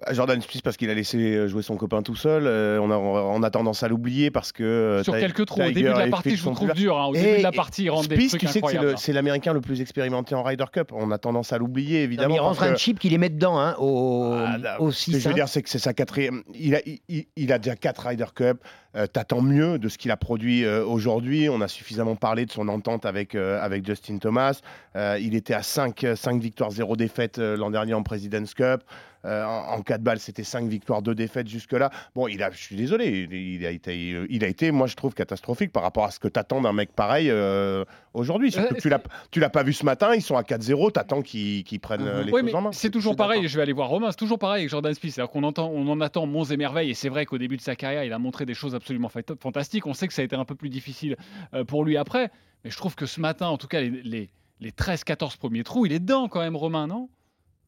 Bah, 0.00 0.12
Jordan 0.12 0.40
Spieth 0.40 0.62
parce 0.62 0.76
qu'il 0.76 0.90
a 0.90 0.94
laissé 0.94 1.18
euh, 1.18 1.46
jouer 1.46 1.62
son 1.62 1.76
copain 1.76 2.02
tout 2.02 2.16
seul. 2.16 2.48
on, 2.80 2.90
a, 2.90 2.96
on, 2.96 3.42
a, 3.44 3.50
tendance 3.50 3.84
à 3.84 3.88
l'oublier 3.88 4.32
parce 4.32 4.50
que. 4.50 5.02
Sur 5.04 5.16
quelques 5.16 5.46
trous. 5.46 5.60
Au 5.60 5.70
début 5.70 5.82
de 5.82 5.88
la 5.90 6.08
partie, 6.08 6.34
je 6.34 6.42
vous 6.42 6.54
trouve 6.54 6.72
dur. 6.72 6.98
Hein. 6.98 7.06
Au 7.06 7.12
début 7.12 7.38
de 7.38 7.42
la 7.44 7.52
partie, 7.52 7.84
il 7.84 7.90
rentre 7.90 8.08
des 8.08 8.26
trucs 8.26 8.40
tu 8.40 8.48
sais 8.48 8.60
que 8.60 8.96
c'est 8.96 9.12
l'américain 9.12 9.52
le, 9.52 9.60
plus 9.60 9.80
expérimenté 9.80 10.34
en 10.34 10.42
Ryder 10.42 10.64
Cup. 10.72 10.90
On 10.92 11.12
a 11.12 11.18
tendance 11.18 11.52
à 11.52 11.58
l'oublier, 11.58 12.02
évidemment. 12.02 12.34
il 12.34 12.40
rentre 12.40 12.64
un 12.64 12.74
chip 12.74 12.98
qu'il 12.98 13.12
les 13.12 13.18
met 13.18 13.28
dedans, 13.28 13.60
hein, 13.60 13.76
au, 13.78 14.34
ah, 14.34 14.56
Ce 14.90 15.12
que 15.12 15.18
je 15.20 15.28
veux 15.28 15.34
dire, 15.34 15.48
c'est 15.48 15.62
que 15.62 15.68
c'est 15.68 15.78
sa 15.78 15.94
quatrième. 15.94 16.42
Il 16.54 16.74
a, 16.74 16.80
il, 17.08 17.26
il 17.36 17.52
a 17.52 17.58
déjà 17.58 17.76
quatre 17.76 17.99
Ryder 18.00 18.26
Cup. 18.34 18.62
Euh, 18.96 19.06
t'attends 19.06 19.42
mieux 19.42 19.78
de 19.78 19.88
ce 19.88 19.98
qu'il 19.98 20.10
a 20.10 20.16
produit 20.16 20.64
euh, 20.64 20.84
aujourd'hui? 20.84 21.48
On 21.48 21.60
a 21.60 21.68
suffisamment 21.68 22.16
parlé 22.16 22.46
de 22.46 22.50
son 22.50 22.68
entente 22.68 23.06
avec, 23.06 23.34
euh, 23.34 23.80
Justin 23.84 24.18
Thomas. 24.18 24.60
il 24.96 25.34
était 25.34 25.54
à 25.54 25.62
5, 25.62 26.06
5 26.16 26.40
victoires, 26.42 26.70
0 26.70 26.96
défaites 26.96 27.38
l'an 27.38 27.70
dernier 27.70 27.94
en 27.94 28.02
President's 28.02 28.54
Cup. 28.54 28.82
Euh, 29.26 29.44
en, 29.44 29.82
4 29.82 30.02
balles, 30.02 30.18
c'était 30.18 30.44
5 30.44 30.66
victoires, 30.68 31.02
2 31.02 31.14
défaites 31.14 31.48
jusque-là. 31.48 31.90
Bon, 32.14 32.26
il 32.26 32.42
a, 32.42 32.50
je 32.50 32.58
suis 32.58 32.76
désolé, 32.76 33.28
il, 33.30 33.66
a 33.66 33.70
été, 33.70 34.24
il 34.28 34.44
a 34.44 34.48
été, 34.48 34.70
moi 34.70 34.86
je 34.86 34.96
trouve, 34.96 35.14
catastrophique 35.14 35.72
par 35.72 35.82
rapport 35.82 36.04
à 36.04 36.10
ce 36.10 36.18
que 36.18 36.28
t'attends 36.28 36.60
d'un 36.60 36.72
mec 36.72 36.92
pareil 36.92 37.28
euh, 37.30 37.84
aujourd'hui. 38.14 38.50
Surtout 38.50 38.74
que 38.74 38.80
tu 38.80 38.88
l'as, 38.88 39.02
tu 39.30 39.40
l'as 39.40 39.50
pas 39.50 39.62
vu 39.62 39.72
ce 39.72 39.84
matin, 39.84 40.14
ils 40.14 40.22
sont 40.22 40.36
à 40.36 40.42
4-0, 40.42 40.92
t'attends 40.92 41.20
qu'ils, 41.20 41.64
qu'ils 41.64 41.80
prennent 41.80 42.06
euh, 42.06 42.22
les 42.22 42.30
choses 42.30 42.54
en 42.54 42.62
main. 42.62 42.72
C'est 42.72 42.90
toujours 42.90 43.16
pareil, 43.16 43.46
je 43.46 43.56
vais 43.56 43.62
aller 43.62 43.72
voir 43.72 43.88
Romain, 43.88 44.10
c'est 44.10 44.16
toujours 44.16 44.38
pareil 44.38 44.60
avec 44.60 44.70
Jordan 44.70 44.94
Spieth. 44.94 45.14
C'est-à-dire 45.14 45.30
qu'on 45.30 45.44
entend, 45.44 45.68
on 45.68 45.86
en 45.88 46.00
attend 46.00 46.26
monts 46.26 46.44
et 46.44 46.56
merveilles, 46.56 46.90
et 46.90 46.94
c'est 46.94 47.10
vrai 47.10 47.26
qu'au 47.26 47.38
début 47.38 47.56
de 47.56 47.62
sa 47.62 47.76
carrière, 47.76 48.04
il 48.04 48.12
a 48.12 48.18
montré 48.18 48.46
des 48.46 48.54
choses 48.54 48.74
absolument 48.74 49.10
fantastiques. 49.10 49.86
On 49.86 49.94
sait 49.94 50.08
que 50.08 50.14
ça 50.14 50.22
a 50.22 50.24
été 50.24 50.36
un 50.36 50.44
peu 50.44 50.54
plus 50.54 50.70
difficile 50.70 51.16
pour 51.66 51.84
lui 51.84 51.96
après, 51.96 52.30
mais 52.64 52.70
je 52.70 52.76
trouve 52.76 52.94
que 52.94 53.06
ce 53.06 53.20
matin, 53.20 53.48
en 53.48 53.58
tout 53.58 53.68
cas, 53.68 53.80
les, 53.80 53.90
les, 53.90 54.30
les 54.60 54.70
13-14 54.70 55.36
premiers 55.36 55.64
trous, 55.64 55.86
il 55.86 55.92
est 55.92 56.00
dedans 56.00 56.28
quand 56.28 56.40
même, 56.40 56.56
Romain, 56.56 56.86
non? 56.86 57.08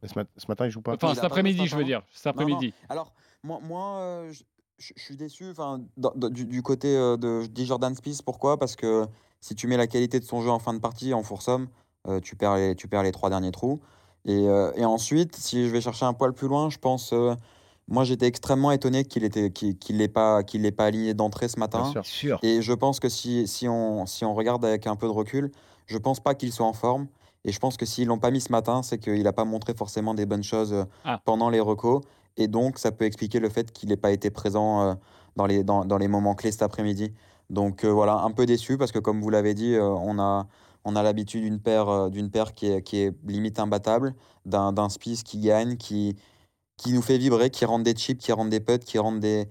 Ce, 0.09 0.47
matin, 0.49 0.67
il 0.67 0.71
joue 0.71 0.83
pas? 0.83 0.95
Enfin, 0.95 1.15
cet 1.15 1.25
après-midi, 1.25 1.67
je 1.67 1.77
veux 1.77 1.85
dire. 1.85 2.03
Cet 2.13 2.27
après-midi. 2.27 2.75
Alors, 2.89 3.13
moi, 3.45 3.61
moi 3.63 3.99
euh, 3.99 4.33
je, 4.79 4.93
suis 4.97 5.17
déçu 5.17 5.51
enfin, 5.51 5.81
du, 5.97 6.63
côté 6.63 6.97
euh, 6.97 7.17
de 7.17 7.65
Jordan 7.65 7.95
Spieth. 7.95 8.23
Pourquoi? 8.23 8.59
Parce 8.59 8.77
que 8.77 9.07
si 9.41 9.55
tu 9.55 9.67
mets 9.67 9.77
la 9.77 9.87
qualité 9.87 10.19
de 10.19 10.25
son 10.25 10.41
jeu 10.41 10.51
en 10.51 10.59
fin 10.59 10.75
de 10.75 10.81
partie, 10.81 11.15
en 11.15 11.23
foursomme, 11.23 11.69
euh, 12.09 12.21
tu, 12.21 12.37
perds 12.37 12.57
les, 12.57 12.75
tu 12.75 12.89
perds 12.89 13.05
les 13.05 13.13
trois 13.13 13.31
derniers 13.31 13.53
trous. 13.53 13.81
Et, 14.25 14.45
et, 14.45 14.85
ensuite, 14.85 15.35
si 15.35 15.67
je 15.67 15.73
vais 15.73 15.81
chercher 15.81 16.05
un 16.05 16.13
poil 16.13 16.33
plus 16.33 16.47
loin, 16.47 16.71
je 16.71 16.79
pense. 16.79 17.13
moi, 17.89 18.05
j'étais 18.05 18.27
extrêmement 18.27 18.71
étonné 18.71 19.05
qu'il 19.05 19.25
n'ait 19.25 19.51
qu'il 19.51 20.13
pas, 20.13 20.45
qu'il 20.45 20.73
pas 20.73 20.85
aligné 20.85 21.13
d'entrée 21.13 21.49
ce 21.49 21.59
matin. 21.59 21.93
sûr. 22.05 22.39
Et 22.45 22.63
je 22.63 22.73
pense 22.73 23.01
que 23.01 23.09
si, 23.09 23.49
si, 23.49 23.67
on, 23.69 24.07
si 24.07 24.25
on 24.25 24.33
regarde 24.33 24.65
avec 24.65 24.87
un 24.87 24.95
peu 24.95 25.09
de 25.09 25.13
recul, 25.13 25.51
je 25.87 25.99
pense 25.99 26.21
pas 26.21 26.37
qu'il 26.37 26.53
soit 26.53 26.67
en 26.67 26.73
forme. 26.73 27.09
Et 27.45 27.53
je 27.53 27.59
pense 27.59 27.77
que 27.77 27.87
s'ils 27.87 28.07
l'ont 28.07 28.19
pas 28.19 28.31
mis 28.31 28.41
ce 28.41 28.53
matin, 28.53 28.83
c'est 28.83 28.99
qu'il 28.99 29.23
n'a 29.23 29.33
pas 29.33 29.45
montré 29.45 29.75
forcément 29.75 30.15
des 30.15 30.27
bonnes 30.27 30.45
choses 30.45 30.73
euh, 30.73 30.85
ah. 31.05 31.21
pendant 31.25 31.51
les 31.51 31.61
recos. 31.61 32.03
Et 32.37 32.47
donc, 32.47 32.79
ça 32.79 32.93
peut 32.93 33.05
expliquer 33.05 33.41
le 33.41 33.49
fait 33.49 33.73
qu'il 33.73 33.89
n'ait 33.89 33.97
pas 33.97 34.13
été 34.13 34.31
présent 34.31 34.83
euh, 34.83 34.95
dans, 35.37 35.47
les, 35.47 35.65
dans, 35.65 35.85
dans, 35.85 35.99
les 35.99 36.09
moments 36.09 36.35
clés 36.35 36.53
cet 36.53 36.63
après-midi. 36.63 37.13
Donc 37.51 37.85
euh, 37.85 37.89
voilà, 37.89 38.21
un 38.21 38.31
peu 38.31 38.47
déçu 38.47 38.79
parce 38.79 38.93
que 38.93 38.99
comme 38.99 39.21
vous 39.21 39.29
l'avez 39.29 39.55
dit, 39.55 39.77
on 39.79 40.19
a, 40.19 40.47
on 40.85 40.97
a 40.97 41.03
l'habitude 41.03 41.43
d'une 41.43 41.61
paire, 41.61 42.11
d'une 42.11 42.31
paire 42.31 42.55
qui, 42.55 42.69
est, 42.69 42.83
qui 42.83 42.99
est 42.99 43.15
limite 43.27 43.59
imbattable, 43.59 44.15
d'un 44.47 44.89
Spice 44.89 45.23
qui 45.23 45.39
gagne, 45.39 45.77
qui, 45.77 46.17
qui 46.79 46.93
nous 46.93 47.03
fait 47.03 47.19
vibrer, 47.19 47.51
qui 47.51 47.65
rentre 47.65 47.85
des 47.85 47.95
chips, 47.95 48.19
qui 48.19 48.33
rentre 48.33 48.49
des 48.49 48.61
putts, 48.61 48.85
qui 48.85 48.99
rentre 48.99 49.21
des, 49.21 49.49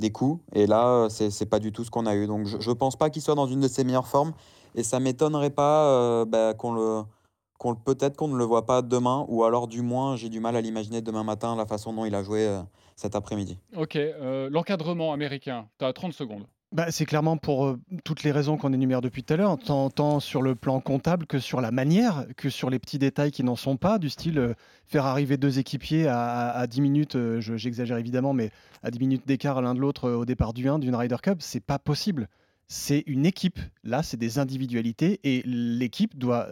des 0.00 0.10
coups. 0.10 0.42
Et 0.52 0.66
là, 0.66 1.06
c'est 1.10 1.28
n'est 1.40 1.46
pas 1.46 1.60
du 1.60 1.70
tout 1.70 1.84
ce 1.84 1.90
qu'on 1.90 2.06
a 2.06 2.16
eu. 2.16 2.26
Donc 2.26 2.46
je 2.46 2.68
ne 2.68 2.74
pense 2.74 2.96
pas 2.96 3.10
qu'il 3.10 3.22
soit 3.22 3.36
dans 3.36 3.46
une 3.46 3.60
de 3.60 3.68
ses 3.68 3.84
meilleures 3.84 4.08
formes. 4.08 4.32
Et 4.74 4.82
ça 4.82 4.98
m'étonnerait 4.98 5.50
pas 5.50 6.24
bah, 6.24 6.54
qu'on 6.54 6.72
le 6.72 7.04
peut-être 7.72 8.16
qu'on 8.16 8.28
ne 8.28 8.36
le 8.36 8.44
voit 8.44 8.66
pas 8.66 8.82
demain, 8.82 9.24
ou 9.28 9.44
alors 9.44 9.66
du 9.66 9.80
moins 9.80 10.16
j'ai 10.16 10.28
du 10.28 10.40
mal 10.40 10.56
à 10.56 10.60
l'imaginer 10.60 11.00
demain 11.00 11.24
matin 11.24 11.56
la 11.56 11.66
façon 11.66 11.92
dont 11.92 12.04
il 12.04 12.14
a 12.14 12.22
joué 12.22 12.46
euh, 12.46 12.60
cet 12.96 13.16
après-midi. 13.16 13.58
Ok, 13.76 13.96
euh, 13.96 14.50
l'encadrement 14.50 15.12
américain, 15.12 15.66
tu 15.78 15.84
as 15.84 15.92
30 15.92 16.12
secondes. 16.12 16.46
Bah, 16.72 16.90
c'est 16.90 17.06
clairement 17.06 17.36
pour 17.36 17.66
euh, 17.66 17.80
toutes 18.02 18.24
les 18.24 18.32
raisons 18.32 18.56
qu'on 18.56 18.72
énumère 18.72 19.00
depuis 19.00 19.22
tout 19.22 19.32
à 19.32 19.36
l'heure, 19.36 19.56
tant, 19.58 20.20
sur 20.20 20.42
le 20.42 20.56
plan 20.56 20.80
comptable 20.80 21.24
que 21.26 21.38
sur 21.38 21.60
la 21.60 21.70
manière, 21.70 22.26
que 22.36 22.50
sur 22.50 22.68
les 22.68 22.80
petits 22.80 22.98
détails 22.98 23.30
qui 23.30 23.44
n'en 23.44 23.56
sont 23.56 23.76
pas, 23.76 23.98
du 23.98 24.10
style 24.10 24.54
faire 24.86 25.06
arriver 25.06 25.36
deux 25.36 25.58
équipiers 25.58 26.08
à, 26.08 26.66
10 26.66 26.80
minutes, 26.80 27.16
j'exagère 27.38 27.96
évidemment, 27.96 28.32
mais 28.32 28.50
à 28.82 28.90
10 28.90 28.98
minutes 28.98 29.26
d'écart 29.26 29.62
l'un 29.62 29.74
de 29.74 29.80
l'autre 29.80 30.10
au 30.10 30.24
départ 30.24 30.52
du 30.52 30.68
1 30.68 30.80
d'une 30.80 30.96
Ryder 30.96 31.16
Cup, 31.22 31.38
c'est 31.40 31.64
pas 31.64 31.78
possible. 31.78 32.28
C'est 32.66 33.04
une 33.06 33.24
équipe, 33.24 33.60
là 33.84 34.02
c'est 34.02 34.16
des 34.16 34.38
individualités 34.40 35.20
et 35.22 35.42
l'équipe 35.44 36.18
doit 36.18 36.48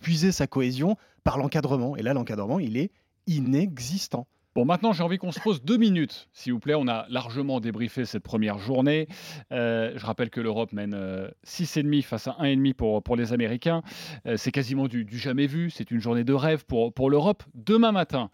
puiser 0.00 0.32
sa 0.32 0.46
cohésion 0.46 0.96
par 1.24 1.38
l'encadrement. 1.38 1.96
Et 1.96 2.02
là, 2.02 2.14
l'encadrement, 2.14 2.58
il 2.58 2.76
est 2.76 2.90
inexistant. 3.26 4.26
Bon, 4.56 4.64
maintenant, 4.64 4.94
j'ai 4.94 5.02
envie 5.02 5.18
qu'on 5.18 5.32
se 5.32 5.40
pose 5.40 5.62
deux 5.62 5.76
minutes, 5.76 6.30
s'il 6.32 6.54
vous 6.54 6.60
plaît. 6.60 6.74
On 6.74 6.88
a 6.88 7.04
largement 7.10 7.60
débriefé 7.60 8.06
cette 8.06 8.22
première 8.22 8.56
journée. 8.56 9.06
Euh, 9.52 9.92
je 9.96 10.06
rappelle 10.06 10.30
que 10.30 10.40
l'Europe 10.40 10.72
mène 10.72 10.94
6,5 11.46 11.98
euh, 11.98 12.02
face 12.02 12.26
à 12.26 12.38
1,5 12.40 12.72
pour, 12.72 13.02
pour 13.02 13.16
les 13.16 13.34
Américains. 13.34 13.82
Euh, 14.24 14.38
c'est 14.38 14.52
quasiment 14.52 14.88
du, 14.88 15.06
jamais 15.12 15.46
vu. 15.46 15.68
C'est 15.68 15.90
une 15.90 16.00
journée 16.00 16.24
de 16.24 16.32
rêve 16.32 16.64
pour 16.64 17.10
l'Europe. 17.10 17.42
Demain 17.54 17.92
matin, 17.92 18.30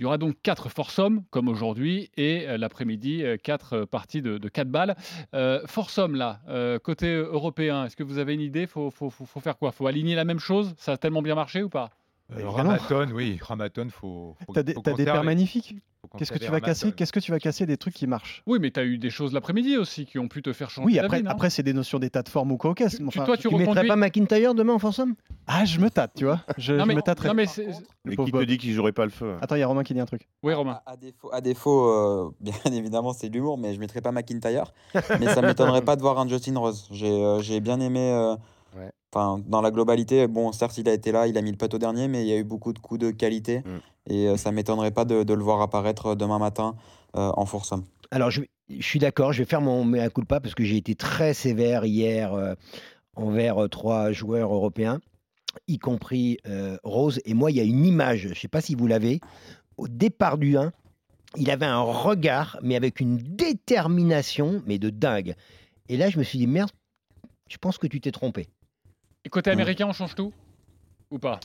Il 0.00 0.02
y 0.02 0.06
aura 0.06 0.18
donc 0.18 0.34
quatre 0.42 0.68
foursomes, 0.68 1.22
comme 1.30 1.48
aujourd'hui, 1.48 2.10
et 2.16 2.48
euh, 2.48 2.58
l'après-midi, 2.58 3.22
euh, 3.22 3.36
quatre 3.36 3.74
euh, 3.74 3.86
parties 3.86 4.22
de, 4.22 4.38
4 4.48 4.68
balles. 4.68 4.96
Foursome, 5.66 6.16
là, 6.16 6.40
côté 6.82 7.14
européen, 7.14 7.84
est-ce 7.84 7.96
que 7.96 8.02
vous 8.02 8.18
avez 8.18 8.34
une 8.34 8.40
idée? 8.40 8.66
Faut, 8.66 8.90
faut, 8.90 9.10
faut, 9.10 9.24
faut 9.24 9.40
faire 9.40 9.56
quoi? 9.56 9.72
Faut 9.72 9.86
aligner 9.86 10.14
la 10.14 10.24
même 10.24 10.38
chose? 10.38 10.74
Ça 10.76 10.92
a 10.92 10.96
tellement 10.96 11.22
bien 11.22 11.34
marché 11.34 11.62
ou 11.62 11.68
pas? 11.68 11.90
Euh. 12.32 12.48
Ramaton, 12.48 13.08
oui, 13.12 13.38
Ramaton, 13.42 13.88
faut. 13.90 14.34
faut 14.46 14.52
T'as 14.54 14.62
des, 14.62 14.72
faut 14.74 14.80
t'as 14.80 14.92
des 14.92 14.96
conserver. 14.96 15.12
paires 15.12 15.24
magnifiques. 15.24 15.76
Qu'est-ce 16.18 16.32
que 16.32 16.38
tu 16.38 16.50
vas 16.50 16.60
casser. 16.60 16.92
Qu'est-ce 16.92 17.12
que 17.12 17.20
tu 17.20 17.30
vas 17.32 17.38
casser 17.38 17.64
des 17.66 17.76
trucs 17.76 17.94
qui 17.94 18.06
marchent 18.06 18.42
Oui, 18.46 18.58
mais 18.60 18.70
tu 18.70 18.78
as 18.80 18.84
eu 18.84 18.98
des 18.98 19.08
choses 19.10 19.32
l'après-midi 19.32 19.76
aussi 19.78 20.04
qui 20.06 20.18
ont 20.18 20.28
pu 20.28 20.42
te 20.42 20.52
faire 20.52 20.68
changer 20.70 20.86
Oui, 20.86 20.98
après, 20.98 21.18
vie, 21.18 21.22
non 21.24 21.30
après 21.30 21.48
c'est 21.50 21.62
des 21.62 21.72
notions 21.72 21.98
d'état 21.98 22.22
de 22.22 22.28
forme 22.28 22.52
ou 22.52 22.56
quoi. 22.58 22.74
Tu- 22.74 22.84
Enfin, 23.06 23.24
toi, 23.24 23.36
tu 23.36 23.48
Tu 23.48 23.54
mettrais 23.54 23.86
pas 23.86 23.96
McIntyre 23.96 24.54
demain 24.54 24.74
en 24.74 24.78
foursome 24.78 25.14
Ah, 25.46 25.64
je 25.64 25.78
me 25.80 25.88
tâte, 25.90 26.12
tu 26.16 26.24
vois. 26.24 26.40
Je, 26.58 26.74
Non, 26.74 26.84
je 26.84 26.92
me 26.92 27.00
tâterais. 27.02 27.28
non, 27.28 27.34
mais 27.34 27.46
c'est- 27.46 27.68
Mais 28.04 28.16
qui 28.16 28.30
te 28.32 28.44
dit 28.44 28.58
qu'il 28.58 28.72
jouerait 28.72 28.92
pas 28.92 29.04
le 29.04 29.10
feu 29.10 29.36
Attends, 29.40 29.56
il 29.56 29.60
y 29.60 29.62
a 29.62 29.66
Romain 29.66 29.82
qui 29.82 29.94
dit 29.94 30.00
un 30.00 30.06
truc. 30.06 30.28
Oui, 30.42 30.52
Romain. 30.54 30.80
À 30.86 30.96
défaut, 30.96 31.30
à 31.32 31.40
défaut 31.40 31.88
euh, 31.88 32.30
bien 32.40 32.72
évidemment, 32.72 33.12
c'est 33.14 33.28
de 33.28 33.34
l'humour, 33.34 33.56
mais 33.58 33.74
je 33.74 33.80
mettrais 33.80 34.00
pas 34.02 34.12
McIntyre. 34.12 34.72
mais 35.20 35.26
ça 35.26 35.40
m'étonnerait 35.42 35.82
pas 35.84 35.96
de 35.96 36.02
voir 36.02 36.18
un 36.18 36.28
Justin 36.28 36.58
Rose. 36.58 36.86
J'ai 36.90 37.10
euh, 37.10 37.40
j'ai 37.40 37.60
bien 37.60 37.80
aimé. 37.80 38.34
Euh. 39.16 39.20
Enfin, 39.20 39.42
dans 39.46 39.60
la 39.60 39.70
globalité, 39.70 40.26
bon, 40.26 40.52
certes, 40.52 40.78
il 40.78 40.88
a 40.88 40.92
été 40.92 41.12
là, 41.12 41.26
il 41.26 41.36
a 41.38 41.42
mis 41.42 41.50
le 41.50 41.56
putt 41.56 41.72
au 41.72 41.78
dernier, 41.78 42.08
mais 42.08 42.22
il 42.22 42.28
y 42.28 42.32
a 42.32 42.36
eu 42.36 42.44
beaucoup 42.44 42.72
de 42.72 42.78
coups 42.78 43.00
de 43.00 43.10
qualité. 43.10 43.58
Mm. 43.58 44.10
Et 44.10 44.28
euh, 44.28 44.36
ça 44.36 44.52
m'étonnerait 44.52 44.90
pas 44.90 45.04
de, 45.04 45.22
de 45.22 45.34
le 45.34 45.42
voir 45.42 45.60
apparaître 45.60 46.14
demain 46.14 46.38
matin 46.38 46.76
euh, 47.16 47.30
en 47.36 47.46
foursome. 47.46 47.84
Alors, 48.10 48.30
je, 48.30 48.42
je 48.68 48.82
suis 48.82 48.98
d'accord, 48.98 49.32
je 49.32 49.38
vais 49.38 49.48
faire 49.48 49.60
mon 49.60 49.84
mea 49.84 50.08
culpa 50.10 50.40
parce 50.40 50.54
que 50.54 50.64
j'ai 50.64 50.76
été 50.76 50.94
très 50.94 51.34
sévère 51.34 51.84
hier 51.84 52.32
euh, 52.32 52.54
envers 53.14 53.64
euh, 53.64 53.68
trois 53.68 54.12
joueurs 54.12 54.52
européens, 54.52 55.00
y 55.68 55.78
compris 55.78 56.38
euh, 56.46 56.78
Rose. 56.82 57.20
Et 57.24 57.34
moi, 57.34 57.50
il 57.50 57.56
y 57.56 57.60
a 57.60 57.64
une 57.64 57.84
image, 57.84 58.20
je 58.20 58.28
ne 58.28 58.34
sais 58.34 58.48
pas 58.48 58.60
si 58.60 58.74
vous 58.74 58.86
l'avez, 58.86 59.20
au 59.76 59.88
départ 59.88 60.38
du 60.38 60.56
1, 60.56 60.72
il 61.36 61.50
avait 61.50 61.66
un 61.66 61.80
regard, 61.80 62.58
mais 62.62 62.76
avec 62.76 63.00
une 63.00 63.18
détermination, 63.18 64.62
mais 64.66 64.78
de 64.78 64.90
dingue. 64.90 65.34
Et 65.88 65.96
là, 65.96 66.08
je 66.08 66.18
me 66.18 66.22
suis 66.22 66.38
dit, 66.38 66.46
merde, 66.46 66.70
je 67.48 67.58
pense 67.58 67.76
que 67.76 67.86
tu 67.86 68.00
t'es 68.00 68.12
trompé. 68.12 68.48
Et 69.24 69.28
côté 69.28 69.50
américain, 69.50 69.86
on 69.88 69.92
change 69.92 70.14
tout 70.14 70.32
Ou 71.10 71.18
pas 71.18 71.40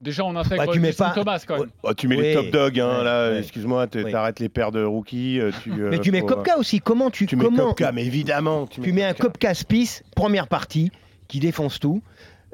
Déjà, 0.00 0.24
on 0.24 0.34
intègre 0.34 0.66
Bah, 0.66 0.72
tu 0.72 0.80
mets 0.80 0.92
pas- 0.92 1.12
Thomas 1.14 1.40
quand 1.46 1.60
même. 1.60 1.70
Oh, 1.84 1.94
tu 1.94 2.08
mets 2.08 2.16
les 2.16 2.34
top 2.34 2.50
dogs, 2.50 2.80
hein, 2.80 3.04
là, 3.04 3.38
excuse-moi, 3.38 3.86
t'arrêtes 3.86 4.40
les 4.40 4.48
paires 4.48 4.72
de 4.72 4.82
rookies. 4.82 5.38
euh, 5.38 5.52
Tu, 5.62 5.70
euh, 5.70 5.90
mais 5.90 6.00
tu 6.00 6.10
mets 6.10 6.20
faut, 6.20 6.26
Kopka 6.26 6.58
aussi. 6.58 6.80
Comment 6.80 7.08
tu, 7.08 7.26
Tu 7.26 7.36
mets 7.36 7.44
comment, 7.44 7.68
Kopka, 7.68 7.92
mais 7.92 8.04
évidemment. 8.04 8.66
Tu 8.66 8.80
mets, 8.80 8.86
Tu 8.88 8.92
mets 8.92 9.04
un 9.04 9.12
Kopka. 9.12 9.24
Kopka 9.28 9.54
Spice, 9.54 10.02
première 10.16 10.48
partie, 10.48 10.90
qui 11.28 11.38
défonce 11.38 11.78
tout. 11.78 12.02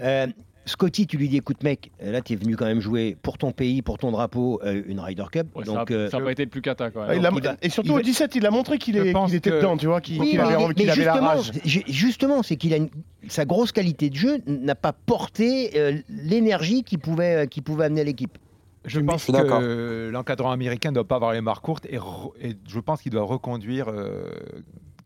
Euh, 0.00 0.26
Scotty, 0.68 1.06
tu 1.06 1.16
lui 1.16 1.28
dis 1.28 1.38
écoute, 1.38 1.62
mec, 1.64 1.90
euh, 2.02 2.12
là, 2.12 2.20
tu 2.20 2.34
es 2.34 2.36
venu 2.36 2.54
quand 2.56 2.66
même 2.66 2.80
jouer 2.80 3.16
pour 3.22 3.38
ton 3.38 3.50
pays, 3.50 3.82
pour 3.82 3.98
ton 3.98 4.10
drapeau, 4.12 4.60
euh, 4.64 4.82
une 4.86 5.00
Ryder 5.00 5.24
Cup. 5.32 5.48
Ouais, 5.56 5.64
ça 5.64 5.72
n'a 5.72 5.84
euh, 5.90 6.08
pas 6.10 6.30
été 6.32 6.44
le 6.44 6.50
plus 6.50 6.60
cata 6.62 6.90
quand 6.90 7.00
Ah, 7.02 7.08
même. 7.08 7.18
il 7.18 7.26
a- 7.26 7.30
il 7.34 7.42
va- 7.42 7.56
et 7.62 7.68
surtout 7.70 7.94
va- 7.94 7.98
au 8.00 8.02
17, 8.02 8.34
il 8.36 8.46
a 8.46 8.50
montré 8.50 8.78
qu'il 8.78 8.96
était 8.96 9.12
que- 9.12 9.56
dedans, 9.56 9.76
tu 9.76 9.86
vois, 9.86 10.00
qu'il 10.00 10.20
oui, 10.20 10.38
avait, 10.38 10.84
la 10.84 10.94
justement, 10.94 11.26
rage. 11.28 11.50
justement, 11.64 12.42
c'est 12.42 12.56
qu'il 12.56 12.72
a 12.74 12.76
une- 12.76 12.90
sa 13.28 13.44
grosse 13.44 13.72
qualité 13.72 14.10
de 14.10 14.14
jeu 14.16 14.38
n'a 14.46 14.74
pas 14.74 14.92
porté 14.92 15.70
euh, 15.76 15.98
l'énergie 16.08 16.84
qu'il 16.84 16.98
pouvait, 16.98 17.44
euh, 17.44 17.46
qu'il 17.46 17.62
pouvait 17.62 17.86
amener 17.86 18.02
à 18.02 18.04
l'équipe. 18.04 18.38
Je 18.84 19.00
pense 19.00 19.26
que 19.26 20.08
l'encadrant 20.12 20.50
américain 20.52 20.90
ne 20.90 20.94
doit 20.94 21.06
pas 21.08 21.16
avoir 21.16 21.32
les 21.32 21.40
marques 21.40 21.64
courtes 21.64 21.86
et, 21.90 21.98
je 21.98 22.80
pense 22.80 23.02
qu'il 23.02 23.12
doit 23.12 23.22
reconduire 23.24 23.88
euh, 23.88 24.30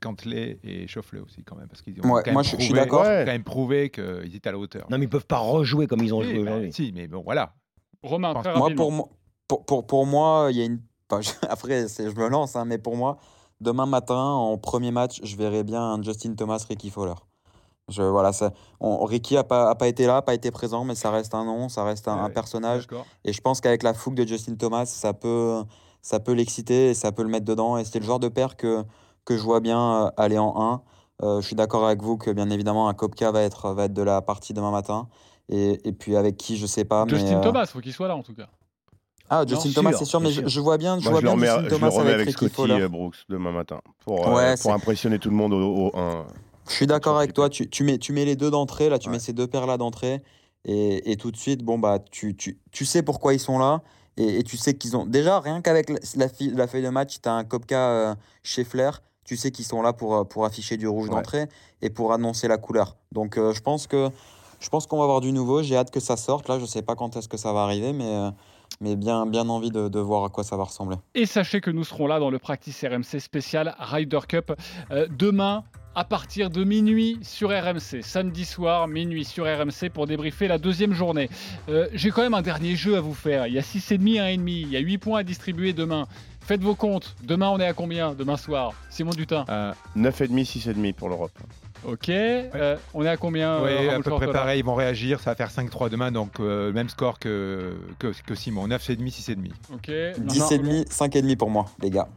Cantley 0.03 0.59
et 0.65 0.87
Chofflet 0.87 1.21
aussi 1.21 1.43
quand 1.45 1.57
même 1.57 1.69
parce 1.69 1.81
qu'ils 1.83 1.99
ont 2.01 2.05
Ouais, 2.05 2.21
quand 2.23 2.27
même 2.27 2.35
moi, 2.35 2.43
je 2.43 2.49
suis 2.57 2.57
prouvé- 2.73 2.87
quand 2.89 3.25
même 3.27 3.45
prouvé 3.45 3.91
qu'ils 3.91 4.35
étaient 4.37 4.49
à 4.49 4.53
la 4.53 4.59
hauteur. 4.59 4.87
Non, 4.91 4.99
mais 4.99 5.05
ils 5.05 5.09
peuvent 5.09 5.27
pas 5.27 5.39
rejouer 5.39 5.87
comme 5.87 6.03
ils 6.03 6.13
ont 6.13 6.19
Oui, 6.19 6.27
joué 6.27 6.35
bah, 6.45 6.51
aujourd'hui. 6.51 6.73
si, 6.73 6.93
mais 6.95 7.07
bon, 7.07 7.23
voilà. 7.23 7.55
Romain, 8.03 8.35
très 8.35 8.57
Moi, 8.59 8.71
pour, 8.77 8.91
moi- 8.93 9.09
pour, 9.49 9.65
pour, 9.65 9.87
pour 9.87 10.07
moi, 10.07 10.49
il 10.51 10.57
y 10.59 10.63
a 10.63 10.65
une. 10.65 10.81
enfin, 11.11 11.21
je- 11.23 11.31
après, 11.49 11.89
c'est- 11.89 12.11
je 12.11 12.17
me 12.17 12.29
lance, 12.29 12.57
hein, 12.57 12.65
mais 12.65 12.79
pour 12.79 12.97
moi, 12.97 13.19
demain 13.61 13.87
matin, 13.87 14.17
en 14.21 14.59
premier 14.59 14.91
match, 14.91 15.21
je 15.23 15.37
verrai 15.37 15.63
bien 15.63 15.81
un 15.83 16.03
Justin 16.03 16.35
Thomas, 16.35 16.65
Ricky 16.69 16.91
Fowler. 16.91 17.15
Je, 17.89 18.03
voilà, 18.03 18.33
ça, 18.33 18.53
on, 18.81 19.05
Ricky 19.05 19.35
n'a 19.35 19.45
pas, 19.45 19.69
a 19.71 19.75
pas 19.75 19.89
été 19.89 20.07
là, 20.07 20.23
pas 20.23 20.35
été 20.35 20.51
présent, 20.51 20.85
mais 20.85 20.95
ça 20.95 21.11
reste 21.11 21.35
un 21.35 21.45
nom, 21.45 21.69
ça 21.69 21.85
reste 21.85 22.09
un, 22.09 22.31
personnage. 22.31 22.87
Et 23.25 23.33
je 23.33 23.41
pense 23.41 23.61
qu'avec 23.61 23.83
la 23.83 23.93
fougue 23.93 24.15
de 24.15 24.27
Justin 24.27 24.55
Thomas, 24.55 24.87
ça 24.87 25.13
peut, 25.13 25.63
ça 26.01 26.21
peut 26.21 26.33
l'exciter 26.33 26.91
et 26.91 26.95
ça 26.95 27.11
peut 27.13 27.23
le 27.23 27.29
mettre 27.29 27.45
dedans. 27.45 27.77
Et 27.77 27.85
c'est 27.85 27.99
le 27.99 28.07
genre 28.07 28.21
de 28.21 28.29
paire 28.29 28.57
que, 28.57 28.85
que 29.25 29.37
je 29.37 29.43
vois 29.43 29.61
bien 29.61 30.07
euh, 30.07 30.11
aller 30.16 30.39
en 30.39 30.55
1. 30.57 30.83
Euh, 31.23 31.41
je 31.41 31.47
suis 31.47 31.55
d'accord 31.57 31.87
avec 31.87 32.03
vous 32.03 32.16
que 32.16 32.31
bien 32.31 32.51
évidemment 32.51 32.89
un 32.89 32.95
Kopka 32.95 33.31
va 33.31 33.43
être, 33.43 33.73
va 33.75 33.85
être 33.85 33.93
de 33.93 34.03
la 34.03 34.23
partie 34.23 34.55
demain 34.55 34.70
matin. 34.70 35.09
Et, 35.49 35.81
et 35.87 35.93
puis 35.93 36.16
avec 36.16 36.37
qui, 36.37 36.57
je 36.57 36.66
sais 36.66 36.85
pas. 36.85 37.05
mais, 37.05 37.11
Justin 37.11 37.39
euh, 37.39 37.43
Thomas, 37.43 37.66
faut 37.66 37.81
qu'il 37.81 37.93
soit 37.93 38.09
là 38.09 38.16
en 38.16 38.23
tout 38.23 38.35
cas. 38.35 38.49
Ah, 39.29 39.45
Justin 39.47 39.70
Thomas, 39.73 39.93
c'est 39.93 40.05
sûr, 40.05 40.20
mais 40.20 40.31
je, 40.31 40.41
sûr. 40.41 40.49
je 40.49 40.61
vois 40.61 40.77
bien, 40.79 40.99
je 40.99 41.05
Moi, 41.05 41.12
vois 41.12 41.20
je 41.20 41.27
le 41.27 41.31
bien 41.31 41.37
remets, 41.37 41.47
Justin 41.47 41.61
je 41.61 41.64
le 41.64 41.70
Thomas 41.70 41.89
remets 41.91 42.11
avec 42.12 42.20
avec 42.23 42.37
Scotty 42.37 42.55
Fowler. 42.55 42.89
Brooks 42.89 43.16
demain 43.29 43.53
matin 43.53 43.81
pour, 44.05 44.39
euh, 44.39 44.55
pour 44.61 44.73
impressionner 44.73 45.18
tout 45.18 45.31
le 45.31 45.37
monde 45.37 45.53
au, 45.55 45.87
au 45.89 45.97
1. 45.97 46.27
Je 46.68 46.73
suis 46.75 46.87
d'accord 46.87 47.16
avec 47.16 47.33
toi. 47.33 47.49
Tu, 47.49 47.68
tu 47.68 47.83
mets, 47.85 47.99
tu 47.99 48.12
mets 48.12 48.25
les 48.25 48.37
deux 48.37 48.51
d'entrée, 48.51 48.89
là, 48.89 48.99
tu 48.99 49.09
Ouais. 49.09 49.14
mets 49.14 49.18
ces 49.20 49.33
deux 49.33 49.47
paires-là 49.47 49.79
d'entrée. 49.79 50.23
Et, 50.64 51.11
et 51.11 51.16
tout 51.16 51.31
de 51.31 51.37
suite, 51.37 51.62
bon, 51.64 51.79
bah, 51.79 51.99
tu, 52.11 52.37
tu, 52.37 52.59
tu 52.73 52.85
sais 52.85 53.03
pourquoi 53.03 53.33
ils 53.35 53.41
sont 53.41 53.59
là. 53.59 53.83
Et, 54.16 54.39
et 54.41 54.43
tu 54.43 54.57
sais 54.57 54.75
qu'ils 54.75 54.97
ont. 54.97 55.07
Déjà, 55.07 55.41
rien 55.41 55.61
qu'avec 55.62 55.89
la, 55.89 56.27
la 56.55 56.66
feuille 56.68 56.83
de 56.83 56.89
match, 56.91 57.16
tu 57.23 57.29
as 57.29 57.33
un 57.33 57.45
Kopka 57.45 57.89
euh, 57.91 58.14
chez 58.43 58.64
Flair. 58.64 59.03
Tu 59.25 59.37
sais 59.37 59.51
qu'ils 59.51 59.64
sont 59.64 59.83
là 59.83 59.93
pour, 59.93 60.14
euh, 60.16 60.25
pour 60.25 60.45
afficher 60.45 60.77
du 60.77 60.89
rouge 60.89 61.09
Ouais. 61.09 61.14
d'entrée 61.16 61.47
et 61.81 61.91
pour 61.91 62.12
annoncer 62.12 62.49
la 62.49 62.59
couleur. 62.59 62.97
Donc, 63.12 63.39
euh, 63.39 63.53
je 63.53 63.61
pense 63.61 63.87
que. 63.87 64.09
Je 64.61 64.68
pense 64.68 64.87
qu'on 64.87 64.99
va 64.99 65.03
avoir 65.05 65.20
du 65.20 65.33
nouveau. 65.33 65.61
J'ai 65.61 65.77
hâte 65.77 65.91
que 65.91 65.99
ça 65.99 66.16
sorte. 66.16 66.49
Là, 66.49 66.61
je 66.61 66.66
sais 66.66 66.83
pas 66.83 66.95
quand 66.95 67.16
est-ce 67.16 67.29
que 67.29 67.37
ça 67.37 67.53
va 67.53 67.64
arriver, 67.64 67.93
mais, 67.93 68.07
euh, 68.07 68.31
mais 68.81 68.95
bien, 68.95 69.27
bien 69.27 69.49
envie 69.49 69.70
de, 69.73 69.89
de 69.89 69.99
voir 69.99 70.23
à 70.25 70.29
quoi 70.29 70.45
ça 70.45 70.57
va 70.57 70.62
ressembler. 70.62 70.97
Et 71.16 71.27
sachez 71.27 71.61
que 71.61 71.70
nous 71.73 71.83
serons 71.83 72.07
là 72.07 72.20
dans 72.20 72.31
le 72.31 72.39
practice 72.39 72.85
RMC 72.85 73.18
spécial 73.18 73.75
Ryder 73.81 74.20
Cup 74.29 74.53
euh, 74.93 75.09
demain 75.11 75.64
à 75.97 76.05
partir 76.05 76.49
de 76.49 76.62
minuit 76.64 77.18
sur 77.23 77.51
RMC, 77.51 78.03
samedi 78.03 78.45
soir, 78.45 78.87
minuit 78.89 79.25
sur 79.25 79.45
RMC 79.47 79.91
pour 79.93 80.07
débriefer 80.07 80.47
la 80.49 80.59
deuxième 80.59 80.93
journée. 80.95 81.29
Euh, 81.68 81.89
J'ai 81.93 82.11
quand 82.11 82.23
même 82.23 82.33
un 82.35 82.41
dernier 82.41 82.77
jeu 82.77 82.97
à 82.97 83.01
vous 83.01 83.12
faire. 83.14 83.49
Il 83.49 83.55
y 83.55 83.59
a 83.59 83.62
6,5, 83.62 83.99
1,5, 83.99 84.49
il 84.49 84.68
y 84.70 84.77
a 84.77 84.81
8 84.81 84.99
points 84.99 85.18
à 85.18 85.23
distribuer 85.25 85.73
demain. 85.73 86.07
Faites 86.45 86.61
vos 86.62 86.74
comptes. 86.74 87.14
Demain, 87.22 87.49
on 87.51 87.59
est 87.61 87.66
à 87.66 87.72
combien 87.72 88.14
Demain 88.14 88.36
soir? 88.36 88.72
Simon 88.90 89.12
Dutin. 89.12 89.45
Euh, 89.49 89.72
9,5, 89.97 90.45
6,5 90.45 90.93
pour 90.95 91.09
l'Europe. 91.09 91.32
Ok. 91.86 92.09
Euh, 92.11 92.76
on 92.95 93.05
est 93.05 93.09
à 93.09 93.16
combien 93.16 93.61
Oui, 93.62 93.70
euh, 93.70 93.88
à 93.88 93.90
Raoul 93.93 94.03
peu 94.05 94.11
près 94.12 94.26
pareil, 94.30 94.61
ils 94.61 94.64
vont 94.64 94.74
réagir, 94.74 95.20
ça 95.20 95.30
va 95.30 95.36
faire 95.36 95.51
5-3 95.51 95.88
demain, 95.90 96.12
donc 96.12 96.38
euh, 96.38 96.72
même 96.72 96.88
score 96.88 97.18
que, 97.18 97.76
que, 97.99 98.12
que 98.24 98.34
Simon, 98.34 98.68
9,5, 98.68 98.99
6,5. 99.11 99.51
Ok. 99.74 99.88
10,5, 99.88 100.86
5,5 100.88 101.36
pour 101.36 101.51
moi, 101.51 101.66
les 101.80 101.90
gars. 101.90 102.09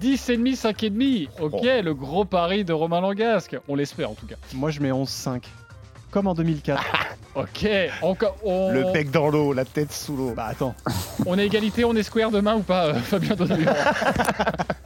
10,5, 0.00 0.56
5,5. 0.56 1.28
Ok, 1.40 1.52
Oh. 1.54 1.60
le 1.82 1.94
gros 1.94 2.24
pari 2.24 2.64
de 2.64 2.72
Romain 2.72 3.00
Langasque. 3.00 3.56
On 3.68 3.74
l'espère 3.76 4.10
en 4.10 4.14
tout 4.14 4.26
cas. 4.26 4.36
Moi, 4.54 4.70
je 4.70 4.80
mets 4.80 4.90
11-5. 4.90 5.42
Comme 6.14 6.28
en 6.28 6.34
2004. 6.34 6.80
Ok. 7.36 7.66
On, 8.00 8.14
on- 8.44 8.70
Le 8.72 8.92
bec 8.92 9.10
dans 9.10 9.28
l'eau, 9.28 9.52
la 9.52 9.64
tête 9.64 9.90
sous 9.90 10.16
l'eau. 10.16 10.34
bah 10.36 10.46
attends. 10.50 10.72
on 11.26 11.36
est 11.36 11.44
égalité, 11.46 11.84
on 11.84 11.92
est 11.96 12.04
square 12.04 12.30
demain 12.30 12.54
ou 12.54 12.60
pas, 12.60 12.86
euh, 12.86 12.94
Fabien 13.04 13.34
Donadu 13.34 13.66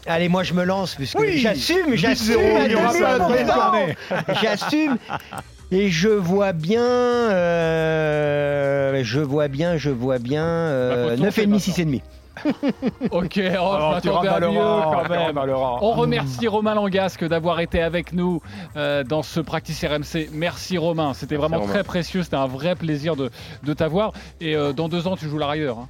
Allez, 0.06 0.30
moi 0.30 0.44
je 0.44 0.54
me 0.54 0.64
lance 0.64 0.94
puisque 0.94 1.18
Oui, 1.18 1.36
j'assume, 1.36 1.94
j'assume, 1.94 2.36
8-0, 2.40 2.64
il 2.64 2.72
y 2.72 2.74
aura 2.74 2.86
j'assume, 2.86 3.02
pas 3.04 3.18
de 3.18 3.34
j'assume, 3.36 3.52
journée. 3.54 3.96
j'assume. 4.40 4.96
Et 5.70 5.90
je 5.90 6.08
vois 6.08 6.52
bien, 6.54 6.80
euh, 7.58 9.00
je 9.04 9.20
vois 9.20 9.48
bien, 9.48 9.76
je 9.76 9.90
vois 9.90 10.18
bien, 10.18 10.46
euh, 10.46 11.10
Bah, 11.18 11.30
faut 11.30 11.42
9,5, 11.42 11.50
tenter 11.50 11.82
6,5. 11.84 12.00
Ok, 13.10 13.38
oh, 13.38 13.48
Alors, 13.48 14.00
je 14.02 14.08
m'attendais 14.08 14.28
à 14.28 14.40
mieux 14.40 14.58
quand 14.58 15.08
même. 15.08 15.38
On 15.80 15.92
remercie 15.92 16.46
Romain 16.48 16.74
Langasque 16.74 17.24
d'avoir 17.26 17.60
été 17.60 17.82
avec 17.82 18.12
nous 18.12 18.40
euh, 18.76 19.04
dans 19.04 19.22
ce 19.22 19.40
Practice 19.40 19.84
RMC. 19.84 20.28
Merci 20.32 20.78
Romain, 20.78 21.14
c'était 21.14 21.36
Merci, 21.36 21.48
vraiment 21.50 21.62
Romain. 21.62 21.72
très 21.74 21.84
précieux, 21.84 22.22
c'était 22.22 22.36
un 22.36 22.46
vrai 22.46 22.74
plaisir 22.74 23.16
de, 23.16 23.30
de 23.64 23.72
t'avoir. 23.72 24.12
Et 24.40 24.56
euh, 24.56 24.72
dans 24.72 24.88
deux 24.88 25.06
ans, 25.06 25.16
tu 25.16 25.28
joues 25.28 25.38
la 25.38 25.48
Ryder. 25.48 25.68
hein. 25.78 25.88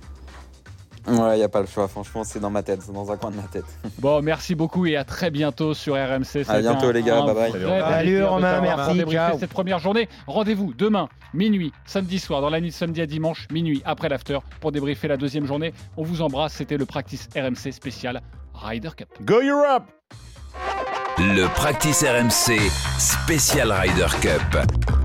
Ouais, 1.08 1.34
il 1.36 1.38
n'y 1.38 1.42
a 1.44 1.48
pas 1.48 1.60
le 1.60 1.66
choix. 1.66 1.88
Franchement, 1.88 2.22
c'est 2.24 2.40
dans 2.40 2.50
ma 2.50 2.62
tête, 2.62 2.80
c'est 2.82 2.92
dans 2.92 3.10
un 3.10 3.16
coin 3.16 3.30
de 3.30 3.36
ma 3.36 3.42
tête. 3.44 3.64
Bon, 3.98 4.22
merci 4.22 4.54
beaucoup 4.54 4.86
et 4.86 4.96
à 4.96 5.04
très 5.04 5.30
bientôt 5.30 5.74
sur 5.74 5.94
RMC. 5.94 6.36
Été 6.42 6.60
bientôt, 6.60 6.86
un- 6.86 6.92
les 6.92 7.02
gars, 7.02 7.22
bye 7.22 7.34
bye. 7.34 7.52
Salut, 7.52 8.24
Romain, 8.24 8.60
merci, 8.60 9.04
ciao. 9.10 9.38
cette 9.38 9.50
première 9.50 9.78
journée. 9.78 10.08
Rendez-vous 10.26 10.72
demain, 10.76 11.08
minuit, 11.34 11.72
samedi 11.86 12.18
soir, 12.18 12.40
dans 12.40 12.50
la 12.50 12.60
nuit 12.60 12.68
de 12.70 12.74
samedi 12.74 13.00
à 13.00 13.06
dimanche, 13.06 13.46
minuit, 13.50 13.82
après 13.84 14.08
l'after, 14.08 14.38
pour 14.60 14.72
débriefer 14.72 15.08
la 15.08 15.16
deuxième 15.16 15.46
journée. 15.46 15.72
On 15.96 16.02
vous 16.02 16.22
embrasse, 16.22 16.52
c'était 16.54 16.76
le 16.76 16.86
Practice 16.86 17.28
RMC 17.34 17.72
spécial 17.72 18.20
Ryder 18.54 18.90
Cup. 18.96 19.08
Go 19.22 19.40
Europe 19.42 19.84
Le 21.18 21.46
Practice 21.54 22.04
RMC 22.04 22.58
Special 22.98 23.72
Ryder 23.72 24.06
Cup. 24.20 24.97